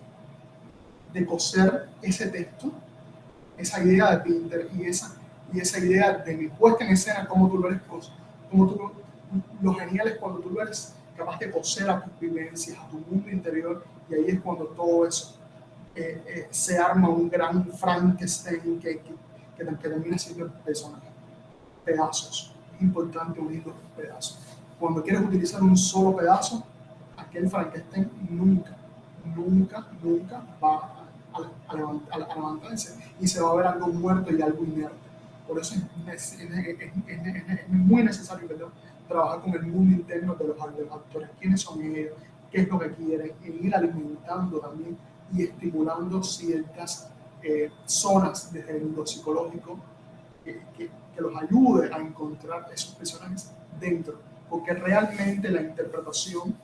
de 1.13 1.25
coser 1.25 1.87
ese 2.01 2.27
texto, 2.27 2.73
esa 3.57 3.81
idea 3.81 4.11
de 4.11 4.17
Pinter 4.17 4.69
y 4.75 4.83
esa, 4.83 5.15
y 5.55 5.59
esa 5.61 5.79
idea 5.79 6.17
de 6.17 6.35
mi 6.35 6.47
puesta 6.47 6.83
en 6.83 6.91
escena, 6.91 7.25
cómo 7.27 7.49
tú 7.49 7.57
lo 7.57 7.69
eres, 7.69 7.81
cómo 8.51 8.67
tú 8.67 8.91
lo, 9.61 9.73
genial 9.73 10.09
es 10.09 10.17
cuando 10.17 10.39
tú 10.39 10.49
lo 10.49 10.61
eres 10.61 10.93
capaz 11.15 11.39
de 11.39 11.49
coser 11.49 11.89
a 11.89 12.03
tus 12.03 12.19
vivencias, 12.19 12.77
a 12.77 12.87
tu 12.89 12.97
mundo 12.97 13.29
interior, 13.29 13.85
y 14.09 14.15
ahí 14.15 14.25
es 14.27 14.41
cuando 14.41 14.65
todo 14.65 15.07
eso 15.07 15.39
eh, 15.95 16.21
eh, 16.27 16.47
se 16.51 16.77
arma 16.77 17.07
un 17.07 17.29
gran 17.29 17.71
Frankenstein 17.71 18.79
que, 18.79 18.99
que, 18.99 19.15
que, 19.57 19.65
termina 19.81 20.17
siendo 20.17 20.51
personaje. 20.65 21.07
Pedazos. 21.85 22.53
Es 22.75 22.81
importante 22.81 23.39
unir 23.39 23.65
los 23.65 23.75
pedazos. 23.95 24.39
Cuando 24.77 25.01
quieres 25.01 25.21
utilizar 25.21 25.63
un 25.63 25.77
solo 25.77 26.17
pedazo, 26.17 26.65
aquel 27.15 27.49
Frankenstein 27.49 28.11
nunca, 28.29 28.75
nunca, 29.33 29.87
nunca 30.03 30.43
va 30.61 31.07
a, 31.33 32.35
levantarse 32.35 32.97
y 33.21 33.27
se 33.27 33.41
va 33.41 33.51
a 33.51 33.55
ver 33.55 33.67
algo 33.67 33.87
muerto 33.87 34.33
y 34.33 34.41
algo 34.41 34.65
inerte. 34.65 35.04
Por 35.47 35.59
eso 35.59 35.75
es, 36.11 36.37
muy 37.67 38.03
necesario 38.03 38.47
trabajar 39.07 39.41
con 39.41 39.53
el 39.53 39.63
mundo 39.63 39.95
interno 39.95 40.35
de 40.35 40.47
los, 40.47 40.57
actores, 40.59 41.29
quiénes 41.39 41.61
son 41.61 41.81
ellos, 41.83 42.13
qué 42.51 42.61
es 42.61 42.67
lo 42.67 42.79
que 42.79 42.91
quieren, 42.91 43.31
y 43.43 43.67
ir 43.67 43.75
alimentando 43.75 44.59
también 44.59 44.97
y 45.31 45.43
estimulando 45.43 46.23
ciertas 46.23 47.09
eh, 47.43 47.69
zonas 47.85 48.51
desde 48.51 48.77
el 48.77 48.85
mundo 48.85 49.05
psicológico 49.05 49.77
que, 50.43 50.61
que, 50.75 50.89
que 51.13 51.21
los 51.21 51.35
ayude 51.35 51.93
a 51.93 51.97
encontrar 51.97 52.67
esos 52.73 52.95
personajes 52.95 53.51
dentro, 53.79 54.19
porque 54.49 54.73
realmente 54.73 55.49
la 55.49 55.61
interpretación 55.61 56.55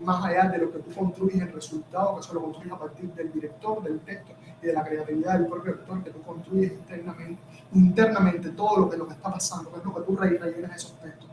más 0.00 0.24
allá 0.24 0.48
de 0.50 0.58
lo 0.58 0.72
que 0.72 0.78
tú 0.80 0.94
construyes 0.94 1.40
el 1.40 1.52
resultado, 1.52 2.14
que 2.14 2.20
eso 2.20 2.34
lo 2.34 2.42
construyes 2.42 2.72
a 2.72 2.78
partir 2.78 3.12
del 3.14 3.32
director, 3.32 3.82
del 3.82 4.00
texto 4.00 4.32
y 4.62 4.66
de 4.66 4.72
la 4.72 4.84
creatividad 4.84 5.34
del 5.34 5.46
propio 5.46 5.72
actor, 5.72 6.04
que 6.04 6.10
tú 6.10 6.22
construyes 6.22 6.72
internamente, 6.72 7.42
internamente 7.72 8.50
todo 8.50 8.80
lo 8.80 8.90
que, 8.90 8.96
lo 8.96 9.10
está 9.10 9.32
pasando, 9.32 9.72
que 9.72 9.78
es 9.78 9.84
lo 9.84 9.94
que 9.94 10.02
tú 10.02 10.16
rellenas 10.16 10.76
esos 10.76 11.00
textos, 11.00 11.28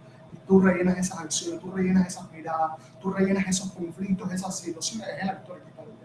tú 0.47 0.61
rellenas 0.61 0.97
esas 0.97 1.19
acciones, 1.19 1.61
tú 1.61 1.71
rellenas 1.71 2.07
esas 2.07 2.31
miradas, 2.31 2.71
tú 3.01 3.11
rellenas 3.11 3.47
esos 3.47 3.71
conflictos, 3.71 4.31
esas 4.31 4.57
situaciones, 4.57 5.09
es 5.09 5.23
el 5.23 5.29
actor 5.29 5.61
que 5.61 5.69
está 5.69 5.81
viviendo. 5.81 6.03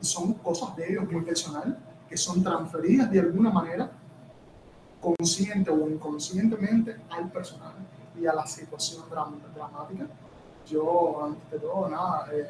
Son 0.00 0.34
cosas 0.34 0.76
de 0.76 0.92
ellos 0.92 1.10
muy 1.10 1.22
personal, 1.22 1.78
que 2.08 2.16
son 2.16 2.42
transferidas 2.42 3.10
de 3.10 3.20
alguna 3.20 3.50
manera, 3.50 3.90
consciente 5.00 5.70
o 5.70 5.88
inconscientemente, 5.88 6.96
al 7.10 7.30
personaje 7.30 7.80
y 8.18 8.26
a 8.26 8.32
la 8.32 8.46
situación 8.46 9.02
dramática 9.10 10.06
yo, 10.66 11.24
antes 11.24 11.50
de 11.50 11.58
todo, 11.58 11.88
nada, 11.88 12.28
eh, 12.32 12.46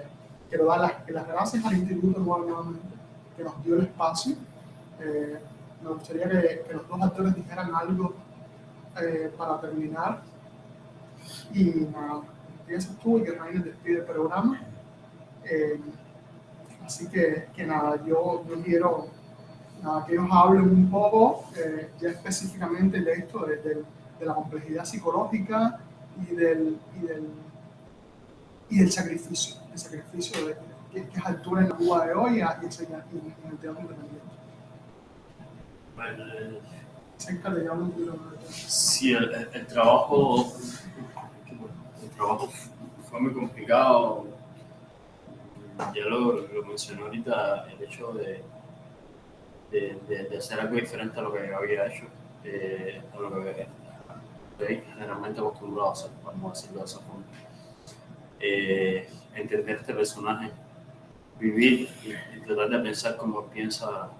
quiero 0.49 0.67
dar 0.67 0.81
las, 0.81 0.93
las, 1.09 1.27
gracias 1.27 1.65
al 1.65 1.75
Instituto 1.75 2.21
nuevamente, 2.21 2.81
que 3.37 3.45
nos 3.45 3.63
dio 3.65 3.77
el 3.77 3.83
espacio. 3.83 4.37
Eh, 5.01 5.39
me 5.83 5.91
gustaría 5.91 6.29
que, 6.29 6.65
que, 6.67 6.75
los 6.75 6.89
dos 6.89 7.03
actores 7.03 7.35
dijeran 7.35 7.75
algo 7.75 8.15
eh, 9.01 9.33
para 9.37 9.61
terminar. 9.61 10.23
Y 11.53 11.65
nada, 11.93 12.23
empiezas 12.61 12.97
tú 12.99 13.19
y 13.19 13.25
que 13.25 13.33
Rainer 13.33 13.65
despide 13.65 13.99
el 13.99 14.05
programa. 14.05 14.61
así 16.85 17.09
que, 17.09 17.49
que, 17.55 17.67
nada, 17.67 17.97
yo, 18.05 18.45
yo 18.49 18.63
quiero 18.63 19.09
nada, 19.83 20.05
que 20.07 20.13
ellos 20.13 20.29
hablen 20.31 20.69
un 20.71 20.91
poco 20.91 21.45
ya 22.01 22.11
específicamente 22.11 23.01
de 23.01 23.13
esto, 23.13 23.45
de, 23.47 23.57
de, 23.57 23.85
de 24.19 24.27
la 24.27 24.35
complejidad 24.35 24.85
psicológica 24.85 25.81
y 26.23 26.35
del, 26.35 26.79
y 26.97 27.07
del 27.07 27.29
y 28.71 28.81
el 28.81 28.91
sacrificio, 28.91 29.57
el 29.73 29.79
sacrificio 29.79 30.47
de, 30.47 30.57
que, 30.93 31.09
que, 31.09 31.19
es 31.19 31.27
altura 31.27 31.63
en 31.63 31.69
la 31.71 31.77
Cuba 31.77 32.07
de 32.07 32.15
hoy 32.15 32.39
y, 32.39 32.41
en, 32.41 32.45
en 32.45 33.51
el 33.51 33.59
teatro 33.59 33.81
independiente. 33.81 34.35
Bueno, 35.97 36.25
eh, 36.35 36.61
sí, 38.49 39.13
el, 39.13 39.49
el, 39.53 39.67
trabajo, 39.67 40.53
el 42.03 42.11
trabajo 42.11 42.49
fue 43.09 43.21
muy 43.21 43.33
complicado. 43.33 44.27
Ya 45.95 46.05
lo, 46.05 46.47
lo 46.47 46.65
mencioné 46.65 47.03
ahorita, 47.03 47.67
el 47.67 47.83
hecho 47.83 48.13
de, 48.13 48.43
de, 49.71 49.99
de, 50.09 50.25
de, 50.25 50.39
hacer 50.39 50.61
algo 50.61 50.77
diferente 50.77 51.19
a 51.19 51.23
lo 51.23 51.33
que 51.33 51.53
había 51.53 51.87
hecho, 51.87 52.05
eh, 52.45 53.03
a 53.13 53.19
lo 53.19 53.43
que 53.43 53.67
estoy 54.53 54.83
generalmente 54.93 55.41
acostumbrado 55.41 55.89
a 55.89 55.93
hacer, 55.93 56.11
vamos 56.25 56.53
a 56.53 56.55
decirlo 56.55 56.79
de 56.81 56.85
esa 56.85 57.01
forma 57.01 57.25
eh, 58.47 59.09
entender 59.35 59.77
este 59.77 59.95
personaje, 59.95 60.51
vivir 61.41 61.89
y, 62.05 62.41
tratar 62.41 62.69
de 62.69 62.79
pensar 62.81 63.17
como 63.17 63.47
piensa, 63.47 64.11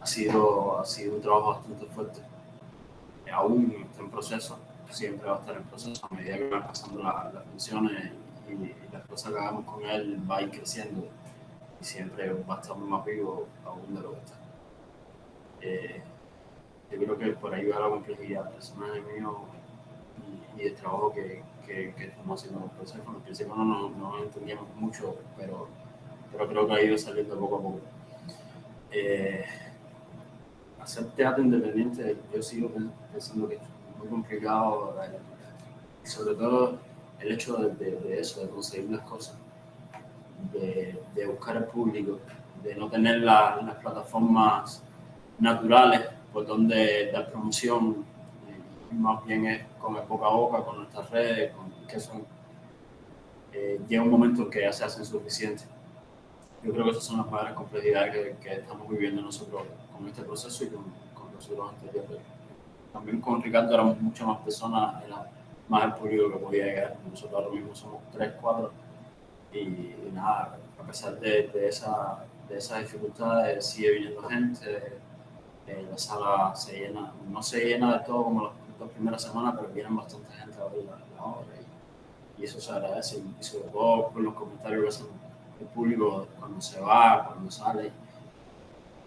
ha 0.00 0.06
sido, 0.06 0.80
ha 0.80 0.84
sido 0.86 1.16
un 1.16 1.20
trabajo 1.20 1.50
bastante 1.50 1.84
fuerte. 1.94 2.20
aún 3.30 3.84
está 3.86 4.00
en 4.00 4.10
proceso, 4.10 4.58
siempre 4.88 5.28
va 5.28 5.36
a 5.36 5.40
estar 5.40 5.56
en 5.56 5.64
proceso 5.64 6.06
a 6.10 6.14
medida 6.14 6.38
que 6.38 6.48
van 6.48 6.66
pasando 6.66 7.02
las 7.02 7.44
funciones 7.50 8.12
y, 8.48 8.74
las 8.90 9.06
cosas 9.06 9.32
que 9.32 9.38
hagamos 9.38 9.66
con 9.66 9.84
él 9.84 10.18
va 10.28 10.38
a 10.38 10.42
ir 10.42 10.50
creciendo 10.50 11.06
y 11.80 11.84
siempre 11.84 12.32
va 12.32 12.56
a 12.56 12.60
estar 12.62 12.76
más 12.78 13.04
vivo 13.04 13.46
aún 13.66 13.94
de 13.94 14.00
lo 14.00 14.12
que 14.12 14.18
está. 14.20 14.34
Eh, 15.60 16.02
yo 16.90 16.98
creo 16.98 17.18
que 17.18 17.26
por 17.32 17.54
ahí 17.54 17.66
va 17.68 17.78
la 17.78 17.90
complejidad 17.90 18.44
del 18.44 18.54
personaje 18.54 19.00
mío 19.02 19.40
y, 20.56 20.62
y 20.62 20.66
el 20.68 20.74
trabajo 20.74 21.12
que, 21.12 21.42
que, 21.70 21.94
que 21.94 22.04
estamos 22.06 22.40
haciendo 22.40 22.70
los. 22.78 22.94
Al 22.94 23.22
principio 23.22 23.54
no, 23.54 23.64
no, 23.64 23.90
no 23.90 24.22
entendíamos 24.22 24.66
mucho, 24.76 25.16
pero, 25.36 25.68
pero 26.32 26.48
creo 26.48 26.66
que 26.66 26.72
ha 26.74 26.82
ido 26.82 26.98
saliendo 26.98 27.38
poco 27.38 27.56
a 27.56 27.62
poco. 27.62 27.80
Eh, 28.90 29.44
hacer 30.80 31.04
teatro 31.12 31.44
independiente, 31.44 32.16
yo 32.34 32.42
sigo 32.42 32.70
pensando 33.12 33.48
que 33.48 33.54
es 33.54 33.60
muy 33.98 34.08
complicado, 34.08 34.96
eh, 35.04 35.18
sobre 36.02 36.34
todo 36.34 36.78
el 37.20 37.32
hecho 37.32 37.56
de, 37.56 37.96
de, 37.96 38.20
eso, 38.20 38.40
de 38.42 38.48
conseguir 38.48 38.90
las 38.90 39.02
cosas, 39.02 39.36
de, 40.52 41.00
de 41.14 41.26
buscar 41.26 41.56
el 41.56 41.64
público, 41.64 42.18
de 42.64 42.74
no 42.74 42.90
tener 42.90 43.20
la, 43.20 43.60
las 43.62 43.76
plataformas 43.76 44.82
naturales 45.38 46.02
por 46.32 46.46
donde 46.46 47.10
dar 47.12 47.30
promoción, 47.30 48.04
más 48.92 49.24
bien 49.24 49.46
es 49.46 49.66
con 49.78 49.96
el 49.96 50.02
boca 50.06 50.26
a 50.26 50.30
boca, 50.30 50.64
con 50.64 50.78
nuestras 50.78 51.10
redes, 51.10 51.52
con, 51.54 51.70
que 51.86 52.00
son, 52.00 52.24
eh, 53.52 53.80
llega 53.88 54.02
un 54.02 54.10
momento 54.10 54.42
en 54.42 54.50
que 54.50 54.62
ya 54.62 54.72
se 54.72 54.84
hacen 54.84 55.04
suficientes. 55.04 55.66
Yo 56.62 56.72
creo 56.72 56.84
que 56.84 56.90
esas 56.90 57.04
son 57.04 57.18
las 57.18 57.30
mayores 57.30 57.54
complejidades 57.54 58.12
que, 58.12 58.36
que 58.40 58.54
estamos 58.56 58.88
viviendo 58.88 59.22
nosotros 59.22 59.62
con 59.92 60.06
este 60.06 60.22
proceso 60.22 60.64
y 60.64 60.68
con, 60.68 60.84
con 61.14 61.32
nosotros 61.34 61.70
anteriores. 61.70 62.20
También 62.92 63.20
con 63.20 63.40
Ricardo 63.40 63.72
éramos 63.72 64.00
muchas 64.00 64.26
más 64.26 64.38
personas, 64.38 65.02
era 65.04 65.30
más 65.68 65.84
el 65.84 65.92
público 65.94 66.30
que 66.32 66.36
podía 66.38 66.64
llegar. 66.66 66.96
Nosotros 67.08 67.42
ahora 67.42 67.54
mismo 67.54 67.74
somos 67.74 68.02
tres, 68.12 68.32
cuatro. 68.40 68.72
Y, 69.52 69.94
nada, 70.12 70.58
a 70.78 70.86
pesar 70.86 71.18
de, 71.20 71.48
de, 71.48 71.68
esa, 71.68 72.24
de 72.48 72.58
esas 72.58 72.80
dificultades, 72.80 73.64
sigue 73.64 73.92
viniendo 73.92 74.22
gente. 74.22 74.98
Eh, 75.66 75.86
la 75.88 75.96
sala 75.96 76.54
se 76.54 76.80
llena, 76.80 77.12
no 77.28 77.42
se 77.42 77.64
llena 77.64 77.98
de 77.98 78.04
todo 78.04 78.24
como 78.24 78.42
las 78.44 78.52
la 78.54 78.59
primera 79.00 79.18
semana, 79.18 79.54
pero 79.56 79.72
vienen 79.72 79.96
bastante 79.96 80.32
gente 80.32 80.56
a 80.60 80.64
ver 80.64 80.84
la, 80.84 81.24
obra 81.24 81.46
y, 82.38 82.44
eso 82.44 82.58
se 82.58 82.72
agradece, 82.72 83.18
y 83.18 83.44
sobre 83.44 83.68
todo 83.68 84.08
con 84.08 84.24
los 84.24 84.34
comentarios 84.34 84.82
que 84.82 84.88
hacen 84.88 85.06
el 85.60 85.66
público 85.66 86.26
cuando 86.38 86.60
se 86.60 86.80
va, 86.80 87.26
cuando 87.26 87.50
sale. 87.50 87.92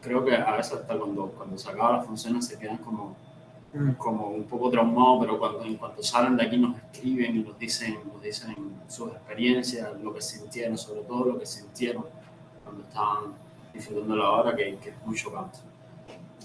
creo 0.02 0.24
que 0.24 0.36
a 0.36 0.52
veces 0.58 0.74
hasta 0.74 0.98
cuando, 0.98 1.28
cuando 1.30 1.58
se 1.58 1.70
acaban 1.72 1.98
las 1.98 2.06
funciones 2.06 2.46
se 2.46 2.60
quedan 2.60 2.78
como, 2.78 3.16
Mm. 3.74 3.94
como 3.94 4.28
un 4.28 4.44
poco 4.44 4.70
traumados, 4.70 5.22
pero 5.22 5.40
cuando, 5.40 5.64
en 5.64 5.78
cuanto 5.78 6.04
salen 6.04 6.38
de 6.38 6.44
aquí 6.44 6.58
nos 6.58 6.78
escriben 6.78 7.38
y 7.38 7.40
nos 7.40 7.58
dicen, 7.58 7.98
nos 8.06 8.22
dicen 8.22 8.56
sus 8.88 9.12
experiencias, 9.12 10.00
lo 10.00 10.14
que 10.14 10.22
sintieron, 10.22 10.78
sobre 10.78 11.02
todo 11.02 11.26
lo 11.26 11.40
que 11.40 11.46
sintieron 11.48 12.06
cuando 12.64 12.84
estaban 12.84 13.34
disfrutando 13.74 14.16
la 14.16 14.30
obra, 14.30 14.56
que, 14.56 14.78
que 14.78 14.90
es 14.90 14.96
muy 15.04 15.16
chocante. 15.18 15.58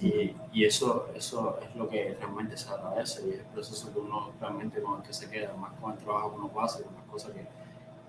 Y, 0.01 0.35
y 0.53 0.65
eso, 0.65 1.09
eso 1.15 1.59
es 1.61 1.75
lo 1.75 1.89
que 1.89 2.17
realmente 2.21 2.57
se 2.57 2.71
agradece 2.71 3.27
y 3.27 3.31
es 3.31 3.39
el 3.41 3.47
proceso 3.47 3.93
que 3.93 3.99
uno 3.99 4.31
realmente 4.41 4.81
con 4.81 5.01
el 5.01 5.07
que 5.07 5.13
se 5.13 5.29
queda, 5.29 5.55
más 5.55 5.73
con 5.81 5.93
el 5.93 5.99
trabajo 5.99 6.31
que 6.31 6.37
uno 6.37 6.49
pasa, 6.49 6.83
con 6.83 6.95
las 6.95 7.05
cosas 7.05 7.33
que, 7.33 7.47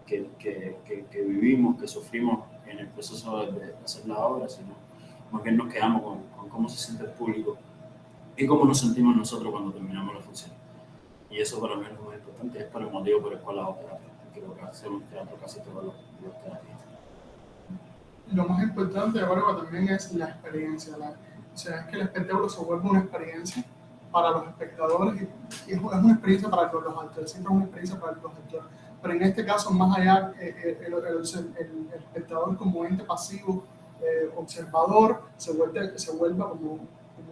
que, 0.05 0.29
que, 0.37 0.77
que, 0.85 1.05
que 1.05 1.21
vivimos, 1.21 1.79
que 1.79 1.87
sufrimos 1.87 2.45
en 2.67 2.79
el 2.79 2.87
proceso 2.89 3.39
de, 3.39 3.51
de 3.53 3.75
hacer 3.83 4.07
la 4.07 4.19
obra, 4.19 4.47
sino 4.47 4.75
más 5.31 5.43
bien 5.43 5.57
nos 5.57 5.71
quedamos 5.71 6.03
con, 6.03 6.23
con 6.37 6.49
cómo 6.49 6.69
se 6.69 6.77
siente 6.77 7.05
el 7.05 7.11
público 7.11 7.57
y 8.37 8.45
cómo 8.45 8.65
nos 8.65 8.79
sentimos 8.79 9.15
nosotros 9.15 9.51
cuando 9.51 9.71
terminamos 9.71 10.15
la 10.15 10.21
función. 10.21 10.51
Y 11.29 11.39
eso 11.39 11.59
para 11.59 11.75
mí 11.75 11.85
es 11.85 11.93
lo 11.93 12.03
más 12.03 12.15
importante, 12.15 12.59
es 12.59 12.65
para 12.65 12.85
el 12.85 12.91
motivo 12.91 13.21
por 13.21 13.33
el 13.33 13.39
cual 13.39 13.59
hago 13.59 13.75
terapia. 13.75 14.09
Creo 14.33 14.55
que 14.55 14.61
hacemos 14.61 15.03
teatro 15.09 15.37
casi 15.41 15.59
todos 15.61 15.85
los, 15.85 15.95
los 16.23 16.41
terapistas. 16.41 16.79
Lo 18.31 18.45
más 18.47 18.63
importante, 18.63 19.21
Bárbara, 19.21 19.57
también 19.57 19.89
es 19.89 20.13
la 20.13 20.29
experiencia. 20.29 20.97
La, 20.97 21.09
o 21.09 21.28
sea, 21.59 21.79
es 21.81 21.85
que 21.87 21.95
el 21.95 22.01
espectáculo 22.01 22.49
se 22.49 22.61
vuelve 22.63 22.89
una 22.89 22.99
experiencia 22.99 23.63
para 24.11 24.31
los 24.31 24.47
espectadores 24.47 25.21
y, 25.21 25.69
y 25.69 25.73
es, 25.73 25.79
una 25.81 26.11
experiencia 26.13 26.49
para 26.49 26.71
los, 26.71 26.97
actores, 27.03 27.31
siempre 27.31 27.51
es 27.51 27.55
una 27.55 27.63
experiencia 27.65 27.99
para 27.99 28.13
los 28.13 28.25
actores. 28.33 28.65
Pero 29.01 29.13
en 29.13 29.21
este 29.23 29.45
caso, 29.45 29.71
más 29.71 29.97
allá, 29.97 30.33
eh, 30.39 30.55
eh, 30.63 30.83
el, 30.87 30.93
el, 30.93 31.03
el, 31.05 31.87
el, 31.93 31.93
espectador 31.99 32.57
como 32.57 32.83
ente 32.85 33.03
pasivo, 33.03 33.63
eh, 34.01 34.31
observador, 34.35 35.21
se 35.37 35.53
vuelve, 35.53 35.97
se 35.97 36.11
vuelve 36.13 36.39
como, 36.43 36.79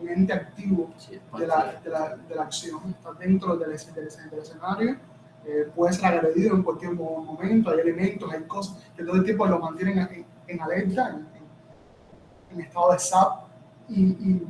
un 0.02 0.10
ente 0.10 0.34
activo 0.34 0.92
Sí, 0.98 1.20
de 1.38 1.48
la, 1.48 1.80
de 1.84 1.90
la, 1.90 2.16
de 2.18 2.36
la 2.36 2.44
acción. 2.44 2.80
Está 2.90 3.14
dentro 3.14 3.56
del, 3.58 3.70
del, 3.72 3.96
del 4.30 4.40
escenario, 4.40 4.98
eh, 5.46 5.72
puede 5.76 5.94
ser 5.94 6.06
agredido 6.06 6.56
en 6.56 6.62
cualquier 6.64 6.92
mo- 6.94 7.22
momento, 7.24 7.70
hay 7.72 7.80
elementos, 7.80 8.32
hay 8.32 8.44
cosas 8.44 8.84
que 8.96 9.04
todo 9.04 9.16
el 9.16 9.24
tiempo 9.24 9.46
lo 9.48 9.60
mantienen 9.60 9.98
en, 10.00 10.26
en 10.48 10.62
alerta, 10.62 11.10
en, 11.10 11.16
en- 11.36 11.48
en 12.52 12.62
estado 12.62 12.92
de 12.92 13.00
SAP, 13.00 13.47
y, 13.90 14.48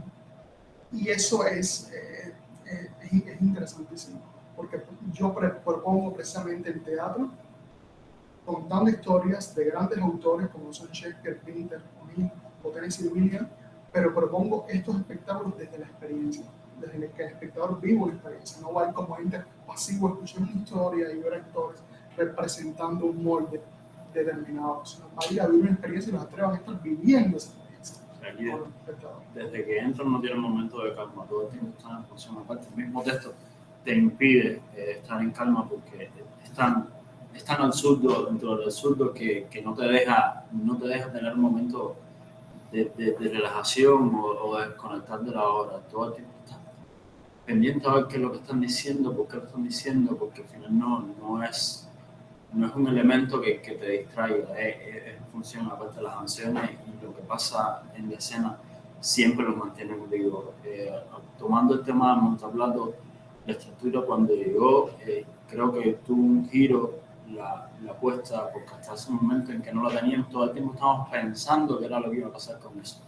y, 0.91 1.09
eso 1.09 1.45
es, 1.45 1.91
eh, 1.91 2.34
eh, 2.65 2.89
es, 3.03 3.27
es 3.27 3.41
interesantísimo, 3.41 4.19
porque 4.55 4.81
yo 5.14 5.34
propongo 5.34 6.14
precisamente 6.14 6.69
el 6.69 6.81
teatro 6.81 7.30
contando 8.47 8.89
historias 8.89 9.53
de 9.53 9.65
grandes 9.65 9.99
autores 9.99 10.47
como 10.47 10.72
son 10.72 10.88
Shakespeare, 10.89 11.39
Pinter, 11.41 11.81
O'Neill 12.01 12.31
o 12.64 12.69
Tennessee 12.69 13.07
Williams, 13.09 13.49
pero 13.91 14.14
propongo 14.14 14.65
estos 14.69 14.95
espectáculos 14.95 15.57
desde 15.57 15.77
la 15.80 15.85
experiencia, 15.85 16.45
desde 16.80 17.11
que 17.11 17.23
el 17.23 17.30
espectador 17.30 17.81
vive 17.81 17.99
una 17.99 18.14
experiencia, 18.14 18.61
no 18.61 18.73
va 18.73 18.85
a 18.85 18.88
ir 18.88 18.93
como 18.93 19.18
ente 19.18 19.43
pasivo 19.65 20.07
a 20.07 20.11
escuchar 20.11 20.43
una 20.43 20.51
historia 20.51 21.11
y 21.11 21.19
ver 21.19 21.34
actores 21.34 21.81
representando 22.15 23.05
un 23.07 23.23
molde 23.23 23.61
determinado, 24.14 24.85
sino 24.85 25.07
va 25.07 25.27
a 25.27 25.34
ir 25.34 25.41
a 25.41 25.47
vivir 25.47 25.64
una 25.64 25.72
experiencia 25.72 26.09
y 26.09 26.14
los 26.14 26.22
actores 26.22 26.45
a 26.45 26.55
estar 26.55 26.81
viviendo 26.81 27.38
esa 27.38 27.51
Desde 29.33 29.65
que 29.65 29.77
entran 29.79 30.11
no 30.11 30.19
tienen 30.21 30.39
momento 30.39 30.83
de 30.83 30.93
calma, 30.95 31.25
todo 31.29 31.43
el 31.43 31.49
tiempo 31.49 31.77
están 31.77 31.97
en 31.97 32.05
función. 32.05 32.37
Aparte, 32.37 32.67
el 32.69 32.75
mismo 32.83 33.01
texto 33.03 33.33
te 33.83 33.95
impide 33.95 34.61
eh, 34.75 34.97
estar 35.01 35.21
en 35.21 35.31
calma 35.31 35.67
porque 35.67 36.09
es 36.43 36.51
tan, 36.53 36.89
es 37.33 37.43
tan 37.43 37.61
absurdo 37.61 38.25
dentro 38.25 38.55
del 38.57 38.65
absurdo 38.65 39.13
que, 39.13 39.47
que 39.49 39.61
no, 39.61 39.73
te 39.73 39.85
deja, 39.85 40.45
no 40.51 40.77
te 40.77 40.87
deja 40.87 41.11
tener 41.11 41.33
un 41.33 41.41
momento 41.41 41.95
de, 42.71 42.91
de- 42.97 43.11
de 43.13 43.29
relajación 43.29 44.13
o, 44.15 44.25
o 44.25 44.57
de 44.57 44.67
desconectar 44.69 45.21
de 45.21 45.31
la 45.31 45.47
obra. 45.47 45.77
Todo 45.89 46.07
el 46.09 46.13
tiempo 46.15 46.33
estás 46.43 46.59
pendiente 47.45 47.87
a 47.87 47.93
ver 47.93 48.07
qué 48.07 48.15
es 48.17 48.21
lo 48.21 48.31
que 48.31 48.39
están 48.39 48.59
diciendo, 48.59 49.15
por 49.15 49.27
qué 49.27 49.37
lo 49.37 49.43
están 49.43 49.63
diciendo, 49.63 50.17
porque 50.17 50.41
al 50.41 50.47
final 50.49 50.77
no, 50.77 51.05
no, 51.21 51.43
es, 51.43 51.86
no 52.53 52.68
es 52.68 52.76
un 52.76 52.88
elemento 52.88 53.41
que, 53.41 53.61
que 53.61 53.74
te 53.74 53.90
distraiga, 53.90 54.60
es, 54.60 54.76
es- 55.06 55.18
función 55.32 55.68
aparte 55.68 55.98
de 55.98 56.02
las 56.03 56.15
canciones 56.15 56.72
y 56.88 57.03
lo 57.06 57.14
que 57.15 57.22
pasa 57.22 57.84
en 57.95 58.10
la 58.10 58.15
escena 58.18 58.57
siempre 58.99 59.45
lo 59.45 59.56
mantienen 59.56 60.10
vivo. 60.10 60.53
Eh, 60.64 60.91
tomando 61.38 61.76
el 61.76 61.84
tema 61.84 62.15
de 62.15 62.22
Montaplato, 62.22 62.95
la 63.45 63.52
estructura 63.53 64.02
cuando 64.02 64.34
llegó, 64.34 64.90
eh, 65.06 65.26
creo 65.48 65.72
que 65.74 65.94
tuvo 66.06 66.19
un 66.24 66.49
giro 66.49 66.95
la, 67.32 67.69
la 67.84 67.91
apuesta, 67.91 68.52
porque 68.52 68.69
hasta 68.74 68.95
ese 68.95 69.11
momento 69.11 69.52
en 69.52 69.61
que 69.61 69.72
no 69.72 69.84
la 69.88 69.99
teníamos, 69.99 70.30
todo 70.30 70.45
el 70.45 70.52
tiempo 70.53 70.74
estábamos 70.74 71.10
pensando 71.10 71.78
qué 71.80 71.86
era 71.86 71.99
lo 71.99 72.10
que 72.10 72.18
iba 72.18 72.28
a 72.30 72.32
pasar 72.34 72.57
con 72.60 72.80
eso. 72.80 73.02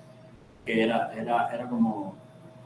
Que 0.66 0.84
era, 0.84 1.12
era, 1.14 1.48
era 1.54 1.68
como, 1.70 2.16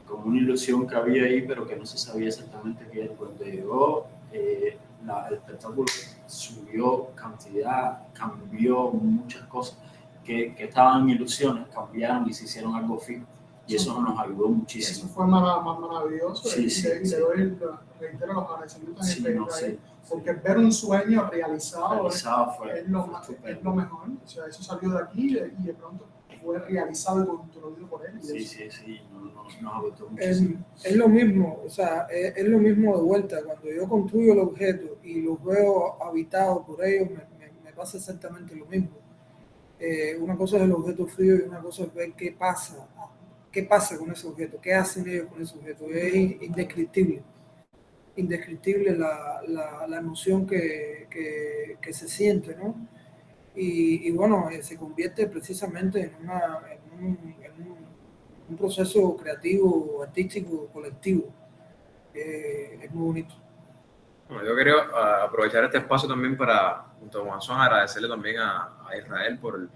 como 0.06 0.24
una 0.26 0.38
ilusión 0.38 0.86
que 0.86 0.94
había 0.96 1.24
ahí, 1.24 1.42
pero 1.46 1.66
que 1.66 1.76
no 1.76 1.86
se 1.86 1.96
sabía 1.98 2.28
exactamente 2.28 2.86
qué 2.92 3.04
era. 3.04 3.14
Cuando 3.14 3.44
llegó, 3.44 4.06
eh, 4.32 4.76
el 5.28 5.34
espectáculo 5.34 5.86
subió 6.26 7.10
cantidad, 7.14 8.02
cambió 8.12 8.90
muchas 8.90 9.42
cosas 9.46 9.78
que, 10.24 10.54
que 10.54 10.64
estaban 10.64 11.08
ilusiones, 11.08 11.66
cambiaron 11.68 12.28
y 12.28 12.32
se 12.32 12.44
hicieron 12.44 12.74
algo 12.74 12.98
fijo. 12.98 13.24
Y 13.66 13.76
eso 13.76 13.98
nos 14.00 14.18
ayudó 14.18 14.44
Eso 14.46 14.48
muchísimo. 14.54 15.08
fue 15.10 15.26
mara- 15.26 15.60
ma- 15.60 15.78
maravilloso 15.78 16.48
Sí, 16.48 16.68
sí, 16.68 16.86
y 17.02 17.06
sí. 17.06 17.16
doy, 17.16 17.56
reitero 17.98 18.34
los 18.34 18.44
agradecimientos 18.50 19.06
Sí, 19.06 19.26
a 19.26 19.30
no, 19.30 19.46
sí. 19.50 19.78
porque 20.08 20.32
ver 20.32 20.58
un 20.58 20.70
sueño 20.72 21.28
realizado 21.30 21.94
Realizado 21.94 22.52
fue, 22.58 22.80
es, 22.80 22.88
lo, 22.88 23.04
fue 23.22 23.36
es 23.52 23.62
lo 23.62 23.74
mejor. 23.74 24.08
O 24.22 24.28
sea, 24.28 24.46
eso 24.46 24.62
salió 24.62 24.90
de 24.90 24.98
aquí 25.02 25.28
y 25.38 25.62
de 25.62 25.72
pronto 25.74 26.04
fue 26.44 26.58
realizado 26.58 27.22
y 27.24 27.26
construido 27.26 27.88
por 27.88 28.06
él. 28.06 28.14
Sí, 28.22 28.40
sí, 28.44 28.70
sí, 28.70 29.00
nos, 29.62 29.74
Es, 30.82 30.96
lo 30.96 31.08
mismo, 31.08 31.60
o 31.64 31.68
sea, 31.70 32.06
es, 32.10 32.36
es 32.36 32.44
lo 32.44 32.58
mismo 32.58 32.96
de 32.96 33.02
vuelta. 33.02 33.42
Cuando 33.44 33.70
yo 33.70 33.88
construyo 33.88 34.32
el 34.32 34.38
objeto 34.40 34.98
y 35.02 35.22
los 35.22 35.42
veo 35.44 36.02
habitados 36.02 36.64
por 36.66 36.84
ellos, 36.84 37.10
me, 37.10 37.16
me- 37.38 37.52
me 37.64 37.72
pasa 37.72 37.96
exactamente 37.98 38.54
lo 38.54 38.66
mismo. 38.66 38.90
Eh, 39.78 40.16
una 40.20 40.36
cosa 40.36 40.56
es 40.58 40.62
el 40.64 40.72
objeto 40.72 41.06
frío 41.06 41.36
y 41.36 41.42
una 41.42 41.60
cosa 41.60 41.84
es 41.84 41.94
ver 41.94 42.12
qué 42.14 42.32
pasa, 42.32 42.88
qué 43.52 43.64
pasa 43.64 43.98
con 43.98 44.10
ese 44.12 44.26
objeto, 44.28 44.60
qué 44.60 44.74
hacen 44.74 45.08
ellos 45.08 45.28
con 45.28 45.42
ese 45.42 45.56
objeto. 45.58 45.86
Es 45.90 46.14
in- 46.14 46.38
indescriptible, 46.42 47.22
indescriptible 48.16 48.96
la, 48.96 49.42
la, 49.48 49.86
la 49.88 49.98
emoción 49.98 50.46
que, 50.46 51.06
que, 51.10 51.78
que 51.80 51.92
se 51.92 52.08
siente, 52.08 52.54
¿no? 52.56 52.76
Y, 53.54 54.08
y 54.08 54.10
bueno, 54.12 54.48
eh, 54.50 54.62
se 54.62 54.76
convierte 54.76 55.26
precisamente 55.28 56.00
en, 56.02 56.16
una, 56.24 56.60
en, 56.70 57.04
un, 57.04 57.36
en 57.42 57.52
un- 57.68 57.94
un 58.48 58.56
proceso 58.56 59.16
creativo, 59.16 60.02
artístico, 60.02 60.68
colectivo. 60.72 61.32
Eh, 62.14 62.78
es 62.82 62.92
muy 62.92 63.06
bonito. 63.06 63.34
Bueno, 64.28 64.44
yo 64.44 64.54
quiero 64.54 64.96
ah, 64.96 65.24
aprovechar 65.24 65.64
este 65.64 65.78
espacio 65.78 66.08
también 66.08 66.36
para, 66.36 66.86
junto 66.98 67.24
con 67.26 67.38
Juan, 67.40 67.60
agradecerle 67.60 68.08
también 68.08 68.38
a, 68.38 68.78
a 68.88 68.96
Israel 68.96 69.38
por 69.38 69.56
el, 69.56 69.68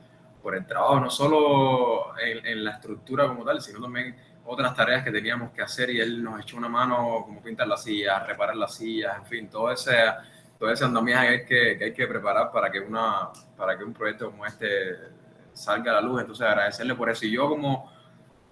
por 0.42 0.54
el 0.56 0.66
trabajo, 0.66 1.00
no 1.00 1.10
solo 1.10 2.18
en, 2.18 2.44
en 2.46 2.64
la 2.64 2.72
estructura 2.72 3.28
como 3.28 3.44
tal, 3.44 3.60
sino 3.60 3.80
también 3.80 4.16
otras 4.46 4.74
tareas 4.74 5.04
que 5.04 5.12
teníamos 5.12 5.52
que 5.52 5.60
hacer 5.62 5.90
y 5.90 6.00
él 6.00 6.22
nos 6.22 6.40
echó 6.40 6.56
una 6.56 6.68
mano 6.68 7.22
como 7.26 7.42
pintar 7.42 7.68
las 7.68 7.82
sillas, 7.82 8.26
reparar 8.26 8.56
las 8.56 8.74
sillas, 8.74 9.18
en 9.18 9.26
fin, 9.26 9.50
todo 9.50 9.70
ese, 9.70 9.92
todo 10.58 10.70
ese 10.70 10.84
andamiaje 10.84 11.26
que 11.26 11.32
hay 11.32 11.44
que, 11.46 11.78
que 11.78 11.84
hay 11.84 11.92
que 11.92 12.06
preparar 12.06 12.50
para 12.50 12.70
que, 12.70 12.80
una, 12.80 13.30
para 13.56 13.78
que 13.78 13.84
un 13.84 13.92
proyecto 13.92 14.30
como 14.30 14.44
este 14.44 14.96
salga 15.52 15.92
a 15.92 15.94
la 15.96 16.00
luz. 16.00 16.20
Entonces 16.20 16.46
agradecerle 16.46 16.94
por 16.94 17.08
eso. 17.10 17.26
Y 17.26 17.32
yo 17.32 17.48
como, 17.48 17.92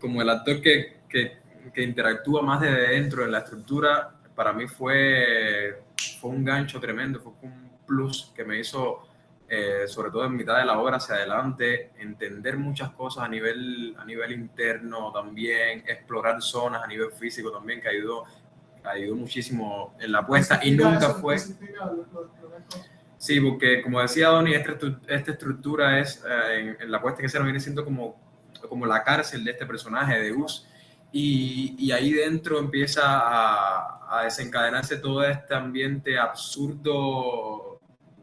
como 0.00 0.22
el 0.22 0.30
actor 0.30 0.60
que, 0.60 1.00
que, 1.08 1.38
que 1.72 1.82
interactúa 1.82 2.42
más 2.42 2.60
desde 2.60 2.88
dentro 2.88 3.24
en 3.24 3.32
la 3.32 3.38
estructura, 3.38 4.14
para 4.34 4.52
mí 4.52 4.68
fue, 4.68 5.82
fue 6.20 6.30
un 6.30 6.44
gancho 6.44 6.78
tremendo, 6.78 7.20
fue 7.20 7.32
un 7.42 7.70
plus 7.86 8.32
que 8.34 8.44
me 8.44 8.58
hizo, 8.58 9.08
eh, 9.48 9.84
sobre 9.86 10.10
todo 10.10 10.26
en 10.26 10.36
mitad 10.36 10.58
de 10.58 10.64
la 10.64 10.78
obra 10.78 10.96
hacia 10.96 11.14
adelante, 11.14 11.92
entender 11.98 12.56
muchas 12.56 12.90
cosas 12.90 13.24
a 13.24 13.28
nivel, 13.28 13.96
a 13.98 14.04
nivel 14.04 14.32
interno 14.32 15.10
también, 15.12 15.84
explorar 15.86 16.42
zonas 16.42 16.82
a 16.82 16.86
nivel 16.86 17.12
físico 17.12 17.50
también, 17.50 17.80
que 17.80 17.88
ayudó, 17.88 18.24
ayudó 18.88 19.16
muchísimo 19.16 19.94
en 20.00 20.12
la 20.12 20.18
apuesta 20.20 20.60
y 20.62 20.70
nunca 20.72 20.98
eso, 20.98 21.14
fue... 21.14 21.38
Sí, 23.18 23.40
porque 23.40 23.82
como 23.82 24.00
decía 24.00 24.28
Donny, 24.28 24.54
esta, 24.54 24.76
esta 25.08 25.32
estructura 25.32 25.98
es, 25.98 26.22
eh, 26.28 26.58
en, 26.60 26.76
en 26.82 26.90
la 26.90 27.00
puesta 27.00 27.22
que 27.22 27.28
se 27.28 27.38
nos 27.38 27.46
viene 27.46 27.60
siendo 27.60 27.84
como, 27.84 28.20
como 28.68 28.86
la 28.86 29.02
cárcel 29.02 29.42
de 29.44 29.52
este 29.52 29.66
personaje 29.66 30.18
de 30.20 30.30
Gus. 30.30 30.66
Y, 31.12 31.74
y 31.78 31.92
ahí 31.92 32.12
dentro 32.12 32.58
empieza 32.58 33.02
a, 33.04 34.20
a 34.20 34.24
desencadenarse 34.24 34.98
todo 34.98 35.24
este 35.24 35.54
ambiente 35.54 36.18
absurdo, 36.18 37.80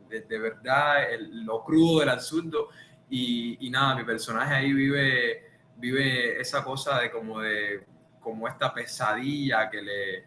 de, 0.09 0.21
de 0.21 0.37
verdad, 0.37 1.11
el- 1.11 1.43
lo 1.43 1.63
crudo 1.63 2.01
del 2.01 2.09
absurdo. 2.09 2.69
Y, 3.09 3.57
y 3.65 3.69
nada, 3.71 3.95
mi 3.95 4.03
personaje 4.03 4.53
ahí 4.53 4.73
vive, 4.73 5.43
vive 5.77 6.39
esa 6.39 6.63
cosa 6.63 6.99
de 6.99 7.09
como 7.11 7.39
de 7.41 7.83
como 8.19 8.47
esta 8.47 8.73
pesadilla 8.73 9.69
que 9.69 9.81
le, 9.81 10.23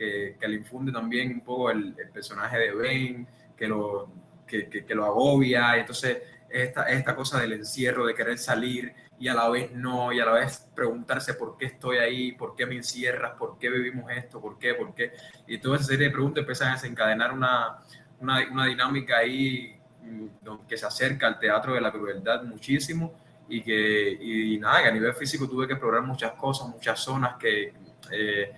que, 0.00 0.36
que 0.40 0.48
le 0.48 0.56
infunde 0.56 0.92
también 0.92 1.32
un 1.32 1.40
poco 1.42 1.70
el, 1.70 1.94
el 1.98 2.08
personaje 2.10 2.58
de 2.58 2.72
Bane 2.72 3.26
que 3.56 3.68
lo, 3.68 4.08
que, 4.46 4.68
que- 4.68 4.84
que 4.84 4.94
lo 4.94 5.04
agobia. 5.04 5.76
Y 5.76 5.80
entonces 5.80 6.18
esta, 6.48 6.84
esta 6.90 7.14
cosa 7.14 7.40
del 7.40 7.52
encierro, 7.52 8.06
de 8.06 8.14
querer 8.14 8.38
salir 8.38 8.92
y 9.18 9.28
a 9.28 9.34
la 9.34 9.48
vez 9.50 9.72
no, 9.72 10.12
y 10.12 10.20
a 10.20 10.24
la 10.24 10.32
vez 10.32 10.66
preguntarse 10.74 11.34
por 11.34 11.56
qué 11.58 11.66
estoy 11.66 11.98
ahí, 11.98 12.32
por 12.32 12.54
qué 12.56 12.64
me 12.66 12.76
encierras, 12.76 13.32
por 13.38 13.58
qué 13.58 13.68
vivimos 13.70 14.10
esto, 14.10 14.40
por 14.40 14.58
qué, 14.58 14.74
por 14.74 14.94
qué. 14.94 15.12
Y 15.46 15.58
toda 15.58 15.76
esa 15.76 15.86
serie 15.86 16.06
de 16.06 16.12
preguntas 16.12 16.40
empiezan 16.42 16.68
a 16.70 16.72
desencadenar 16.74 17.32
una, 17.32 17.78
una, 18.20 18.38
una 18.50 18.66
dinámica 18.66 19.18
ahí 19.18 19.76
mm, 20.02 20.66
que 20.68 20.76
se 20.76 20.86
acerca 20.86 21.26
al 21.26 21.38
teatro 21.38 21.74
de 21.74 21.80
la 21.80 21.92
crueldad 21.92 22.42
muchísimo 22.44 23.12
y 23.48 23.62
que 23.62 24.10
y 24.20 24.58
nada, 24.58 24.82
que 24.82 24.88
a 24.88 24.92
nivel 24.92 25.12
físico 25.14 25.48
tuve 25.48 25.66
que 25.66 25.74
explorar 25.74 26.02
muchas 26.02 26.32
cosas, 26.32 26.68
muchas 26.68 26.98
zonas 27.00 27.34
que 27.36 27.72
eh, 28.12 28.52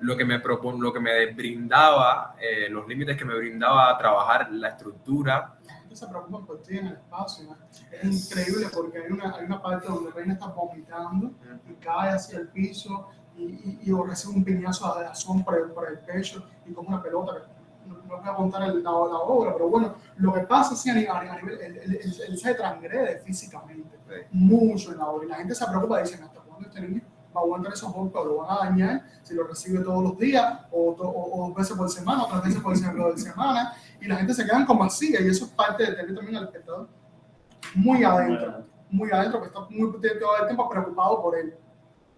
lo 0.00 0.16
que 0.16 0.24
me 0.24 0.40
propon, 0.40 0.80
lo 0.80 0.92
que 0.92 1.00
me 1.00 1.26
brindaba, 1.32 2.36
eh, 2.40 2.68
los 2.68 2.86
límites 2.86 3.16
que 3.16 3.24
me 3.24 3.36
brindaba 3.36 3.96
trabajar 3.96 4.50
la 4.52 4.68
estructura, 4.68 5.56
se 5.96 6.06
preocupan 6.06 6.44
por 6.44 6.62
ti 6.62 6.78
en 6.78 6.88
el 6.88 6.92
espacio. 6.94 7.56
Es 7.90 8.30
increíble 8.30 8.66
porque 8.72 8.98
hay 8.98 9.10
una, 9.10 9.34
hay 9.34 9.46
una 9.46 9.60
parte 9.60 9.88
donde 9.88 10.10
Reina 10.10 10.34
está 10.34 10.46
vomitando 10.48 11.32
y 11.68 11.74
cae 11.74 12.10
hacia 12.10 12.38
el 12.38 12.48
piso 12.48 13.08
y, 13.36 13.44
y, 13.44 13.78
y 13.82 13.92
recibe 13.92 14.34
un 14.34 14.44
piñazo 14.44 14.94
de 14.98 15.06
azón 15.06 15.42
por 15.42 15.56
el, 15.58 15.70
por 15.70 15.88
el 15.88 15.98
pecho 16.00 16.44
y 16.66 16.72
como 16.72 16.88
una 16.88 17.02
pelota. 17.02 17.32
No, 17.86 17.96
no 17.96 18.18
voy 18.18 18.28
a 18.28 18.34
contar 18.34 18.62
el, 18.64 18.82
la, 18.82 18.90
la, 18.90 18.96
obra, 18.96 19.52
pero 19.52 19.68
bueno, 19.68 19.94
lo 20.16 20.32
que 20.34 20.40
pasa 20.40 20.74
es 20.74 20.82
que 20.82 20.90
a 20.90 21.22
nivel, 21.40 21.60
él, 21.60 22.36
se 22.36 22.54
transgrede 22.54 23.20
físicamente 23.20 23.96
mucho 24.32 24.92
en 24.92 24.98
la 24.98 25.06
obra 25.06 25.24
y 25.24 25.28
la 25.28 25.36
gente 25.36 25.54
se 25.54 25.66
preocupa 25.66 26.00
y 26.00 26.02
dice, 26.02 26.22
¿hasta 26.22 26.40
cuándo 26.40 26.68
este 26.68 26.80
niño 26.80 27.02
va 27.36 27.42
a 27.42 27.44
aguantar 27.44 27.72
esos 27.72 27.92
golpes 27.92 28.20
o 28.20 28.24
lo 28.24 28.36
van 28.38 28.50
a 28.50 28.64
dañar 28.64 29.04
si 29.22 29.34
lo 29.34 29.46
recibe 29.46 29.80
todos 29.80 30.02
los 30.02 30.18
días 30.18 30.60
o, 30.70 30.90
o, 30.90 31.44
o 31.44 31.48
dos 31.48 31.56
veces 31.56 31.76
por 31.76 31.90
semana 31.90 32.24
o 32.24 32.28
tres 32.28 32.44
veces 32.44 32.60
por 32.62 33.18
semana 33.18 33.74
y 34.00 34.06
la 34.06 34.16
gente 34.16 34.34
se 34.34 34.44
quedan 34.44 34.66
como 34.66 34.84
así, 34.84 35.12
y 35.12 35.16
eso 35.16 35.46
es 35.46 35.50
parte 35.52 35.84
de 35.84 35.92
tener 35.92 36.14
también 36.14 36.36
al 36.36 36.44
espectador 36.44 36.88
muy 37.74 38.04
adentro, 38.04 38.64
muy 38.90 39.10
adentro, 39.10 39.40
que 39.40 39.46
está 39.48 39.60
muy 39.68 39.92
todo 39.92 40.36
el 40.40 40.46
tiempo 40.46 40.68
preocupado 40.68 41.22
por 41.22 41.36
él. 41.36 41.54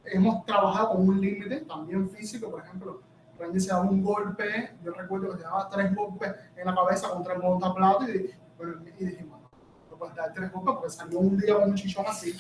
Hemos 0.05 0.45
trabajado 0.45 0.91
con 0.91 1.09
un 1.09 1.21
límite 1.21 1.61
también 1.63 2.09
físico, 2.11 2.51
por 2.51 2.61
ejemplo, 2.61 3.03
Randy 3.39 3.61
se 3.61 3.69
da 3.69 3.81
un 3.81 4.03
golpe, 4.03 4.77
yo 4.83 4.93
recuerdo 4.93 5.31
que 5.31 5.39
se 5.39 5.43
daba 5.45 5.69
tres 5.69 5.95
golpes 5.95 6.35
en 6.57 6.67
la 6.67 6.75
cabeza 6.75 7.09
contra 7.09 7.35
el 7.35 7.43
montaplato 7.43 8.09
y, 8.09 8.31
bueno, 8.57 8.83
y 8.99 9.05
dijimos, 9.05 9.38
dar 10.17 10.33
tres 10.33 10.53
golpes 10.53 10.75
porque 10.75 10.91
salió 10.91 11.19
un 11.19 11.37
día 11.37 11.55
con 11.55 11.71
un 11.71 11.75
chichón 11.75 12.05
así, 12.07 12.33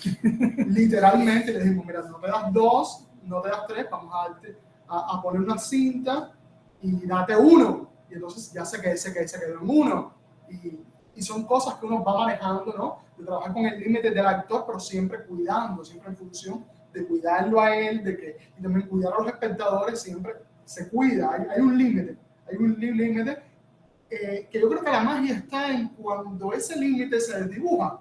literalmente, 0.68 1.52
le 1.52 1.64
dijimos, 1.64 1.86
mira, 1.86 2.02
no 2.02 2.18
te 2.18 2.26
das 2.28 2.52
dos, 2.52 3.06
no 3.22 3.40
te 3.40 3.48
das 3.48 3.66
tres, 3.66 3.86
vamos 3.90 4.14
a, 4.14 4.28
darte, 4.28 4.58
a, 4.88 5.16
a 5.16 5.22
poner 5.22 5.42
una 5.42 5.58
cinta 5.58 6.32
y 6.80 7.06
date 7.06 7.36
uno 7.36 7.88
y 8.10 8.14
entonces 8.14 8.52
ya 8.52 8.64
se, 8.64 8.80
quedó, 8.80 8.96
se, 8.96 9.28
se 9.28 9.40
quedó 9.40 9.60
en 9.60 9.70
uno. 9.70 10.14
Y, 10.48 10.80
y, 11.14 11.22
son 11.22 11.44
cosas 11.44 11.74
que 11.74 11.86
uno 11.86 12.02
va 12.02 12.18
manejando, 12.20 12.72
¿no? 12.76 12.98
De 13.18 13.24
trabajar 13.24 13.52
con 13.52 13.66
el 13.66 13.78
límite 13.78 14.10
del 14.10 14.26
actor, 14.26 14.64
pero 14.66 14.80
siempre 14.80 15.24
cuidando, 15.24 15.84
siempre 15.84 16.10
en 16.10 16.16
función 16.16 16.64
de 16.92 17.06
cuidarlo 17.06 17.60
a 17.60 17.76
él, 17.76 18.02
de 18.02 18.16
que, 18.16 18.36
y 18.58 18.62
también 18.62 18.88
cuidar 18.88 19.12
a 19.12 19.18
los 19.18 19.26
espectadores, 19.26 20.00
siempre 20.00 20.34
se 20.64 20.88
cuida, 20.88 21.46
hay 21.50 21.60
un 21.60 21.76
límite, 21.76 22.16
hay 22.48 22.56
un 22.56 22.78
límite 22.78 23.42
eh, 24.10 24.48
que 24.50 24.60
yo 24.60 24.68
creo 24.68 24.82
que 24.82 24.90
la 24.90 25.02
magia 25.02 25.36
está 25.36 25.70
en 25.70 25.88
cuando 25.88 26.52
ese 26.52 26.76
límite 26.78 27.20
se 27.20 27.46
dibuja 27.46 28.00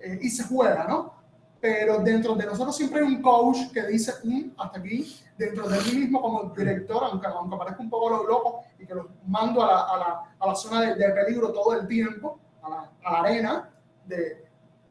eh, 0.00 0.18
y 0.20 0.28
se 0.28 0.44
juega, 0.44 0.84
¿no? 0.84 1.22
pero 1.62 2.00
dentro 2.00 2.34
de 2.34 2.44
nosotros 2.44 2.76
siempre 2.76 2.98
hay 2.98 3.06
un 3.06 3.22
coach 3.22 3.70
que 3.72 3.86
dice, 3.86 4.12
mm, 4.24 4.50
hasta 4.58 4.80
aquí, 4.80 5.16
dentro 5.38 5.68
de 5.68 5.78
mí 5.82 6.00
mismo 6.00 6.20
como 6.20 6.52
director, 6.52 7.04
aunque, 7.04 7.28
aunque 7.28 7.56
parezca 7.56 7.80
un 7.80 7.88
poco 7.88 8.10
loco 8.26 8.64
y 8.80 8.84
que 8.84 8.92
los 8.92 9.06
mando 9.28 9.62
a 9.62 9.66
la, 9.68 9.80
a 9.82 9.96
la, 9.96 10.36
a 10.40 10.46
la 10.48 10.54
zona 10.56 10.80
de, 10.80 10.96
de, 10.96 11.12
peligro 11.12 11.52
todo 11.52 11.78
el 11.78 11.86
tiempo, 11.86 12.40
a 12.62 12.68
la, 12.68 12.90
a 13.04 13.12
la 13.12 13.20
arena 13.20 13.70
de, 14.04 14.44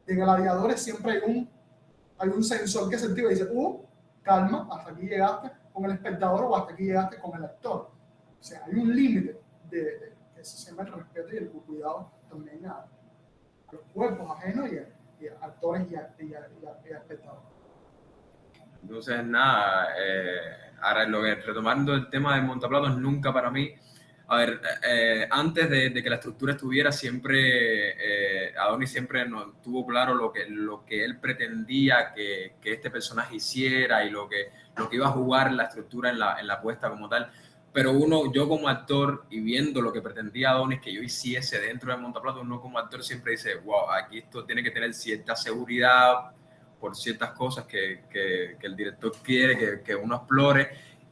de, 0.06 0.14
gladiadores, 0.14 0.80
siempre 0.80 1.12
hay 1.12 1.20
un, 1.26 1.46
hay 2.16 2.30
un 2.30 2.42
sensor 2.42 2.88
que 2.88 2.96
se 2.96 3.04
activa 3.04 3.30
y 3.30 3.34
dice, 3.34 3.48
uh, 3.52 3.84
calma, 4.22 4.66
hasta 4.72 4.92
aquí 4.92 5.02
llegaste 5.02 5.50
con 5.74 5.84
el 5.84 5.92
espectador 5.92 6.44
o 6.44 6.56
hasta 6.56 6.72
aquí 6.72 6.84
llegaste 6.84 7.18
con 7.18 7.36
el 7.36 7.44
actor. 7.44 7.90
O 8.40 8.42
sea, 8.42 8.62
hay 8.64 8.76
un 8.76 8.96
límite 8.96 9.38
de, 9.68 9.78
de, 9.78 10.11
se 10.44 10.70
llama 10.70 10.82
el 10.82 10.92
respeto 10.92 11.34
y 11.34 11.36
el 11.38 11.48
cuidado 11.50 12.10
también 12.28 12.66
a, 12.66 12.72
a 12.72 13.72
los 13.72 13.82
cuerpos 13.92 14.30
ajenos 14.38 14.70
y 14.72 14.78
a, 15.28 15.32
actores 15.40 15.86
y, 15.90 15.94
y, 16.24 16.28
y, 16.28 16.92
espectadores. 16.92 17.44
Entonces, 18.82 19.24
nada, 19.24 19.88
eh, 19.96 20.38
ahora 20.80 21.06
lo 21.06 21.22
que, 21.22 21.36
retomando 21.36 21.94
el 21.94 22.08
tema 22.10 22.34
de 22.34 22.42
montaplatos, 22.42 22.98
nunca 22.98 23.32
para 23.32 23.50
mí, 23.50 23.72
a 24.26 24.36
ver, 24.36 24.60
eh, 24.88 25.28
antes 25.30 25.70
de, 25.70 25.90
de, 25.90 26.02
que 26.02 26.10
la 26.10 26.16
estructura 26.16 26.54
estuviera, 26.54 26.90
siempre, 26.90 28.48
eh, 28.48 28.54
Adonis 28.56 28.90
siempre 28.90 29.24
tuvo 29.62 29.86
claro 29.86 30.14
lo 30.14 30.32
que, 30.32 30.46
lo 30.48 30.84
que 30.84 31.04
él 31.04 31.18
pretendía 31.18 32.12
que, 32.14 32.56
que, 32.60 32.72
este 32.72 32.90
personaje 32.90 33.36
hiciera 33.36 34.04
y 34.04 34.10
lo 34.10 34.28
que, 34.28 34.50
lo 34.76 34.88
que 34.88 34.96
iba 34.96 35.06
a 35.06 35.10
jugar 35.10 35.52
la 35.52 35.64
estructura 35.64 36.10
en 36.10 36.18
la, 36.18 36.40
en 36.40 36.46
la 36.46 36.60
puesta 36.60 36.88
como 36.88 37.08
tal 37.08 37.30
pero 37.72 37.92
uno, 37.92 38.30
yo 38.32 38.48
como 38.48 38.68
actor 38.68 39.24
y 39.30 39.40
viendo 39.40 39.80
lo 39.80 39.92
que 39.92 40.02
pretendía 40.02 40.50
Adonis 40.50 40.80
que 40.80 40.92
yo 40.92 41.02
hiciese 41.02 41.58
dentro 41.58 41.90
de 41.90 41.98
Montaplato, 41.98 42.42
uno 42.42 42.60
como 42.60 42.78
actor 42.78 43.02
siempre 43.02 43.32
dice, 43.32 43.56
wow, 43.56 43.90
aquí 43.90 44.18
esto 44.18 44.44
tiene 44.44 44.62
que 44.62 44.70
tener 44.70 44.92
cierta 44.92 45.34
seguridad 45.34 46.32
por 46.78 46.94
ciertas 46.94 47.30
cosas 47.30 47.64
que, 47.64 48.02
que, 48.10 48.56
el 48.60 48.76
director 48.76 49.12
quiere 49.22 49.56
que, 49.56 49.82
que, 49.82 49.94
uno 49.94 50.16
explore. 50.16 50.68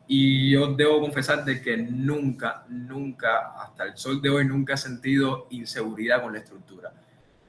Y 0.07 0.51
yo 0.51 0.75
debo 0.75 1.01
confesar 1.01 1.45
de 1.45 1.63
que 1.63 1.77
nunca, 1.77 2.65
nunca, 2.69 3.53
hasta 3.57 3.85
el 3.85 3.97
sol 3.97 4.21
de 4.21 4.29
hoy, 4.29 4.45
nunca 4.45 4.75
he 4.75 4.77
sentido 4.77 5.47
inseguridad 5.51 6.23
con 6.23 6.33
la 6.33 6.41
estructura. 6.41 6.93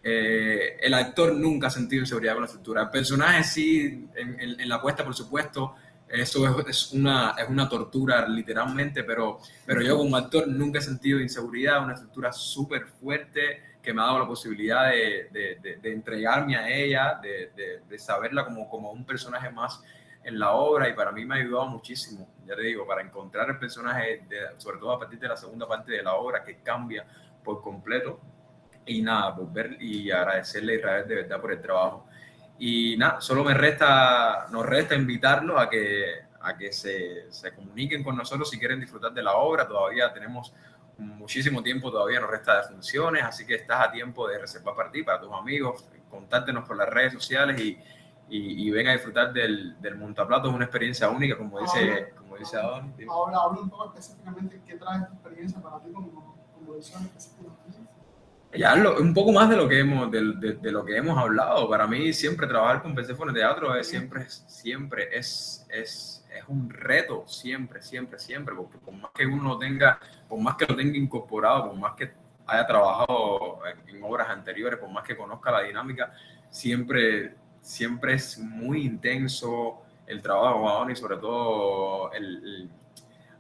Eh, 0.04 0.78
el 0.80 0.94
actor 0.94 1.34
nunca 1.36 1.68
ha 1.68 1.72
sentido 1.72 2.02
inseguridad 2.02 2.34
con 2.34 2.44
la 2.44 2.48
estructura. 2.48 2.84
El 2.84 2.90
personaje 2.92 3.44
sí, 3.44 4.08
en, 4.16 4.40
en, 4.40 4.60
en 4.62 4.70
la 4.70 4.80
puesta, 4.80 5.04
por 5.04 5.16
supuesto, 5.16 5.76
eso 6.12 6.60
es, 6.60 6.68
es, 6.68 6.92
una, 6.94 7.36
es 7.38 7.48
una 7.48 7.70
tortura 7.70 8.28
literalmente, 8.28 9.04
pero, 9.04 9.40
pero 9.66 9.82
yo 9.82 9.98
como 9.98 10.16
actor 10.16 10.48
nunca 10.48 10.80
he 10.80 10.82
sentido 10.82 11.20
inseguridad, 11.20 11.84
una 11.84 11.94
estructura 11.94 12.32
súper 12.32 12.86
fuerte 12.86 13.72
que 13.82 13.94
me 13.94 14.02
ha 14.02 14.06
dado 14.06 14.20
la 14.20 14.28
posibilidad 14.28 14.90
de, 14.90 15.30
de, 15.32 15.78
de 15.82 15.92
entregarme 15.94 16.56
a 16.56 16.70
ella, 16.70 17.20
de, 17.22 17.98
saberla 17.98 18.46
como, 18.46 18.70
como 18.70 18.92
un 18.92 19.06
personaje 19.06 19.50
más 19.50 19.82
en 20.24 20.38
la 20.38 20.52
obra 20.52 20.88
y 20.88 20.94
para 20.94 21.12
mí 21.12 21.26
me 21.26 21.36
ha 21.36 21.38
ayudado 21.40 21.68
muchísimo, 21.68 22.28
ya 22.46 22.56
te 22.56 22.62
digo, 22.62 22.86
para 22.86 23.02
encontrar 23.02 23.50
el 23.50 23.58
personaje, 23.58 24.24
sobre 24.58 24.78
todo 24.78 24.92
a 24.92 25.00
partir 25.00 25.20
de 25.20 25.28
la 25.28 25.38
segunda 25.38 25.68
parte 25.68 25.94
de 25.94 26.04
la 26.04 26.14
obra 26.14 26.44
que 26.44 26.58
cambia 26.58 27.06
por 27.44 27.62
completo 27.62 28.20
y 28.86 29.02
nada, 29.02 29.32
volver 29.32 29.82
y 29.82 30.12
agradecerle 30.12 30.74
a 30.74 30.76
Israel 30.76 31.08
de 31.08 31.16
verdad 31.16 31.42
por 31.42 31.52
el 31.52 31.62
trabajo. 31.62 32.06
Y 32.64 32.96
nada, 32.96 33.20
solo 33.20 33.44
me 33.44 33.56
resta, 33.56 34.46
nos 34.52 34.64
resta 34.64 34.94
invitarlos 34.94 35.60
a 35.60 35.68
que, 35.68 36.06
a 36.42 36.56
que 36.56 36.72
se, 36.72 37.32
se, 37.32 37.56
comuniquen 37.56 38.04
con 38.04 38.16
nosotros 38.16 38.52
si 38.52 38.60
quieren 38.60 38.80
disfrutar 38.80 39.12
de 39.12 39.24
la 39.24 39.34
obra. 39.34 39.68
Todavía 39.68 40.14
tenemos 40.14 40.54
muchísimo 41.00 41.64
tiempo, 41.64 41.92
todavía 41.92 42.20
nos 42.20 42.30
resta 42.30 42.58
de 42.58 42.68
funciones, 42.68 43.24
así 43.24 43.48
que 43.48 43.56
estás 43.56 43.88
a 43.88 43.92
tiempo 43.92 44.28
de 44.28 44.38
reservar 44.38 44.76
para 44.76 44.92
ti, 44.92 45.02
para 45.02 45.20
tus 45.20 45.34
amigos. 45.34 45.86
Contáctenos 46.08 46.68
por 46.68 46.78
las 46.78 46.88
redes 46.88 47.14
sociales 47.14 47.60
y, 47.60 47.80
y, 48.30 48.68
y 48.68 48.70
ven 48.70 48.90
a 48.90 48.92
disfrutar 48.92 49.34
del, 49.34 49.82
del 49.82 49.96
montaplato. 49.96 50.48
Es 50.48 50.54
una 50.54 50.66
experiencia 50.66 51.10
única, 51.10 51.36
como 51.36 51.62
dice, 51.62 52.14
como 52.16 52.38
dice 52.38 52.58
Adon. 52.58 52.94
Ahora 53.10 53.38
habla 53.42 53.62
un 53.62 53.72
poco 53.72 53.86
específicamente 53.86 54.62
qué 54.68 54.76
trae 54.76 55.00
esta 55.00 55.14
experiencia 55.14 55.60
para 55.60 55.80
ti 55.80 55.92
como, 55.92 56.38
como 56.54 56.76
edición 56.76 57.02
específicamente 57.06 57.81
ya 58.54 58.76
lo, 58.76 58.98
un 58.98 59.14
poco 59.14 59.32
más 59.32 59.50
de 59.50 59.58
lo 59.58 59.68
que 59.68 59.80
hemos 59.80 60.12
de, 60.12 60.72
lo 60.72 60.86
que 60.86 60.98
hemos 60.98 61.18
hablado. 61.18 61.70
Para 61.70 61.88
mí 61.88 62.14
siempre 62.14 62.48
trabajar 62.48 62.82
con 62.82 62.96
Persephone 62.96 63.34
Teatro 63.34 63.76
es 63.76 63.88
siempre 63.88 64.26
siempre 64.30 65.10
es, 65.18 65.66
es, 65.70 66.26
es 66.34 66.44
un 66.48 66.70
reto. 66.70 67.24
Siempre 67.28 67.82
siempre 67.82 68.20
siempre. 68.20 68.56
Por 68.56 68.94
más 68.94 69.12
que 69.14 69.26
uno 69.26 69.58
tenga 69.58 70.00
por 70.28 70.40
más 70.40 70.56
que 70.56 70.66
lo 70.66 70.76
tenga 70.76 70.98
incorporado 70.98 71.70
por 71.70 71.78
más 71.78 71.94
que 71.96 72.12
haya 72.48 72.66
trabajado 72.66 73.60
en, 73.66 73.96
en 73.96 74.04
obras 74.04 74.30
anteriores 74.30 74.80
por 74.80 74.90
más 74.90 75.06
que 75.06 75.16
conozca 75.16 75.52
la 75.52 75.62
dinámica 75.62 76.12
siempre 76.50 77.36
siempre 77.62 78.16
es 78.16 78.38
muy 78.40 78.86
intenso 78.86 79.82
el 80.08 80.22
trabajo 80.22 80.90
y 80.90 80.96
sobre 80.96 81.18
todo 81.18 82.12
el, 82.12 82.26
el 82.26 82.70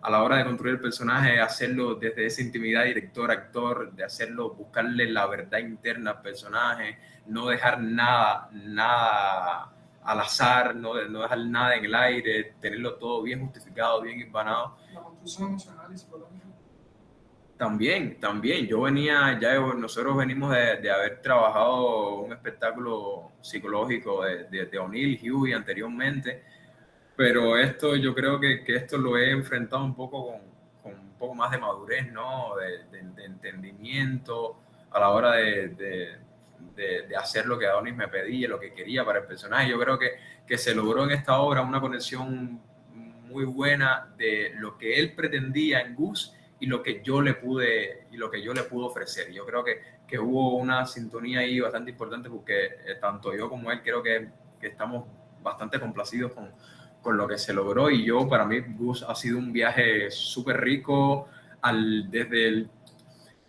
a 0.01 0.09
la 0.09 0.23
hora 0.23 0.37
de 0.37 0.45
construir 0.45 0.75
el 0.75 0.81
personaje, 0.81 1.39
hacerlo 1.39 1.95
desde 1.95 2.25
esa 2.25 2.41
intimidad 2.41 2.85
director-actor, 2.85 3.93
de 3.93 4.03
hacerlo, 4.03 4.53
buscarle 4.55 5.09
la 5.11 5.27
verdad 5.27 5.59
interna 5.59 6.11
al 6.11 6.21
personaje, 6.21 6.97
no 7.27 7.47
dejar 7.47 7.81
nada, 7.81 8.49
nada 8.51 9.71
al 10.03 10.19
azar, 10.19 10.75
no, 10.75 10.95
no 11.07 11.21
dejar 11.21 11.39
nada 11.45 11.75
en 11.75 11.85
el 11.85 11.93
aire, 11.93 12.55
tenerlo 12.59 12.95
todo 12.95 13.21
bien 13.21 13.41
justificado, 13.41 14.01
bien 14.01 14.19
empanado. 14.21 14.75
La 14.91 15.01
construcción 15.01 15.49
emocional 15.49 15.93
y 15.93 15.97
psicológica. 15.97 16.45
También, 17.57 18.19
también. 18.19 18.65
Yo 18.65 18.81
venía, 18.81 19.37
ya 19.39 19.53
nosotros 19.59 20.17
venimos 20.17 20.51
de, 20.51 20.77
de 20.77 20.89
haber 20.89 21.21
trabajado 21.21 22.21
un 22.21 22.33
espectáculo 22.33 23.33
psicológico 23.39 24.23
de, 24.23 24.45
de, 24.45 24.65
de 24.65 24.79
O'Neill, 24.79 25.19
Huey 25.21 25.53
anteriormente 25.53 26.43
pero 27.21 27.55
esto 27.55 27.95
yo 27.95 28.15
creo 28.15 28.39
que, 28.39 28.63
que, 28.63 28.75
esto 28.75 28.97
lo 28.97 29.15
he 29.15 29.29
enfrentado 29.29 29.85
un 29.85 29.93
poco 29.93 30.25
con, 30.25 30.41
con 30.81 30.99
un 30.99 31.13
poco 31.19 31.35
más 31.35 31.51
de 31.51 31.59
madurez, 31.59 32.11
¿no? 32.11 32.55
De, 32.55 32.85
de, 32.85 33.07
de 33.11 33.25
entendimiento 33.25 34.57
a 34.89 34.99
la 34.99 35.09
hora 35.09 35.33
de, 35.33 36.17
de, 36.75 37.15
hacer 37.15 37.45
lo 37.45 37.59
que 37.59 37.67
Adonis 37.67 37.95
me 37.95 38.07
pedía, 38.07 38.47
lo 38.47 38.59
que 38.59 38.73
quería 38.73 39.05
para 39.05 39.19
el 39.19 39.25
personaje. 39.27 39.69
Yo 39.69 39.79
creo 39.79 39.99
que, 39.99 40.13
que 40.47 40.57
se 40.57 40.73
logró 40.73 41.03
en 41.03 41.11
esta 41.11 41.39
obra 41.39 41.61
una 41.61 41.79
conexión 41.79 42.59
muy 42.91 43.45
buena 43.45 44.11
de 44.17 44.53
lo 44.55 44.75
que 44.75 44.99
él 44.99 45.13
pretendía 45.13 45.81
en 45.81 45.93
Gus 45.93 46.33
y 46.59 46.65
lo 46.65 46.81
que 46.81 47.03
yo 47.03 47.21
le 47.21 47.35
pude 47.35 48.07
y 48.09 48.17
lo 48.17 48.31
que 48.31 48.41
yo 48.41 48.51
le 48.51 48.63
pude 48.63 48.87
ofrecer. 48.87 49.31
Yo 49.31 49.45
creo 49.45 49.63
que, 49.63 49.79
que 50.07 50.17
hubo 50.17 50.55
una 50.55 50.87
sintonía 50.87 51.41
ahí 51.41 51.59
bastante 51.59 51.91
importante 51.91 52.31
porque 52.31 52.65
eh, 52.65 52.95
tanto 52.99 53.31
yo 53.35 53.47
como 53.47 53.71
él 53.71 53.83
creo 53.83 54.01
que, 54.01 54.27
que 54.59 54.65
estamos 54.69 55.05
bastante 55.43 55.79
complacidos 55.79 56.31
con, 56.31 56.51
con, 57.01 57.17
lo 57.17 57.27
que 57.27 57.37
se 57.37 57.53
logró 57.53 57.89
y 57.89 58.05
yo 58.05 58.27
para 58.27 58.45
mí 58.45 58.59
Gus 58.77 59.03
ha 59.03 59.15
sido 59.15 59.37
un 59.37 59.51
viaje 59.51 60.09
súper 60.11 60.59
rico 60.61 61.27
al, 61.61 62.09
desde 62.09 62.67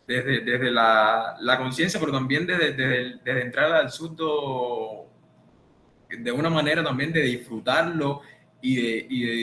desde, 0.07 0.41
desde 0.41 0.71
la, 0.71 1.37
la 1.41 1.59
conciencia, 1.59 1.99
pero 2.01 2.13
también 2.13 2.47
desde, 2.47 2.73
desde, 2.73 3.19
desde, 3.25 3.43
entrar 3.43 3.73
al 3.73 3.91
surdo 3.91 5.07
de 6.09 6.33
una 6.33 6.51
manera 6.51 6.83
también 6.83 7.13
de 7.13 7.23
disfrutarlo 7.23 8.21
y 8.61 8.77
de, 8.77 9.07
y 9.09 9.25
de, 9.25 9.35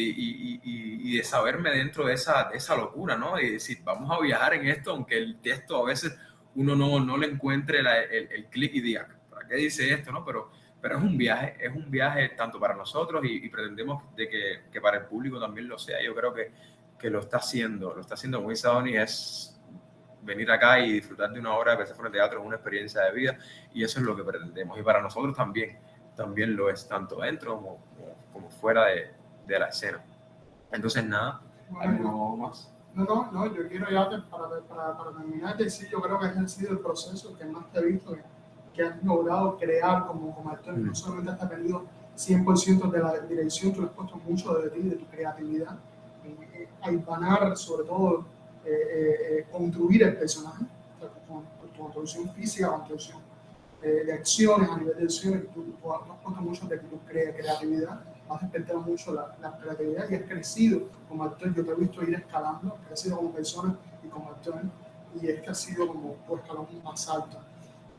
y, 0.64 1.18
de 1.18 1.24
saberme 1.24 1.72
dentro 1.72 2.06
de 2.06 2.14
esa, 2.14 2.50
de 2.50 2.58
esa 2.58 2.76
locura, 2.76 3.18
¿no? 3.18 3.40
Y 3.40 3.52
decir, 3.52 3.80
vamos 3.84 4.12
a 4.12 4.22
viajar 4.22 4.54
en 4.54 4.68
esto, 4.68 4.92
aunque 4.92 5.18
el 5.18 5.40
texto 5.42 5.78
a 5.78 5.88
veces 5.88 6.16
uno 6.56 6.76
no, 6.76 7.00
no 7.00 7.18
le 7.18 7.28
encuentre 7.28 7.80
el, 7.80 7.88
el 8.32 8.46
clic 8.46 8.74
y 8.76 8.82
diga, 8.82 9.08
¿para 9.30 9.48
qué 9.48 9.56
dice 9.56 9.92
esto, 9.92 10.12
no? 10.12 10.24
Pero, 10.24 10.52
pero 10.82 10.98
es 10.98 11.04
un 11.04 11.18
viaje, 11.18 11.56
es 11.60 11.76
un 11.76 11.90
viaje 11.92 12.30
tanto 12.30 12.60
para 12.60 12.74
nosotros 12.74 13.24
y, 13.26 13.50
pretendemos 13.50 14.04
de 14.16 14.30
que, 14.30 14.62
que, 14.72 14.80
para 14.80 14.98
el 14.98 15.06
público 15.06 15.40
también 15.40 15.68
lo 15.68 15.78
sea. 15.78 16.02
Yo 16.02 16.16
creo 16.16 16.34
que, 16.34 16.52
que 16.98 17.10
lo 17.10 17.20
está 17.20 17.38
haciendo, 17.38 17.94
lo 17.94 18.02
está 18.02 18.14
haciendo 18.14 18.42
muy 18.42 18.56
y 18.86 18.96
es 18.96 19.60
venir 20.22 20.52
acá 20.52 20.80
y 20.80 20.94
disfrutar 20.94 21.32
de 21.32 21.40
una 21.40 21.54
obra 21.54 21.72
de 21.72 21.78
Persephone 21.78 22.12
Teatro 22.12 22.40
es 22.40 22.46
una 22.46 22.56
experiencia 22.58 23.02
de 23.02 23.12
vida 23.14 23.38
y 23.74 23.84
eso 23.84 24.00
es 24.00 24.06
lo 24.06 24.16
que 24.16 24.24
pretendemos. 24.24 24.78
Y 24.80 24.84
para 24.84 25.02
nosotros 25.02 25.36
también, 25.36 25.80
también 26.16 26.56
lo 26.56 26.70
es, 26.70 26.88
tanto 26.88 27.22
dentro 27.22 27.56
como, 27.56 27.80
como, 28.34 28.50
fuera 28.50 28.86
de, 28.86 29.12
de, 29.48 29.60
la 29.60 29.68
escena. 29.68 30.04
Entonces, 30.72 31.04
nada, 31.06 31.42
¿algo 31.80 32.38
más? 32.38 32.72
No, 32.94 33.06
no, 33.06 33.32
no, 33.32 33.56
yo 33.56 33.68
quiero 33.68 33.90
ya 33.90 34.10
para, 34.30 34.60
para, 34.62 34.98
para 34.98 35.12
terminar 35.12 35.56
decir, 35.58 35.90
yo 35.90 36.02
creo 36.02 36.20
que 36.20 36.28
ese 36.28 36.40
ha 36.40 36.48
sido 36.48 36.72
el 36.72 36.80
proceso 36.80 37.38
que 37.38 37.46
más 37.46 37.72
te 37.72 37.80
he 37.80 37.86
visto, 37.86 38.14
que, 38.14 38.24
que 38.74 38.84
has 38.84 39.04
logrado 39.04 39.58
crear 39.58 40.06
como, 40.08 40.34
como 40.34 40.50
actor, 40.50 40.78
mm. 40.78 40.88
no 40.88 40.96
solamente 40.96 41.32
has 41.32 41.40
dependido 41.42 41.86
100% 42.16 42.92
de 42.92 43.00
la 43.00 43.20
dirección, 43.20 43.74
tú 43.74 43.82
le 43.82 43.88
has 43.88 43.94
puesto 43.94 44.18
mucho 44.18 44.54
de 44.56 44.70
ti, 44.70 44.82
de 44.82 44.96
tu 44.96 45.06
creatividad, 45.08 45.78
a 46.82 46.92
impanar 46.92 47.56
sobre 47.58 47.88
todo 47.88 48.26
eh, 48.66 48.70
eh, 48.72 49.46
construir 49.52 50.04
el 50.04 50.18
personaje, 50.18 50.66
con, 51.28 51.44
tu 51.72 51.82
construcción 51.82 52.30
física, 52.34 52.70
construcción 52.70 53.18
eh, 53.82 54.04
de 54.06 54.14
acciones 54.14 54.70
a 54.70 54.78
nivel 54.78 54.98
de 54.98 55.04
acciones, 55.04 55.44
tú, 55.54 55.64
tú 55.82 55.94
has 55.94 56.02
puesto 56.22 56.42
mucho 56.42 56.68
de 56.68 56.78
tu 56.80 57.00
creatividad, 57.08 58.04
has 58.30 58.42
despertado 58.42 58.82
mucho 58.82 59.14
la, 59.14 59.36
la, 59.42 59.58
creatividad 59.58 60.10
y 60.10 60.16
has 60.16 60.24
crecido 60.24 60.82
como 61.08 61.24
actor. 61.24 61.54
Yo 61.54 61.64
te 61.66 61.72
he 61.72 61.76
visto 61.76 62.04
ir 62.04 62.16
escalando, 62.16 62.76
has 62.76 62.88
crecido 62.88 63.16
como 63.16 63.32
persona 63.32 63.78
y 64.04 64.08
como 64.10 64.30
actor, 64.30 64.62
y 65.22 65.28
es 65.28 65.42
que 65.42 65.50
ha 65.50 65.56
sido 65.56 65.88
como 65.88 66.16
tu 66.28 66.36
escalón 66.36 66.68
más 66.84 67.10
alto. 67.10 67.40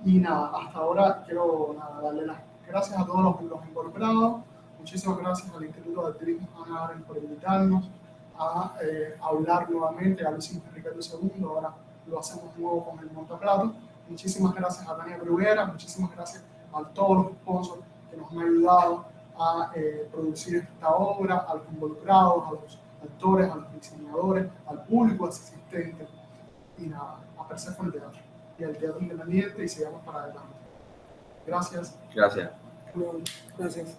Y 0.04 0.18
nada, 0.18 0.50
hasta 0.54 0.78
ahora 0.78 1.22
quiero 1.26 1.76
darle 2.02 2.26
las 2.26 2.38
gracias 2.66 2.98
a 2.98 3.04
todos 3.04 3.22
los, 3.22 3.42
los 3.42 3.66
involucrados. 3.66 4.40
Muchísimas 4.78 5.18
gracias 5.18 5.54
al 5.54 5.64
Instituto 5.64 6.10
de 6.10 6.18
Turismo 6.18 6.48
Ana 6.64 6.90
por 7.06 7.18
invitarnos 7.18 7.90
a 8.38 8.74
eh, 8.82 9.18
hablar 9.22 9.70
nuevamente, 9.70 10.26
a 10.26 10.30
Luis 10.30 10.58
Ricardo 10.72 11.00
II, 11.00 11.44
ahora 11.44 11.74
lo 12.06 12.18
hacemos 12.18 12.56
nuevo 12.56 12.86
con 12.86 12.98
el 13.00 13.10
Montaplato. 13.10 13.74
Muchísimas 14.08 14.54
gracias 14.54 14.88
a 14.88 14.96
Tania 14.96 15.18
Bruguera, 15.18 15.66
muchísimas 15.66 16.10
gracias 16.12 16.42
a 16.72 16.82
todos 16.94 17.16
los 17.18 17.32
sponsors 17.32 17.82
que 18.10 18.16
nos 18.16 18.32
han 18.32 18.38
ayudado 18.38 19.04
a 19.38 19.70
eh, 19.74 20.08
producir 20.10 20.56
esta 20.56 20.88
obra, 20.94 21.44
a 21.46 21.56
los 21.56 21.68
involucrados, 21.70 22.48
a 22.48 22.50
los 22.52 22.78
actores, 23.02 23.50
a 23.50 23.56
los 23.56 23.72
diseñadores, 23.74 24.48
al 24.66 24.82
público 24.84 25.26
asistente 25.26 26.08
y 26.78 26.86
nada, 26.86 27.18
a 27.38 27.46
Persephone 27.46 27.92
Teatro 27.92 28.19
y 28.60 28.64
al 28.64 28.76
Teatro 28.76 29.00
Independiente 29.00 29.64
y 29.64 29.68
sigamos 29.68 30.04
para 30.04 30.24
adelante. 30.24 30.54
Gracias. 31.46 31.98
Gracias. 32.14 32.50
Gracias. 33.58 33.96